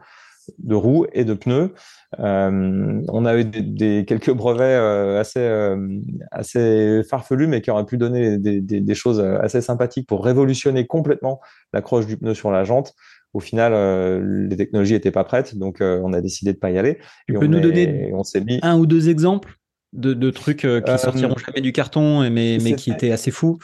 de 0.57 0.75
roues 0.75 1.05
et 1.13 1.25
de 1.25 1.33
pneus. 1.33 1.73
Euh, 2.19 3.01
on 3.07 3.25
a 3.25 3.37
eu 3.37 3.45
des, 3.45 3.61
des 3.61 4.05
quelques 4.07 4.31
brevets 4.31 4.79
euh, 4.79 5.19
assez 5.19 5.39
euh, 5.39 5.99
assez 6.31 7.01
farfelus, 7.07 7.47
mais 7.47 7.61
qui 7.61 7.69
auraient 7.69 7.85
pu 7.85 7.97
donner 7.97 8.39
des, 8.39 8.59
des, 8.61 8.81
des, 8.81 8.95
choses 8.95 9.19
assez 9.19 9.61
sympathiques 9.61 10.07
pour 10.07 10.25
révolutionner 10.25 10.87
complètement 10.87 11.39
l'accroche 11.71 12.07
du 12.07 12.17
pneu 12.17 12.33
sur 12.33 12.49
la 12.49 12.63
jante. 12.63 12.95
Au 13.33 13.39
final, 13.39 13.73
euh, 13.75 14.47
les 14.49 14.57
technologies 14.57 14.93
n'étaient 14.93 15.11
pas 15.11 15.23
prêtes, 15.23 15.55
donc 15.55 15.81
euh, 15.81 16.01
on 16.03 16.13
a 16.13 16.21
décidé 16.21 16.51
de 16.53 16.57
pas 16.57 16.71
y 16.71 16.79
aller. 16.79 16.97
Tu 17.27 17.35
peux 17.35 17.45
nous 17.45 17.59
donner 17.59 18.11
on 18.11 18.23
mis... 18.43 18.59
un 18.63 18.77
ou 18.79 18.87
deux 18.87 19.09
exemples? 19.09 19.58
De, 19.93 20.13
de 20.13 20.29
trucs 20.29 20.65
euh, 20.65 20.81
qui 20.81 20.97
sortiront 20.97 21.37
jamais 21.37 21.61
du 21.61 21.71
carton, 21.71 22.29
mais, 22.29 22.57
mais 22.61 22.75
qui 22.75 22.91
étaient 22.91 23.11
assez 23.11 23.31
fous 23.31 23.57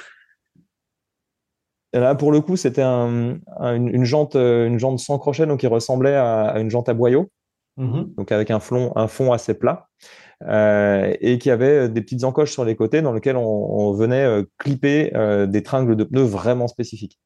Là, 1.94 2.14
pour 2.14 2.34
le 2.34 2.42
coup, 2.42 2.58
c'était 2.58 2.82
un, 2.82 3.40
une, 3.62 4.04
jante, 4.04 4.36
une 4.36 4.78
jante 4.78 5.00
sans 5.00 5.18
crochet, 5.18 5.46
donc 5.46 5.62
qui 5.62 5.68
ressemblait 5.68 6.16
à, 6.16 6.60
une 6.60 6.70
jante 6.70 6.90
à 6.90 6.94
boyau, 6.94 7.32
mm-hmm. 7.78 8.16
donc 8.16 8.34
avec 8.34 8.52
un, 8.52 8.60
fond, 8.60 8.92
un 8.98 9.08
fond 9.08 9.32
assez 9.32 9.54
plat, 9.54 9.88
euh, 10.46 11.14
et 11.22 11.38
qui 11.38 11.50
avait 11.50 11.88
des 11.88 12.02
petites 12.02 12.26
encoches 12.26 12.52
sur 12.52 12.66
les 12.66 12.76
côtés 12.76 13.02
dans 13.02 13.14
lesquelles 13.14 13.38
on, 13.38 13.46
on 13.46 13.94
venait 13.94 14.44
clipper 14.58 15.14
des 15.48 15.64
tringles 15.64 15.96
de 15.96 16.04
pneus 16.04 16.26
vraiment 16.26 16.68
spécifiques. 16.68 17.18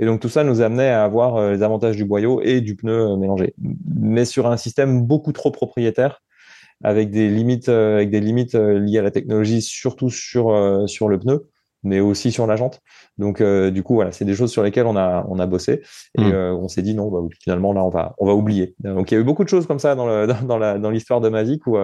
Et 0.00 0.06
donc 0.06 0.20
tout 0.20 0.28
ça 0.28 0.44
nous 0.44 0.60
amenait 0.60 0.88
à 0.88 1.04
avoir 1.04 1.36
euh, 1.36 1.52
les 1.52 1.62
avantages 1.62 1.96
du 1.96 2.04
boyau 2.04 2.40
et 2.42 2.60
du 2.60 2.74
pneu 2.74 3.12
euh, 3.12 3.16
mélangé, 3.16 3.54
mais 3.58 4.24
sur 4.24 4.48
un 4.48 4.56
système 4.56 5.02
beaucoup 5.02 5.32
trop 5.32 5.50
propriétaire, 5.50 6.20
avec 6.82 7.10
des 7.10 7.28
limites, 7.28 7.68
euh, 7.68 7.96
avec 7.96 8.10
des 8.10 8.20
limites 8.20 8.54
liées 8.54 8.98
à 8.98 9.02
la 9.02 9.10
technologie, 9.10 9.62
surtout 9.62 10.10
sur 10.10 10.84
sur 10.86 11.08
le 11.08 11.18
pneu, 11.18 11.48
mais 11.82 12.00
aussi 12.00 12.32
sur 12.32 12.46
la 12.46 12.56
jante. 12.56 12.80
Donc 13.18 13.42
du 13.42 13.82
coup 13.82 13.94
voilà, 13.94 14.12
c'est 14.12 14.24
des 14.24 14.34
choses 14.34 14.50
sur 14.50 14.62
lesquelles 14.62 14.86
on 14.86 14.96
a 14.96 15.26
on 15.28 15.38
a 15.38 15.46
bossé 15.46 15.82
et 16.18 16.22
mmh. 16.22 16.34
on 16.34 16.68
s'est 16.68 16.82
dit 16.82 16.94
non, 16.94 17.10
bah, 17.10 17.20
finalement 17.40 17.72
là 17.72 17.84
on 17.84 17.90
va 17.90 18.14
on 18.18 18.26
va 18.26 18.34
oublier. 18.34 18.74
Donc 18.80 19.10
il 19.10 19.14
y 19.14 19.16
a 19.16 19.20
eu 19.20 19.24
beaucoup 19.24 19.44
de 19.44 19.48
choses 19.48 19.66
comme 19.66 19.78
ça 19.78 19.94
dans 19.94 20.06
le 20.06 20.26
dans, 20.46 20.58
la 20.58 20.78
dans 20.78 20.90
l'histoire 20.90 21.20
de 21.20 21.28
Mavic 21.28 21.66
où 21.66 21.76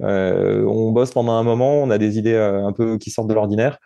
on 0.00 0.90
bosse 0.92 1.12
pendant 1.12 1.32
un 1.32 1.42
moment, 1.42 1.82
on 1.82 1.90
a 1.90 1.98
des 1.98 2.18
idées 2.18 2.36
un 2.36 2.72
peu 2.72 2.98
qui 2.98 3.10
sortent 3.10 3.28
de 3.28 3.34
l'ordinaire 3.34 3.78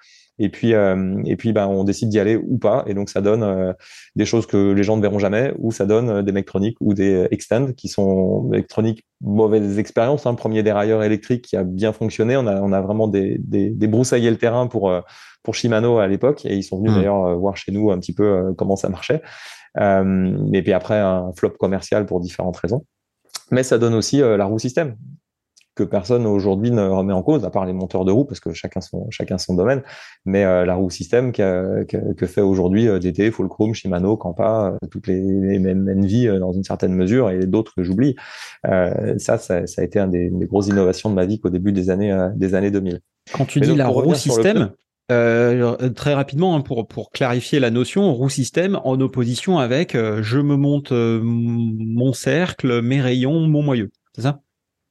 et 0.43 0.49
puis 0.49 0.75
euh, 0.75 1.23
et 1.25 1.37
puis 1.37 1.53
ben 1.53 1.69
on 1.69 1.85
décide 1.85 2.09
d'y 2.09 2.19
aller 2.19 2.37
ou 2.37 2.59
pas. 2.59 2.83
Et 2.89 2.95
donc 2.95 3.09
ça 3.09 3.21
donne 3.21 3.45
euh, 3.45 3.73
des 4.17 4.25
choses 4.25 4.47
que 4.47 4.73
les 4.73 4.83
gens 4.83 4.97
ne 4.97 5.03
verront 5.03 5.21
jamais 5.21 5.55
ou 5.59 5.71
ça 5.71 5.87
donne 5.87 6.11
euh, 6.11 6.23
des 6.23 6.33
Mectronic 6.33 6.77
ou 6.81 6.95
des 6.95 7.29
Extend 7.31 7.73
qui 7.75 7.87
sont 7.87 8.51
électroniques 8.53 9.07
mauvaises 9.21 9.79
expériences 9.79 10.27
hein. 10.27 10.35
premier 10.35 10.65
dérailleur 10.65 11.05
électrique 11.05 11.43
qui 11.43 11.57
a 11.57 11.63
bien 11.63 11.93
fonctionné. 11.93 12.37
On 12.37 12.49
a 12.49 12.61
on 12.61 12.73
a 12.73 12.81
vraiment 12.81 13.07
des 13.07 13.39
des, 13.39 13.71
des 13.71 13.87
broussaillé 13.87 14.31
le 14.31 14.37
terrain 14.37 14.67
pour 14.67 14.93
pour 15.45 15.55
Shimano 15.55 15.99
à 15.99 16.09
l'époque 16.09 16.45
et 16.45 16.57
ils 16.57 16.65
sont 16.65 16.79
venus 16.79 16.91
mmh. 16.91 16.97
d'ailleurs 16.97 17.39
voir 17.39 17.57
chez 17.57 17.71
nous 17.71 17.93
un 17.93 17.99
petit 18.01 18.13
peu 18.13 18.53
comment 18.59 18.75
ça 18.75 18.89
marchait. 18.89 19.23
Et 19.79 20.63
puis 20.63 20.73
après 20.73 20.99
un 20.99 21.31
flop 21.37 21.51
commercial 21.51 22.05
pour 22.05 22.21
différentes 22.21 22.57
raisons. 22.57 22.85
Mais 23.53 23.63
ça 23.63 23.79
donne 23.79 23.95
aussi 23.95 24.19
la 24.19 24.45
roue 24.45 24.59
système 24.59 24.97
que 25.75 25.83
personne 25.83 26.27
aujourd'hui 26.27 26.71
ne 26.71 26.83
remet 26.83 27.15
en 27.15 27.23
cause, 27.23 27.45
à 27.45 27.51
part 27.51 27.65
les 27.65 27.73
monteurs 27.73 28.05
de 28.05 28.13
roues, 28.13 28.25
parce 28.25 28.41
que 28.41 28.53
chacun 28.53 28.81
son, 28.81 29.07
chacun 29.11 29.39
son 29.39 29.55
domaine. 29.55 29.83
Mais 30.27 30.45
euh, 30.45 30.67
la 30.67 30.75
roue 30.75 30.91
système 30.91 31.33
que, 31.33 31.85
que, 31.85 32.27
fait 32.27 32.43
aujourd'hui 32.43 32.89
euh, 32.89 32.99
DT, 32.99 33.31
Fulcrum, 33.31 33.73
Shimano, 33.73 34.17
Campa, 34.17 34.75
euh, 34.75 34.87
toutes 34.91 35.07
les, 35.07 35.21
les 35.21 35.59
mêmes 35.59 35.89
Envy 35.89 36.27
dans 36.39 36.53
une 36.53 36.65
certaine 36.65 36.95
mesure, 36.95 37.31
et 37.31 37.47
d'autres 37.47 37.75
que 37.75 37.83
j'oublie. 37.83 38.17
ça, 38.65 39.39
ça, 39.39 39.67
ça, 39.67 39.81
a 39.81 39.85
été 39.85 39.99
un 39.99 40.09
des, 40.09 40.29
des, 40.31 40.47
grosses 40.47 40.69
innovations 40.69 41.09
de 41.09 41.15
ma 41.15 41.25
vie 41.25 41.41
qu'au 41.41 41.51
début 41.51 41.73
des 41.73 41.89
années, 41.91 42.15
des 42.37 42.55
années 42.55 42.71
2000. 42.71 43.01
Quand 43.33 43.47
tu 43.47 43.61
dis 43.61 43.75
la 43.75 43.89
roue 43.89 44.15
système, 44.15 44.73
très 45.09 46.15
rapidement, 46.15 46.57
hein, 46.57 46.61
pour, 46.61 46.87
pour 46.87 47.11
clarifier 47.11 47.61
la 47.61 47.71
notion, 47.71 48.13
roue 48.13 48.29
système 48.29 48.79
en 48.85 49.01
opposition 49.01 49.59
avec 49.59 49.95
je 49.95 50.39
me 50.39 50.57
monte 50.57 50.93
mon 50.93 52.13
cercle, 52.13 52.83
mes 52.83 53.01
rayons, 53.01 53.41
mon 53.41 53.63
moyeu. 53.63 53.91
C'est 54.15 54.23
ça? 54.23 54.43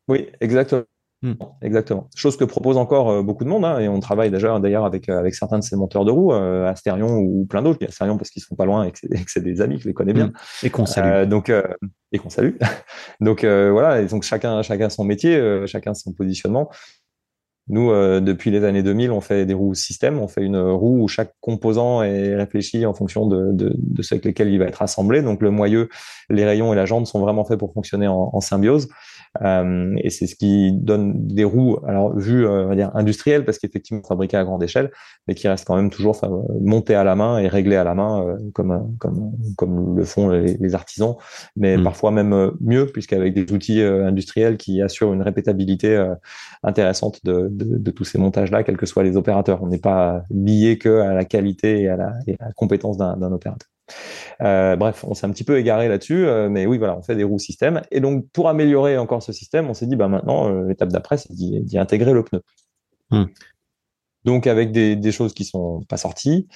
Oui, 0.08 0.28
exactement. 0.40 0.84
Hmm. 1.24 1.34
Exactement. 1.62 2.10
Chose 2.16 2.36
que 2.36 2.44
propose 2.44 2.78
encore 2.78 3.12
euh, 3.12 3.22
beaucoup 3.22 3.44
de 3.44 3.50
monde, 3.50 3.64
hein, 3.64 3.78
et 3.78 3.88
on 3.88 4.00
travaille 4.00 4.32
déjà 4.32 4.58
d'ailleurs 4.60 4.86
avec 4.86 5.08
euh, 5.08 5.20
avec 5.20 5.36
certains 5.36 5.60
de 5.60 5.64
ces 5.64 5.76
monteurs 5.76 6.04
de 6.04 6.10
roues, 6.10 6.34
euh, 6.34 6.68
Asterion 6.68 7.20
ou 7.20 7.46
plein 7.46 7.62
d'autres. 7.62 7.86
Asterion 7.88 8.18
parce 8.18 8.32
qu'ils 8.32 8.42
sont 8.42 8.56
pas 8.56 8.66
loin 8.66 8.86
et 8.86 8.92
que 8.92 8.98
c'est 9.28 9.44
des 9.44 9.62
amis, 9.62 9.76
que 9.76 9.84
je 9.84 9.88
les 9.88 9.94
connais 9.94 10.14
bien. 10.14 10.28
Hmm. 10.28 10.66
Et 10.66 10.72
qu'on 10.72 10.88
salue. 10.88 11.30
donc 11.30 11.52
et 12.12 12.18
qu'on 12.18 12.32
salue. 12.32 12.56
donc 13.22 13.46
voilà, 13.46 14.02
et 14.02 14.08
donc 14.08 14.24
chacun 14.24 14.64
chacun 14.64 14.90
son 14.90 15.04
métier, 15.04 15.40
chacun 15.68 15.94
son 15.94 16.12
positionnement. 16.12 16.72
Nous, 17.68 17.92
depuis 18.20 18.50
les 18.50 18.64
années 18.64 18.82
2000, 18.82 19.12
on 19.12 19.22
fait 19.22 19.46
des 19.46 19.54
roues 19.54 19.76
système. 19.76 20.20
On 20.20 20.28
fait 20.28 20.42
une 20.42 20.58
roue 20.58 21.04
où 21.04 21.08
chaque 21.08 21.36
composant 21.40 22.02
est 22.02 22.36
réfléchi 22.36 22.86
en 22.88 22.96
fonction 22.96 23.28
de, 23.28 23.52
de, 23.54 23.74
de 23.78 24.02
ceux 24.02 24.16
avec 24.16 24.26
lesquels 24.26 24.50
il 24.50 24.58
va 24.58 24.66
être 24.66 24.82
assemblé. 24.82 25.22
Donc 25.22 25.42
le 25.42 25.52
moyeu, 25.52 25.88
les 26.32 26.44
rayons 26.44 26.74
et 26.74 26.76
la 26.76 26.88
jante 26.88 27.06
sont 27.06 27.20
vraiment 27.20 27.46
faits 27.46 27.60
pour 27.60 27.72
fonctionner 27.74 28.08
en, 28.08 28.32
en 28.34 28.42
symbiose. 28.42 28.90
Euh, 29.42 29.96
et 30.04 30.10
c'est 30.10 30.28
ce 30.28 30.36
qui 30.36 30.72
donne 30.74 31.28
des 31.28 31.44
roues, 31.44 31.78
alors 31.88 32.16
vues, 32.18 32.46
euh, 32.46 32.66
on 32.66 32.68
va 32.68 32.76
dire 32.76 32.92
industrielles, 32.96 33.46
parce 33.46 33.60
qu'effectivement 33.60 34.04
fabriquées 34.04 34.38
à 34.38 34.44
grande 34.44 34.62
échelle, 34.64 34.92
mais 35.28 35.36
qui 35.36 35.48
restent 35.48 35.66
quand 35.66 35.76
même 35.76 35.90
toujours 35.90 36.20
montées 36.60 36.96
à 36.96 37.04
la 37.04 37.16
main 37.16 37.40
et 37.40 37.48
réglées 37.48 37.78
à 37.78 37.84
la 37.84 37.96
main, 37.96 38.26
euh, 38.26 38.38
comme 38.54 38.96
comme 39.00 39.32
comme 39.56 39.98
le 39.98 40.04
font 40.04 40.30
les, 40.30 40.76
artisans, 40.76 41.16
mais 41.56 41.78
hmm. 41.78 41.84
parfois 41.84 42.12
même 42.12 42.52
mieux, 42.60 42.88
puisqu'avec 42.88 43.34
des 43.34 43.52
outils 43.54 43.82
industriels 43.82 44.58
qui 44.58 44.82
assurent 44.82 45.14
une 45.14 45.22
répétabilité 45.22 46.14
intéressante 46.64 47.20
de, 47.26 47.50
de, 47.52 47.78
de 47.78 47.92
tous 47.92 48.06
ces 48.06 48.18
montages-là, 48.18 48.64
quels 48.64 48.78
que 48.78 48.86
soient 48.86 49.04
les 49.04 49.18
opérateurs. 49.18 49.62
On 49.64 49.68
n'est 49.68 49.78
pas 49.78 50.24
lié 50.30 50.78
que 50.78 51.00
à 51.02 51.14
la 51.14 51.26
qualité 51.26 51.82
et 51.82 51.90
à 51.90 51.98
la, 51.98 52.14
et 52.28 52.36
à 52.40 52.48
la 52.48 52.54
compétence 52.54 52.98
d'un 52.98 53.32
opérateur. 53.32 53.68
Euh, 54.42 54.76
bref, 54.76 55.04
on 55.08 55.14
s'est 55.14 55.26
un 55.26 55.32
petit 55.32 55.44
peu 55.44 55.58
égaré 55.58 55.88
là-dessus, 55.88 56.26
euh, 56.26 56.50
mais 56.50 56.66
oui, 56.66 56.78
voilà, 56.78 56.98
on 56.98 57.02
fait 57.02 57.16
des 57.16 57.24
roues 57.24 57.40
système. 57.40 57.82
Et 57.92 58.00
donc, 58.00 58.26
pour 58.32 58.50
améliorer 58.50 58.98
encore 58.98 59.22
ce 59.22 59.34
système, 59.34 59.70
on 59.70 59.74
s'est 59.74 59.88
dit, 59.88 59.96
bah 59.96 60.08
maintenant, 60.08 60.50
euh, 60.50 60.68
l'étape 60.68 60.90
d'après, 60.90 61.18
c'est 61.18 61.32
d'y 61.32 61.78
intégrer 61.78 62.14
le 62.14 62.24
pneu. 62.24 62.42
Hmm. 63.12 63.26
Donc, 64.24 64.48
avec 64.48 64.72
des, 64.72 64.96
des, 64.96 65.12
choses 65.12 65.34
qui 65.34 65.46
sont 65.46 65.82
pas 65.90 65.98
sorties. 65.98 66.48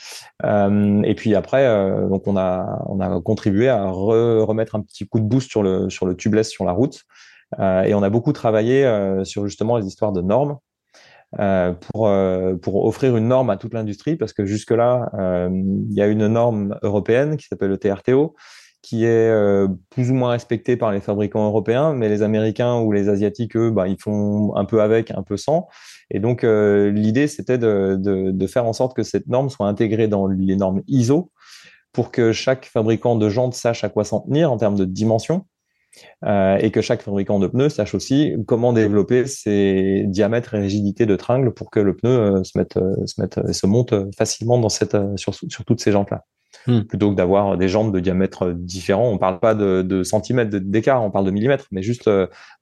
et 0.44 1.16
puis 1.16 1.34
après, 1.34 1.66
donc 2.10 2.28
on 2.28 2.38
a 2.38 2.84
on 2.88 3.00
a 3.00 3.20
contribué 3.22 3.70
à 3.70 3.90
remettre 3.90 4.76
un 4.76 4.82
petit 4.82 5.08
coup 5.08 5.20
de 5.20 5.26
boost 5.26 5.50
sur 5.50 5.64
le 5.64 5.90
sur 5.90 6.06
le 6.06 6.16
tubeless 6.16 6.48
sur 6.48 6.64
la 6.64 6.74
route. 6.74 7.06
et 7.60 7.96
on 7.96 8.04
a 8.04 8.10
beaucoup 8.12 8.34
travaillé 8.34 8.88
sur 9.24 9.48
justement 9.48 9.78
les 9.78 9.88
histoires 9.88 10.12
de 10.12 10.22
normes. 10.22 10.60
Euh, 11.40 11.74
pour, 11.74 12.08
euh, 12.08 12.56
pour 12.56 12.86
offrir 12.86 13.18
une 13.18 13.28
norme 13.28 13.50
à 13.50 13.58
toute 13.58 13.74
l'industrie, 13.74 14.16
parce 14.16 14.32
que 14.32 14.46
jusque-là, 14.46 15.12
euh, 15.20 15.50
il 15.52 15.94
y 15.94 16.02
a 16.02 16.08
une 16.08 16.28
norme 16.28 16.78
européenne 16.82 17.36
qui 17.36 17.48
s'appelle 17.48 17.70
le 17.70 17.78
TRTO, 17.78 18.36
qui 18.82 19.04
est 19.04 19.34
plus 19.90 20.12
ou 20.12 20.14
moins 20.14 20.30
respectée 20.30 20.78
par 20.78 20.92
les 20.92 21.02
fabricants 21.02 21.48
européens, 21.48 21.94
mais 21.94 22.08
les 22.08 22.22
Américains 22.22 22.76
ou 22.82 22.92
les 22.92 23.10
Asiatiques, 23.10 23.58
eux, 23.58 23.72
bah, 23.72 23.88
ils 23.88 24.00
font 24.00 24.56
un 24.56 24.64
peu 24.64 24.80
avec, 24.80 25.10
un 25.10 25.24
peu 25.24 25.38
sans. 25.38 25.68
Et 26.12 26.20
donc, 26.20 26.44
l'idée, 26.44 27.28
c'était 27.28 27.58
de, 27.58 27.98
de, 28.00 28.30
de, 28.30 28.48
faire 28.48 28.68
en 28.68 28.74
sorte 28.74 28.96
que 28.96 29.02
cette 29.02 29.26
norme 29.26 29.50
soit 29.50 29.68
intégrée 29.68 30.08
dans 30.08 30.28
les 30.28 30.56
normes 30.56 30.84
ISO 30.88 31.32
pour 31.94 32.12
que 32.12 32.32
chaque 32.32 32.66
fabricant 32.66 33.16
de 33.16 33.28
jantes 33.28 33.56
sache 33.56 33.84
à 33.84 33.90
quoi 33.90 34.04
s'en 34.04 34.20
tenir 34.20 34.52
en 34.52 34.58
termes 34.58 34.76
de 34.76 34.86
dimension 34.86 35.48
euh, 36.26 36.58
et 36.58 36.72
que 36.72 36.82
chaque 36.82 37.02
fabricant 37.02 37.40
de 37.40 37.48
pneus 37.48 37.70
sache 37.70 37.96
aussi 37.96 38.34
comment 38.48 38.74
développer 38.74 39.28
ses 39.28 40.04
diamètres 40.08 40.56
et 40.56 40.60
rigidités 40.60 41.06
de 41.06 41.16
tringles 41.16 41.54
pour 41.54 41.70
que 41.70 41.80
le 41.80 41.96
pneu 41.96 42.10
euh, 42.10 42.44
se 42.44 42.58
mette, 42.58 42.78
euh, 42.78 42.94
se 43.06 43.22
mette, 43.22 43.54
se 43.54 43.68
monte 43.68 43.94
facilement 44.18 44.58
dans 44.58 44.70
cette, 44.70 44.98
sur, 45.18 45.34
sur 45.34 45.66
toutes 45.66 45.82
ces 45.82 45.92
jantes-là. 45.92 46.24
Hmm. 46.68 46.82
Plutôt 46.82 47.12
que 47.12 47.16
d'avoir 47.16 47.58
des 47.58 47.68
jantes 47.68 47.92
de 47.92 48.00
diamètre 48.00 48.52
différents, 48.52 49.10
on 49.10 49.18
parle 49.18 49.40
pas 49.40 49.54
de, 49.54 49.82
de 49.82 50.04
centimètres 50.04 50.58
d'écart, 50.58 51.04
on 51.04 51.12
parle 51.12 51.26
de 51.26 51.32
millimètres, 51.32 51.68
mais 51.72 51.84
juste 51.84 52.10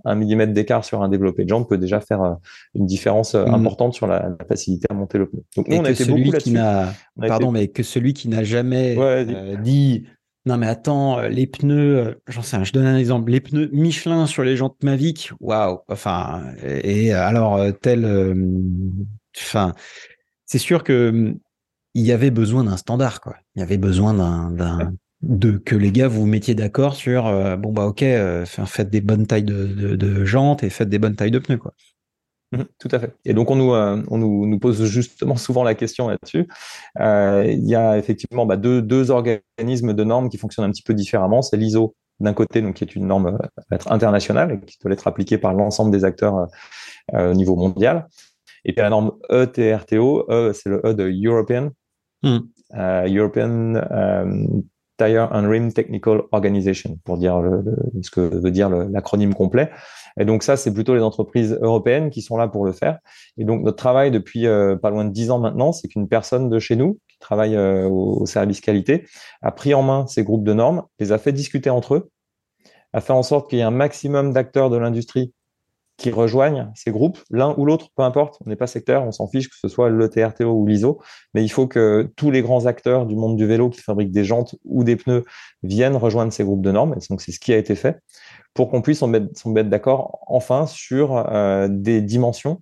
un 0.04 0.16
millimètre 0.16 0.52
d'écart 0.52 0.84
sur 0.84 1.04
un 1.04 1.10
développé 1.10 1.44
de 1.44 1.50
jante 1.50 1.70
peut 1.70 1.78
déjà 1.78 2.02
faire 2.02 2.38
une 2.74 2.86
différence 2.86 3.36
hmm. 3.36 3.54
importante 3.54 3.94
sur 3.94 4.08
la, 4.08 4.36
facilité 4.48 4.88
à 4.90 4.94
monter 4.94 5.20
le 5.20 5.30
pneu. 5.30 5.44
Donc 5.56 5.68
nous, 5.70 5.78
on 5.78 5.86
a 5.86 5.92
été 5.92 6.06
beaucoup 6.06 6.32
là-dessus. 6.32 6.58
Pardon, 7.20 7.52
mais 7.52 7.68
que 7.68 7.84
celui 7.84 8.14
qui 8.14 8.28
n'a 8.28 8.44
jamais 8.44 8.98
dit 9.62 10.06
non, 10.46 10.58
mais 10.58 10.68
attends, 10.68 11.20
euh, 11.20 11.30
les 11.30 11.48
pneus, 11.48 11.98
euh, 11.98 12.22
j'en 12.28 12.42
sais 12.42 12.58
rien, 12.58 12.66
je 12.66 12.74
donne 12.74 12.86
un 12.86 12.98
exemple. 12.98 13.32
Les 13.32 13.40
pneus 13.40 13.70
Michelin 13.72 14.28
sur 14.28 14.44
les 14.44 14.58
jantes 14.58 14.82
Mavic, 14.84 15.32
waouh. 15.40 15.80
Enfin, 15.88 16.44
et, 16.62 17.14
alors, 17.14 17.56
euh, 17.56 17.72
tel. 17.72 18.36
Enfin, 19.38 19.74
c'est 20.46 20.58
sûr 20.58 20.84
que 20.84 21.34
il 21.94 22.06
y 22.06 22.12
avait 22.12 22.32
besoin 22.32 22.66
d'un 22.66 22.76
standard, 22.76 23.22
quoi. 23.22 23.36
Il 23.56 23.60
y 23.60 23.64
avait 23.64 23.78
besoin 23.78 24.14
d'un. 24.14 24.94
de 25.22 25.52
que 25.52 25.76
les 25.78 25.92
gars 25.94 26.10
vous 26.10 26.26
mettiez 26.26 26.56
d'accord 26.56 26.96
sur 26.96 27.24
bon 27.58 27.72
bah 27.72 27.86
ok 27.86 28.04
faites 28.66 28.90
des 28.90 29.00
bonnes 29.00 29.26
tailles 29.26 29.44
de, 29.44 29.96
de, 29.96 30.26
jantes 30.26 30.64
et 30.64 30.70
faites 30.70 30.90
des 30.90 31.00
bonnes 31.00 31.16
tailles 31.16 31.32
de 31.32 31.40
pneus 31.40 31.58
quoi 31.58 31.74
Mhm, 32.54 32.66
tout 32.80 32.90
à 32.92 33.00
fait. 33.00 33.16
Et 33.26 33.34
donc, 33.34 33.50
on 33.50 33.56
nous, 33.56 33.74
euh, 33.74 34.02
on 34.10 34.18
nous, 34.18 34.46
nous 34.46 34.60
pose 34.60 34.84
justement 34.86 35.36
souvent 35.36 35.64
la 35.64 35.74
question 35.74 36.08
là-dessus. 36.08 36.48
Euh, 37.00 37.46
il 37.48 37.68
y 37.68 37.76
a 37.76 37.98
effectivement 37.98 38.46
bah, 38.46 38.58
deux, 38.58 38.82
deux, 38.82 39.10
organismes 39.10 39.94
de 39.94 40.04
normes 40.04 40.30
qui 40.30 40.38
fonctionnent 40.38 40.68
un 40.68 40.72
petit 40.72 40.84
peu 40.84 40.94
différemment. 40.94 41.42
C'est 41.42 41.58
l'ISO 41.58 41.96
d'un 42.20 42.34
côté, 42.34 42.62
donc 42.62 42.76
qui 42.76 42.84
est 42.84 42.96
une 42.96 43.08
norme 43.08 43.40
euh, 43.72 43.78
internationale 43.88 44.52
et 44.52 44.66
qui 44.66 44.78
doit 44.84 44.92
être 44.92 45.08
appliquée 45.08 45.40
par 45.40 45.54
l'ensemble 45.54 45.92
des 45.92 46.06
acteurs 46.06 46.48
au 47.14 47.34
niveau 47.34 47.56
mondial. 47.56 48.08
Et 48.66 48.72
puis 48.72 48.82
la 48.82 48.90
norme 48.90 49.14
ETRTO, 49.30 50.28
E, 50.30 50.54
c'est 50.54 50.70
le 50.70 50.82
E 50.86 50.94
de 50.94 51.12
European, 51.12 51.72
hmm. 52.22 52.38
European 52.74 53.74
Tire 54.98 55.28
and 55.34 55.50
Rim 55.50 55.74
Technical 55.74 56.22
Organization, 56.32 56.98
pour 57.04 57.18
dire 57.18 57.42
ce 58.02 58.10
que 58.10 58.22
veut 58.22 58.52
dire 58.52 58.70
l'acronyme 58.70 59.34
complet. 59.34 59.70
Et 60.20 60.26
donc 60.26 60.44
ça, 60.44 60.58
c'est 60.58 60.74
plutôt 60.74 60.96
les 60.96 61.02
entreprises 61.02 61.58
européennes 61.62 62.10
qui 62.10 62.22
sont 62.22 62.38
là 62.38 62.48
pour 62.48 62.66
le 62.66 62.72
faire. 62.72 63.00
Et 63.38 63.46
donc 63.46 63.64
notre 63.64 63.78
travail 63.78 64.12
depuis 64.12 64.48
euh, 64.48 64.76
pas 64.76 64.90
loin 64.90 65.06
de 65.06 65.12
dix 65.12 65.32
ans 65.32 65.40
maintenant, 65.40 65.72
c'est 65.72 65.88
qu'une 65.88 66.08
personne 66.08 66.50
de 66.50 66.60
chez 66.60 66.76
nous 66.76 67.00
qui 67.08 67.18
travaille 67.20 67.56
euh, 67.56 67.88
au, 67.88 68.26
service 68.26 68.62
qualité 68.62 69.06
a 69.42 69.52
pris 69.52 69.74
en 69.74 69.84
main 69.84 70.08
ces 70.08 70.24
groupes 70.24 70.44
de 70.44 70.54
normes, 70.54 70.84
les 71.00 71.12
a 71.12 71.18
fait 71.18 71.32
discuter 71.32 71.70
entre 71.70 71.96
eux, 71.96 72.10
a 72.94 73.02
fait 73.02 73.14
en 73.14 73.24
sorte 73.24 73.50
qu'il 73.50 73.60
y 73.60 73.62
ait 73.62 73.66
un 73.66 73.72
maximum 73.72 74.34
d'acteurs 74.34 74.70
de 74.70 74.78
l'industrie 74.78 75.34
qui 75.98 76.12
rejoignent 76.12 76.72
ces 76.76 76.92
groupes, 76.92 77.20
l'un 77.30 77.54
ou 77.58 77.66
l'autre, 77.66 77.90
peu 77.96 78.04
importe, 78.04 78.38
on 78.46 78.50
n'est 78.50 78.56
pas 78.56 78.68
secteur, 78.68 79.04
on 79.04 79.12
s'en 79.12 79.28
fiche 79.28 79.50
que 79.50 79.56
ce 79.56 79.68
soit 79.68 79.90
le 79.90 80.10
TRTO 80.10 80.52
ou 80.52 80.66
l'ISO, 80.66 81.00
mais 81.34 81.44
il 81.44 81.50
faut 81.50 81.68
que 81.68 82.12
tous 82.16 82.32
les 82.32 82.42
grands 82.42 82.66
acteurs 82.66 83.06
du 83.06 83.16
monde 83.16 83.38
du 83.38 83.46
vélo 83.46 83.70
qui 83.70 83.82
fabriquent 83.82 84.12
des 84.12 84.24
jantes 84.24 84.56
ou 84.66 84.84
des 84.84 84.96
pneus 84.96 85.24
viennent 85.62 85.96
rejoindre 85.96 86.34
ces 86.34 86.44
groupes 86.44 86.64
de 86.64 86.72
normes, 86.72 86.94
et 86.94 87.06
donc 87.10 87.22
c'est 87.22 87.32
ce 87.32 87.40
qui 87.40 87.54
a 87.54 87.58
été 87.58 87.76
fait 87.76 88.00
pour 88.54 88.70
qu'on 88.70 88.82
puisse 88.82 89.00
se 89.00 89.06
mettre, 89.06 89.70
d'accord 89.70 90.20
enfin 90.28 90.68
sur 90.68 91.18
euh, 91.18 91.68
des 91.70 92.02
dimensions 92.02 92.62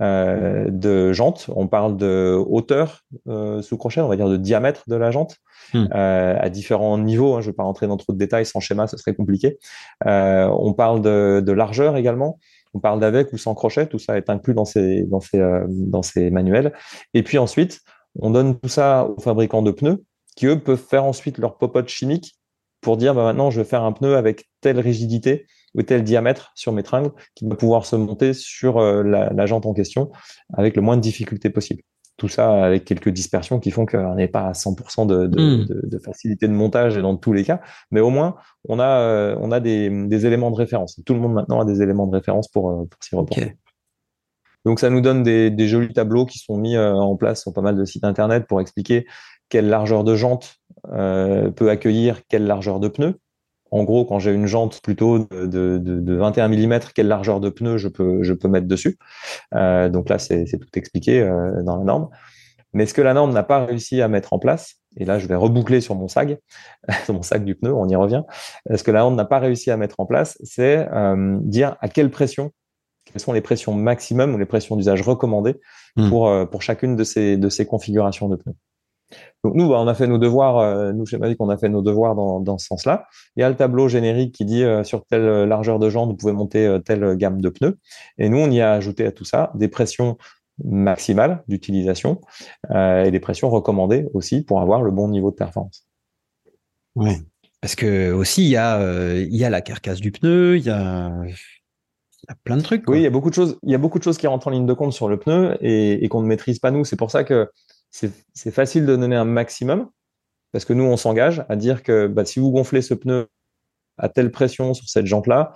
euh, 0.00 0.66
de 0.68 1.12
jante. 1.12 1.46
On 1.54 1.68
parle 1.68 1.96
de 1.96 2.36
hauteur 2.48 3.02
euh, 3.28 3.62
sous 3.62 3.76
crochet, 3.76 4.00
on 4.00 4.08
va 4.08 4.16
dire 4.16 4.28
de 4.28 4.36
diamètre 4.36 4.84
de 4.88 4.96
la 4.96 5.10
jante, 5.10 5.36
hmm. 5.74 5.86
à 5.92 6.48
différents 6.50 6.98
niveaux. 6.98 7.34
Hein, 7.34 7.40
je 7.40 7.46
ne 7.46 7.52
vais 7.52 7.56
pas 7.56 7.62
rentrer 7.62 7.86
dans 7.86 7.96
trop 7.96 8.12
de 8.12 8.18
détails, 8.18 8.46
sans 8.46 8.60
schéma, 8.60 8.86
ce 8.86 8.96
serait 8.96 9.14
compliqué. 9.14 9.58
on 10.04 10.74
parle 10.74 11.02
de, 11.02 11.52
largeur 11.52 11.96
également. 11.96 12.38
On 12.74 12.80
parle 12.80 13.00
d'avec 13.00 13.32
ou 13.32 13.38
sans 13.38 13.54
crochet, 13.54 13.86
tout 13.86 13.98
ça 13.98 14.18
est 14.18 14.28
inclus 14.28 14.52
dans 14.52 14.66
ces, 14.66 15.04
dans 15.04 15.20
ces, 15.20 15.42
dans 15.68 16.02
ces 16.02 16.30
manuels. 16.30 16.72
Et 17.14 17.22
puis 17.22 17.38
ensuite, 17.38 17.80
on 18.18 18.30
donne 18.30 18.58
tout 18.58 18.68
ça 18.68 19.08
aux 19.16 19.20
fabricants 19.20 19.62
de 19.62 19.70
pneus 19.70 20.04
qui, 20.36 20.46
eux, 20.46 20.60
peuvent 20.60 20.76
faire 20.76 21.04
ensuite 21.04 21.38
leur 21.38 21.56
popote 21.56 21.88
chimique 21.88 22.36
pour 22.80 22.96
dire 22.96 23.14
bah, 23.14 23.24
maintenant 23.24 23.50
je 23.50 23.60
vais 23.60 23.66
faire 23.66 23.82
un 23.82 23.92
pneu 23.92 24.16
avec 24.16 24.48
telle 24.60 24.78
rigidité 24.78 25.46
ou 25.76 25.82
tel 25.82 26.02
diamètre 26.02 26.50
sur 26.54 26.72
mes 26.72 26.82
tringles 26.82 27.12
qui 27.34 27.46
va 27.46 27.54
pouvoir 27.54 27.86
se 27.86 27.94
monter 27.96 28.32
sur 28.32 28.78
euh, 28.78 29.02
la, 29.02 29.46
jante 29.46 29.66
en 29.66 29.74
question 29.74 30.10
avec 30.54 30.74
le 30.74 30.82
moins 30.82 30.96
de 30.96 31.02
difficulté 31.02 31.50
possible. 31.50 31.82
Tout 32.16 32.28
ça 32.28 32.64
avec 32.64 32.86
quelques 32.86 33.10
dispersions 33.10 33.60
qui 33.60 33.70
font 33.70 33.84
qu'on 33.84 34.14
n'est 34.14 34.28
pas 34.28 34.48
à 34.48 34.52
100% 34.52 35.04
hmm. 35.04 35.66
de, 35.66 35.98
facilité 35.98 36.48
de 36.48 36.52
montage 36.52 36.96
dans 36.96 37.16
tous 37.16 37.34
les 37.34 37.44
cas, 37.44 37.60
mais 37.90 38.00
au 38.00 38.08
moins 38.10 38.36
on 38.68 38.80
a, 38.80 39.00
euh, 39.00 39.36
on 39.40 39.52
a 39.52 39.60
des, 39.60 40.26
éléments 40.26 40.50
de 40.50 40.56
référence. 40.56 40.98
Tout 41.04 41.14
le 41.14 41.20
monde 41.20 41.34
maintenant 41.34 41.60
a 41.60 41.66
des 41.66 41.82
éléments 41.82 42.06
de 42.06 42.16
référence 42.16 42.48
pour, 42.48 42.70
euh, 42.70 42.84
pour 42.90 43.04
s'y 43.04 43.14
reporter. 43.14 43.56
Donc 44.64 44.80
ça 44.80 44.90
nous 44.90 45.00
donne 45.00 45.22
des, 45.22 45.50
des, 45.50 45.68
jolis 45.68 45.92
tableaux 45.92 46.26
qui 46.26 46.38
sont 46.38 46.56
mis 46.56 46.76
en 46.76 47.14
place 47.14 47.42
sur 47.42 47.52
pas 47.52 47.60
mal 47.60 47.76
de 47.76 47.84
sites 47.84 48.02
internet 48.02 48.46
pour 48.48 48.60
expliquer 48.60 49.06
quelle 49.48 49.68
largeur 49.68 50.04
de 50.04 50.16
jante 50.16 50.56
euh, 50.92 51.50
peut 51.50 51.70
accueillir 51.70 52.22
quelle 52.28 52.46
largeur 52.46 52.80
de 52.80 52.88
pneu. 52.88 53.18
En 53.70 53.84
gros, 53.84 54.04
quand 54.04 54.18
j'ai 54.18 54.32
une 54.32 54.46
jante 54.46 54.80
plutôt 54.80 55.18
de, 55.18 55.46
de, 55.46 55.78
de, 55.78 56.14
21 56.14 56.48
mm, 56.48 56.80
quelle 56.94 57.08
largeur 57.08 57.40
de 57.40 57.48
pneu 57.48 57.78
je 57.78 57.88
peux, 57.88 58.22
je 58.22 58.32
peux 58.32 58.48
mettre 58.48 58.66
dessus. 58.66 58.98
Euh, 59.54 59.88
donc 59.88 60.08
là, 60.08 60.18
c'est 60.18 60.44
tout 60.44 60.78
expliqué 60.78 61.20
euh, 61.20 61.62
dans 61.62 61.76
la 61.76 61.84
norme. 61.84 62.08
Mais 62.72 62.86
ce 62.86 62.94
que 62.94 63.02
la 63.02 63.14
norme 63.14 63.32
n'a 63.32 63.42
pas 63.42 63.64
réussi 63.64 64.02
à 64.02 64.08
mettre 64.08 64.32
en 64.32 64.38
place, 64.38 64.76
et 64.98 65.04
là 65.04 65.18
je 65.18 65.26
vais 65.26 65.34
reboucler 65.34 65.80
sur 65.80 65.94
mon 65.94 66.08
SAG, 66.08 66.38
sur 67.04 67.14
mon 67.14 67.22
sac 67.22 67.44
du 67.44 67.54
pneu, 67.54 67.72
on 67.72 67.88
y 67.88 67.96
revient. 67.96 68.22
Ce 68.74 68.82
que 68.82 68.90
la 68.90 69.00
norme 69.00 69.16
n'a 69.16 69.24
pas 69.24 69.38
réussi 69.38 69.70
à 69.70 69.76
mettre 69.76 69.98
en 69.98 70.06
place, 70.06 70.36
c'est 70.42 70.86
euh, 70.92 71.38
dire 71.40 71.76
à 71.80 71.88
quelle 71.88 72.10
pression, 72.10 72.52
quelles 73.06 73.20
sont 73.20 73.32
les 73.32 73.40
pressions 73.40 73.72
maximum 73.72 74.34
ou 74.34 74.38
les 74.38 74.46
pressions 74.46 74.76
d'usage 74.76 75.00
recommandées 75.02 75.56
hmm. 75.96 76.10
pour, 76.10 76.50
pour 76.50 76.62
chacune 76.62 76.96
de 76.96 77.04
ces, 77.04 77.36
de 77.36 77.48
ces 77.48 77.66
configurations 77.66 78.28
de 78.28 78.36
pneus. 78.36 78.54
Donc 79.44 79.54
nous, 79.54 79.68
bah, 79.68 79.76
on 79.78 79.86
a 79.86 79.94
fait 79.94 80.06
nos 80.06 80.18
devoirs, 80.18 80.58
euh, 80.58 80.92
nous 80.92 81.06
chez 81.06 81.18
Mavic, 81.18 81.40
on 81.40 81.48
a 81.48 81.56
fait 81.56 81.68
nos 81.68 81.82
devoirs 81.82 82.14
dans, 82.14 82.40
dans 82.40 82.58
ce 82.58 82.66
sens-là. 82.66 83.06
Il 83.36 83.40
y 83.40 83.42
a 83.44 83.48
le 83.48 83.54
tableau 83.54 83.88
générique 83.88 84.34
qui 84.34 84.44
dit 84.44 84.64
euh, 84.64 84.82
sur 84.82 85.04
telle 85.06 85.44
largeur 85.44 85.78
de 85.78 85.88
jante, 85.88 86.10
vous 86.10 86.16
pouvez 86.16 86.32
monter 86.32 86.66
euh, 86.66 86.78
telle 86.78 87.16
gamme 87.16 87.40
de 87.40 87.48
pneus. 87.48 87.78
Et 88.18 88.28
nous, 88.28 88.38
on 88.38 88.50
y 88.50 88.60
a 88.60 88.72
ajouté 88.72 89.06
à 89.06 89.12
tout 89.12 89.24
ça 89.24 89.52
des 89.54 89.68
pressions 89.68 90.16
maximales 90.64 91.44
d'utilisation 91.48 92.22
et 92.74 93.10
des 93.10 93.20
pressions 93.20 93.50
recommandées 93.50 94.08
aussi 94.14 94.42
pour 94.42 94.62
avoir 94.62 94.80
le 94.80 94.90
bon 94.90 95.06
niveau 95.08 95.30
de 95.30 95.36
performance. 95.36 95.86
Oui, 96.94 97.10
parce 97.60 97.74
que 97.74 98.10
aussi 98.12 98.46
il 98.46 98.48
y 98.48 98.56
a 98.56 98.80
il 99.18 99.36
y 99.36 99.44
a 99.44 99.50
la 99.50 99.60
carcasse 99.60 100.00
du 100.00 100.12
pneu, 100.12 100.56
il 100.56 100.64
y 100.64 100.70
a 100.70 101.12
il 101.26 102.30
y 102.30 102.32
a 102.32 102.36
plein 102.42 102.56
de 102.56 102.62
trucs. 102.62 102.88
Oui, 102.88 103.00
il 103.00 103.02
y 103.02 103.06
a 103.06 103.10
beaucoup 103.10 103.28
de 103.28 103.34
choses. 103.34 103.58
Il 103.64 103.70
y 103.70 103.74
a 103.74 103.78
beaucoup 103.78 103.98
de 103.98 104.02
choses 104.02 104.16
qui 104.16 104.26
rentrent 104.26 104.48
en 104.48 104.50
ligne 104.50 104.64
de 104.64 104.72
compte 104.72 104.94
sur 104.94 105.10
le 105.10 105.18
pneu 105.18 105.58
et, 105.60 106.02
et 106.02 106.08
qu'on 106.08 106.22
ne 106.22 106.26
maîtrise 106.26 106.58
pas 106.58 106.70
nous. 106.70 106.86
C'est 106.86 106.96
pour 106.96 107.10
ça 107.10 107.22
que 107.22 107.50
c'est 108.34 108.50
facile 108.50 108.86
de 108.86 108.96
donner 108.96 109.16
un 109.16 109.24
maximum 109.24 109.88
parce 110.52 110.64
que 110.64 110.72
nous, 110.72 110.84
on 110.84 110.96
s'engage 110.96 111.44
à 111.48 111.56
dire 111.56 111.82
que 111.82 112.06
bah, 112.06 112.24
si 112.24 112.40
vous 112.40 112.50
gonflez 112.50 112.82
ce 112.82 112.94
pneu 112.94 113.28
à 113.98 114.08
telle 114.08 114.30
pression 114.30 114.74
sur 114.74 114.88
cette 114.88 115.06
jante-là, 115.06 115.54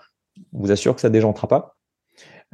on 0.52 0.60
vous 0.60 0.72
assure 0.72 0.94
que 0.94 1.00
ça 1.00 1.08
ne 1.08 1.12
déjantera 1.12 1.48
pas. 1.48 1.76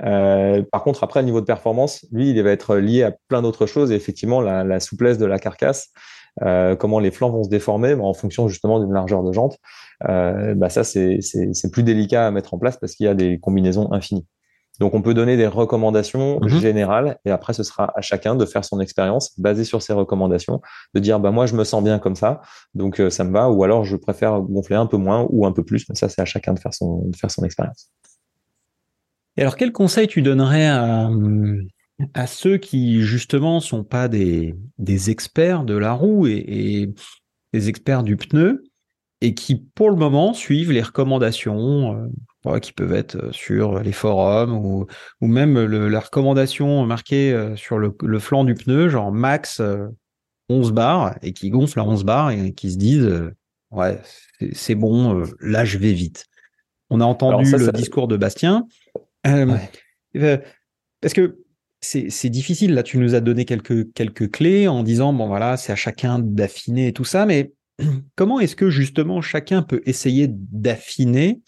Euh, 0.05 0.63
par 0.71 0.83
contre, 0.83 1.03
après, 1.05 1.21
le 1.21 1.27
niveau 1.27 1.41
de 1.41 1.47
performance, 1.47 2.07
lui, 2.13 2.31
il 2.31 2.43
va 2.43 2.51
être 2.51 2.77
lié 2.77 3.03
à 3.03 3.13
plein 3.29 3.43
d'autres 3.43 3.67
choses. 3.67 3.91
Et 3.93 3.95
effectivement, 3.95 4.41
la, 4.41 4.81
souplesse 4.81 5.19
de 5.19 5.27
la 5.27 5.39
carcasse, 5.39 5.89
euh, 6.43 6.77
comment 6.77 7.01
les 7.01 7.11
flancs 7.11 7.31
vont 7.31 7.45
se 7.45 7.49
déformer 7.49 7.95
en 7.95 8.13
fonction 8.13 8.49
justement 8.49 8.79
d'une 8.79 8.93
largeur 8.93 9.23
de 9.23 9.33
jante, 9.33 9.59
euh, 10.09 10.55
bah 10.55 10.69
ça, 10.69 10.85
c'est 10.85 11.71
plus 11.73 11.83
délicat 11.83 12.27
à 12.27 12.31
mettre 12.31 12.53
en 12.55 12.59
place 12.59 12.77
parce 12.77 12.95
qu'il 12.95 13.07
y 13.07 13.09
a 13.09 13.15
des 13.15 13.39
combinaisons 13.39 13.91
infinies. 13.93 14.27
Donc, 14.81 14.95
on 14.95 15.03
peut 15.03 15.15
donner 15.15 15.37
des 15.37 15.47
recommandations 15.47 16.41
mhm. 16.41 16.49
générales 16.49 17.19
et 17.25 17.31
après, 17.31 17.53
ce 17.53 17.63
sera 17.63 17.93
à 17.95 18.01
chacun 18.01 18.35
de 18.35 18.45
faire 18.45 18.65
son 18.65 18.81
expérience 18.81 19.39
basée 19.39 19.65
sur 19.65 19.83
ces 19.83 19.93
recommandations, 19.93 20.61
de 20.95 21.01
dire, 21.01 21.21
bah, 21.21 21.31
moi, 21.31 21.47
je 21.47 21.55
me 21.55 21.65
sens 21.65 21.83
bien 21.83 21.99
comme 21.99 22.17
ça, 22.17 22.43
donc 22.75 23.01
euh, 23.01 23.11
ça 23.11 23.25
me 23.25 23.33
va, 23.33 23.51
ou 23.51 23.65
alors 23.65 23.85
je 23.85 23.97
préfère 23.97 24.41
gonfler 24.41 24.77
un 24.77 24.87
peu 24.87 24.97
moins 24.97 25.27
ou 25.31 25.47
un 25.47 25.53
peu 25.53 25.65
plus, 25.65 25.89
mais 25.89 25.95
ça, 25.95 26.09
c'est 26.09 26.21
à 26.21 26.27
chacun 26.27 26.53
de 26.53 26.59
faire 26.59 26.75
son, 26.75 27.07
de 27.07 27.17
faire 27.17 27.31
son 27.31 27.45
expérience. 27.45 27.91
Et 29.37 29.43
alors, 29.43 29.57
quel 29.57 29.73
conseil 29.73 30.09
tu 30.09 30.23
donnerais 30.23 30.67
à, 30.67 31.11
à 32.15 32.27
ceux 32.27 32.57
qui, 32.57 33.03
justement, 33.03 33.61
sont 33.61 33.85
pas 33.85 34.09
des, 34.09 34.55
des 34.79 35.11
experts 35.11 35.65
de 35.65 35.77
la 35.77 35.93
roue 35.93 36.27
et, 36.27 36.45
et 36.47 36.95
des 37.53 37.69
experts 37.69 38.03
du 38.03 38.17
pneu 38.17 38.65
et 39.21 39.35
qui, 39.35 39.57
pour 39.57 39.91
le 39.91 39.97
moment, 39.97 40.35
suivent 40.35 40.73
les 40.73 40.83
recommandations 40.83 41.95
euh, 41.95 42.07
qui 42.61 42.73
peuvent 42.73 42.95
être 42.95 43.17
euh, 43.17 43.33
sur 43.33 43.81
les 43.81 43.93
forums 43.93 44.53
ou, 44.53 44.87
ou 45.21 45.27
même 45.27 45.59
la 45.59 46.01
recommandation 46.01 46.87
marquée 46.87 47.33
euh, 47.33 47.57
sur 47.57 47.79
le, 47.79 48.19
flanc 48.19 48.45
du 48.45 48.55
pneu, 48.55 48.89
genre 48.89 49.13
max 49.13 49.61
11 50.49 50.69
euh, 50.69 50.73
bars, 50.73 51.17
et 51.23 51.33
qui 51.33 51.51
gonflent 51.51 51.81
à 51.81 51.85
11 51.85 52.05
bars 52.05 52.31
et 52.31 52.53
qui 52.53 52.71
se 52.71 52.79
disent 52.79 53.11
ouais, 53.71 54.01
c'est 54.53 54.75
bon, 54.75 55.25
là 55.41 55.65
je 55.65 55.79
vais 55.79 55.93
vite. 55.93 56.27
On 56.91 57.01
a 57.01 57.05
entendu 57.05 57.51
le 57.51 57.73
discours 57.73 58.07
de 58.07 58.17
Bastien. 58.17 58.67
Parce 59.23 61.15
que 61.15 61.39
c'est 61.81 62.31
difficile, 62.31 62.75
là 62.75 62.83
tu 62.83 62.99
nous 62.99 63.15
as 63.15 63.21
donné 63.21 63.45
quelques, 63.45 63.93
quelques 63.93 64.31
clés 64.31 64.69
en 64.69 64.83
disant, 64.83 65.13
bon 65.13 65.27
voilà, 65.27 65.57
c'est 65.57 65.73
à 65.73 65.77
chacun 65.77 66.19
d'affiner 66.19 66.89
et 66.89 66.93
tout 66.93 67.05
ça, 67.05 67.27
mais 67.27 67.53
comment 68.17 68.41
est-ce 68.41 68.57
que 68.57 68.71
justement 68.71 69.21
chacun 69.21 69.63
peut 69.63 69.83
essayer 69.85 70.29
d'affiner 70.31 71.41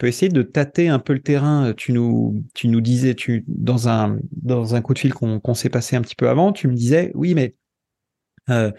peut 0.00 0.06
essayer 0.06 0.30
de 0.30 0.42
tâter 0.42 0.88
un 0.88 0.98
peu 0.98 1.12
le 1.12 1.20
terrain. 1.20 1.74
Tu 1.76 1.92
nous, 1.92 2.42
tu 2.54 2.68
nous 2.68 2.80
disais, 2.80 3.14
tu, 3.14 3.44
dans 3.46 3.86
un, 3.90 4.18
dans 4.32 4.74
un 4.74 4.80
coup 4.80 4.94
de 4.94 4.98
fil 4.98 5.12
qu'on 5.12 5.54
s'est 5.54 5.68
passé 5.68 5.94
un 5.94 6.00
petit 6.00 6.16
peu 6.16 6.30
avant, 6.30 6.52
tu 6.52 6.68
me 6.68 6.74
disais, 6.74 7.12
oui, 7.14 7.34
mais 7.34 7.54
euh, 8.48 8.72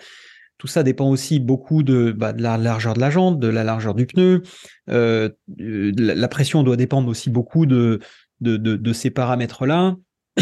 tout 0.58 0.66
ça 0.66 0.82
dépend 0.82 1.08
aussi 1.12 1.40
beaucoup 1.40 1.84
de, 1.84 2.12
bah, 2.12 2.34
de, 2.34 2.42
la 2.42 2.58
largeur 2.58 2.96
de 2.96 3.00
la 3.00 3.12
jante, 3.12 3.40
de 3.40 3.48
la 3.48 3.64
largeur 3.64 3.94
du 3.94 4.08
pneu. 4.08 4.42
Euh, 4.90 5.30
la, 5.58 6.28
pression 6.28 6.64
doit 6.64 6.76
dépendre 6.76 7.08
aussi 7.08 7.30
beaucoup 7.30 7.68
de, 7.68 8.00
de, 8.40 8.58
de, 8.58 8.94
ces 8.94 9.12
paramètres-là. 9.12 9.98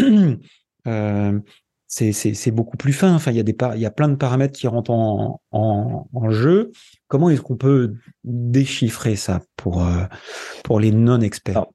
euh, 0.86 1.38
c'est 1.90 2.50
beaucoup 2.52 2.76
plus 2.76 2.92
fin. 2.92 3.14
Enfin, 3.14 3.32
il 3.32 3.36
y 3.36 3.40
a 3.40 3.42
des 3.42 3.56
il 3.76 3.90
plein 3.90 4.08
de 4.08 4.14
paramètres 4.14 4.56
qui 4.56 4.68
rentrent 4.68 4.92
en, 4.92 6.30
jeu. 6.30 6.70
Comment 7.08 7.30
est-ce 7.30 7.42
qu'on 7.42 7.56
peut 7.56 7.94
déchiffrer 8.22 9.16
ça 9.16 9.40
pour 9.56 9.84
euh, 9.84 10.04
les 10.78 10.92
non 10.92 11.20
experts 11.20 11.66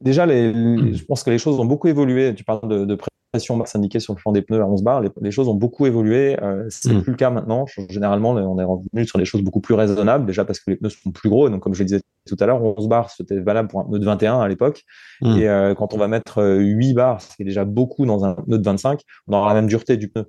Déjà, 0.00 0.26
les, 0.26 0.52
je 0.94 1.04
pense 1.04 1.22
que 1.22 1.30
les 1.30 1.38
choses 1.38 1.58
ont 1.58 1.64
beaucoup 1.64 1.88
évolué. 1.88 2.34
Tu 2.34 2.44
parles 2.44 2.68
de, 2.68 2.84
de 2.84 2.98
pression 3.32 3.56
basse 3.56 3.76
indiquée 3.76 4.00
sur 4.00 4.14
le 4.14 4.18
flanc 4.18 4.32
des 4.32 4.42
pneus 4.42 4.60
à 4.60 4.66
11 4.66 4.82
bars, 4.82 5.02
les, 5.20 5.30
choses 5.30 5.48
ont 5.48 5.54
beaucoup 5.54 5.86
évolué. 5.86 6.40
Euh, 6.42 6.66
c'est 6.70 6.92
mm. 6.92 7.02
plus 7.02 7.10
le 7.12 7.16
cas 7.16 7.30
maintenant. 7.30 7.66
Généralement, 7.90 8.30
on 8.30 8.58
est 8.58 8.64
revenu 8.64 9.06
sur 9.06 9.18
des 9.18 9.24
choses 9.24 9.42
beaucoup 9.42 9.60
plus 9.60 9.74
raisonnables, 9.74 10.24
déjà 10.26 10.44
parce 10.44 10.60
que 10.60 10.70
les 10.70 10.76
pneus 10.76 10.90
sont 10.90 11.10
plus 11.10 11.28
gros. 11.28 11.48
Et 11.48 11.50
donc, 11.50 11.60
comme 11.60 11.74
je 11.74 11.80
le 11.80 11.86
disais 11.86 12.00
tout 12.26 12.36
à 12.40 12.46
l'heure, 12.46 12.62
11 12.62 12.88
bars, 12.88 13.10
c'était 13.10 13.38
valable 13.40 13.68
pour 13.68 13.80
un 13.80 13.84
pneu 13.84 13.98
de 13.98 14.04
21 14.04 14.40
à 14.40 14.48
l'époque. 14.48 14.84
Mm. 15.20 15.38
Et 15.38 15.48
euh, 15.48 15.74
quand 15.74 15.92
on 15.94 15.98
va 15.98 16.08
mettre 16.08 16.42
8 16.42 16.90
euh, 16.90 16.94
bars, 16.94 17.20
c'est 17.20 17.44
déjà 17.44 17.64
beaucoup 17.64 18.06
dans 18.06 18.24
un 18.24 18.34
pneu 18.34 18.58
de 18.58 18.64
25, 18.64 19.00
on 19.26 19.34
aura 19.34 19.48
la 19.48 19.54
même 19.54 19.68
dureté 19.68 19.96
du 19.96 20.08
pneu. 20.08 20.24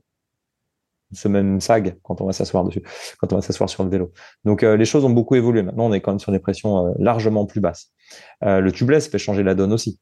Ce 1.11 1.27
même 1.27 1.60
sag 1.60 1.98
quand 2.03 2.22
on 2.22 2.26
va 2.26 2.34
s'asseoir 2.34 2.64
dessus, 2.64 2.84
quand 3.19 3.34
on 3.34 3.38
va 3.38 3.41
s'asseoir 3.41 3.69
sur 3.69 3.84
le 3.84 3.90
vélo. 3.90 4.11
Donc, 4.45 4.61
les 4.61 4.86
choses 4.86 5.06
ont 5.06 5.10
beaucoup 5.10 5.36
évolué. 5.36 5.64
Maintenant, 5.64 5.86
on 5.86 5.94
est 5.94 6.02
quand 6.02 6.11
même 6.11 6.19
sur 6.19 6.31
des 6.31 6.40
pressions 6.40 6.94
largement 6.99 7.45
plus 7.45 7.61
basses. 7.61 7.91
le 8.41 8.69
tubeless 8.72 9.07
fait 9.07 9.18
changer 9.18 9.44
la 9.44 9.56
donne 9.56 9.73
aussi. 9.73 9.99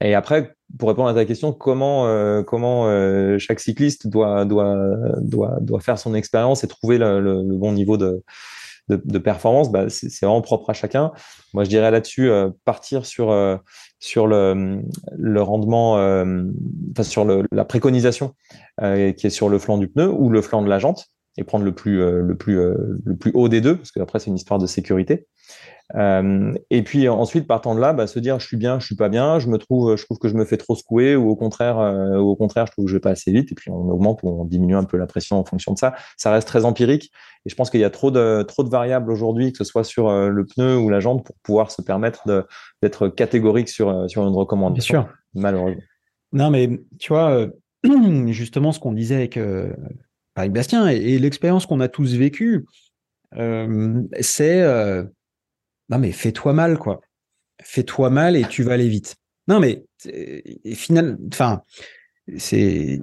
Et 0.00 0.14
après, 0.14 0.54
pour 0.78 0.88
répondre 0.88 1.08
à 1.08 1.14
ta 1.14 1.24
question, 1.24 1.52
comment 1.52 2.04
comment 2.44 2.84
comment 2.84 3.38
chaque 3.38 3.60
cycliste 3.60 4.08
doit 4.08 4.44
doit 4.44 4.76
doit 5.20 5.58
doit 5.60 5.80
faire 5.80 5.98
son 5.98 6.14
expérience 6.14 6.64
et 6.64 6.68
trouver 6.68 6.98
le, 6.98 7.20
le, 7.20 7.56
bon 7.56 7.72
niveau 7.72 7.96
de 7.96 8.22
de, 8.88 9.00
de 9.02 9.18
performance, 9.18 9.72
bah, 9.72 9.88
c'est 9.88 10.26
vraiment 10.26 10.42
propre 10.42 10.68
à 10.68 10.74
chacun. 10.74 11.12
Moi, 11.54 11.64
je 11.64 11.70
dirais 11.70 11.90
là-dessus 11.90 12.30
partir 12.64 13.06
sur 13.06 13.30
sur 14.04 14.26
le 14.26 14.82
le 15.16 15.42
rendement, 15.42 15.94
enfin 15.94 17.02
sur 17.02 17.24
le, 17.24 17.44
la 17.52 17.64
préconisation 17.64 18.34
qui 18.78 19.26
est 19.26 19.30
sur 19.30 19.48
le 19.48 19.58
flanc 19.58 19.78
du 19.78 19.88
pneu 19.88 20.08
ou 20.08 20.28
le 20.28 20.42
flanc 20.42 20.60
de 20.60 20.68
la 20.68 20.78
jante 20.78 21.13
et 21.36 21.44
prendre 21.44 21.64
le 21.64 21.72
plus 21.72 21.98
le 21.98 22.36
plus 22.36 22.56
le 22.56 23.16
plus 23.16 23.32
haut 23.34 23.48
des 23.48 23.60
deux 23.60 23.76
parce 23.76 23.90
que 23.90 24.00
après 24.00 24.18
c'est 24.18 24.30
une 24.30 24.36
histoire 24.36 24.58
de 24.58 24.66
sécurité. 24.66 25.26
Euh, 25.94 26.54
et 26.70 26.82
puis 26.82 27.08
ensuite, 27.08 27.46
partant 27.46 27.74
de 27.74 27.80
là, 27.80 27.92
bah, 27.92 28.06
se 28.06 28.18
dire 28.18 28.40
je 28.40 28.46
suis 28.46 28.56
bien, 28.56 28.80
je 28.80 28.86
suis 28.86 28.96
pas 28.96 29.08
bien, 29.08 29.38
je 29.38 29.48
me 29.48 29.58
trouve, 29.58 29.96
je 29.96 30.04
trouve 30.04 30.18
que 30.18 30.28
je 30.28 30.34
me 30.34 30.44
fais 30.44 30.56
trop 30.56 30.74
secouer, 30.74 31.14
ou 31.14 31.28
au 31.28 31.36
contraire, 31.36 31.78
euh, 31.78 32.18
ou 32.18 32.30
au 32.30 32.36
contraire, 32.36 32.66
je 32.66 32.72
trouve 32.72 32.86
que 32.86 32.90
je 32.90 32.96
vais 32.96 33.00
pas 33.00 33.10
assez 33.10 33.30
vite. 33.32 33.52
Et 33.52 33.54
puis 33.54 33.70
on 33.70 33.88
augmente 33.90 34.22
ou 34.22 34.28
on 34.28 34.44
diminue 34.44 34.76
un 34.76 34.84
peu 34.84 34.96
la 34.96 35.06
pression 35.06 35.38
en 35.38 35.44
fonction 35.44 35.72
de 35.72 35.78
ça. 35.78 35.94
Ça 36.16 36.32
reste 36.32 36.48
très 36.48 36.64
empirique. 36.64 37.10
Et 37.44 37.50
je 37.50 37.54
pense 37.54 37.70
qu'il 37.70 37.80
y 37.80 37.84
a 37.84 37.90
trop 37.90 38.10
de 38.10 38.42
trop 38.42 38.64
de 38.64 38.70
variables 38.70 39.10
aujourd'hui, 39.10 39.52
que 39.52 39.58
ce 39.58 39.64
soit 39.64 39.84
sur 39.84 40.08
euh, 40.08 40.28
le 40.28 40.46
pneu 40.46 40.76
ou 40.78 40.88
la 40.88 41.00
jante, 41.00 41.24
pour 41.24 41.36
pouvoir 41.42 41.70
se 41.70 41.82
permettre 41.82 42.46
d'être 42.82 43.08
catégorique 43.08 43.68
sur 43.68 44.08
sur 44.08 44.26
une 44.26 44.34
recommandation. 44.34 45.00
Bien 45.00 45.02
sûr. 45.02 45.14
Malheureusement. 45.34 45.82
Non, 46.32 46.50
mais 46.50 46.80
tu 46.98 47.12
vois, 47.12 47.46
justement, 48.28 48.72
ce 48.72 48.80
qu'on 48.80 48.92
disait 48.92 49.14
avec 49.14 49.38
avec 50.36 50.52
Bastien 50.52 50.88
et, 50.88 51.18
l'expérience 51.18 51.66
qu'on 51.66 51.80
a 51.80 51.88
tous 51.88 52.14
vécue, 52.14 52.64
c'est 54.20 54.62
non, 55.90 55.98
mais 55.98 56.12
fais-toi 56.12 56.52
mal, 56.52 56.78
quoi. 56.78 57.00
Fais-toi 57.62 58.10
mal 58.10 58.36
et 58.36 58.44
tu 58.44 58.62
vas 58.62 58.72
aller 58.72 58.88
vite. 58.88 59.16
Non, 59.48 59.60
mais 59.60 59.84
final, 60.74 61.18
enfin, 61.32 61.62
c'est 62.36 63.00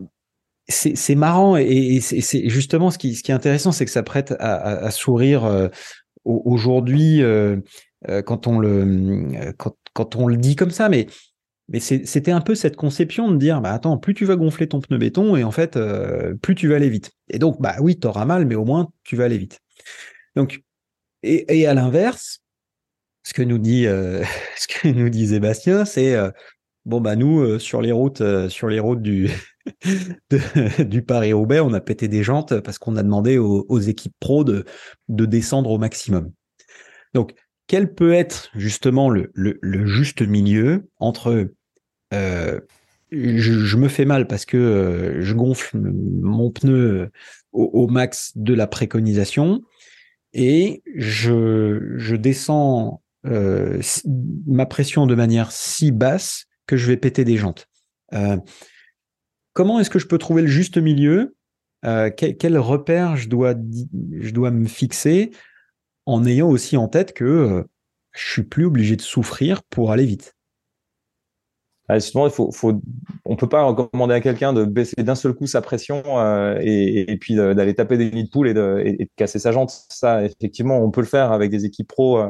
c'est 0.68 1.16
marrant 1.16 1.58
et, 1.58 1.99
c'est 1.99 2.49
justement 2.49 2.91
ce 2.91 2.98
qui, 2.98 3.10
est 3.10 3.30
intéressant, 3.32 3.72
c'est 3.72 3.86
que 3.86 3.91
ça 3.91 4.03
prête 4.03 4.34
à, 4.40 4.90
sourire 4.91 5.45
euh, 5.45 5.68
aujourd'hui 6.24 7.22
euh, 7.22 7.58
euh, 8.10 8.22
quand 8.22 8.48
on 8.48 8.60
le 8.60 9.53
quand, 9.94 10.16
on 10.16 10.28
le 10.28 10.38
dit 10.38 10.56
comme 10.56 10.72
ça, 10.72 10.88
mais 10.88 11.08
mais 11.70 11.80
c'était 11.80 12.32
un 12.32 12.42
peu 12.42 12.56
cette 12.56 12.76
conception 12.76 13.32
de 13.32 13.38
dire 13.38 13.62
bah 13.62 13.72
attends 13.72 13.98
plus 13.98 14.14
tu 14.14 14.26
vas 14.26 14.36
gonfler 14.36 14.68
ton 14.68 14.82
pneu 14.82 14.98
béton 14.98 15.36
et 15.36 15.44
en 15.44 15.52
fait 15.52 15.80
plus 16.42 16.56
tu 16.56 16.68
vas 16.68 16.76
aller 16.76 16.90
vite 16.90 17.12
et 17.30 17.40
donc 17.40 17.62
bah 17.62 17.76
oui 17.80 17.98
t'auras 17.98 18.26
mal 18.26 18.46
mais 18.46 18.56
au 18.56 18.66
moins 18.66 18.90
tu 19.04 19.16
vas 19.16 19.26
aller 19.26 19.38
vite 19.38 19.60
donc 20.36 20.62
et, 21.24 21.68
à 21.68 21.74
l'inverse 21.74 22.42
ce 23.24 23.34
que 23.34 23.42
nous 23.42 23.58
dit 23.58 23.88
euh, 23.88 24.24
ce 24.58 24.68
que 24.68 24.88
nous 24.88 25.10
dit 25.10 25.28
Sébastien, 25.28 25.86
c'est 25.86 26.16
euh, 26.16 26.32
bon 26.86 27.02
bah 27.02 27.16
nous 27.16 27.40
euh, 27.40 27.60
sur 27.60 27.82
les 27.82 27.92
routes 27.92 28.24
sur 28.50 28.68
les 28.68 28.80
routes 28.80 29.02
du 29.02 29.30
du 30.80 31.04
Paris-Roubaix, 31.04 31.60
on 31.60 31.74
a 31.74 31.82
pété 31.82 32.08
des 32.08 32.24
jantes 32.24 32.60
parce 32.62 32.80
qu'on 32.80 32.96
a 32.96 33.04
demandé 33.04 33.38
aux, 33.38 33.80
équipes 33.80 34.16
pro 34.20 34.44
de 34.44 34.66
de 35.08 35.26
descendre 35.26 35.70
au 35.70 35.78
maximum. 35.78 36.32
Donc 37.14 37.34
quel 37.72 37.93
peut 37.93 38.11
être 38.11 38.52
justement 38.53 39.10
le, 39.10 39.31
juste 39.85 40.22
milieu 40.22 40.89
entre 40.99 41.53
je, 42.11 43.77
me 43.77 43.88
fais 43.88 44.03
mal 44.03 44.27
parce 44.27 44.43
que 44.43 45.19
je 45.22 45.34
gonfle 45.34 45.77
mon 45.80 46.52
pneu 46.52 47.11
au, 47.53 47.64
au, 47.64 47.88
max 47.88 48.34
de 48.35 48.53
la 48.53 48.68
préconisation 48.68 49.61
et 50.34 50.84
je, 50.98 52.15
descends 52.18 53.02
euh, 53.26 53.81
ma 54.48 54.65
pression 54.65 55.07
de 55.07 55.15
manière 55.15 55.53
si 55.53 55.93
basse 55.93 56.48
que 56.68 56.76
je 56.76 56.88
vais 56.88 56.98
péter 56.98 57.23
des 57.23 57.38
jantes. 57.38 57.69
Euh, 58.14 58.35
comment 59.53 59.80
est-ce 59.80 59.89
que 59.89 59.99
je 59.99 60.07
peux 60.07 60.18
trouver 60.18 60.41
le 60.41 60.49
juste 60.49 60.77
milieu? 60.77 61.38
Euh, 61.85 62.10
quel, 62.10 62.57
repère 62.57 63.15
je 63.15 63.30
dois, 63.30 63.56
je 64.11 64.31
dois 64.31 64.52
me 64.52 64.68
fixer? 64.68 65.31
En 66.06 66.26
ayant 66.26 66.49
aussi 66.49 66.78
en 66.78 66.88
tête 66.88 67.14
que 67.14 67.65
je 68.11 68.32
suis 68.32 68.44
plus 68.44 68.65
obligé 68.65 68.95
de 68.95 69.02
souffrir 69.02 69.64
pour 69.64 69.91
aller 69.91 70.06
vite 70.06 70.36
ah, 71.90 71.98
il 71.98 72.30
faut, 72.30 72.52
peut 73.38 73.49
pas 73.49 73.64
recommander 73.64 74.14
à 74.14 74.22
quelqu'un 74.22 74.53
de 74.53 74.64
baisser 74.64 75.03
d'un 75.03 75.15
seul 75.15 75.34
coup 75.34 75.45
sa 75.45 75.61
pression 75.61 76.02
et, 76.61 77.18
puis 77.19 77.36
d'aller 77.36 77.73
taper 77.73 77.98
des 77.98 78.11
nids 78.11 78.23
de 78.23 78.30
poule 78.30 78.48
et 78.48 78.53
de, 78.53 78.82
et 78.86 78.94
de, 78.94 79.10
casser 79.18 79.40
sa 79.40 79.52
jante. 79.52 79.72
Ça, 79.90 80.23
effectivement, 80.23 80.80
on 80.80 80.90
peut 80.90 81.02
le 81.02 81.07
faire 81.07 81.34
avec 81.34 81.52
des 81.52 81.65
équipes 81.65 81.90
pro 81.90 82.23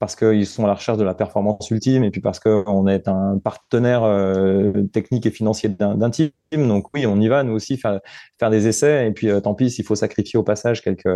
parce 0.00 0.16
qu'ils 0.16 0.46
sont 0.46 0.64
à 0.64 0.66
la 0.66 0.74
recherche 0.74 0.96
de 0.96 1.04
la 1.04 1.12
performance 1.12 1.70
ultime 1.70 2.04
et 2.04 2.10
puis 2.10 2.22
parce 2.22 2.40
qu'on 2.40 2.86
est 2.86 3.06
un 3.06 3.38
partenaire 3.38 4.02
euh, 4.02 4.72
technique 4.94 5.26
et 5.26 5.30
financier 5.30 5.68
d'un 5.68 6.10
team. 6.10 6.30
Donc 6.52 6.86
oui, 6.94 7.04
on 7.06 7.20
y 7.20 7.28
va, 7.28 7.44
nous 7.44 7.52
aussi, 7.52 7.76
faire, 7.76 8.00
faire 8.38 8.48
des 8.48 8.66
essais. 8.66 9.06
Et 9.06 9.12
puis 9.12 9.28
euh, 9.28 9.40
tant 9.40 9.54
pis 9.54 9.70
s'il 9.70 9.84
faut 9.84 9.94
sacrifier 9.94 10.38
au 10.38 10.42
passage 10.42 10.80
quelques, 10.80 11.06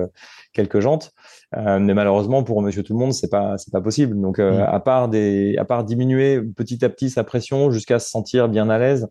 quelques 0.53 0.81
jantes. 0.81 1.13
Euh, 1.57 1.79
mais 1.79 1.95
malheureusement, 1.95 2.45
pour 2.45 2.61
monsieur 2.61 2.83
tout 2.83 2.93
le 2.93 2.99
monde, 2.99 3.15
c'est 3.15 3.31
pas, 3.31 3.57
c'est 3.57 3.73
pas 3.73 3.81
possible. 3.81 4.21
Donc 4.21 4.39
mm. 4.39 4.67
à, 4.69 4.81
part 4.81 5.09
des, 5.09 5.57
à 5.57 5.65
part 5.65 5.85
diminuer 5.85 6.43
petit 6.43 6.85
à 6.85 6.91
petit 6.91 7.09
sa 7.09 7.25
pression 7.25 7.71
jusqu'à 7.71 7.99
se 7.99 8.11
sentir 8.11 8.51
bien 8.51 8.69
à 8.69 8.79
l'aise, 8.79 9.09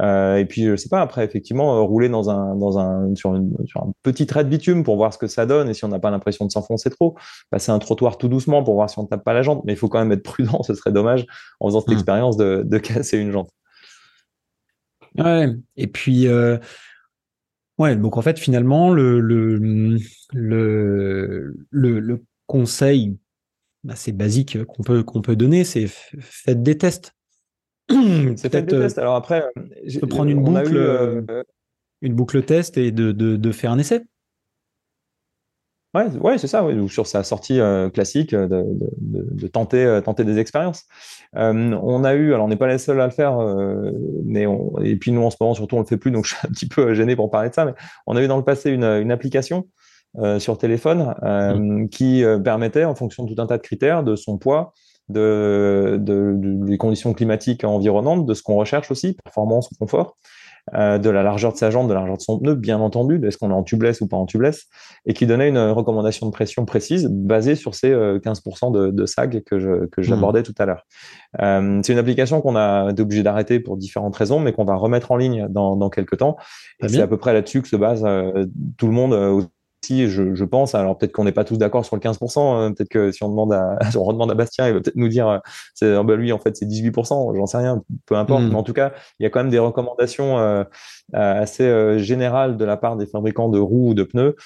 euh, 0.00 0.36
et 0.36 0.44
puis, 0.44 0.64
je 0.64 0.76
sais 0.76 0.88
pas, 0.88 1.00
après, 1.00 1.24
effectivement, 1.24 1.76
euh, 1.76 1.80
rouler 1.80 2.08
dans 2.08 2.28
un, 2.30 2.56
dans 2.56 2.78
un, 2.78 3.14
sur, 3.14 3.34
une, 3.34 3.54
sur 3.66 3.82
un 3.82 3.92
petit 4.02 4.26
trait 4.26 4.44
de 4.44 4.48
bitume 4.48 4.82
pour 4.82 4.96
voir 4.96 5.12
ce 5.12 5.18
que 5.18 5.26
ça 5.26 5.46
donne 5.46 5.68
et 5.68 5.74
si 5.74 5.84
on 5.84 5.88
n'a 5.88 6.00
pas 6.00 6.10
l'impression 6.10 6.46
de 6.46 6.50
s'enfoncer 6.50 6.90
trop. 6.90 7.16
Passer 7.50 7.70
un 7.70 7.78
trottoir 7.78 8.18
tout 8.18 8.28
doucement 8.28 8.64
pour 8.64 8.74
voir 8.74 8.90
si 8.90 8.98
on 8.98 9.02
ne 9.02 9.08
tape 9.08 9.24
pas 9.24 9.32
la 9.32 9.42
jante. 9.42 9.62
Mais 9.64 9.72
il 9.72 9.76
faut 9.76 9.88
quand 9.88 10.00
même 10.00 10.12
être 10.12 10.24
prudent, 10.24 10.62
ce 10.66 10.74
serait 10.74 10.92
dommage 10.92 11.26
en 11.60 11.68
faisant 11.68 11.80
cette 11.80 11.90
hmm. 11.90 11.92
expérience 11.92 12.36
de, 12.36 12.62
de 12.64 12.78
casser 12.78 13.18
une 13.18 13.30
jante. 13.30 13.50
Ouais, 15.16 15.48
et 15.76 15.86
puis, 15.86 16.26
euh, 16.26 16.58
ouais, 17.78 17.94
donc 17.94 18.16
en 18.16 18.22
fait, 18.22 18.36
finalement, 18.36 18.90
le, 18.90 19.20
le, 19.20 19.58
le, 20.32 21.54
le, 21.70 22.00
le 22.00 22.24
conseil 22.46 23.16
assez 23.88 24.10
basique 24.10 24.64
qu'on 24.64 24.82
peut, 24.82 25.04
qu'on 25.04 25.22
peut 25.22 25.36
donner, 25.36 25.62
c'est 25.62 25.86
faites 25.86 26.64
des 26.64 26.76
tests. 26.78 27.13
C'est 28.36 28.48
peut-être. 28.48 28.72
Euh, 28.72 28.88
Alors 28.96 29.14
après, 29.14 29.44
je 29.86 29.98
peux 29.98 30.06
prendre 30.06 30.30
une 30.30 30.42
boucle, 30.42 30.76
euh, 30.76 31.42
une 32.00 32.14
boucle 32.14 32.42
test 32.42 32.78
et 32.78 32.90
de, 32.90 33.12
de, 33.12 33.36
de, 33.36 33.52
faire 33.52 33.72
un 33.72 33.78
essai. 33.78 34.02
Ouais, 35.92 36.08
ouais 36.16 36.38
c'est 36.38 36.46
ça. 36.46 36.64
Ouais. 36.64 36.74
Ou 36.74 36.88
sur 36.88 37.06
sa 37.06 37.22
sortie 37.22 37.60
euh, 37.60 37.90
classique, 37.90 38.34
de, 38.34 38.64
de, 39.00 39.46
tenter, 39.46 40.00
tenter 40.04 40.24
des 40.24 40.38
expériences. 40.38 40.84
on 41.34 42.04
a 42.04 42.14
eu, 42.14 42.32
alors 42.32 42.46
on 42.46 42.48
n'est 42.48 42.56
pas 42.56 42.68
les 42.68 42.78
seuls 42.78 43.00
à 43.00 43.06
le 43.06 43.12
faire, 43.12 43.38
mais 44.24 44.46
on, 44.46 44.78
et 44.78 44.96
puis 44.96 45.12
nous 45.12 45.22
en 45.22 45.30
ce 45.30 45.36
moment 45.40 45.54
surtout 45.54 45.76
on 45.76 45.80
le 45.80 45.86
fait 45.86 45.98
plus, 45.98 46.10
donc 46.10 46.24
je 46.26 46.34
suis 46.34 46.46
un 46.46 46.50
petit 46.50 46.68
peu 46.68 46.94
gêné 46.94 47.16
pour 47.16 47.30
parler 47.30 47.50
de 47.50 47.54
ça. 47.54 47.64
Mais 47.66 47.74
on 48.06 48.16
a 48.16 48.22
eu 48.22 48.28
dans 48.28 48.38
le 48.38 48.44
passé 48.44 48.70
une, 48.70 48.84
une 48.84 49.12
application 49.12 49.68
sur 50.38 50.56
téléphone 50.58 51.14
mmh. 51.22 51.88
qui 51.90 52.24
permettait, 52.42 52.84
en 52.84 52.94
fonction 52.94 53.24
de 53.24 53.34
tout 53.34 53.42
un 53.42 53.46
tas 53.46 53.58
de 53.58 53.62
critères, 53.62 54.02
de 54.02 54.16
son 54.16 54.38
poids, 54.38 54.72
de, 55.08 55.98
de, 56.00 56.34
des 56.36 56.78
conditions 56.78 57.12
climatiques 57.12 57.64
environnantes, 57.64 58.26
de 58.26 58.34
ce 58.34 58.42
qu'on 58.42 58.56
recherche 58.56 58.90
aussi, 58.90 59.16
performance 59.24 59.70
ou 59.70 59.74
confort, 59.76 60.16
euh, 60.72 60.96
de 60.96 61.10
la 61.10 61.22
largeur 61.22 61.52
de 61.52 61.58
sa 61.58 61.70
jambe, 61.70 61.88
de 61.88 61.92
la 61.92 62.00
largeur 62.00 62.16
de 62.16 62.22
son 62.22 62.38
pneu, 62.38 62.54
bien 62.54 62.80
entendu, 62.80 63.20
est-ce 63.26 63.36
qu'on 63.36 63.50
est 63.50 63.54
en 63.54 63.64
tubeless 63.64 64.00
ou 64.00 64.06
pas 64.06 64.16
en 64.16 64.24
tubeless, 64.24 64.64
et 65.04 65.12
qui 65.12 65.26
donnait 65.26 65.50
une 65.50 65.58
recommandation 65.58 66.26
de 66.26 66.32
pression 66.32 66.64
précise 66.64 67.06
basée 67.10 67.54
sur 67.54 67.74
ces 67.74 67.92
15% 67.92 68.72
de, 68.72 68.90
de 68.90 69.06
sag 69.06 69.44
que 69.44 69.58
je 69.58 69.86
que 69.86 70.00
j'abordais 70.00 70.40
mmh. 70.40 70.44
tout 70.44 70.54
à 70.58 70.64
l'heure. 70.64 70.86
Euh, 71.42 71.80
c'est 71.84 71.92
une 71.92 71.98
application 71.98 72.40
qu'on 72.40 72.56
a 72.56 72.90
été 72.90 73.02
obligé 73.02 73.22
d'arrêter 73.22 73.60
pour 73.60 73.76
différentes 73.76 74.16
raisons, 74.16 74.40
mais 74.40 74.54
qu'on 74.54 74.64
va 74.64 74.76
remettre 74.76 75.12
en 75.12 75.16
ligne 75.16 75.48
dans, 75.50 75.76
dans 75.76 75.90
quelques 75.90 76.16
temps. 76.16 76.36
Et 76.82 76.88
c'est 76.88 77.02
à 77.02 77.06
peu 77.06 77.18
près 77.18 77.34
là-dessus 77.34 77.60
que 77.60 77.68
se 77.68 77.76
base 77.76 78.06
tout 78.78 78.86
le 78.86 78.92
monde 78.92 79.48
je, 79.90 80.34
je 80.34 80.44
pense, 80.44 80.74
alors 80.74 80.96
peut-être 80.96 81.12
qu'on 81.12 81.24
n'est 81.24 81.32
pas 81.32 81.44
tous 81.44 81.56
d'accord 81.56 81.84
sur 81.84 81.96
le 81.96 82.00
15%, 82.00 82.38
hein, 82.38 82.72
peut-être 82.72 82.88
que 82.88 83.12
si 83.12 83.22
on 83.22 83.28
demande 83.28 83.52
à, 83.52 83.78
on 83.96 84.04
redemande 84.04 84.30
à 84.30 84.34
Bastien, 84.34 84.66
il 84.68 84.74
va 84.74 84.80
peut-être 84.80 84.96
nous 84.96 85.08
dire, 85.08 85.28
euh, 85.28 85.38
c'est, 85.74 85.96
oh, 85.96 86.04
bah, 86.04 86.16
lui 86.16 86.32
en 86.32 86.38
fait 86.38 86.56
c'est 86.56 86.66
18%, 86.66 87.36
j'en 87.36 87.46
sais 87.46 87.58
rien, 87.58 87.82
peu 88.06 88.16
importe. 88.16 88.42
Hmm. 88.42 88.48
Mais 88.48 88.54
en 88.54 88.62
tout 88.62 88.72
cas, 88.72 88.92
il 89.18 89.24
y 89.24 89.26
a 89.26 89.30
quand 89.30 89.40
même 89.40 89.50
des 89.50 89.58
recommandations 89.58 90.38
euh, 90.38 90.64
euh, 91.14 91.42
assez 91.42 91.98
générales 91.98 92.56
de 92.56 92.64
la 92.64 92.76
part 92.76 92.96
des 92.96 93.06
fabricants 93.06 93.48
de 93.48 93.58
roues 93.58 93.90
ou 93.90 93.94
de 93.94 94.02
pneus 94.02 94.36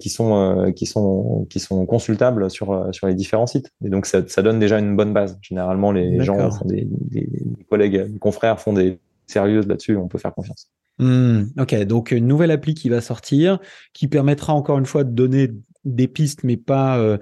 qui 0.00 0.08
sont 0.08 0.72
qui 0.74 0.86
sont 0.86 1.46
qui 1.50 1.60
sont 1.60 1.84
consultables 1.86 2.50
sur 2.50 2.88
sur 2.92 3.06
les 3.06 3.14
différents 3.14 3.46
sites. 3.46 3.70
Et 3.84 3.88
donc 3.88 4.06
ça, 4.06 4.26
ça 4.26 4.42
donne 4.42 4.58
déjà 4.58 4.78
une 4.78 4.96
bonne 4.96 5.12
base. 5.12 5.38
Généralement, 5.42 5.92
les 5.92 6.22
gens 6.22 6.50
font 6.50 6.64
des, 6.64 6.86
des, 6.90 7.28
des 7.30 7.64
collègues, 7.64 8.12
des 8.12 8.18
confrères 8.18 8.60
font 8.60 8.72
des 8.72 8.98
sérieuses 9.26 9.66
là-dessus, 9.66 9.96
on 9.96 10.08
peut 10.08 10.18
faire 10.18 10.32
confiance. 10.32 10.70
Hmm, 10.98 11.44
ok, 11.58 11.74
donc 11.84 12.10
une 12.10 12.26
nouvelle 12.26 12.50
appli 12.50 12.74
qui 12.74 12.88
va 12.88 13.00
sortir, 13.00 13.58
qui 13.92 14.08
permettra 14.08 14.54
encore 14.54 14.78
une 14.78 14.86
fois 14.86 15.04
de 15.04 15.10
donner 15.10 15.50
des 15.84 16.08
pistes, 16.08 16.42
mais 16.42 16.56
pas, 16.56 16.98
euh, 16.98 17.18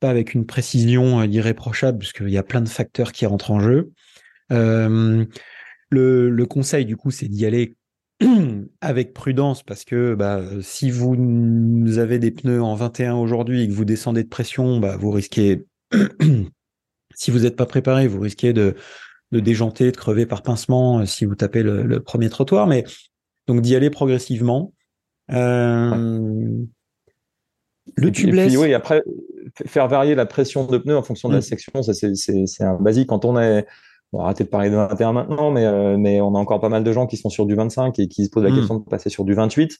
pas 0.00 0.10
avec 0.10 0.34
une 0.34 0.46
précision 0.46 1.20
euh, 1.20 1.26
irréprochable, 1.26 1.98
puisqu'il 1.98 2.30
y 2.30 2.38
a 2.38 2.44
plein 2.44 2.60
de 2.60 2.68
facteurs 2.68 3.12
qui 3.12 3.26
rentrent 3.26 3.50
en 3.50 3.60
jeu. 3.60 3.92
Euh, 4.52 5.24
le, 5.90 6.30
le, 6.30 6.46
conseil, 6.46 6.84
du 6.84 6.96
coup, 6.96 7.10
c'est 7.10 7.28
d'y 7.28 7.46
aller 7.46 7.76
avec 8.80 9.12
prudence, 9.12 9.64
parce 9.64 9.84
que 9.84 10.14
bah, 10.14 10.42
si 10.62 10.92
vous 10.92 11.98
avez 11.98 12.20
des 12.20 12.30
pneus 12.30 12.62
en 12.62 12.76
21 12.76 13.14
aujourd'hui 13.16 13.62
et 13.62 13.68
que 13.68 13.72
vous 13.72 13.84
descendez 13.84 14.22
de 14.22 14.28
pression, 14.28 14.78
bah, 14.78 14.96
vous 14.96 15.10
risquez, 15.10 15.66
si 17.14 17.30
vous 17.32 17.40
n'êtes 17.40 17.56
pas 17.56 17.66
préparé, 17.66 18.06
vous 18.06 18.20
risquez 18.20 18.52
de, 18.52 18.76
de 19.32 19.40
déjanter, 19.40 19.90
de 19.90 19.96
crever 19.96 20.26
par 20.26 20.42
pincement 20.42 21.04
si 21.06 21.24
vous 21.24 21.34
tapez 21.34 21.64
le, 21.64 21.82
le 21.82 22.00
premier 22.00 22.30
trottoir. 22.30 22.68
Mais 22.68 22.84
donc 23.46 23.60
d'y 23.60 23.76
aller 23.76 23.90
progressivement. 23.90 24.72
Euh, 25.32 26.64
le 27.96 28.12
tubeless. 28.12 28.46
Et 28.46 28.48
puis, 28.48 28.56
oui, 28.56 28.74
après, 28.74 29.02
faire 29.66 29.88
varier 29.88 30.14
la 30.14 30.26
pression 30.26 30.66
de 30.66 30.78
pneu 30.78 30.96
en 30.96 31.02
fonction 31.02 31.28
de 31.28 31.34
la 31.34 31.40
mm. 31.40 31.42
section, 31.42 31.82
ça 31.82 31.94
c'est 31.94 32.64
un 32.64 32.74
basique. 32.74 33.08
Quand 33.08 33.24
on 33.24 33.38
est, 33.38 33.66
on 34.12 34.18
va 34.18 34.24
arrêter 34.24 34.44
de 34.44 34.48
parler 34.48 34.70
de 34.70 34.76
21 34.76 35.12
maintenant, 35.12 35.50
mais, 35.50 35.64
euh, 35.64 35.96
mais 35.98 36.20
on 36.20 36.34
a 36.34 36.38
encore 36.38 36.60
pas 36.60 36.68
mal 36.68 36.84
de 36.84 36.92
gens 36.92 37.06
qui 37.06 37.16
sont 37.16 37.28
sur 37.28 37.46
du 37.46 37.54
25 37.54 37.98
et 37.98 38.08
qui 38.08 38.24
se 38.24 38.30
posent 38.30 38.44
la 38.44 38.50
mm. 38.50 38.56
question 38.56 38.78
de 38.78 38.84
passer 38.84 39.10
sur 39.10 39.24
du 39.24 39.34
28. 39.34 39.78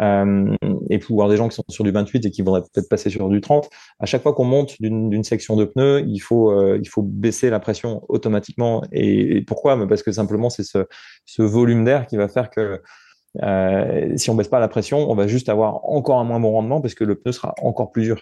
Euh, 0.00 0.56
et 0.90 0.98
puis 0.98 1.14
voir 1.14 1.28
des 1.28 1.36
gens 1.36 1.48
qui 1.48 1.56
sont 1.56 1.64
sur 1.68 1.84
du 1.84 1.90
28 1.90 2.26
et 2.26 2.30
qui 2.30 2.42
voudraient 2.42 2.60
peut-être 2.60 2.88
passer 2.88 3.10
sur 3.10 3.28
du 3.28 3.40
30. 3.40 3.68
À 3.98 4.06
chaque 4.06 4.22
fois 4.22 4.34
qu'on 4.34 4.44
monte 4.44 4.76
d'une 4.80 5.24
section 5.24 5.56
de 5.56 5.64
pneu, 5.64 6.04
il 6.06 6.18
faut, 6.18 6.50
euh, 6.50 6.78
il 6.80 6.88
faut 6.88 7.02
baisser 7.02 7.50
la 7.50 7.60
pression 7.60 8.02
automatiquement. 8.08 8.82
Et, 8.92 9.42
pourquoi? 9.46 9.86
Parce 9.88 10.02
que 10.02 10.12
simplement, 10.12 10.50
c'est 10.50 10.64
ce, 10.64 10.86
ce 11.24 11.42
volume 11.42 11.84
d'air 11.84 12.06
qui 12.06 12.16
va 12.16 12.28
faire 12.28 12.50
que 12.50 12.80
euh, 13.42 14.12
si 14.16 14.30
on 14.30 14.34
baisse 14.34 14.48
pas 14.48 14.60
la 14.60 14.68
pression, 14.68 15.10
on 15.10 15.14
va 15.14 15.26
juste 15.26 15.48
avoir 15.48 15.84
encore 15.88 16.18
un 16.18 16.24
moins 16.24 16.40
bon 16.40 16.52
rendement 16.52 16.80
parce 16.80 16.94
que 16.94 17.04
le 17.04 17.14
pneu 17.14 17.32
sera 17.32 17.54
encore 17.62 17.90
plus 17.90 18.02
dur. 18.02 18.20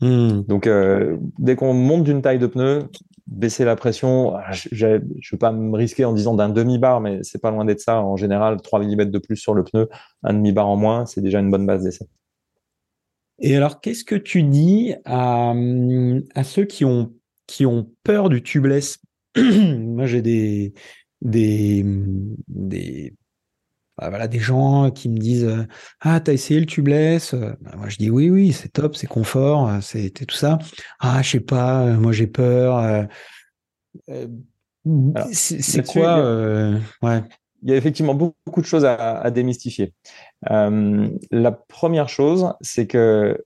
Hmm. 0.00 0.42
Donc, 0.42 0.66
euh, 0.66 1.16
dès 1.38 1.56
qu'on 1.56 1.74
monte 1.74 2.04
d'une 2.04 2.22
taille 2.22 2.38
de 2.38 2.46
pneu, 2.46 2.88
baisser 3.28 3.64
la 3.64 3.76
pression, 3.76 4.34
ah, 4.34 4.52
je 4.52 4.86
ne 4.86 4.98
veux 5.32 5.38
pas 5.38 5.52
me 5.52 5.76
risquer 5.76 6.04
en 6.04 6.12
disant 6.12 6.34
d'un 6.34 6.48
demi-bar, 6.48 7.00
mais 7.00 7.20
c'est 7.22 7.40
pas 7.40 7.50
loin 7.50 7.64
d'être 7.64 7.80
ça. 7.80 8.00
En 8.00 8.16
général, 8.16 8.60
3 8.60 8.80
mm 8.80 9.04
de 9.04 9.18
plus 9.18 9.36
sur 9.36 9.54
le 9.54 9.64
pneu, 9.64 9.88
un 10.22 10.32
demi-bar 10.34 10.66
en 10.66 10.76
moins, 10.76 11.06
c'est 11.06 11.20
déjà 11.20 11.38
une 11.38 11.50
bonne 11.50 11.66
base 11.66 11.84
d'essai. 11.84 12.08
Et 13.38 13.56
alors, 13.56 13.80
qu'est-ce 13.80 14.04
que 14.04 14.16
tu 14.16 14.42
dis 14.42 14.94
à, 15.04 15.54
ceux 16.42 16.64
qui 16.64 16.84
ont, 16.84 17.12
peur 18.02 18.28
du 18.30 18.42
tubeless? 18.42 18.98
Moi, 19.36 20.06
j'ai 20.06 20.22
des 20.22 20.72
bah, 23.98 24.10
voilà, 24.10 24.28
des 24.28 24.38
gens 24.38 24.90
qui 24.90 25.08
me 25.08 25.18
disent 25.18 25.44
euh, 25.44 25.66
Ah, 26.00 26.20
t'as 26.20 26.32
essayé 26.32 26.60
le 26.60 26.66
tubeless 26.66 27.34
bah, 27.34 27.72
Moi, 27.76 27.88
je 27.88 27.96
dis 27.96 28.10
Oui, 28.10 28.30
oui, 28.30 28.52
c'est 28.52 28.68
top, 28.68 28.96
c'est 28.96 29.08
confort, 29.08 29.68
euh, 29.68 29.78
c'est 29.80 30.10
tout 30.10 30.36
ça. 30.36 30.58
Ah, 31.00 31.20
je 31.22 31.30
sais 31.30 31.40
pas, 31.40 31.82
euh, 31.82 31.96
moi 31.96 32.12
j'ai 32.12 32.28
peur. 32.28 33.06
c'est 35.32 35.86
quoi 35.86 36.22
ouais. 37.02 37.22
Il 37.62 37.70
y 37.70 37.72
a 37.72 37.76
effectivement 37.76 38.14
beaucoup 38.14 38.60
de 38.60 38.66
choses 38.66 38.84
à, 38.84 39.30
démystifier. 39.32 39.92
la 40.48 41.52
première 41.68 42.08
chose, 42.08 42.52
c'est 42.60 42.86
que 42.86 43.36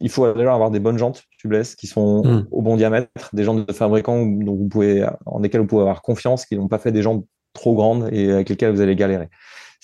il 0.00 0.10
faut 0.10 0.30
déjà 0.34 0.52
avoir 0.52 0.70
des 0.70 0.80
bonnes 0.80 0.98
jantes 0.98 1.24
tubeless 1.38 1.74
qui 1.74 1.86
sont 1.86 2.22
mmh. 2.22 2.48
au 2.50 2.60
bon 2.60 2.76
diamètre, 2.76 3.30
des 3.34 3.44
jantes 3.44 3.66
de 3.66 3.72
fabricants 3.72 4.26
dont 4.26 4.54
vous 4.54 4.68
pouvez, 4.68 5.06
en 5.24 5.40
lesquelles 5.40 5.62
vous 5.62 5.66
pouvez 5.66 5.82
avoir 5.82 6.02
confiance, 6.02 6.44
qui 6.44 6.56
n'ont 6.56 6.68
pas 6.68 6.78
fait 6.78 6.92
des 6.92 7.02
jantes 7.02 7.26
trop 7.54 7.74
grandes 7.74 8.08
et 8.12 8.30
avec 8.30 8.48
lesquelles 8.48 8.72
vous 8.72 8.80
allez 8.80 8.96
galérer. 8.96 9.28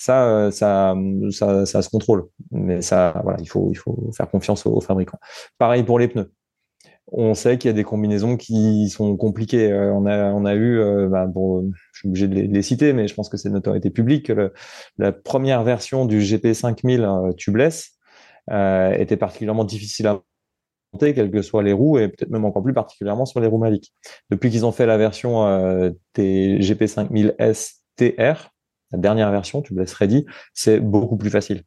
Euh, 0.09 0.51
ça, 0.51 0.95
ça, 1.31 1.67
ça, 1.67 1.83
se 1.83 1.89
contrôle. 1.91 2.29
Mais 2.51 2.83
ça, 2.83 3.21
voilà, 3.23 3.39
il 3.41 3.49
faut, 3.49 3.71
il 3.71 3.77
faut 3.77 4.11
faire 4.17 4.31
confiance 4.31 4.67
aux, 4.67 4.81
fabricants. 4.81 5.19
Pareil 5.59 5.83
pour 5.83 5.99
les 5.99 6.09
pneus. 6.09 6.33
On 7.09 7.35
sait 7.35 7.59
qu'il 7.59 7.69
y 7.69 7.71
a 7.71 7.75
des 7.75 7.85
combinaisons 7.85 8.37
qui 8.37 8.89
sont 8.89 9.17
compliquées. 9.17 9.71
Euh, 9.71 9.93
on 9.93 10.07
a, 10.07 10.33
on 10.33 10.45
a 10.45 10.55
eu, 10.55 10.79
euh, 10.79 11.09
bah, 11.09 11.27
bon, 11.27 11.71
je 11.93 11.99
suis 11.99 12.09
obligé 12.09 12.29
de 12.29 12.35
les, 12.35 12.63
citer, 12.63 12.93
mais 12.93 13.09
je 13.09 13.15
pense 13.15 13.29
que 13.29 13.37
c'est 13.37 13.51
notoriété 13.51 13.91
publique. 13.91 14.33
la 14.99 15.13
première 15.13 15.63
version 15.63 16.07
du 16.07 16.21
GP5000 16.21 17.35
tubeless 17.37 17.93
était 18.51 19.17
particulièrement 19.17 19.65
difficile 19.65 20.07
à 20.07 20.23
monter, 20.93 21.15
quelles 21.15 21.31
que 21.31 21.43
soient 21.43 21.63
les 21.63 21.73
roues, 21.73 21.99
et 21.99 22.09
peut-être 22.09 22.31
même 22.31 22.45
encore 22.45 22.63
plus 22.63 22.75
particulièrement 22.75 23.27
sur 23.27 23.41
les 23.41 23.47
roues 23.47 23.59
Malik. 23.59 23.93
Depuis 24.31 24.51
qu'ils 24.51 24.65
ont 24.65 24.73
fait 24.73 24.87
la 24.87 24.97
version 24.97 25.45
GP5000 26.17 27.35
STR, 27.55 28.52
la 28.93 28.99
dernière 28.99 29.31
version, 29.31 29.63
tu 29.63 29.75
me 29.75 29.81
laisses 29.81 29.95
ready, 29.95 30.27
c'est 30.55 30.81
beaucoup 30.81 31.17
plus 31.17 31.31
facile. 31.31 31.63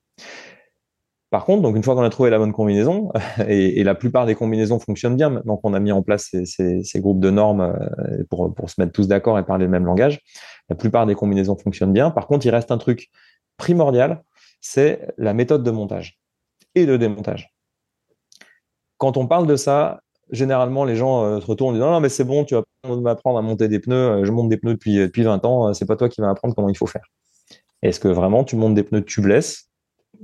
Par 1.32 1.44
contre, 1.44 1.64
donc 1.64 1.76
une 1.76 1.84
fois 1.84 1.96
qu'on 1.96 2.04
a 2.04 2.10
trouvé 2.10 2.30
la 2.30 2.38
bonne 2.38 2.54
combinaison, 2.54 3.12
et, 3.48 3.84
la 3.84 3.96
plupart 3.96 4.26
des 4.26 4.36
combinaisons 4.36 4.80
fonctionnent 4.80 5.18
bien, 5.18 5.42
donc 5.46 5.60
on 5.64 5.74
a 5.74 5.80
mis 5.80 5.92
en 5.92 6.02
place 6.02 6.34
ces, 6.46 7.00
groupes 7.02 7.20
de 7.20 7.30
normes 7.30 7.62
euh, 7.62 8.24
pour 8.30 8.70
se 8.70 8.80
mettre 8.80 8.94
tous 8.94 9.08
d'accord 9.08 9.38
et 9.40 9.44
parler 9.44 9.66
le 9.66 9.72
même 9.72 9.86
langage, 9.86 10.22
la 10.70 10.76
plupart 10.76 11.06
des 11.06 11.16
combinaisons 11.16 11.58
fonctionnent 11.58 11.94
bien. 11.94 12.12
Par 12.12 12.28
contre, 12.28 12.46
il 12.46 12.50
reste 12.50 12.72
un 12.72 12.78
truc 12.78 13.10
primordial, 13.58 14.24
c'est 14.62 15.14
la 15.18 15.34
méthode 15.34 15.64
de 15.64 15.72
montage 15.72 16.20
et 16.74 16.86
de 16.86 16.98
démontage. 16.98 17.54
Quand 18.98 19.18
on 19.18 19.28
parle 19.28 19.48
de 19.48 19.56
ça, 19.56 20.02
généralement, 20.32 20.86
les 20.86 20.96
gens 20.96 21.24
euh, 21.24 21.40
se 21.40 21.46
retournent 21.46 21.76
et 21.76 21.80
disent 21.80 21.86
non, 21.86 22.00
mais 22.00 22.10
c'est 22.10 22.24
bon, 22.24 22.44
tu 22.46 22.56
vas 22.56 22.64
m'apprendre 22.96 23.38
à 23.38 23.42
monter 23.42 23.68
des 23.68 23.80
pneus. 23.80 23.96
Euh, 23.96 24.26
je 24.26 24.32
monte 24.32 24.50
des 24.50 24.58
pneus 24.58 24.74
depuis, 24.74 24.98
depuis 24.98 25.24
20 25.24 25.46
ans. 25.46 25.74
C'est 25.74 25.86
pas 25.86 25.96
toi 25.96 26.10
qui 26.10 26.22
vas 26.22 26.30
apprendre 26.30 26.56
comment 26.56 26.70
il 26.70 26.78
faut 26.78 26.88
faire. 26.88 27.06
Est-ce 27.82 28.00
que 28.00 28.08
vraiment 28.08 28.44
tu 28.44 28.56
montes 28.56 28.74
des 28.74 28.84
pneus 28.84 29.04
tubeless, 29.04 29.70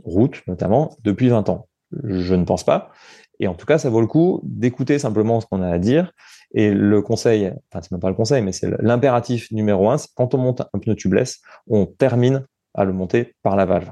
route 0.04 0.42
notamment, 0.48 0.96
depuis 1.04 1.30
20 1.30 1.50
ans? 1.50 1.68
Je 2.04 2.36
ne 2.36 2.46
pense 2.46 2.64
pas. 2.64 2.92
Et 3.40 3.48
en 3.48 3.56
tout 3.56 3.66
cas, 3.66 3.78
ça 3.78 3.90
vaut 3.90 4.02
le 4.02 4.08
coup 4.08 4.40
d'écouter 4.44 5.00
simplement 5.00 5.42
ce 5.42 5.48
qu'on 5.48 5.62
a 5.62 5.70
à 5.70 5.80
dire. 5.80 6.12
Et 6.54 6.72
le 6.72 7.02
conseil, 7.02 7.48
enfin, 7.72 7.82
c'est 7.82 7.92
même 7.92 8.00
pas 8.00 8.10
le 8.10 8.16
conseil, 8.16 8.42
mais 8.42 8.52
c'est 8.52 8.70
l'impératif 8.80 9.52
numéro 9.52 9.90
un, 9.90 9.98
c'est 9.98 10.10
quand 10.16 10.34
on 10.36 10.38
monte 10.38 10.62
un 10.62 10.80
pneu 10.80 10.96
tubeless, 10.96 11.40
on 11.68 11.86
termine 11.86 12.46
à 12.74 12.86
le 12.86 12.94
monter 12.94 13.36
par 13.42 13.56
la 13.56 13.66
valve 13.66 13.92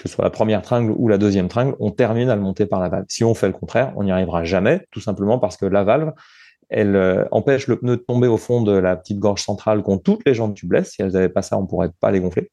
que 0.00 0.08
ce 0.08 0.14
soit 0.14 0.24
la 0.24 0.30
première 0.30 0.62
tringle 0.62 0.92
ou 0.96 1.08
la 1.08 1.18
deuxième 1.18 1.48
tringle, 1.48 1.74
on 1.80 1.90
termine 1.90 2.28
à 2.28 2.36
le 2.36 2.42
monter 2.42 2.66
par 2.66 2.80
la 2.80 2.88
valve. 2.88 3.06
Si 3.08 3.24
on 3.24 3.34
fait 3.34 3.46
le 3.46 3.54
contraire, 3.54 3.92
on 3.96 4.04
n'y 4.04 4.12
arrivera 4.12 4.44
jamais, 4.44 4.86
tout 4.90 5.00
simplement 5.00 5.38
parce 5.38 5.56
que 5.56 5.66
la 5.66 5.84
valve, 5.84 6.12
elle 6.68 6.96
euh, 6.96 7.24
empêche 7.30 7.68
le 7.68 7.78
pneu 7.78 7.96
de 7.96 8.02
tomber 8.02 8.26
au 8.26 8.36
fond 8.36 8.62
de 8.62 8.72
la 8.72 8.96
petite 8.96 9.18
gorge 9.18 9.42
centrale 9.42 9.82
qu'ont 9.82 9.98
toutes 9.98 10.22
les 10.26 10.34
jambes 10.34 10.54
tubeless. 10.54 10.90
Si 10.90 11.02
elles 11.02 11.12
n'avaient 11.12 11.28
pas 11.28 11.42
ça, 11.42 11.56
on 11.58 11.66
pourrait 11.66 11.90
pas 12.00 12.10
les 12.10 12.20
gonfler. 12.20 12.50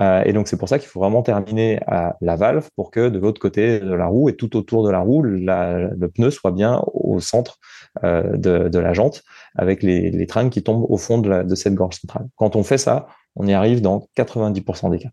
Euh, 0.00 0.22
et 0.24 0.32
donc 0.32 0.48
c'est 0.48 0.56
pour 0.56 0.68
ça 0.68 0.78
qu'il 0.78 0.88
faut 0.88 1.00
vraiment 1.00 1.22
terminer 1.22 1.78
à 1.86 2.16
la 2.20 2.34
valve 2.34 2.68
pour 2.74 2.90
que 2.90 3.08
de 3.08 3.18
l'autre 3.18 3.40
côté 3.40 3.78
de 3.78 3.92
la 3.92 4.06
roue 4.06 4.28
et 4.28 4.36
tout 4.36 4.56
autour 4.56 4.84
de 4.84 4.90
la 4.90 5.00
roue, 5.00 5.22
le 5.22 6.06
pneu 6.06 6.30
soit 6.30 6.50
bien 6.50 6.82
au 6.92 7.20
centre 7.20 7.58
euh, 8.04 8.36
de, 8.36 8.78
la 8.78 8.92
jante 8.94 9.22
avec 9.54 9.82
les, 9.82 10.10
les 10.10 10.26
tringles 10.26 10.50
qui 10.50 10.62
tombent 10.62 10.86
au 10.88 10.96
fond 10.96 11.18
de, 11.18 11.42
de 11.42 11.54
cette 11.54 11.74
gorge 11.74 12.00
centrale. 12.00 12.26
Quand 12.36 12.56
on 12.56 12.64
fait 12.64 12.78
ça, 12.78 13.06
on 13.36 13.46
y 13.46 13.52
arrive 13.52 13.80
dans 13.80 14.08
90% 14.16 14.90
des 14.90 14.98
cas. 14.98 15.10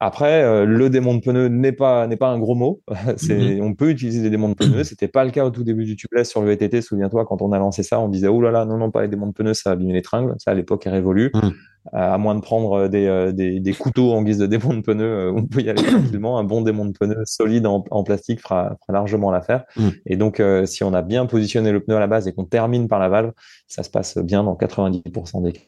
Après, 0.00 0.44
euh, 0.44 0.64
le 0.64 0.90
démon 0.90 1.16
de 1.16 1.20
pneu 1.20 1.48
n'est 1.48 1.72
pas 1.72 2.06
n'est 2.06 2.16
pas 2.16 2.28
un 2.28 2.38
gros 2.38 2.54
mot. 2.54 2.82
c'est 3.16 3.56
mhm. 3.56 3.62
on 3.62 3.74
peut 3.74 3.90
utiliser 3.90 4.22
des 4.22 4.30
démons 4.30 4.50
de 4.50 4.54
pneus. 4.54 4.84
C'était 4.84 5.08
pas 5.08 5.24
le 5.24 5.32
cas 5.32 5.44
au 5.44 5.50
tout 5.50 5.64
début 5.64 5.84
du 5.84 5.96
tubeless 5.96 6.30
sur 6.30 6.40
le 6.40 6.48
VTT. 6.48 6.82
Souviens-toi 6.82 7.24
quand 7.26 7.42
on 7.42 7.50
a 7.52 7.58
lancé 7.58 7.82
ça, 7.82 7.98
on 7.98 8.08
disait 8.08 8.28
oh 8.28 8.40
là 8.40 8.52
là 8.52 8.64
non 8.64 8.76
non 8.76 8.90
pas 8.92 9.02
les 9.02 9.08
démons 9.08 9.26
de 9.26 9.32
pneus, 9.32 9.54
ça 9.54 9.72
abîme 9.72 9.90
les 9.90 10.02
tringles. 10.02 10.34
Ça 10.38 10.52
à 10.52 10.54
l'époque 10.54 10.86
est 10.86 10.90
révolu. 10.90 11.32
Mhm. 11.34 11.52
Euh, 11.94 12.12
à 12.14 12.18
moins 12.18 12.34
de 12.34 12.40
prendre 12.40 12.72
euh, 12.72 12.88
des, 12.88 13.32
des, 13.32 13.60
des, 13.60 13.72
couteaux 13.72 14.12
en 14.12 14.22
guise 14.22 14.36
de 14.36 14.46
démon 14.46 14.74
de 14.74 14.82
pneu, 14.82 15.32
on 15.34 15.46
peut 15.46 15.62
y 15.62 15.70
aller 15.70 15.82
tranquillement. 15.82 16.38
Un 16.38 16.44
bon 16.44 16.60
démon 16.60 16.84
de 16.84 16.92
pneu 16.92 17.22
solide 17.24 17.66
en, 17.66 17.82
en 17.90 18.04
plastique 18.04 18.40
fera, 18.42 18.76
fera, 18.82 18.92
largement 18.92 19.30
l'affaire. 19.30 19.64
Mhm. 19.76 19.92
Et 20.06 20.16
donc 20.16 20.42
si 20.66 20.84
on 20.84 20.92
a 20.92 21.02
bien 21.02 21.26
positionné 21.26 21.72
le 21.72 21.80
pneu 21.80 21.96
à 21.96 22.00
la 22.00 22.06
base 22.06 22.28
et 22.28 22.32
qu'on 22.32 22.44
termine 22.44 22.86
par 22.86 23.00
la 23.00 23.08
valve, 23.08 23.32
ça 23.66 23.82
se 23.82 23.90
passe 23.90 24.18
bien 24.18 24.44
dans 24.44 24.54
90% 24.54 25.42
des 25.42 25.52
cas. 25.52 25.60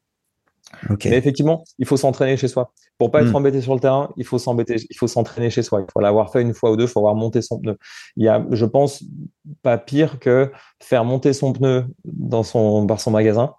Mais 1.05 1.17
effectivement, 1.17 1.65
il 1.79 1.87
faut 1.87 1.97
s'entraîner 1.97 2.37
chez 2.37 2.49
soi. 2.49 2.73
Pour 2.99 3.11
pas 3.11 3.23
être 3.23 3.33
hmm. 3.33 3.37
embêté 3.37 3.61
sur 3.61 3.75
le 3.75 3.81
terrain, 3.81 4.11
il 4.17 4.25
faut 4.25 4.39
s'embêter, 4.39 4.77
il 4.89 4.97
faut 4.97 5.07
s'entraîner 5.07 5.51
chez 5.51 5.63
soi. 5.63 5.81
Il 5.81 5.91
faut 5.93 6.01
l'avoir 6.01 6.31
fait 6.31 6.43
une 6.43 6.55
fois 6.55 6.71
ou 6.71 6.77
deux, 6.77 6.85
il 6.85 6.89
faut 6.89 7.01
avoir 7.01 7.15
monté 7.15 7.43
son 7.43 7.59
pneu. 7.59 7.77
Il 8.17 8.25
y 8.25 8.29
a, 8.29 8.45
je 8.51 8.65
pense, 8.65 9.05
pas 9.63 9.79
pire 9.79 10.19
que 10.19 10.53
faire 10.81 11.05
monter 11.05 11.33
son 11.33 11.53
pneu 11.53 11.87
dans 12.05 12.43
son, 12.43 12.87
par 12.87 13.01
son 13.01 13.11
magasin 13.11 13.55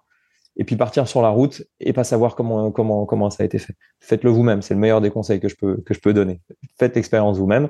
et 0.56 0.64
puis 0.64 0.76
partir 0.76 1.08
sur 1.08 1.22
la 1.22 1.30
route 1.30 1.62
et 1.80 1.92
pas 1.92 2.04
savoir 2.04 2.34
comment, 2.34 2.70
comment, 2.70 3.06
comment 3.06 3.30
ça 3.30 3.42
a 3.42 3.46
été 3.46 3.58
fait. 3.58 3.74
Faites-le 4.00 4.30
vous-même. 4.30 4.62
C'est 4.62 4.74
le 4.74 4.80
meilleur 4.80 5.00
des 5.00 5.10
conseils 5.10 5.40
que 5.40 5.48
je 5.48 5.56
peux, 5.56 5.78
que 5.78 5.94
je 5.94 6.00
peux 6.00 6.12
donner. 6.12 6.40
Faites 6.78 6.94
l'expérience 6.94 7.38
vous-même 7.38 7.68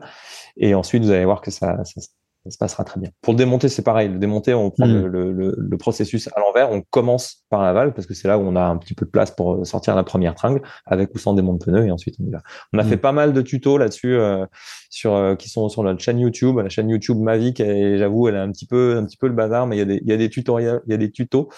et 0.57 0.75
ensuite 0.75 1.05
vous 1.05 1.11
allez 1.11 1.25
voir 1.25 1.41
que 1.41 1.51
ça, 1.51 1.85
ça, 1.85 2.01
ça 2.45 2.51
se 2.51 2.59
passera 2.59 2.85
très 2.85 2.99
bien. 2.99 3.11
Pour 3.21 3.35
le 3.35 3.39
démonter, 3.39 3.69
c'est 3.69 3.83
pareil. 3.83 4.09
Le 4.09 4.19
démonter, 4.19 4.53
on 4.53 4.71
prend 4.71 4.87
hmm. 4.87 5.07
le, 5.07 5.33
le, 5.33 5.55
le, 5.57 5.77
processus 5.77 6.29
à 6.35 6.41
l'envers. 6.41 6.73
On 6.73 6.83
commence 6.83 7.45
par 7.51 7.63
l'aval 7.63 7.95
parce 7.95 8.07
que 8.07 8.15
c'est 8.15 8.27
là 8.27 8.37
où 8.37 8.43
on 8.43 8.57
a 8.57 8.63
un 8.63 8.77
petit 8.79 8.95
peu 8.95 9.07
de 9.07 9.11
place 9.11 9.31
pour 9.31 9.65
sortir 9.65 9.95
la 9.95 10.03
première 10.03 10.35
tringle 10.35 10.61
avec 10.87 11.15
ou 11.15 11.19
sans 11.19 11.35
démonte 11.35 11.65
pneu 11.65 11.87
et 11.87 11.91
ensuite 11.93 12.17
on 12.21 12.27
y 12.27 12.31
va. 12.31 12.43
On 12.73 12.79
a 12.79 12.83
hmm. 12.83 12.89
fait 12.89 12.97
pas 12.97 13.13
mal 13.13 13.33
de 13.33 13.43
tutos 13.43 13.79
là-dessus 13.79 14.17
euh, 14.17 14.45
sur 14.93 15.15
euh, 15.15 15.37
qui 15.37 15.49
sont 15.49 15.71
sur 15.71 15.83
notre 15.83 16.01
chaîne 16.01 16.21
YouTube, 16.21 16.59
la 16.59 16.69
chaîne 16.69 16.91
YouTube 16.91 17.19
Mavic 17.19 17.61
et 17.61 17.97
j'avoue 17.97 18.29
elle 18.29 18.35
est 18.35 18.39
un 18.39 18.53
petit 18.53 18.67
peu 18.67 18.99
un 18.99 19.05
petit 19.07 19.17
peu 19.17 19.27
le 19.27 19.33
bazar, 19.33 19.67
mais 19.67 19.77
il 19.77 19.79
y 19.79 19.83
a 19.83 19.87
des 19.87 20.01
il 20.03 20.09
y 20.09 20.13
a 20.13 20.19
des 20.19 20.29
tutoriels, 20.29 20.83
il 20.87 20.93
y 20.93 20.95
a 20.95 20.99
des 20.99 21.11
tutos 21.11 21.49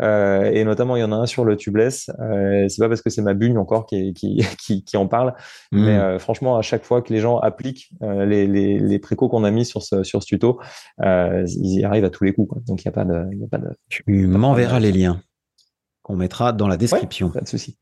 euh, 0.00 0.44
et 0.44 0.62
notamment 0.64 0.94
il 0.94 1.00
y 1.00 1.02
en 1.02 1.10
a 1.10 1.16
un 1.16 1.26
sur 1.26 1.44
le 1.44 1.56
tubeless. 1.56 2.08
Euh, 2.20 2.68
c'est 2.68 2.80
pas 2.80 2.88
parce 2.88 3.02
que 3.02 3.10
c'est 3.10 3.20
ma 3.20 3.34
bugne 3.34 3.58
encore 3.58 3.86
qui 3.86 4.14
qui 4.14 4.46
qui, 4.64 4.84
qui 4.84 4.96
en 4.96 5.08
parle, 5.08 5.34
hmm. 5.72 5.84
mais 5.84 6.18
franchement 6.20 6.56
à 6.56 6.62
chaque 6.62 6.84
fois 6.84 7.02
que 7.02 7.12
les 7.12 7.18
gens 7.18 7.38
appliquent 7.38 7.90
les 8.00 8.46
les 8.46 8.78
les 8.78 8.98
précaux 9.00 9.28
qu'on 9.28 9.42
a 9.42 9.50
mis 9.50 9.64
sur 9.64 9.82
ce 9.82 10.04
sur 10.04 10.22
ce 10.22 10.28
tuto, 10.28 10.60
ils 11.02 11.80
y 11.80 11.84
arrivent 11.84 12.04
à 12.04 12.10
tous 12.10 12.22
les 12.22 12.32
coups. 12.32 12.48
Quoi. 12.48 12.62
Donc 12.66 12.84
il 12.84 12.86
n'y 12.86 12.90
a 12.90 12.92
pas 12.92 13.04
de, 13.04 13.36
y 13.36 13.44
a 13.44 13.48
pas 13.48 13.58
de. 13.58 13.70
Tu 13.88 14.04
m'enverras 14.06 14.78
les 14.78 14.92
liens 14.92 15.20
qu'on 16.04 16.14
mettra 16.14 16.52
dans 16.52 16.68
la 16.68 16.76
description. 16.76 17.30
pas 17.30 17.40
de 17.40 17.48
souci. 17.48 17.76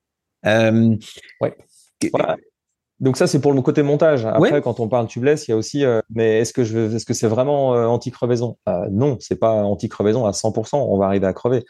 Euh, 0.47 0.97
ouais. 1.41 1.55
Voilà. 2.11 2.37
Donc 3.03 3.17
ça 3.17 3.27
c'est 3.27 3.41
pour 3.41 3.53
le 3.53 3.61
côté 3.61 3.83
montage. 3.83 4.25
Après 4.25 4.63
quand 4.63 4.79
on 4.79 4.89
parle 4.89 5.09
tubeless, 5.09 5.49
il 5.49 5.51
y 5.51 5.55
a 5.55 5.57
aussi 5.57 5.85
euh, 5.85 6.01
mais 6.15 6.39
est-ce 6.39 6.53
que 6.53 6.63
je 6.63 6.95
est-ce 6.95 7.05
que 7.05 7.15
c'est 7.15 7.27
vraiment 7.27 7.75
euh, 7.75 7.87
anti-crevaison? 7.87 8.57
Euh, 8.69 8.87
Non, 8.93 9.17
c'est 9.21 9.39
pas 9.39 9.65
anti-crevaison 9.65 10.25
à 10.25 10.31
100%, 10.31 10.77
on 10.77 10.97
va 10.97 11.07
arriver 11.07 11.27
à 11.27 11.33
crever. 11.33 11.65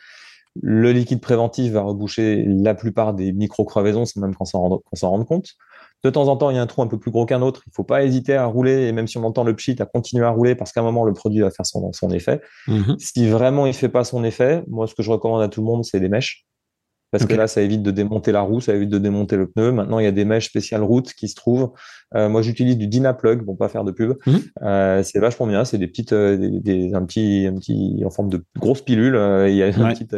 Le 0.60 0.92
liquide 0.92 1.22
préventif 1.22 1.72
va 1.72 1.80
reboucher 1.80 2.44
la 2.46 2.74
plupart 2.74 3.14
des 3.14 3.32
micro-crevaisons, 3.32 4.04
c'est 4.04 4.20
même 4.20 4.34
qu'on 4.34 4.44
s'en 4.44 4.60
rend, 4.60 4.82
s'en 4.92 5.08
rende 5.08 5.26
compte. 5.26 5.54
De 6.04 6.10
temps 6.10 6.28
en 6.28 6.36
temps, 6.36 6.50
il 6.50 6.56
y 6.56 6.58
a 6.58 6.62
un 6.62 6.66
trou 6.66 6.82
un 6.82 6.88
peu 6.88 6.98
plus 6.98 7.10
gros 7.10 7.24
qu'un 7.24 7.40
autre. 7.40 7.62
Il 7.66 7.72
faut 7.72 7.84
pas 7.84 8.04
hésiter 8.04 8.34
à 8.34 8.44
rouler, 8.44 8.88
et 8.88 8.92
même 8.92 9.06
si 9.06 9.16
on 9.16 9.24
entend 9.24 9.44
le 9.44 9.56
pchit, 9.56 9.76
à 9.80 9.86
continuer 9.86 10.26
à 10.26 10.30
rouler 10.30 10.54
parce 10.54 10.72
qu'à 10.72 10.80
un 10.80 10.84
moment, 10.84 11.04
le 11.04 11.14
produit 11.14 11.40
va 11.40 11.50
faire 11.50 11.64
son, 11.64 11.90
son 11.92 12.10
effet. 12.10 12.42
Mhm. 12.66 12.96
Si 12.98 13.26
vraiment 13.28 13.64
il 13.64 13.72
fait 13.72 13.88
pas 13.88 14.04
son 14.04 14.24
effet, 14.24 14.62
moi, 14.68 14.86
ce 14.86 14.94
que 14.94 15.02
je 15.02 15.10
recommande 15.10 15.40
à 15.40 15.48
tout 15.48 15.60
le 15.60 15.66
monde, 15.66 15.84
c'est 15.84 16.00
des 16.00 16.10
mèches 16.10 16.44
parce 17.12 17.26
que 17.26 17.34
là, 17.34 17.46
ça 17.46 17.60
évite 17.60 17.82
de 17.82 17.90
démonter 17.90 18.32
la 18.32 18.40
roue, 18.40 18.62
ça 18.62 18.74
évite 18.74 18.88
de 18.88 18.96
démonter 18.96 19.36
le 19.36 19.46
pneu. 19.46 19.70
Maintenant, 19.70 19.98
il 19.98 20.04
y 20.04 20.08
a 20.08 20.12
des 20.12 20.24
mèches 20.24 20.46
spéciales 20.48 20.82
route 20.82 21.12
qui 21.12 21.28
se 21.28 21.34
trouvent. 21.34 21.70
Euh, 22.14 22.30
moi, 22.30 22.40
j'utilise 22.40 22.78
du 22.78 22.86
Dynaplug, 22.86 23.44
bon, 23.44 23.54
pas 23.54 23.68
faire 23.68 23.84
de 23.84 23.92
pub. 23.92 24.14
Mhm. 24.26 24.40
Euh, 24.62 25.02
c'est 25.02 25.18
vachement 25.18 25.46
bien. 25.46 25.66
C'est 25.66 25.76
des 25.76 25.88
petites, 25.88 26.14
euh, 26.14 26.38
des, 26.38 26.94
un 26.94 27.04
petit, 27.04 27.46
un 27.46 27.54
petit, 27.54 28.02
en 28.06 28.10
forme 28.10 28.30
de 28.30 28.42
grosse 28.58 28.80
pilule. 28.80 29.14
Euh, 29.14 29.50
il 29.50 29.56
y 29.56 29.62
a 29.62 29.68
une 29.68 29.88
petite 29.92 30.16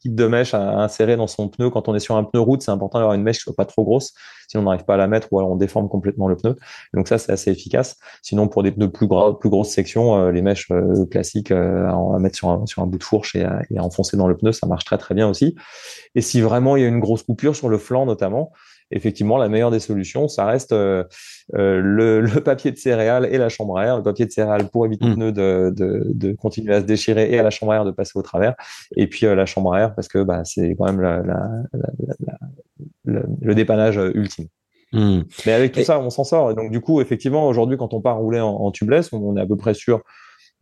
kit 0.00 0.10
de 0.10 0.26
mèche 0.28 0.54
à, 0.54 0.78
insérer 0.80 1.16
dans 1.16 1.26
son 1.26 1.48
pneu. 1.48 1.68
Quand 1.68 1.88
on 1.88 1.96
est 1.96 2.00
sur 2.00 2.16
un 2.16 2.22
pneu 2.22 2.40
route, 2.40 2.62
c'est 2.62 2.70
important 2.70 2.98
d'avoir 2.98 3.14
une 3.14 3.24
mèche 3.24 3.38
qui 3.38 3.42
soit 3.42 3.56
pas 3.56 3.64
trop 3.64 3.82
grosse. 3.82 4.12
Sinon, 4.50 4.64
on 4.64 4.66
n'arrive 4.66 4.84
pas 4.84 4.94
à 4.94 4.96
la 4.96 5.06
mettre 5.06 5.28
ou 5.32 5.38
alors 5.38 5.50
on 5.52 5.56
déforme 5.56 5.88
complètement 5.88 6.26
le 6.26 6.36
pneu. 6.36 6.56
Donc 6.94 7.06
ça, 7.06 7.18
c'est 7.18 7.30
assez 7.30 7.50
efficace. 7.50 7.96
Sinon, 8.22 8.48
pour 8.48 8.62
des 8.62 8.72
pneus 8.72 8.90
plus 8.90 9.06
gros, 9.06 9.34
plus 9.34 9.48
grosses 9.48 9.70
sections, 9.70 10.30
les 10.30 10.42
mèches 10.42 10.68
classiques 11.10 11.52
à 11.52 12.18
mettre 12.18 12.36
sur 12.36 12.48
un, 12.48 12.66
sur 12.66 12.82
un 12.82 12.86
bout 12.86 12.98
de 12.98 13.04
fourche 13.04 13.36
et 13.36 13.46
et 13.70 13.78
à 13.78 13.84
enfoncer 13.84 14.16
dans 14.16 14.26
le 14.26 14.36
pneu, 14.36 14.52
ça 14.52 14.66
marche 14.66 14.84
très 14.84 14.98
très 14.98 15.14
bien 15.14 15.28
aussi. 15.28 15.54
Et 16.14 16.20
si 16.20 16.40
vraiment 16.40 16.76
il 16.76 16.82
y 16.82 16.84
a 16.84 16.88
une 16.88 17.00
grosse 17.00 17.22
coupure 17.22 17.54
sur 17.54 17.68
le 17.68 17.78
flanc 17.78 18.06
notamment, 18.06 18.52
effectivement, 18.90 19.36
la 19.38 19.48
meilleure 19.48 19.70
des 19.70 19.80
solutions, 19.80 20.28
ça 20.28 20.46
reste 20.46 20.72
euh, 20.72 21.04
euh, 21.54 21.80
le, 21.82 22.20
le, 22.34 22.40
papier 22.40 22.70
de 22.70 22.76
céréales 22.76 23.28
et 23.30 23.38
la 23.38 23.48
chambre 23.48 23.78
à 23.78 23.86
air. 23.86 23.96
Le 23.96 24.02
papier 24.02 24.26
de 24.26 24.30
céréales 24.30 24.68
pour 24.68 24.86
éviter 24.86 25.06
mmh. 25.06 25.14
pneu 25.14 25.32
de, 25.32 25.72
de, 25.74 26.02
de, 26.06 26.32
continuer 26.32 26.74
à 26.74 26.80
se 26.80 26.86
déchirer 26.86 27.32
et 27.32 27.38
à 27.38 27.42
la 27.42 27.50
chambre 27.50 27.72
à 27.72 27.76
air 27.76 27.84
de 27.84 27.90
passer 27.90 28.12
au 28.18 28.22
travers. 28.22 28.54
Et 28.96 29.06
puis 29.06 29.26
euh, 29.26 29.34
la 29.34 29.46
chambre 29.46 29.74
à 29.74 29.80
air 29.80 29.94
parce 29.94 30.08
que 30.08 30.22
bah, 30.22 30.42
c'est 30.44 30.74
quand 30.76 30.86
même 30.86 31.00
la, 31.00 31.22
la, 31.22 31.48
la, 33.04 33.22
le 33.40 33.54
dépannage 33.54 34.00
ultime. 34.14 34.46
Mmh. 34.92 35.20
Mais 35.46 35.52
avec 35.52 35.72
tout 35.72 35.82
ça, 35.82 36.00
on 36.00 36.10
s'en 36.10 36.24
sort. 36.24 36.50
Et 36.50 36.54
donc, 36.54 36.72
du 36.72 36.80
coup, 36.80 37.00
effectivement, 37.00 37.46
aujourd'hui, 37.46 37.76
quand 37.76 37.94
on 37.94 38.00
part 38.00 38.16
rouler 38.16 38.40
en, 38.40 38.48
en 38.48 38.70
tubeless, 38.72 39.12
on 39.12 39.36
est 39.36 39.40
à 39.40 39.46
peu 39.46 39.56
près 39.56 39.74
sûr 39.74 40.02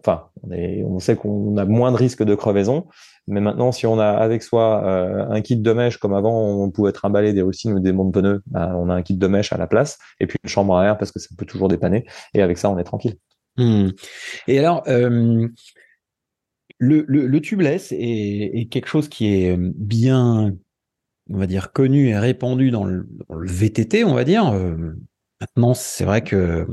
enfin, 0.00 0.28
on, 0.42 0.98
sait 0.98 1.16
qu'on 1.16 1.56
a 1.56 1.64
moins 1.64 1.92
de 1.92 1.96
risques 1.96 2.22
de 2.22 2.34
crevaison. 2.34 2.86
Mais 3.26 3.40
maintenant, 3.40 3.72
si 3.72 3.86
on 3.86 3.98
a 3.98 4.08
avec 4.08 4.42
soi 4.42 4.82
euh, 4.84 5.26
un 5.28 5.40
kit 5.42 5.56
de 5.56 5.72
mèche, 5.72 5.98
comme 5.98 6.14
avant, 6.14 6.62
on 6.62 6.70
pouvait 6.70 6.92
trimballer 6.92 7.32
des 7.32 7.42
rustines 7.42 7.72
ou 7.74 7.80
des 7.80 7.92
montes 7.92 8.14
pneus, 8.14 8.42
bah, 8.46 8.72
on 8.76 8.88
a 8.88 8.94
un 8.94 9.02
kit 9.02 9.16
de 9.16 9.26
mèche 9.26 9.52
à 9.52 9.58
la 9.58 9.66
place, 9.66 9.98
et 10.20 10.26
puis 10.26 10.38
une 10.42 10.48
chambre 10.48 10.76
à 10.76 10.86
air 10.86 10.98
parce 10.98 11.12
que 11.12 11.18
ça 11.18 11.28
peut 11.36 11.44
toujours 11.44 11.68
dépanner. 11.68 12.06
Et 12.34 12.42
avec 12.42 12.58
ça, 12.58 12.70
on 12.70 12.78
est 12.78 12.84
tranquille. 12.84 13.16
Hmm. 13.56 13.88
Et 14.46 14.58
alors, 14.58 14.82
euh, 14.86 15.48
le, 16.78 17.04
le, 17.08 17.40
tubeless 17.40 17.92
est, 17.92 17.96
est, 17.98 18.66
quelque 18.70 18.86
chose 18.86 19.08
qui 19.08 19.34
est 19.34 19.56
bien, 19.58 20.54
on 21.28 21.36
va 21.36 21.46
dire, 21.46 21.72
connu 21.72 22.08
et 22.08 22.18
répandu 22.18 22.70
dans 22.70 22.84
le, 22.84 23.08
VTT, 23.28 24.04
on 24.04 24.14
va 24.14 24.24
dire. 24.24 24.46
Euh, 24.46 24.94
maintenant, 25.40 25.74
c'est 25.74 26.04
vrai 26.04 26.22
que 26.22 26.66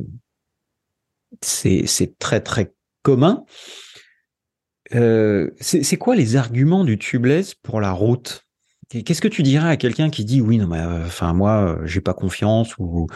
c'est 1.41 2.17
très 2.19 2.39
très 2.39 2.73
commun. 3.05 3.45
Euh, 4.95 5.51
c'est 5.61 5.97
quoi 5.97 6.15
les 6.15 6.35
arguments 6.35 6.83
du 6.83 6.97
tubeless 6.97 7.53
pour 7.53 7.79
la 7.79 7.91
route? 7.91 8.41
Qu'est-ce 8.89 9.21
que 9.21 9.27
tu 9.27 9.43
dirais 9.43 9.69
à 9.69 9.77
quelqu'un 9.77 10.09
qui 10.09 10.25
dit 10.25 10.41
oui 10.41 10.57
non 10.59 10.67
mais 10.67 10.79
euh, 10.79 11.05
enfin 11.05 11.33
moi 11.33 11.57
euh, 11.57 11.85
j'ai 11.85 12.01
pas 12.01 12.13
confiance 12.13 12.77
ou, 12.77 13.07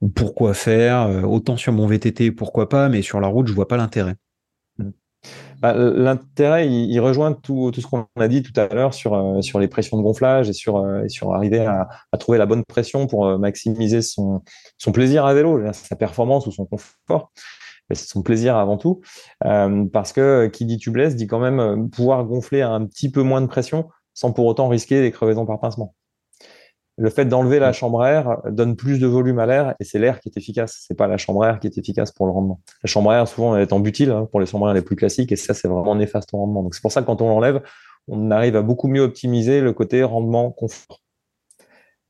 ou 0.00 0.08
pourquoi 0.08 0.54
faire 0.54 1.28
autant 1.28 1.56
sur 1.56 1.72
mon 1.72 1.88
VTT 1.88 2.30
pourquoi 2.30 2.68
pas 2.68 2.88
mais 2.88 3.02
sur 3.02 3.20
la 3.20 3.26
route 3.26 3.48
je 3.48 3.52
vois 3.52 3.66
pas 3.66 3.76
l'intérêt. 3.76 4.14
Bah, 5.60 5.74
l'intérêt 5.74 6.68
il, 6.68 7.00
rejoint 7.00 7.32
tout, 7.32 7.72
tout 7.72 7.80
ce 7.80 7.88
qu'on 7.88 8.06
a 8.20 8.28
dit 8.28 8.42
tout 8.42 8.52
à 8.60 8.72
l'heure 8.72 8.94
sur 8.94 9.42
sur 9.42 9.58
les 9.58 9.66
pressions 9.66 9.96
de 9.96 10.02
gonflage 10.02 10.48
et 10.48 10.52
sur 10.52 10.84
sur 11.08 11.34
arriver 11.34 11.60
à, 11.60 11.88
à, 12.12 12.18
trouver 12.18 12.38
la 12.38 12.46
bonne 12.46 12.64
pression 12.64 13.08
pour 13.08 13.36
maximiser 13.36 14.02
son 14.02 14.42
son 14.78 14.92
plaisir 14.92 15.26
à 15.26 15.34
vélo, 15.34 15.60
sa 15.72 15.96
performance 15.96 16.46
ou 16.46 16.52
son 16.52 16.66
confort 16.66 17.32
c'est 17.94 18.08
son 18.08 18.22
plaisir 18.22 18.56
avant 18.56 18.76
tout, 18.76 19.00
euh, 19.44 19.84
parce 19.92 20.12
que 20.12 20.46
qui 20.46 20.64
dit 20.64 20.78
tubeless 20.78 21.16
dit 21.16 21.26
quand 21.26 21.38
même 21.38 21.60
euh, 21.60 21.76
pouvoir 21.86 22.24
gonfler 22.24 22.62
à 22.62 22.70
un 22.70 22.84
petit 22.86 23.10
peu 23.10 23.22
moins 23.22 23.40
de 23.40 23.46
pression 23.46 23.88
sans 24.14 24.32
pour 24.32 24.46
autant 24.46 24.68
risquer 24.68 25.02
des 25.02 25.12
crevaisons 25.12 25.46
par 25.46 25.60
pincement. 25.60 25.94
Le 26.98 27.10
fait 27.10 27.26
d'enlever 27.26 27.58
la 27.58 27.74
chambre 27.74 28.00
à 28.00 28.10
air 28.10 28.38
donne 28.48 28.74
plus 28.74 28.98
de 28.98 29.06
volume 29.06 29.38
à 29.38 29.44
l'air 29.44 29.74
et 29.78 29.84
c'est 29.84 29.98
l'air 29.98 30.18
qui 30.18 30.30
est 30.30 30.38
efficace. 30.38 30.84
C'est 30.88 30.96
pas 30.96 31.06
la 31.06 31.18
chambre 31.18 31.44
à 31.44 31.50
air 31.50 31.60
qui 31.60 31.66
est 31.66 31.76
efficace 31.76 32.10
pour 32.10 32.24
le 32.24 32.32
rendement. 32.32 32.60
La 32.82 32.88
chambre 32.88 33.10
à 33.10 33.18
air 33.18 33.28
souvent 33.28 33.54
elle 33.54 33.62
est 33.62 33.72
en 33.74 33.80
butyle 33.80 34.10
hein, 34.10 34.26
pour 34.30 34.40
les 34.40 34.46
chambres 34.46 34.66
à 34.66 34.70
air 34.70 34.74
les 34.74 34.82
plus 34.82 34.96
classiques 34.96 35.30
et 35.30 35.36
ça 35.36 35.52
c'est 35.52 35.68
vraiment 35.68 35.94
néfaste 35.94 36.32
au 36.32 36.38
rendement. 36.38 36.62
Donc 36.62 36.74
c'est 36.74 36.80
pour 36.80 36.92
ça 36.92 37.02
que 37.02 37.06
quand 37.06 37.20
on 37.20 37.28
l'enlève, 37.28 37.60
on 38.08 38.30
arrive 38.30 38.56
à 38.56 38.62
beaucoup 38.62 38.88
mieux 38.88 39.02
optimiser 39.02 39.60
le 39.60 39.74
côté 39.74 40.02
rendement 40.04 40.50
confort. 40.50 41.02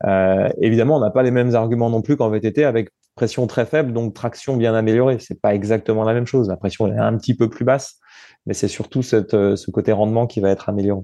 Euh, 0.04 0.48
évidemment, 0.60 0.96
on 0.96 1.00
n'a 1.00 1.10
pas 1.10 1.22
les 1.22 1.30
mêmes 1.30 1.54
arguments 1.54 1.90
non 1.90 2.02
plus 2.02 2.16
qu'en 2.16 2.28
VTT 2.28 2.64
avec 2.64 2.90
pression 3.16 3.46
très 3.48 3.66
faible, 3.66 3.92
donc 3.92 4.14
traction 4.14 4.56
bien 4.56 4.74
améliorée. 4.74 5.18
C'est 5.18 5.40
pas 5.40 5.54
exactement 5.54 6.04
la 6.04 6.14
même 6.14 6.26
chose. 6.26 6.48
La 6.48 6.56
pression 6.56 6.86
est 6.86 6.98
un 6.98 7.16
petit 7.16 7.34
peu 7.34 7.50
plus 7.50 7.64
basse, 7.64 7.98
mais 8.46 8.54
c'est 8.54 8.68
surtout 8.68 9.00
euh, 9.12 9.56
ce 9.56 9.70
côté 9.72 9.90
rendement 9.90 10.28
qui 10.28 10.40
va 10.40 10.50
être 10.50 10.68
amélioré. 10.68 11.02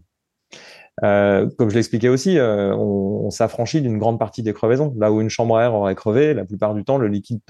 Euh, 1.03 1.49
comme 1.57 1.71
je 1.71 1.75
l'expliquais 1.75 2.09
aussi, 2.09 2.39
euh, 2.39 2.75
on, 2.77 3.31
s'affranchit 3.31 3.81
d'une 3.81 3.99
grande 3.99 4.19
partie 4.19 4.43
des 4.43 4.53
crevaisons. 4.53 4.95
Là 4.99 5.11
où 5.11 5.23
une 5.23 5.31
chambre 5.31 5.57
à 5.57 5.65
air 5.65 5.75
aurait 5.75 5.95
crevé, 5.95 6.35
la 6.35 6.45
plupart 6.45 6.75
du 6.75 6.85
temps, 6.85 6.99
le 6.99 7.09
liquide, 7.09 7.41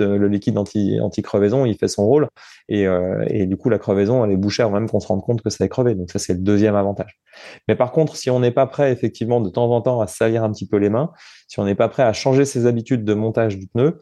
anti, 0.57 1.01
anti-crevaison, 1.01 1.65
il 1.65 1.77
fait 1.77 1.89
son 1.89 2.07
rôle. 2.07 2.29
Et, 2.69 2.87
euh, 2.87 3.47
du 3.47 3.57
coup, 3.57 3.69
la 3.69 3.79
crevaison, 3.79 4.25
elle 4.25 4.31
est 4.31 4.37
bouchée 4.37 4.63
avant 4.63 4.73
même 4.73 4.89
qu'on 4.89 5.01
se 5.01 5.09
rende 5.09 5.23
compte 5.23 5.43
que 5.43 5.51
ça 5.51 5.65
est 5.65 5.69
crevé. 5.69 5.97
Donc 5.97 6.11
ça, 6.13 6.21
c'est 6.21 6.35
le 6.35 6.39
deuxième 6.39 6.77
avantage. 6.77 7.19
Mais 7.67 7.75
par 7.75 7.91
contre, 7.91 8.17
si 8.17 8.31
on 8.31 8.39
n'est 8.39 8.53
pas 8.53 8.67
prêt, 8.67 8.93
effectivement, 8.93 9.41
de 9.41 9.51
temps 9.51 9.71
en 9.73 9.81
temps 9.81 10.01
à 10.01 10.07
salir 10.07 10.45
un 10.45 10.53
petit 10.53 10.69
peu 10.69 10.77
les 10.77 10.91
mains, 10.91 11.11
si 11.49 11.59
on 11.59 11.65
n'est 11.65 11.75
pas 11.75 11.89
prêt 11.89 12.05
à 12.05 12.13
changer 12.13 12.45
ses 12.45 12.67
habitudes 12.67 13.05
de 13.05 13.15
montage 13.15 13.59
du 13.59 13.67
pneu, 13.67 13.99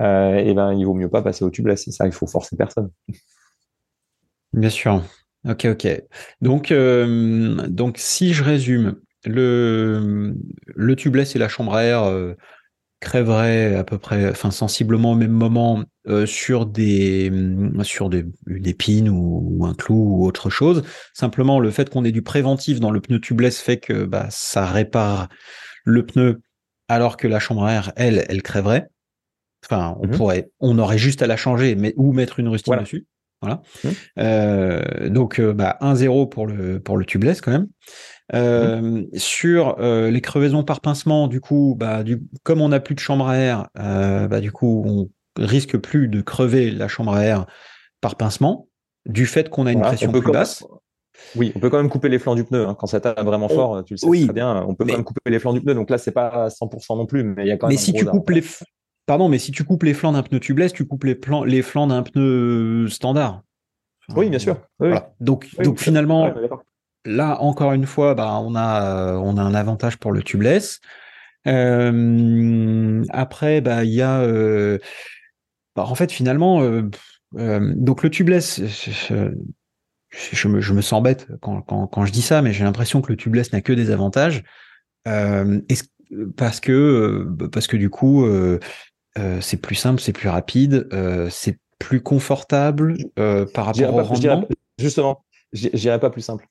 euh, 0.00 0.42
eh 0.44 0.54
ben, 0.54 0.72
il 0.72 0.84
vaut 0.84 0.94
mieux 0.94 1.10
pas 1.10 1.22
passer 1.22 1.44
au 1.44 1.50
tubeless. 1.50 1.84
C'est 1.84 1.92
ça, 1.92 2.06
il 2.06 2.12
faut 2.12 2.26
forcer 2.26 2.56
personne. 2.56 2.90
Bien 4.52 4.70
sûr. 4.70 5.02
Ok, 5.48 5.66
ok. 5.66 6.02
Donc, 6.40 6.70
euh, 6.70 7.66
donc 7.68 7.96
si 7.98 8.32
je 8.32 8.44
résume, 8.44 8.96
le, 9.24 10.34
le 10.66 10.96
tubeless 10.96 11.36
et 11.36 11.38
la 11.38 11.48
chambre 11.48 11.74
à 11.74 11.84
air 11.84 12.04
euh, 12.04 12.34
crèveraient 13.00 13.74
à 13.74 13.84
peu 13.84 13.98
près, 13.98 14.30
enfin 14.30 14.50
sensiblement 14.50 15.12
au 15.12 15.14
même 15.14 15.32
moment 15.32 15.82
euh, 16.06 16.26
sur 16.26 16.66
des 16.66 17.30
sur 17.82 18.08
des, 18.08 18.24
une 18.46 18.66
épine 18.66 19.08
ou, 19.08 19.64
un 19.66 19.74
clou 19.74 20.20
ou 20.20 20.26
autre 20.26 20.50
chose. 20.50 20.82
Simplement, 21.12 21.60
le 21.60 21.70
fait 21.70 21.90
qu'on 21.90 22.04
ait 22.04 22.12
du 22.12 22.22
préventif 22.22 22.80
dans 22.80 22.90
le 22.90 23.00
pneu 23.00 23.20
tubeless 23.20 23.60
fait 23.60 23.78
que 23.78 24.04
bah, 24.04 24.26
ça 24.30 24.66
répare 24.66 25.28
le 25.84 26.06
pneu, 26.06 26.40
alors 26.88 27.16
que 27.16 27.26
la 27.26 27.40
chambre 27.40 27.64
à 27.64 27.72
air, 27.72 27.92
elle, 27.96 28.24
elle 28.28 28.42
crèverait. 28.42 28.88
Enfin, 29.64 29.96
on 30.00 30.06
mmh 30.06 30.10
pourrait, 30.10 30.50
on 30.60 30.78
aurait 30.78 30.98
juste 30.98 31.22
à 31.22 31.26
la 31.26 31.36
changer, 31.36 31.74
mais 31.74 31.94
ou 31.96 32.12
mettre 32.12 32.40
une 32.40 32.48
rustine 32.48 32.76
dessus. 32.78 33.06
Voilà. 33.42 33.62
Mmh. 33.84 35.08
donc, 35.08 35.40
bah, 35.40 35.76
1-0 35.80 36.28
pour 36.28 36.46
le, 36.46 36.80
pour 36.80 36.96
le 36.96 37.04
tubeless 37.04 37.40
quand 37.40 37.52
même. 37.52 37.68
Mmh. 38.32 39.06
Sur 39.14 39.76
les 39.80 40.20
crevaisons 40.20 40.64
par 40.64 40.80
pincement, 40.80 41.28
du 41.28 41.40
coup, 41.40 41.76
bah, 41.78 42.02
du, 42.02 42.22
comme 42.44 42.60
on 42.60 42.68
n'a 42.68 42.80
plus 42.80 42.94
de 42.94 43.00
chambre 43.00 43.28
à 43.28 43.36
air, 43.36 43.68
bah, 43.74 44.40
du 44.40 44.52
coup, 44.52 44.84
on 44.86 45.10
risque 45.42 45.76
plus 45.76 46.08
de 46.08 46.20
crever 46.20 46.70
la 46.70 46.88
chambre 46.88 47.14
à 47.14 47.24
air 47.24 47.46
par 48.00 48.16
pincement, 48.16 48.68
du 49.06 49.26
fait 49.26 49.48
qu'on 49.48 49.66
a 49.66 49.72
une 49.72 49.80
pression 49.80 50.12
plus 50.12 50.32
basse. 50.32 50.64
Oui, 51.36 51.52
on 51.54 51.60
peut 51.60 51.70
quand 51.70 51.76
même 51.76 51.88
couper 51.88 52.08
les 52.08 52.18
flancs 52.18 52.34
du 52.34 52.44
pneu. 52.44 52.66
Hein. 52.66 52.74
Quand 52.78 52.86
ça 52.86 53.00
tape 53.00 53.20
vraiment 53.20 53.48
fort, 53.48 53.84
tu 53.84 53.94
le 53.94 53.98
sais 53.98 54.06
très 54.06 54.32
bien, 54.32 54.64
on 54.66 54.74
peut 54.74 54.84
quand 54.84 54.92
même 54.92 55.04
couper 55.04 55.30
les 55.30 55.38
flancs 55.38 55.52
du 55.52 55.60
pneu. 55.60 55.74
Donc 55.74 55.90
là, 55.90 55.98
c'est 55.98 56.10
pas 56.10 56.48
100% 56.48 56.96
non 56.96 57.06
plus, 57.06 57.22
mais 57.22 57.44
il 57.44 57.48
y 57.48 57.52
a 57.52 57.56
quand 57.56 57.68
même. 57.68 57.74
Mais 57.74 57.80
si 57.80 57.92
tu 57.92 58.04
coupes 58.04 58.30
les, 58.30 58.42
pardon, 59.06 59.28
mais 59.28 59.38
si 59.38 59.52
tu 59.52 59.64
coupes 59.64 59.82
les 59.82 59.94
flancs 59.94 60.12
d'un 60.12 60.22
pneu 60.22 60.40
tubeless, 60.40 60.72
tu 60.72 60.86
coupes 60.86 61.04
les, 61.04 61.18
les 61.46 61.62
flancs 61.62 61.86
d'un 61.86 62.02
pneu 62.02 62.88
standard. 62.88 63.42
oui, 64.16 64.30
bien 64.30 64.38
sûr. 64.38 64.60
Donc, 65.20 65.48
donc 65.62 65.78
finalement, 65.78 66.32
là 67.04 67.40
encore 67.40 67.72
une 67.72 67.86
fois, 67.86 68.14
bah, 68.14 68.38
on 68.40 68.54
a 68.54 69.16
on 69.16 69.36
a 69.36 69.42
un 69.42 69.54
avantage 69.54 69.98
pour 69.98 70.12
le 70.12 70.22
tubeless. 70.22 70.80
Euh, 71.48 73.04
après, 73.10 73.60
bah 73.60 73.84
il 73.84 73.92
y 73.92 74.02
a, 74.02 74.20
euh, 74.20 74.78
bah, 75.74 75.84
en 75.84 75.94
fait 75.94 76.12
finalement, 76.12 76.62
euh, 76.62 76.88
donc 77.74 78.02
le 78.04 78.10
tubeless 78.10 78.60
je 80.12 80.48
me, 80.48 80.60
je 80.60 80.72
me 80.72 80.82
sens 80.82 81.02
bête 81.02 81.26
quand, 81.40 81.62
quand, 81.62 81.86
quand, 81.86 82.04
je 82.04 82.12
dis 82.12 82.22
ça, 82.22 82.42
mais 82.42 82.52
j'ai 82.52 82.64
l'impression 82.64 83.00
que 83.00 83.10
le 83.10 83.16
tubeless 83.16 83.52
n'a 83.52 83.60
que 83.60 83.72
des 83.72 83.90
avantages. 83.90 84.44
Euh, 85.08 85.60
parce 86.36 86.60
que 86.60 86.72
euh, 86.72 87.48
parce 87.48 87.66
que 87.66 87.76
du 87.76 87.90
coup, 87.90 88.24
euh, 88.24 88.60
euh, 89.18 89.40
c'est 89.40 89.56
plus 89.56 89.74
simple, 89.74 90.00
c'est 90.00 90.12
plus 90.12 90.28
rapide, 90.28 90.88
euh, 90.92 91.28
c'est 91.30 91.58
plus 91.78 92.00
confortable 92.00 92.96
par 93.16 93.66
rapport 93.66 93.94
au 93.94 94.02
rendement? 94.02 94.48
justement, 94.78 95.24
j'irais 95.52 96.00
pas 96.00 96.10
plus 96.10 96.22
simple. 96.22 96.46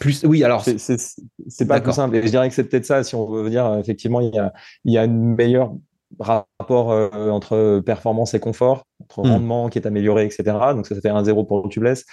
Plus, 0.00 0.24
oui, 0.24 0.42
alors 0.42 0.64
c'est 0.64 1.68
pas 1.68 1.80
plus 1.80 1.92
simple. 1.92 2.16
Et 2.16 2.22
je 2.22 2.28
dirais 2.28 2.48
que 2.48 2.54
c'est 2.54 2.64
peut-être 2.64 2.84
ça, 2.84 3.04
si 3.04 3.14
on 3.14 3.30
veut 3.30 3.50
dire 3.50 3.76
effectivement, 3.78 4.20
il 4.20 4.34
y 4.34 4.38
a, 4.38 4.52
il 4.84 4.92
y 4.92 4.98
a 4.98 5.04
une 5.04 5.36
meilleure 5.36 5.72
rapport 6.18 6.92
euh, 6.92 7.30
entre 7.30 7.80
performance 7.84 8.34
et 8.34 8.40
confort, 8.40 8.84
entre 9.00 9.22
hmm. 9.22 9.32
rendement 9.32 9.68
qui 9.68 9.78
est 9.78 9.86
amélioré, 9.86 10.24
etc. 10.24 10.44
Donc 10.74 10.86
ça, 10.86 10.94
ça 10.94 11.00
fait 11.00 11.08
1-0 11.08 11.46
pour 11.46 11.62
le 11.62 11.68
tubeless. 11.68 12.04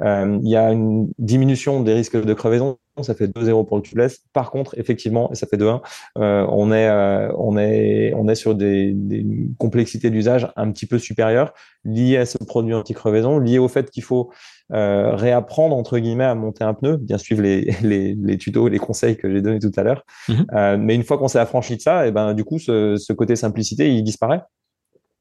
Euh, 0.00 0.38
il 0.42 0.50
y 0.50 0.56
a 0.56 0.70
une 0.70 1.10
diminution 1.18 1.82
des 1.82 1.94
risques 1.94 2.20
de 2.20 2.34
crevaison, 2.34 2.78
ça 3.02 3.14
fait 3.14 3.26
2-0 3.26 3.66
pour 3.66 3.76
le 3.76 3.82
tubeless. 3.82 4.20
Par 4.32 4.50
contre, 4.50 4.78
effectivement, 4.78 5.30
et 5.32 5.34
ça 5.34 5.46
fait 5.46 5.56
2-1, 5.56 5.80
euh, 6.18 6.46
on 6.50 6.72
est 6.72 6.88
euh, 6.88 7.32
on 7.36 7.56
est 7.56 8.12
on 8.14 8.28
est 8.28 8.34
sur 8.34 8.54
des, 8.54 8.92
des 8.92 9.26
complexités 9.58 10.10
d'usage 10.10 10.50
un 10.56 10.70
petit 10.70 10.86
peu 10.86 10.98
supérieures 10.98 11.52
liées 11.84 12.16
à 12.16 12.26
ce 12.26 12.38
produit 12.38 12.74
anti-crevaison, 12.74 13.38
liées 13.38 13.58
au 13.58 13.68
fait 13.68 13.90
qu'il 13.90 14.02
faut 14.02 14.30
euh, 14.72 15.14
réapprendre 15.14 15.76
entre 15.76 15.98
guillemets 15.98 16.24
à 16.24 16.34
monter 16.34 16.64
un 16.64 16.74
pneu, 16.74 16.96
bien 16.96 17.18
suivre 17.18 17.42
les, 17.42 17.70
les, 17.82 18.14
les 18.14 18.38
tutos, 18.38 18.68
les 18.68 18.78
conseils 18.78 19.16
que 19.16 19.32
j'ai 19.32 19.42
donnés 19.42 19.60
tout 19.60 19.72
à 19.76 19.82
l'heure. 19.82 20.04
Mhm. 20.28 20.76
Mais 20.80 20.94
une 20.94 21.04
fois 21.04 21.18
qu'on 21.18 21.28
s'est 21.28 21.38
affranchi 21.38 21.76
de 21.76 21.80
ça, 21.80 22.06
et 22.06 22.10
ben 22.10 22.34
du 22.34 22.44
coup 22.44 22.58
ce, 22.58 22.96
ce 22.96 23.12
côté 23.12 23.36
simplicité 23.36 23.94
il 23.94 24.02
disparaît. 24.02 24.42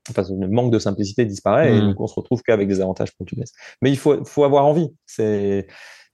Enfin, 0.10 0.24
le 0.40 0.48
manque 0.48 0.72
de 0.72 0.80
simplicité 0.80 1.26
disparaît 1.26 1.74
et 1.74 1.82
mhm. 1.82 1.88
donc 1.90 2.00
on 2.00 2.08
se 2.08 2.16
retrouve 2.16 2.42
qu'avec 2.42 2.68
des 2.68 2.82
avantages 2.82 3.12
pour 3.16 3.26
le 3.30 3.44
Mais 3.82 3.90
il 3.90 3.98
faut, 3.98 4.24
faut 4.24 4.44
avoir 4.44 4.66
envie. 4.66 4.90
C'est 5.06 5.68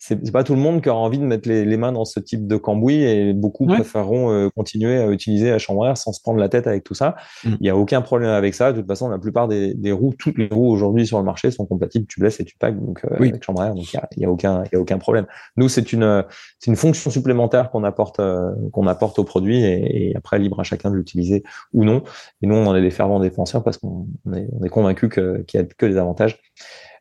c'est 0.06 0.34
pas 0.34 0.44
tout 0.44 0.54
le 0.54 0.60
monde 0.60 0.82
qui 0.82 0.90
aura 0.90 1.00
envie 1.00 1.18
de 1.18 1.24
mettre 1.24 1.48
les, 1.48 1.64
les, 1.64 1.78
mains 1.78 1.94
dans 1.94 2.04
ce 2.04 2.20
type 2.20 2.46
de 2.46 2.58
cambouis 2.58 3.04
et 3.04 3.32
beaucoup 3.32 3.66
préféreront 3.66 4.32
euh, 4.32 4.50
continuer 4.54 4.98
à 4.98 5.08
utiliser 5.08 5.50
la 5.50 5.60
chambre 5.60 5.86
à 5.86 5.92
air 5.92 5.98
sans 5.98 6.12
se 6.12 6.22
prendre 6.22 6.40
la 6.40 6.50
tête 6.50 6.68
avec 6.68 6.84
tout 6.84 6.94
ça. 6.94 7.16
Mm. 7.46 7.50
Il 7.52 7.62
n'y 7.62 7.70
a 7.70 7.78
aucun 7.78 8.02
problème 8.02 8.32
avec 8.32 8.54
ça. 8.54 8.74
De 8.74 8.80
toute 8.80 8.88
façon, 8.88 9.08
la 9.08 9.18
plupart 9.18 9.48
des, 9.48 9.74
des 9.74 9.94
roues, 9.94 10.14
toutes 10.20 10.38
les 10.38 10.50
roues 10.52 10.70
aujourd'hui 10.70 11.08
sur 11.08 11.20
le 11.20 11.24
marché 11.24 11.52
sont 11.52 11.66
compatibles 11.66 12.06
tu 12.06 12.20
blesses 12.20 12.42
et 12.42 12.44
tu 12.44 12.58
packs 12.58 12.78
donc 12.78 13.00
euh, 13.06 13.16
avec 13.16 13.42
chambre 13.46 13.62
à 13.62 13.68
air. 13.68 13.76
Donc 13.76 13.94
il 13.94 13.96
y 13.96 14.00
a, 14.00 14.10
y 14.18 14.26
a, 14.26 14.30
aucun 14.30 14.66
il 14.66 14.70
y 14.74 14.76
a 14.76 14.82
aucun 14.82 14.98
problème. 14.98 15.26
Nous, 15.56 15.70
c'est 15.70 15.94
une 15.94 16.26
c'est 16.60 16.70
une 16.70 16.76
fonction 16.76 17.10
supplémentaire 17.10 17.72
qu'on 17.72 17.86
apporte 17.86 18.20
euh, 18.20 18.52
qu'on 18.74 18.88
apporte 18.88 19.20
au 19.20 19.24
produit 19.24 19.64
et, 19.64 20.10
et, 20.10 20.16
après 20.18 20.38
libre 20.38 20.60
à 20.60 20.64
chacun 20.64 20.92
de 20.92 20.98
l'utiliser 20.98 21.44
ou 21.72 21.86
non. 21.86 22.04
Et 22.42 22.48
nous, 22.48 22.56
on 22.56 22.68
en 22.68 22.76
est 22.76 22.82
des 22.82 22.92
fervents 22.92 23.22
défenseurs 23.22 23.64
parce 23.64 23.78
qu'on 23.78 24.08
est, 24.36 24.50
on 24.52 24.66
est 24.66 24.70
convaincu 24.70 25.08
qu'il 25.08 25.46
y 25.54 25.58
a 25.60 25.64
que 25.64 25.86
des 25.86 25.96
avantages, 25.96 26.42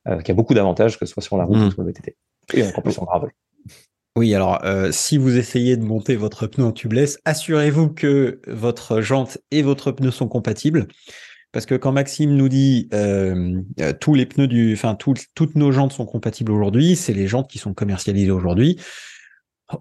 qu'il 0.07 0.29
y 0.29 0.31
a 0.31 0.35
beaucoup 0.35 0.55
d'avantages 0.55 1.01
que 1.01 1.05
ce 1.05 1.13
soit 1.13 1.23
sur 1.23 1.37
la 1.37 1.47
route 1.47 1.59
mm. 1.59 1.67
ou 1.67 1.71
sur 1.73 1.83
le 1.83 1.89
VTT. 1.89 2.17
Et 2.55 2.63
encore 2.65 2.83
plus 2.83 2.99
en 2.99 3.05
gravel. 3.05 3.31
Oui, 4.15 4.35
alors 4.35 4.63
euh, 4.65 4.93
si 4.93 5.17
vous 5.17 5.39
essayez 5.39 5.77
de 5.77 5.85
monter 5.85 6.17
votre 6.17 6.47
pneu 6.47 6.65
en 6.65 6.73
tubeless, 6.73 7.19
assurez-vous 7.25 7.89
que 7.89 8.41
votre 8.47 9.01
jante 9.01 9.39
et 9.51 9.63
votre 9.63 9.91
pneu 9.91 10.11
sont 10.11 10.29
compatibles. 10.29 10.87
Parce 11.51 11.65
que 11.67 11.75
quand 11.75 11.93
Maxime 11.93 12.35
nous 12.35 12.49
dit 12.49 12.89
euh, 12.93 13.61
euh 13.81 13.93
tous 13.99 14.15
les 14.15 14.27
pneus 14.27 14.49
du, 14.49 14.75
enfin 14.75 14.97
toutes 14.97 15.55
nos 15.55 15.73
jantes 15.73 15.93
sont 15.93 16.07
compatibles 16.07 16.53
aujourd'hui, 16.53 16.97
c'est 16.97 17.15
les 17.15 17.27
jantes 17.27 17.49
qui 17.49 17.59
sont 17.59 17.73
commercialisées 17.73 18.31
aujourd'hui. 18.31 18.79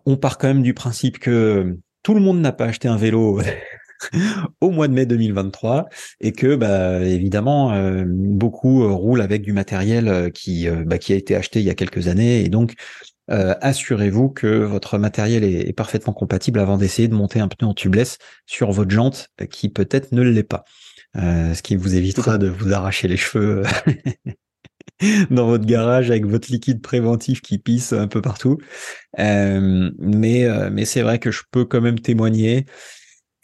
On 0.05 0.15
part 0.15 0.37
quand 0.37 0.47
même 0.47 0.63
du 0.63 0.73
principe 0.73 1.19
que 1.19 1.77
tout 2.03 2.13
le 2.13 2.21
monde 2.21 2.39
n'a 2.39 2.53
pas 2.53 2.65
acheté 2.65 2.87
un 2.87 2.97
vélo 2.97 3.41
au 4.61 4.71
mois 4.71 4.87
de 4.87 4.93
mai 4.93 5.05
2023 5.05 5.87
et 6.19 6.31
que 6.31 6.55
bah, 6.55 6.99
évidemment 7.03 7.73
euh, 7.73 8.03
beaucoup 8.07 8.83
euh, 8.83 8.91
roulent 8.91 9.21
avec 9.21 9.41
du 9.41 9.53
matériel 9.53 10.07
euh, 10.07 10.29
qui, 10.29 10.67
bah, 10.85 10.97
qui 10.97 11.13
a 11.13 11.15
été 11.15 11.35
acheté 11.35 11.59
il 11.59 11.65
y 11.65 11.69
a 11.69 11.75
quelques 11.75 12.07
années 12.07 12.43
et 12.43 12.49
donc 12.49 12.73
assurez-vous 13.27 14.27
que 14.27 14.65
votre 14.65 14.97
matériel 14.97 15.45
est, 15.45 15.71
parfaitement 15.71 16.11
compatible 16.11 16.59
avant 16.59 16.77
d'essayer 16.77 17.07
de 17.07 17.15
monter 17.15 17.39
un 17.39 17.47
pneu 17.47 17.65
en 17.65 17.73
tubeless 17.73 18.17
sur 18.45 18.71
votre 18.71 18.91
jante 18.91 19.29
qui 19.49 19.69
peut-être 19.69 20.11
ne 20.11 20.21
l'est 20.21 20.43
pas. 20.43 20.65
ce 21.15 21.61
qui 21.61 21.77
vous 21.77 21.95
évitera 21.95 22.37
de 22.37 22.49
vous 22.49 22.73
arracher 22.73 23.07
les 23.07 23.15
cheveux 23.15 23.63
dans 25.31 25.45
votre 25.45 25.65
garage 25.65 26.11
avec 26.11 26.25
votre 26.25 26.51
liquide 26.51 26.81
préventif 26.81 27.41
qui 27.41 27.57
pisse 27.57 27.93
un 27.93 28.07
peu 28.07 28.21
partout. 28.21 28.57
mais 29.17 30.49
mais 30.69 30.83
c'est 30.83 31.01
vrai 31.01 31.17
que 31.17 31.31
je 31.31 31.43
peux 31.51 31.63
quand 31.63 31.79
même 31.79 31.99
témoigner 31.99 32.65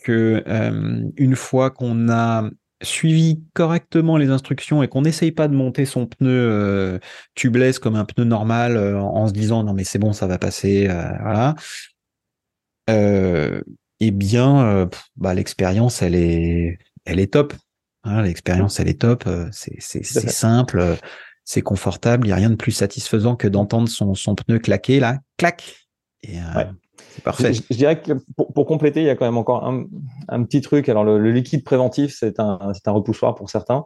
que 0.07 0.41
euh, 0.47 1.01
une 1.17 1.35
fois 1.35 1.69
qu'on 1.69 2.07
a 2.07 2.49
suivi 2.81 3.43
correctement 3.53 4.15
les 4.15 4.29
instructions 4.29 4.81
et 4.81 4.87
qu'on 4.87 5.01
n'essaye 5.01 5.33
pas 5.33 5.49
de 5.49 5.53
monter 5.53 5.83
son 5.85 6.05
pneu 6.05 6.29
euh, 6.29 6.99
tubeless 7.35 7.77
comme 7.77 7.97
un 7.97 8.05
pneu 8.05 8.23
normal 8.23 8.77
euh, 8.77 8.97
en 8.97 9.27
se 9.27 9.33
disant 9.33 9.63
non 9.63 9.73
mais 9.73 9.83
c'est 9.83 9.99
bon 9.99 10.13
ça 10.13 10.25
va 10.25 10.37
passer 10.37 10.87
voilà 10.87 11.55
eh 12.87 14.11
bien 14.11 14.89
bah, 15.17 15.33
l'expérience 15.33 16.01
elle 16.01 16.15
est 16.15 16.79
elle 17.03 17.19
est 17.19 17.33
top 17.33 17.53
hein, 18.03 18.21
l'expérience 18.21 18.79
elle 18.79 18.87
est 18.87 19.01
top 19.01 19.27
c'est 19.51 19.81
simple 19.81 20.95
c'est 21.43 21.61
confortable 21.61 22.27
il 22.27 22.29
y 22.29 22.33
a 22.33 22.37
rien 22.37 22.51
de 22.51 22.55
plus 22.55 22.71
satisfaisant 22.71 23.35
que 23.35 23.49
d'entendre 23.49 23.89
son, 23.89 24.13
son 24.13 24.35
pneu 24.35 24.59
claquer 24.59 25.01
là 25.01 25.19
clac 25.35 25.75
et 26.23 26.37
parfait. 27.23 27.53
Je, 27.53 27.75
dirais 27.75 28.01
que 28.01 28.13
pour, 28.35 28.65
compléter, 28.65 29.01
il 29.01 29.05
y 29.05 29.09
a 29.09 29.15
quand 29.15 29.25
même 29.25 29.37
encore 29.37 29.65
un, 29.65 29.85
un 30.29 30.43
petit 30.43 30.61
truc. 30.61 30.89
Alors, 30.89 31.03
le, 31.03 31.31
liquide 31.31 31.63
préventif, 31.63 32.15
c'est 32.17 32.39
un, 32.39 32.59
un 32.85 32.91
repoussoir 32.91 33.35
pour 33.35 33.49
certains. 33.49 33.85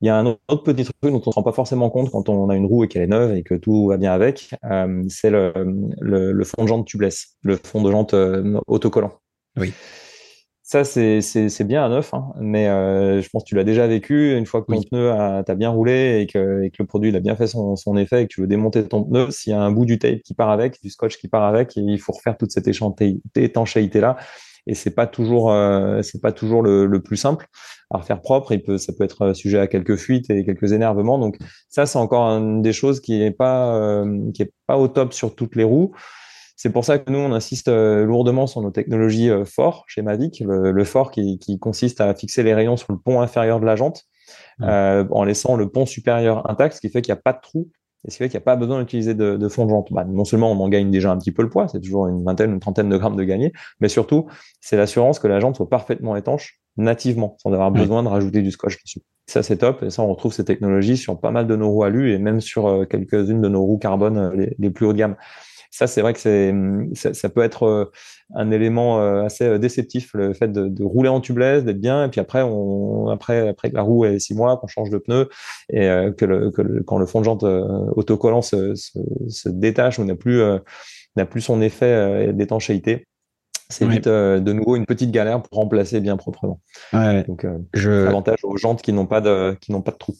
Il 0.00 0.06
y 0.06 0.10
a 0.10 0.16
un 0.16 0.26
autre 0.26 0.62
petit 0.62 0.84
truc 0.84 0.96
dont 1.02 1.14
on 1.14 1.16
ne 1.16 1.22
se 1.22 1.30
rend 1.30 1.42
pas 1.42 1.52
forcément 1.52 1.90
compte 1.90 2.10
quand 2.10 2.28
on 2.28 2.48
a 2.50 2.56
une 2.56 2.66
roue 2.66 2.84
et 2.84 2.88
qu'elle 2.88 3.02
est 3.02 3.08
neuve 3.08 3.34
et 3.36 3.42
que 3.42 3.54
tout 3.54 3.88
va 3.88 3.96
bien 3.96 4.12
avec. 4.12 4.54
Euh, 4.64 5.02
c'est 5.08 5.30
le, 5.30 5.52
le, 6.00 6.32
le, 6.32 6.44
fond 6.44 6.62
de 6.62 6.68
jante 6.68 6.86
tubeless, 6.86 7.36
le 7.42 7.56
fond 7.56 7.82
de 7.82 7.90
jante 7.90 8.14
euh, 8.14 8.60
autocollant. 8.68 9.12
Oui. 9.56 9.72
Ça, 10.70 10.84
c'est 10.84 11.64
bien 11.64 11.82
à 11.82 11.88
neuf, 11.88 12.12
hein, 12.12 12.26
mais 12.38 12.68
euh, 12.68 13.22
je 13.22 13.28
pense 13.30 13.42
que 13.42 13.48
tu 13.48 13.54
l'as 13.54 13.64
déjà 13.64 13.86
vécu. 13.86 14.36
Une 14.36 14.44
fois 14.44 14.60
que 14.60 14.70
ton 14.70 14.82
pneu 14.82 15.10
a, 15.10 15.42
bien 15.54 15.70
roulé 15.70 16.20
et 16.20 16.26
que, 16.26 16.62
et 16.62 16.70
que, 16.70 16.76
le 16.80 16.86
produit 16.86 17.16
a 17.16 17.20
bien 17.20 17.36
fait 17.36 17.46
son, 17.46 17.74
son, 17.74 17.96
effet 17.96 18.20
et 18.20 18.26
que 18.26 18.34
tu 18.34 18.42
veux 18.42 18.46
démonter 18.46 18.86
ton 18.86 19.02
pneu, 19.02 19.30
s'il 19.30 19.52
y 19.52 19.56
a 19.56 19.62
un 19.62 19.70
bout 19.70 19.86
du 19.86 19.98
tape 19.98 20.20
qui 20.20 20.34
part 20.34 20.50
avec, 20.50 20.78
du 20.82 20.90
scotch 20.90 21.16
qui 21.16 21.26
part 21.26 21.44
avec, 21.44 21.74
il 21.76 21.98
faut 21.98 22.12
refaire 22.12 22.36
toute 22.36 22.52
cette 22.52 22.68
étanchéité-là. 23.34 24.18
Et 24.66 24.74
c'est 24.74 24.90
pas 24.90 25.06
toujours, 25.06 25.50
euh, 25.50 26.02
c'est 26.02 26.20
pas 26.20 26.32
toujours 26.32 26.62
le, 26.62 26.84
le, 26.84 27.02
plus 27.02 27.16
simple 27.16 27.46
à 27.88 27.96
refaire 27.96 28.20
propre. 28.20 28.52
Il 28.52 28.62
peut, 28.62 28.76
ça 28.76 28.92
peut 28.92 29.04
être 29.04 29.32
sujet 29.32 29.58
à 29.58 29.68
quelques 29.68 29.96
fuites 29.96 30.28
et 30.28 30.44
quelques 30.44 30.72
énervements. 30.72 31.18
Donc 31.18 31.38
ça, 31.70 31.86
c'est 31.86 31.98
encore 31.98 32.26
une 32.26 32.60
des 32.60 32.74
choses 32.74 33.00
qui 33.00 33.22
est 33.22 33.30
pas, 33.30 33.74
euh, 33.74 34.30
qui 34.34 34.42
est 34.42 34.52
pas 34.66 34.76
au 34.76 34.86
top 34.88 35.14
sur 35.14 35.34
toutes 35.34 35.56
les 35.56 35.64
roues. 35.64 35.94
C'est 36.58 36.70
pour 36.70 36.84
ça 36.84 36.98
que 36.98 37.12
nous, 37.12 37.20
on 37.20 37.32
insiste 37.32 37.68
euh, 37.68 38.04
lourdement 38.04 38.48
sur 38.48 38.60
nos 38.60 38.72
technologies 38.72 39.30
euh, 39.30 39.44
forts 39.44 39.84
chez 39.86 40.02
Mavic, 40.02 40.42
le, 40.44 40.84
fort 40.84 41.12
qui, 41.12 41.38
consiste 41.60 42.00
à 42.00 42.12
fixer 42.14 42.42
les 42.42 42.52
rayons 42.52 42.76
sur 42.76 42.92
le 42.92 42.98
pont 42.98 43.20
inférieur 43.20 43.60
de 43.60 43.64
la 43.64 43.76
jante, 43.76 44.06
euh, 44.62 45.04
en 45.12 45.22
laissant 45.22 45.54
le 45.54 45.70
pont 45.70 45.86
supérieur 45.86 46.50
intact, 46.50 46.74
ce 46.74 46.80
qui 46.80 46.88
fait 46.88 47.00
qu'il 47.00 47.14
n'y 47.14 47.18
a 47.18 47.22
pas 47.22 47.32
de 47.32 47.38
trou 47.40 47.70
et 48.04 48.10
ce 48.10 48.16
qui 48.16 48.24
fait 48.24 48.28
qu'il 48.28 48.38
n'y 48.38 48.42
a 48.42 48.44
pas 48.44 48.56
besoin 48.56 48.80
d'utiliser 48.80 49.14
de, 49.14 49.48
fond 49.48 49.66
de 49.66 49.70
jante. 49.70 49.92
Bah, 49.92 50.04
non 50.04 50.24
seulement 50.24 50.50
on 50.50 50.58
en 50.58 50.68
gagne 50.68 50.90
déjà 50.90 51.12
un 51.12 51.18
petit 51.18 51.30
peu 51.30 51.42
le 51.42 51.48
poids, 51.48 51.68
c'est 51.68 51.80
toujours 51.80 52.08
une 52.08 52.24
vingtaine, 52.24 52.50
une 52.50 52.58
trentaine 52.58 52.88
de 52.88 52.96
grammes 52.96 53.16
de 53.16 53.22
gagner, 53.22 53.52
mais 53.78 53.88
surtout, 53.88 54.26
c'est 54.60 54.76
l'assurance 54.76 55.20
que 55.20 55.28
la 55.28 55.38
jante 55.38 55.54
soit 55.54 55.68
parfaitement 55.68 56.16
étanche 56.16 56.58
nativement, 56.76 57.36
sans 57.40 57.52
avoir 57.52 57.70
besoin 57.70 58.02
de 58.02 58.08
rajouter 58.08 58.42
du 58.42 58.50
scotch 58.50 58.82
dessus. 58.82 59.02
Ça, 59.28 59.44
c'est 59.44 59.58
top. 59.58 59.84
Et 59.84 59.90
ça, 59.90 60.02
on 60.02 60.08
retrouve 60.08 60.32
ces 60.32 60.44
technologies 60.44 60.96
sur 60.96 61.20
pas 61.20 61.30
mal 61.30 61.46
de 61.46 61.54
nos 61.54 61.70
roues 61.70 61.84
alu 61.84 62.12
et 62.12 62.18
même 62.18 62.40
sur 62.40 62.86
quelques-unes 62.88 63.42
de 63.42 63.48
nos 63.48 63.62
roues 63.62 63.78
carbone 63.78 64.32
les, 64.34 64.56
les 64.58 64.70
plus 64.70 64.86
haut 64.86 64.92
de 64.92 64.98
gamme. 64.98 65.16
Ça, 65.70 65.86
c'est 65.86 66.00
vrai 66.00 66.12
que 66.12 66.20
c'est, 66.20 66.54
ça, 66.94 67.14
ça, 67.14 67.28
peut 67.28 67.42
être 67.42 67.90
un 68.34 68.50
élément 68.50 69.00
assez 69.22 69.58
déceptif, 69.58 70.10
le 70.14 70.32
fait 70.32 70.48
de, 70.48 70.68
de 70.68 70.84
rouler 70.84 71.08
en 71.08 71.20
tubeless, 71.20 71.64
d'être 71.64 71.80
bien, 71.80 72.04
et 72.04 72.08
puis 72.08 72.20
après, 72.20 72.42
on, 72.42 73.08
après, 73.08 73.48
après 73.48 73.70
que 73.70 73.76
la 73.76 73.82
roue 73.82 74.04
est 74.04 74.18
six 74.18 74.34
mois, 74.34 74.56
qu'on 74.56 74.66
change 74.66 74.90
de 74.90 74.98
pneu, 74.98 75.28
et 75.72 75.88
que, 76.16 76.24
le, 76.24 76.50
que 76.50 76.62
le, 76.62 76.82
quand 76.82 76.98
le 76.98 77.06
fond 77.06 77.20
de 77.20 77.24
jante 77.24 77.44
autocollant 77.44 78.42
se, 78.42 78.74
se, 78.74 78.98
se 79.28 79.48
détache 79.48 79.98
ou 79.98 80.04
n'a 80.04 80.16
plus, 80.16 80.42
n'a 81.16 81.26
plus 81.26 81.40
son 81.40 81.60
effet 81.60 82.32
d'étanchéité 82.32 83.06
c'est 83.70 83.86
vite 83.86 84.06
euh, 84.06 84.40
de 84.40 84.52
nouveau 84.52 84.76
une 84.76 84.86
petite 84.86 85.10
galère 85.10 85.42
pour 85.42 85.58
remplacer 85.58 86.00
bien 86.00 86.16
proprement. 86.16 86.60
Ouais, 86.92 87.22
Donc, 87.24 87.44
euh, 87.44 87.58
je... 87.74 88.06
avantage 88.06 88.38
aux 88.42 88.56
jantes 88.56 88.82
qui 88.82 88.92
n'ont 88.92 89.06
pas 89.06 89.20
de 89.20 89.56
qui 89.60 89.72
n'ont 89.72 89.82
pas 89.82 89.92
de 89.92 89.98
trous. 89.98 90.16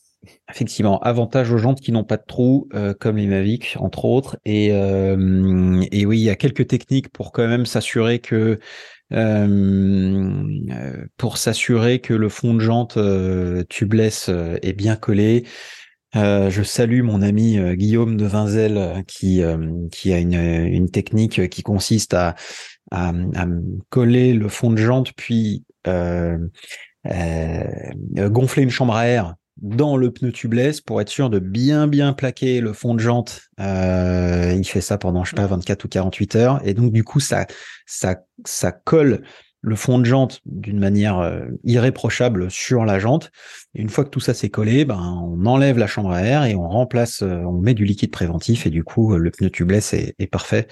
Effectivement, 0.50 0.98
avantage 1.00 1.52
aux 1.52 1.58
jantes 1.58 1.80
qui 1.80 1.92
n'ont 1.92 2.04
pas 2.04 2.16
de 2.16 2.24
trous, 2.26 2.68
euh, 2.74 2.92
comme 2.92 3.16
les 3.18 3.26
Mavic 3.26 3.76
entre 3.78 4.04
autres. 4.04 4.36
Et, 4.44 4.66
et 4.66 6.06
oui, 6.06 6.18
il 6.18 6.24
y 6.24 6.30
a 6.30 6.36
quelques 6.36 6.66
techniques 6.66 7.08
pour 7.10 7.32
quand 7.32 7.46
même 7.46 7.66
s'assurer 7.66 8.18
que 8.18 8.58
que 11.98 12.14
le 12.14 12.28
fond 12.28 12.54
de 12.54 12.60
jante 12.60 12.98
tubeless 13.68 14.28
est 14.28 14.72
bien 14.74 14.96
collé. 14.96 15.44
je 16.14 16.62
salue 16.62 17.02
mon 17.02 17.22
ami 17.22 17.58
Guillaume 17.76 18.18
de 18.18 18.26
Vinzel 18.26 19.02
qui 19.06 19.42
a 19.42 19.54
une, 20.18 20.90
technique 20.90 21.48
qui 21.48 21.62
consiste 21.62 22.12
à 22.12 22.34
coller 23.88 24.34
le 24.34 24.48
fond 24.48 24.70
de 24.70 24.76
jante, 24.76 25.12
puis 25.14 25.64
euh, 25.86 26.38
euh, 27.06 28.28
gonfler 28.28 28.64
une 28.64 28.70
chambre 28.70 28.94
à 28.94 29.06
air 29.06 29.34
dans 29.60 29.96
le 29.96 30.10
pneu 30.10 30.32
tubeless 30.32 30.80
pour 30.80 31.00
être 31.00 31.08
sûr 31.08 31.30
de 31.30 31.38
bien 31.38 31.86
bien 31.86 32.12
plaquer 32.12 32.60
le 32.60 32.72
fond 32.72 32.94
de 32.94 33.00
jante. 33.00 33.42
Euh, 33.60 34.54
il 34.56 34.64
fait 34.64 34.80
ça 34.80 34.98
pendant 34.98 35.24
je 35.24 35.30
sais 35.30 35.36
pas 35.36 35.46
24 35.46 35.84
ou 35.84 35.88
48 35.88 36.36
heures 36.36 36.60
et 36.64 36.74
donc 36.74 36.92
du 36.92 37.04
coup 37.04 37.20
ça 37.20 37.46
ça 37.86 38.22
ça 38.44 38.72
colle 38.72 39.22
le 39.60 39.74
fond 39.74 39.98
de 39.98 40.04
jante 40.04 40.40
d'une 40.46 40.78
manière 40.78 41.42
irréprochable 41.64 42.48
sur 42.48 42.84
la 42.84 43.00
jante. 43.00 43.32
Et 43.74 43.82
une 43.82 43.88
fois 43.88 44.04
que 44.04 44.10
tout 44.10 44.20
ça 44.20 44.32
s'est 44.32 44.50
collé, 44.50 44.84
ben 44.84 45.20
on 45.24 45.44
enlève 45.46 45.78
la 45.78 45.88
chambre 45.88 46.12
à 46.12 46.22
air 46.22 46.44
et 46.44 46.54
on 46.54 46.68
remplace, 46.68 47.22
on 47.22 47.54
met 47.54 47.74
du 47.74 47.84
liquide 47.84 48.12
préventif 48.12 48.66
et 48.66 48.70
du 48.70 48.84
coup 48.84 49.16
le 49.16 49.30
pneu 49.32 49.50
tubeless 49.50 49.94
est, 49.94 50.14
est 50.20 50.28
parfait. 50.28 50.68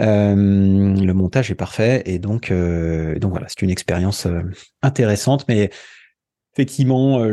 Euh, 0.00 0.34
le 0.34 1.12
montage 1.12 1.50
est 1.50 1.54
parfait 1.54 2.02
et 2.04 2.18
donc 2.18 2.50
euh, 2.50 3.18
donc 3.18 3.30
voilà, 3.30 3.46
c'est 3.48 3.62
une 3.62 3.70
expérience 3.70 4.26
euh, 4.26 4.42
intéressante. 4.82 5.46
Mais 5.48 5.70
effectivement, 6.54 7.32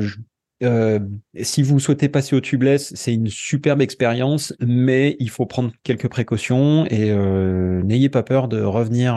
si 1.41 1.63
vous 1.63 1.79
souhaitez 1.79 2.09
passer 2.09 2.35
au 2.35 2.41
tubeless, 2.41 2.93
c'est 2.95 3.13
une 3.13 3.29
superbe 3.29 3.81
expérience, 3.81 4.53
mais 4.59 5.15
il 5.19 5.29
faut 5.29 5.45
prendre 5.45 5.71
quelques 5.83 6.07
précautions 6.07 6.85
et 6.85 7.13
n'ayez 7.83 8.09
pas 8.09 8.23
peur 8.23 8.47
de 8.47 8.61
revenir, 8.61 9.15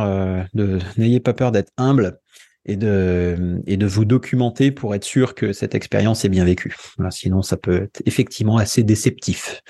de 0.54 0.78
n'ayez 0.96 1.20
pas 1.20 1.34
peur 1.34 1.52
d'être 1.52 1.72
humble 1.76 2.18
et 2.64 2.76
de 2.76 3.86
vous 3.86 4.04
documenter 4.04 4.72
pour 4.72 4.94
être 4.94 5.04
sûr 5.04 5.34
que 5.34 5.52
cette 5.52 5.74
expérience 5.74 6.24
est 6.24 6.28
bien 6.28 6.44
vécue. 6.44 6.76
sinon, 7.10 7.42
ça 7.42 7.56
peut 7.56 7.84
être 7.84 8.02
effectivement 8.06 8.56
assez 8.56 8.82
déceptif. 8.82 9.62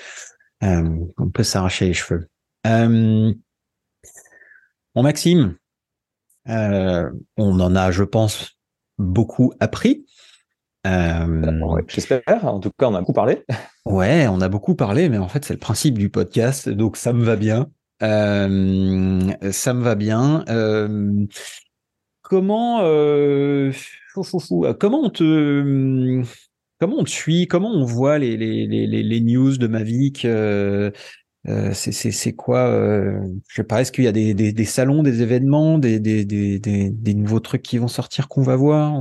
on 0.61 1.29
peut 1.33 1.43
s'arracher 1.43 1.85
les 1.85 1.93
cheveux. 1.93 2.27
Bon, 4.97 5.03
Maxime, 5.03 5.55
euh, 6.49 7.07
on 7.37 7.59
en 7.59 7.75
a, 7.75 7.91
je 7.91 8.03
pense, 8.03 8.57
beaucoup 8.97 9.53
appris. 9.59 10.07
Euh, 10.87 11.81
j'espère. 11.87 12.21
En 12.43 12.59
tout 12.59 12.71
cas, 12.77 12.87
on 12.87 12.95
a 12.95 12.99
beaucoup 12.99 13.13
parlé. 13.13 13.43
Ouais, 13.85 14.27
on 14.27 14.41
a 14.41 14.49
beaucoup 14.49 14.75
parlé, 14.75 15.07
mais 15.07 15.17
en 15.17 15.29
fait, 15.29 15.45
c'est 15.45 15.53
le 15.53 15.61
principe 15.61 15.97
du 15.97 16.09
podcast, 16.09 16.67
donc 16.67 16.97
ça 16.97 17.13
me 17.13 17.23
va 17.23 17.37
bien. 17.37 17.69
Euh, 18.03 19.31
ça 19.51 19.73
me 19.73 19.81
va 19.81 19.95
bien. 19.95 20.43
comment, 22.21 22.79
comment 24.77 25.03
on 25.03 25.09
te, 25.09 26.21
comment 26.81 26.97
on 26.97 27.03
te 27.05 27.09
suit, 27.09 27.47
comment 27.47 27.71
on 27.71 27.85
voit 27.85 28.19
les 28.19 28.35
les, 28.35 28.67
les, 28.67 29.03
les 29.03 29.21
news 29.21 29.55
de 29.55 29.67
Mavic 29.67 30.27
euh, 31.47 31.71
c'est 31.73 32.33
quoi 32.33 32.67
euh, 32.67 33.21
Je 33.47 33.55
sais 33.55 33.63
pas. 33.63 33.81
Est-ce 33.81 33.91
qu'il 33.91 34.03
y 34.03 34.07
a 34.07 34.11
des, 34.11 34.33
des, 34.33 34.51
des, 34.51 34.65
salons, 34.65 35.01
des 35.01 35.21
événements, 35.21 35.77
des, 35.77 35.99
des, 35.99 36.25
des, 36.25 36.59
des 36.59 37.13
nouveaux 37.13 37.39
trucs 37.39 37.61
qui 37.61 37.77
vont 37.77 37.87
sortir 37.87 38.27
qu'on 38.27 38.41
va 38.41 38.55
voir 38.55 38.93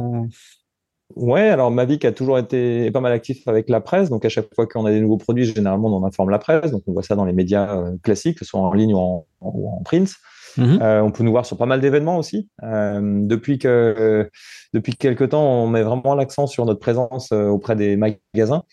Ouais, 1.14 1.48
alors 1.48 1.70
Mavic 1.70 2.04
a 2.04 2.12
toujours 2.12 2.36
été 2.36 2.90
pas 2.90 3.00
mal 3.00 3.12
actif 3.12 3.46
avec 3.46 3.68
la 3.68 3.80
presse, 3.80 4.10
donc 4.10 4.24
à 4.24 4.28
chaque 4.28 4.52
fois 4.54 4.66
qu'on 4.66 4.86
a 4.86 4.90
des 4.90 5.00
nouveaux 5.00 5.18
produits, 5.18 5.44
généralement 5.44 5.96
on 5.96 6.04
informe 6.04 6.30
la 6.30 6.38
presse, 6.38 6.72
donc 6.72 6.82
on 6.88 6.92
voit 6.92 7.04
ça 7.04 7.14
dans 7.14 7.24
les 7.24 7.32
médias 7.32 7.76
euh, 7.76 7.96
classiques, 8.02 8.38
que 8.38 8.44
ce 8.44 8.50
soit 8.50 8.60
en 8.60 8.72
ligne 8.72 8.92
ou 8.92 8.98
en, 8.98 9.26
ou 9.40 9.68
en 9.70 9.82
print. 9.82 10.12
Mm-hmm. 10.58 10.82
Euh, 10.82 11.02
on 11.02 11.12
peut 11.12 11.22
nous 11.22 11.30
voir 11.30 11.46
sur 11.46 11.56
pas 11.56 11.66
mal 11.66 11.80
d'événements 11.80 12.18
aussi. 12.18 12.48
Euh, 12.64 13.20
depuis 13.22 13.58
que 13.58 14.28
depuis 14.72 14.94
quelques 14.94 15.28
temps, 15.28 15.44
on 15.44 15.68
met 15.68 15.82
vraiment 15.82 16.14
l'accent 16.14 16.46
sur 16.46 16.64
notre 16.64 16.80
présence 16.80 17.30
auprès 17.30 17.76
des 17.76 17.96
magasins. 17.96 18.64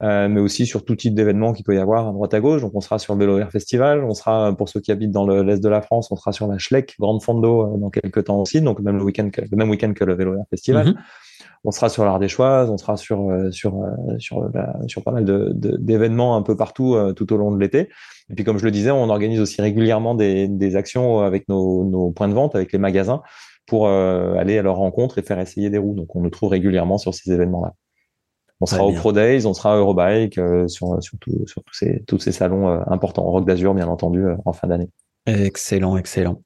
Mais 0.00 0.40
aussi 0.40 0.66
sur 0.66 0.84
tout 0.84 0.96
type 0.96 1.14
d'événements 1.14 1.54
qu'il 1.54 1.64
peut 1.64 1.74
y 1.74 1.78
avoir 1.78 2.08
à 2.08 2.12
droite 2.12 2.34
à 2.34 2.40
gauche. 2.40 2.60
Donc 2.60 2.72
on 2.74 2.80
sera 2.80 2.98
sur 2.98 3.14
le 3.14 3.20
Vélo 3.20 3.38
Air 3.38 3.50
Festival, 3.50 4.04
on 4.04 4.12
sera 4.12 4.54
pour 4.54 4.68
ceux 4.68 4.80
qui 4.80 4.92
habitent 4.92 5.12
dans 5.12 5.26
l'est 5.26 5.62
de 5.62 5.68
la 5.68 5.80
France, 5.80 6.12
on 6.12 6.16
sera 6.16 6.32
sur 6.32 6.46
la 6.46 6.58
Schleck 6.58 6.94
Grande 7.00 7.22
Fondo 7.22 7.78
dans 7.78 7.88
quelques 7.88 8.24
temps 8.24 8.38
aussi, 8.38 8.60
donc 8.60 8.80
même 8.80 8.98
le 8.98 9.02
week-end 9.02 9.30
le 9.38 9.56
même 9.56 9.70
week-end 9.70 9.94
que 9.94 10.04
le 10.04 10.14
Vélo 10.14 10.34
Air 10.34 10.44
Festival. 10.50 10.88
Mhm. 10.88 10.94
On 11.64 11.70
sera 11.70 11.88
sur 11.88 12.04
l'Art 12.04 12.18
des 12.18 12.28
Choix, 12.28 12.66
on 12.70 12.76
sera 12.76 12.96
sur 12.96 13.30
euh, 13.30 13.50
sur 13.50 13.82
sur 14.18 14.50
sur 14.86 15.02
pas 15.02 15.12
mal 15.12 15.24
de 15.24 15.52
d'événements 15.54 16.36
un 16.36 16.42
peu 16.42 16.56
partout 16.56 16.96
tout 17.16 17.32
au 17.32 17.36
long 17.36 17.50
de 17.50 17.58
l'été. 17.58 17.88
Et 18.30 18.34
puis 18.34 18.44
comme 18.44 18.58
je 18.58 18.64
le 18.64 18.70
disais, 18.70 18.90
on 18.90 19.08
organise 19.08 19.40
aussi 19.40 19.60
régulièrement 19.62 20.14
des, 20.14 20.48
des 20.48 20.76
actions 20.76 21.20
avec 21.20 21.48
nos, 21.48 21.84
nos 21.84 22.10
points 22.10 22.28
de 22.28 22.34
vente, 22.34 22.54
avec 22.54 22.72
les 22.72 22.78
magasins, 22.78 23.22
pour 23.66 23.88
aller 23.88 24.58
à 24.58 24.62
leur 24.62 24.76
rencontre 24.76 25.18
et 25.18 25.22
faire 25.22 25.40
essayer 25.40 25.70
des 25.70 25.78
roues. 25.78 25.94
Donc 25.94 26.14
on 26.14 26.20
nous 26.20 26.30
trouve 26.30 26.50
régulièrement 26.50 26.98
sur 26.98 27.14
ces 27.14 27.32
événements-là. 27.32 27.74
On 28.60 28.66
sera 28.66 28.84
au 28.84 28.92
Pro 28.92 29.12
Days, 29.12 29.46
on 29.46 29.52
sera 29.52 29.74
à 29.74 29.76
Eurobike, 29.76 30.38
euh, 30.38 30.68
sur, 30.68 31.02
sur, 31.02 31.18
sur 31.46 31.62
tous, 31.64 31.74
ces, 31.74 32.02
tous 32.06 32.18
ces 32.18 32.32
salons 32.32 32.68
euh, 32.68 32.80
importants. 32.86 33.24
Rock 33.24 33.46
d'Azur, 33.46 33.74
bien 33.74 33.88
entendu, 33.88 34.24
euh, 34.24 34.36
en 34.44 34.52
fin 34.52 34.68
d'année. 34.68 34.88
Excellent, 35.26 35.96
excellent. 35.96 36.40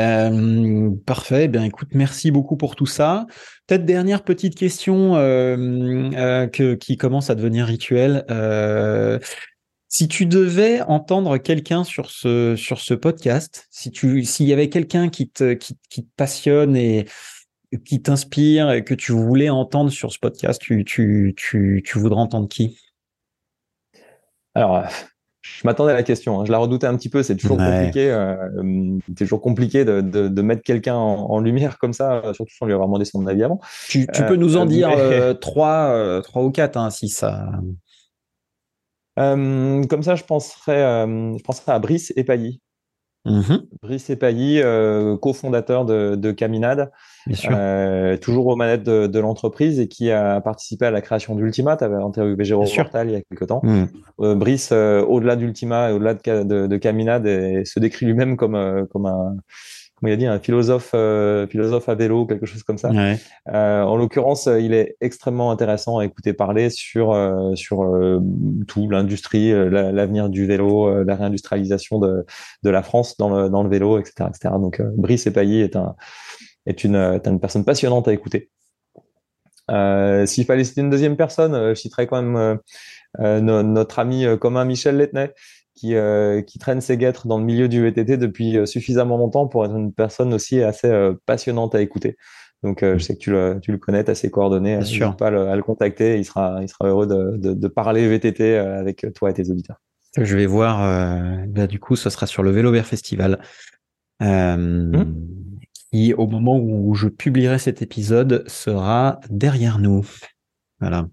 Euh, 0.00 0.90
parfait. 1.06 1.44
Eh 1.44 1.48
bien, 1.48 1.64
écoute, 1.64 1.88
merci 1.92 2.30
beaucoup 2.30 2.56
pour 2.56 2.76
tout 2.76 2.86
ça. 2.86 3.26
Peut-être 3.66 3.84
dernière 3.84 4.22
petite 4.22 4.54
question 4.54 5.16
euh, 5.16 6.46
que, 6.48 6.74
qui 6.74 6.96
commence 6.96 7.30
à 7.30 7.34
devenir 7.34 7.66
rituelle. 7.66 8.24
si 9.88 10.06
tu 10.06 10.26
devais 10.26 10.82
entendre 10.82 11.38
quelqu'un 11.38 11.82
sur 11.82 12.10
ce 12.10 12.54
sur 12.56 12.80
ce 12.80 12.94
podcast, 12.94 13.66
si 13.70 13.90
tu 13.90 14.24
s'il 14.24 14.46
y 14.46 14.52
avait 14.52 14.68
quelqu'un 14.68 15.08
qui 15.08 15.30
te 15.30 15.54
qui 15.54 15.74
te 15.74 16.10
passionne 16.16 16.76
et 16.76 17.06
qui 17.84 18.00
t'inspire 18.00 18.70
et 18.70 18.84
que 18.84 18.94
tu 18.94 19.12
voulais 19.12 19.50
entendre 19.50 19.90
sur 19.90 20.12
ce 20.12 20.18
podcast, 20.18 20.60
tu, 20.60 20.84
tu, 20.84 21.34
tu, 21.36 21.82
tu 21.84 21.98
voudrais 21.98 22.20
entendre 22.20 22.48
qui? 22.48 22.78
Alors, 24.54 24.86
je 25.40 25.66
m'attendais 25.66 25.92
à 25.92 25.94
la 25.94 26.02
question. 26.02 26.40
Hein. 26.40 26.44
Je 26.44 26.52
la 26.52 26.58
redoutais 26.58 26.86
un 26.86 26.96
petit 26.96 27.08
peu. 27.08 27.22
C'est 27.22 27.36
toujours 27.36 27.58
compliqué. 27.58 28.10
Euh, 28.10 28.36
c'est 29.08 29.24
toujours 29.24 29.40
compliqué 29.40 29.84
de, 29.84 30.00
de, 30.00 30.42
mettre 30.42 30.62
quelqu'un 30.62 30.96
en, 30.96 31.40
lumière 31.40 31.78
comme 31.78 31.92
ça, 31.92 32.22
surtout 32.34 32.54
sans 32.54 32.66
lui 32.66 32.72
avoir 32.72 32.88
demandé 32.88 33.04
son 33.04 33.26
avis 33.26 33.44
avant. 33.44 33.60
Tu, 33.88 34.06
tu 34.12 34.24
peux 34.24 34.36
nous 34.36 34.56
en 34.56 34.62
euh, 34.62 34.66
dire 34.66 34.90
euh, 34.96 35.34
trois, 35.34 36.22
trois 36.22 36.42
ou 36.42 36.50
quatre, 36.50 36.76
hein, 36.76 36.90
si 36.90 37.08
ça. 37.08 37.50
comme 39.16 40.02
ça, 40.02 40.14
je 40.16 40.24
penserais, 40.24 41.06
je 41.06 41.42
penserais 41.42 41.72
à 41.72 41.78
Brice 41.78 42.12
Epailly. 42.16 42.60
Mm-hmm. 43.28 43.60
Brice 43.82 44.10
Epailly, 44.10 44.62
cofondateur 45.20 45.84
de, 45.84 46.14
de 46.16 46.32
Caminade, 46.32 46.90
euh, 47.50 48.16
toujours 48.16 48.46
aux 48.46 48.56
manettes 48.56 48.82
de, 48.82 49.06
de 49.06 49.18
l'entreprise 49.18 49.80
et 49.80 49.88
qui 49.88 50.10
a 50.10 50.40
participé 50.40 50.86
à 50.86 50.90
la 50.90 51.00
création 51.00 51.34
d'Ultima. 51.34 51.76
Tu 51.76 51.84
avais 51.84 51.96
interviewé 51.96 52.44
Jérôme 52.44 52.68
Portal 52.74 53.08
il 53.08 53.12
y 53.12 53.16
a 53.16 53.20
quelques 53.22 53.46
temps. 53.46 53.60
Mm. 53.62 53.84
Euh, 54.20 54.34
Brice, 54.34 54.70
euh, 54.72 55.02
au-delà 55.02 55.36
d'Ultima 55.36 55.90
et 55.90 55.92
au-delà 55.92 56.14
de, 56.14 56.42
de, 56.42 56.66
de, 56.66 56.76
Caminade, 56.76 57.26
et 57.26 57.64
se 57.64 57.80
décrit 57.80 58.06
lui-même 58.06 58.36
comme, 58.36 58.54
euh, 58.54 58.84
comme 58.86 59.06
un 59.06 59.36
comme 59.98 60.08
il 60.08 60.12
a 60.12 60.16
dit, 60.16 60.26
un 60.26 60.38
philosophe, 60.38 60.94
philosophe 61.50 61.88
à 61.88 61.94
vélo, 61.94 62.26
quelque 62.26 62.46
chose 62.46 62.62
comme 62.62 62.78
ça. 62.78 62.90
Ouais. 62.90 63.18
en 63.46 63.96
l'occurrence, 63.96 64.46
il 64.46 64.72
est 64.74 64.96
extrêmement 65.00 65.50
intéressant 65.50 65.98
à 65.98 66.04
écouter 66.04 66.32
parler 66.32 66.70
sur 66.70 67.14
sur 67.54 67.84
tout 68.66 68.88
l'industrie, 68.90 69.50
l'avenir 69.52 70.28
du 70.28 70.46
vélo, 70.46 71.02
la 71.04 71.16
réindustrialisation 71.16 71.98
de, 71.98 72.24
de 72.62 72.70
la 72.70 72.82
France 72.82 73.16
dans 73.16 73.30
le, 73.30 73.48
dans 73.48 73.62
le 73.62 73.68
vélo, 73.68 73.98
etc., 73.98 74.28
etc. 74.28 74.54
Donc, 74.60 74.80
Brice 74.96 75.26
Epailly 75.26 75.60
est 75.60 75.76
un 75.76 75.96
est 76.68 76.84
une, 76.84 76.94
euh, 76.94 77.18
une 77.24 77.40
personne 77.40 77.64
passionnante 77.64 78.06
à 78.08 78.12
écouter. 78.12 78.50
Euh, 79.70 80.24
S'il 80.26 80.44
fallait 80.44 80.64
citer 80.64 80.80
une 80.80 80.90
deuxième 80.90 81.16
personne, 81.16 81.54
euh, 81.54 81.74
je 81.74 81.80
citerais 81.80 82.06
quand 82.06 82.22
même 82.22 82.58
euh, 83.20 83.40
notre 83.40 83.98
ami 83.98 84.26
commun 84.40 84.64
Michel 84.64 84.96
Letnay, 84.96 85.32
qui, 85.78 85.94
qui 86.46 86.58
traîne 86.58 86.80
ses 86.80 86.96
guêtres 86.96 87.26
dans 87.26 87.38
le 87.38 87.44
milieu 87.44 87.68
du 87.68 87.82
VTT 87.82 88.16
depuis 88.16 88.66
suffisamment 88.66 89.16
longtemps 89.16 89.46
pour 89.46 89.64
être 89.64 89.76
une 89.76 89.92
personne 89.92 90.34
aussi 90.34 90.62
assez 90.62 90.90
passionnante 91.26 91.74
à 91.74 91.80
écouter. 91.80 92.16
Donc, 92.64 92.80
je 92.82 92.98
sais 92.98 93.14
que 93.14 93.20
tu 93.20 93.30
le, 93.30 93.60
tu 93.62 93.70
le 93.70 93.78
connais, 93.78 94.02
tu 94.02 94.10
as 94.10 94.14
ses 94.16 94.30
coordonnées. 94.30 94.76
N'hésite 94.76 95.16
pas 95.16 95.28
à 95.28 95.30
le, 95.30 95.48
à 95.48 95.54
le, 95.56 95.62
contacter. 95.62 96.18
Il 96.18 96.24
sera, 96.24 96.58
il 96.60 96.68
sera 96.68 96.88
heureux 96.88 97.06
de, 97.06 97.36
de, 97.36 97.54
de 97.54 97.68
parler 97.68 98.08
VTT 98.08 98.56
avec 98.56 99.06
toi 99.14 99.30
et 99.30 99.34
tes 99.34 99.48
auditeurs. 99.50 99.80
je 100.16 100.36
vais 100.36 100.46
voir. 100.46 100.82
Euh, 100.82 101.44
bah, 101.48 101.66
du 101.66 101.78
coup, 101.78 101.96
ce 101.96 102.10
sera 102.10 102.26
sur 102.26 102.42
le 102.42 102.50
Vélo 102.50 102.72
Vert 102.72 102.86
Festival. 102.86 103.40
Euh, 104.22 104.56
mmh. 104.56 105.14
Qui, 105.92 106.14
au 106.14 106.26
moment 106.26 106.58
où 106.58 106.94
je 106.94 107.08
publierai 107.08 107.58
cet 107.58 107.80
épisode, 107.82 108.44
sera 108.48 109.20
derrière 109.30 109.78
nous. 109.78 110.06
Voilà. 110.80 111.08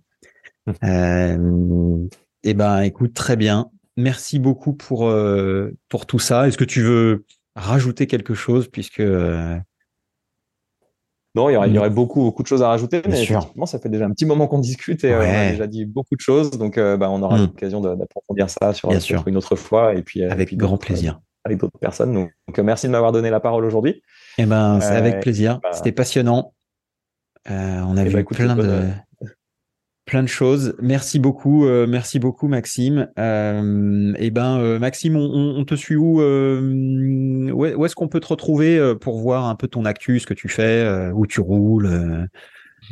Mmh. 0.66 0.72
Euh, 0.84 2.08
eh 2.44 2.54
ben, 2.54 2.82
écoute, 2.82 3.14
très 3.14 3.36
bien. 3.36 3.70
Merci 3.98 4.40
beaucoup 4.40 4.74
pour 4.74 5.08
euh, 5.08 5.72
pour 5.90 6.06
tout 6.06 6.20
ça. 6.20 6.48
Est-ce 6.48 6.58
que 6.58 6.66
tu 6.66 6.82
veux 6.82 7.26
rajouter 7.56 8.08
quelque 8.08 8.34
chose 8.34 8.68
puisque 8.68 9.00
euh, 9.00 9.58
non, 11.34 11.50
il 11.50 11.54
y, 11.54 11.56
aurait, 11.58 11.70
il 11.70 11.76
y 11.76 11.78
aurait, 11.78 11.90
beaucoup, 11.90 12.22
beaucoup 12.22 12.44
de 12.44 12.48
choses 12.48 12.64
à 12.64 12.70
rajouter, 12.70 13.02
mais 13.08 13.22
effectivement, 13.22 13.66
ça 13.66 13.78
fait 13.78 13.90
déjà 13.90 14.06
un 14.06 14.12
petit 14.12 14.26
moment 14.26 14.48
qu'on 14.48 14.60
discute 14.60 15.04
et 15.04 15.12
euh, 15.12 15.20
on 15.20 15.48
a 15.48 15.52
déjà 15.52 15.68
dit 15.68 15.84
beaucoup 15.86 16.16
de 16.16 16.22
choses, 16.22 16.52
donc 16.52 16.80
bah, 16.80 17.10
on 17.10 17.22
aura 17.22 17.38
hmm. 17.38 17.42
l'occasion 17.42 17.82
d'approfondir 17.82 18.50
ça 18.50 18.74
sur, 18.74 19.28
une 19.28 19.36
autre 19.36 19.58
fois 19.58 19.96
et 19.96 20.02
puis 20.02 20.24
avec 20.24 20.56
grand 20.56 20.78
plaisir 20.78 21.20
avec 21.44 21.60
d'autres 21.60 21.78
personnes. 21.78 22.14
Donc, 22.14 22.60
merci 22.60 22.88
de 22.88 22.92
m'avoir 22.92 23.12
donné 23.12 23.30
la 23.30 23.40
parole 23.40 23.66
aujourd'hui. 23.66 24.02
Eh 24.40 24.46
ben, 24.46 24.80
c'est 24.82 24.96
avec 24.96 25.20
plaisir. 25.20 25.60
Bah, 25.62 25.74
C'était 25.74 25.92
passionnant. 25.92 26.54
on 27.48 27.98
a 27.98 28.02
eh 28.02 28.08
vu 28.08 28.16
ben, 28.16 28.24
plein 28.24 28.56
de 28.56 28.90
plein 30.06 30.24
de 30.24 30.28
choses. 30.28 30.76
Merci 30.80 31.20
beaucoup, 31.20 31.66
euh, 31.66 31.88
merci 31.88 32.20
beaucoup 32.20 32.48
Maxime. 32.48 33.10
Euh, 33.18 34.14
et 34.18 34.28
eh 34.28 34.32
ben 34.32 34.60
euh, 34.60 34.80
Maxime, 34.80 35.16
on, 35.16 35.56
on, 35.58 35.66
te 35.66 35.76
suit 35.76 35.96
où 35.96 36.22
euh, 36.22 37.52
Où, 37.52 37.86
est-ce 37.86 37.96
qu'on 37.96 38.08
peut 38.08 38.20
te 38.20 38.28
retrouver 38.28 38.96
pour 39.02 39.20
voir 39.20 39.46
un 39.46 39.56
peu 39.56 39.68
ton 39.68 39.86
actu, 39.86 40.20
ce 40.20 40.28
que 40.28 40.34
tu 40.34 40.48
fais, 40.48 41.10
où 41.14 41.26
tu 41.26 41.42
roules 41.42 42.28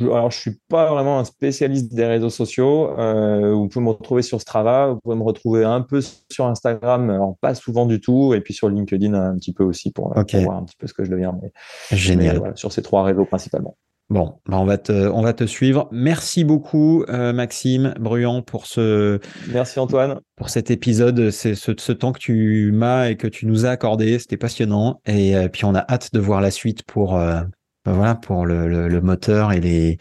alors, 0.00 0.32
je 0.32 0.40
suis 0.40 0.58
pas 0.68 0.90
vraiment 0.90 1.20
un 1.20 1.24
spécialiste 1.24 1.94
des 1.94 2.04
réseaux 2.04 2.28
sociaux. 2.28 2.88
vous 2.96 3.68
pouvez 3.68 3.84
me 3.84 3.90
retrouver 3.90 4.22
sur 4.22 4.40
Strava, 4.40 4.88
vous 4.88 4.98
pouvez 4.98 5.14
me 5.14 5.22
retrouver 5.22 5.62
un 5.62 5.82
peu 5.82 6.00
sur 6.32 6.46
Instagram, 6.46 7.10
alors 7.10 7.36
pas 7.40 7.54
souvent 7.54 7.86
du 7.86 8.00
tout, 8.00 8.34
et 8.34 8.40
puis 8.40 8.54
sur 8.54 8.68
LinkedIn 8.68 9.14
un 9.14 9.36
petit 9.36 9.52
peu 9.52 9.62
aussi 9.62 9.92
pour, 9.92 10.12
voir 10.12 10.56
un 10.56 10.64
petit 10.64 10.76
peu 10.76 10.88
ce 10.88 10.94
que 10.94 11.04
je 11.04 11.12
deviens. 11.12 11.38
Mais, 11.40 11.52
Génial. 11.96 12.56
sur 12.56 12.72
ces 12.72 12.82
trois 12.82 13.04
réseaux 13.04 13.24
principalement. 13.24 13.76
Bon, 14.10 14.38
bah, 14.46 14.58
on 14.58 14.66
va 14.66 14.76
te, 14.76 14.92
on 14.92 15.22
va 15.22 15.32
te 15.32 15.44
suivre. 15.44 15.88
Merci 15.90 16.44
beaucoup, 16.44 17.04
euh, 17.08 17.32
Maxime 17.32 17.94
Bruand, 17.98 18.42
pour 18.42 18.66
ce. 18.66 19.18
Merci 19.50 19.78
Antoine. 19.78 20.20
Pour 20.36 20.50
cet 20.50 20.70
épisode, 20.70 21.30
c'est 21.30 21.54
ce, 21.54 21.72
ce, 21.76 21.92
temps 21.92 22.12
que 22.12 22.18
tu 22.18 22.70
m'as 22.72 23.08
et 23.08 23.16
que 23.16 23.26
tu 23.26 23.46
nous 23.46 23.64
as 23.64 23.70
accordé, 23.70 24.18
c'était 24.18 24.36
passionnant. 24.36 25.00
Et 25.06 25.34
euh, 25.36 25.48
puis 25.48 25.64
on 25.64 25.74
a 25.74 25.84
hâte 25.90 26.12
de 26.12 26.20
voir 26.20 26.42
la 26.42 26.50
suite 26.50 26.82
pour, 26.82 27.16
euh, 27.16 27.40
bah, 27.86 27.92
voilà, 27.92 28.14
pour 28.14 28.44
le, 28.44 28.88
le, 28.88 29.00
moteur 29.00 29.52
et 29.52 29.60
les 29.60 29.96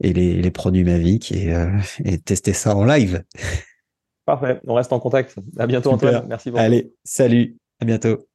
et 0.00 0.12
les, 0.12 0.34
les 0.42 0.50
produits 0.50 0.84
Mavic 0.84 1.32
et, 1.32 1.54
et 2.04 2.18
tester 2.18 2.52
ça 2.52 2.76
en 2.76 2.84
live. 2.84 3.22
Parfait, 4.26 4.60
on 4.66 4.74
reste 4.74 4.92
en 4.92 4.98
contact. 4.98 5.36
À 5.56 5.66
bientôt 5.66 5.92
Antoine. 5.92 6.26
Merci 6.28 6.50
beaucoup. 6.50 6.62
Allez, 6.62 6.92
salut, 7.04 7.56
à 7.80 7.84
bientôt. 7.84 8.26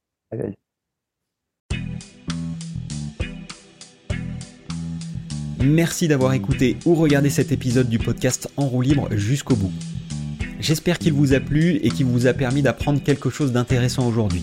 Merci 5.63 6.07
d'avoir 6.07 6.33
écouté 6.33 6.77
ou 6.85 6.95
regardé 6.95 7.29
cet 7.29 7.51
épisode 7.51 7.87
du 7.87 7.99
podcast 7.99 8.49
En 8.57 8.65
roue 8.65 8.81
libre 8.81 9.09
jusqu'au 9.11 9.55
bout. 9.55 9.71
J'espère 10.59 10.97
qu'il 10.97 11.13
vous 11.13 11.33
a 11.33 11.39
plu 11.39 11.75
et 11.83 11.89
qu'il 11.89 12.07
vous 12.07 12.25
a 12.25 12.33
permis 12.33 12.63
d'apprendre 12.63 13.01
quelque 13.01 13.29
chose 13.29 13.51
d'intéressant 13.51 14.07
aujourd'hui. 14.07 14.41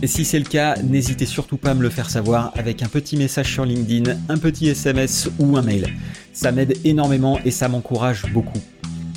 Et 0.00 0.06
si 0.06 0.24
c'est 0.24 0.38
le 0.38 0.46
cas, 0.46 0.76
n'hésitez 0.82 1.26
surtout 1.26 1.58
pas 1.58 1.72
à 1.72 1.74
me 1.74 1.82
le 1.82 1.90
faire 1.90 2.08
savoir 2.08 2.52
avec 2.56 2.82
un 2.82 2.88
petit 2.88 3.18
message 3.18 3.52
sur 3.52 3.66
LinkedIn, 3.66 4.16
un 4.30 4.38
petit 4.38 4.68
SMS 4.68 5.28
ou 5.38 5.58
un 5.58 5.62
mail. 5.62 5.88
Ça 6.32 6.52
m'aide 6.52 6.78
énormément 6.84 7.38
et 7.44 7.50
ça 7.50 7.68
m'encourage 7.68 8.24
beaucoup. 8.32 8.60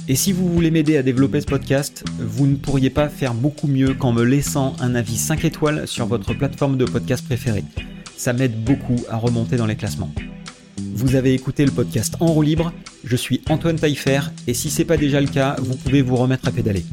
Et 0.10 0.16
si 0.16 0.34
vous 0.34 0.52
voulez 0.52 0.72
m'aider 0.72 0.98
à 0.98 1.04
développer 1.04 1.40
ce 1.40 1.46
podcast, 1.46 2.04
vous 2.20 2.48
ne 2.48 2.56
pourriez 2.56 2.90
pas 2.90 3.08
faire 3.08 3.34
beaucoup 3.34 3.68
mieux 3.68 3.94
qu'en 3.94 4.12
me 4.12 4.24
laissant 4.24 4.76
un 4.82 4.94
avis 4.94 5.18
5 5.18 5.46
étoiles 5.46 5.88
sur 5.88 6.06
votre 6.06 6.34
plateforme 6.34 6.78
de 6.78 6.86
podcast 6.86 7.24
préférée. 7.24 7.64
Ça 8.18 8.34
m'aide 8.34 8.62
beaucoup 8.62 9.06
à 9.10 9.16
remonter 9.16 9.56
dans 9.56 9.68
les 9.68 9.76
classements. 9.76 10.12
Vous 11.00 11.16
avez 11.16 11.34
écouté 11.34 11.64
le 11.64 11.72
podcast 11.72 12.16
En 12.20 12.26
roue 12.26 12.42
libre, 12.42 12.74
je 13.06 13.16
suis 13.16 13.40
Antoine 13.48 13.78
Taillefer 13.78 14.20
et 14.48 14.54
si 14.54 14.70
c'est 14.70 14.84
pas 14.84 14.98
déjà 14.98 15.22
le 15.22 15.28
cas, 15.28 15.56
vous 15.58 15.78
pouvez 15.78 16.02
vous 16.02 16.18
remettre 16.18 16.50
à 16.50 16.52
pédaler. 16.52 16.84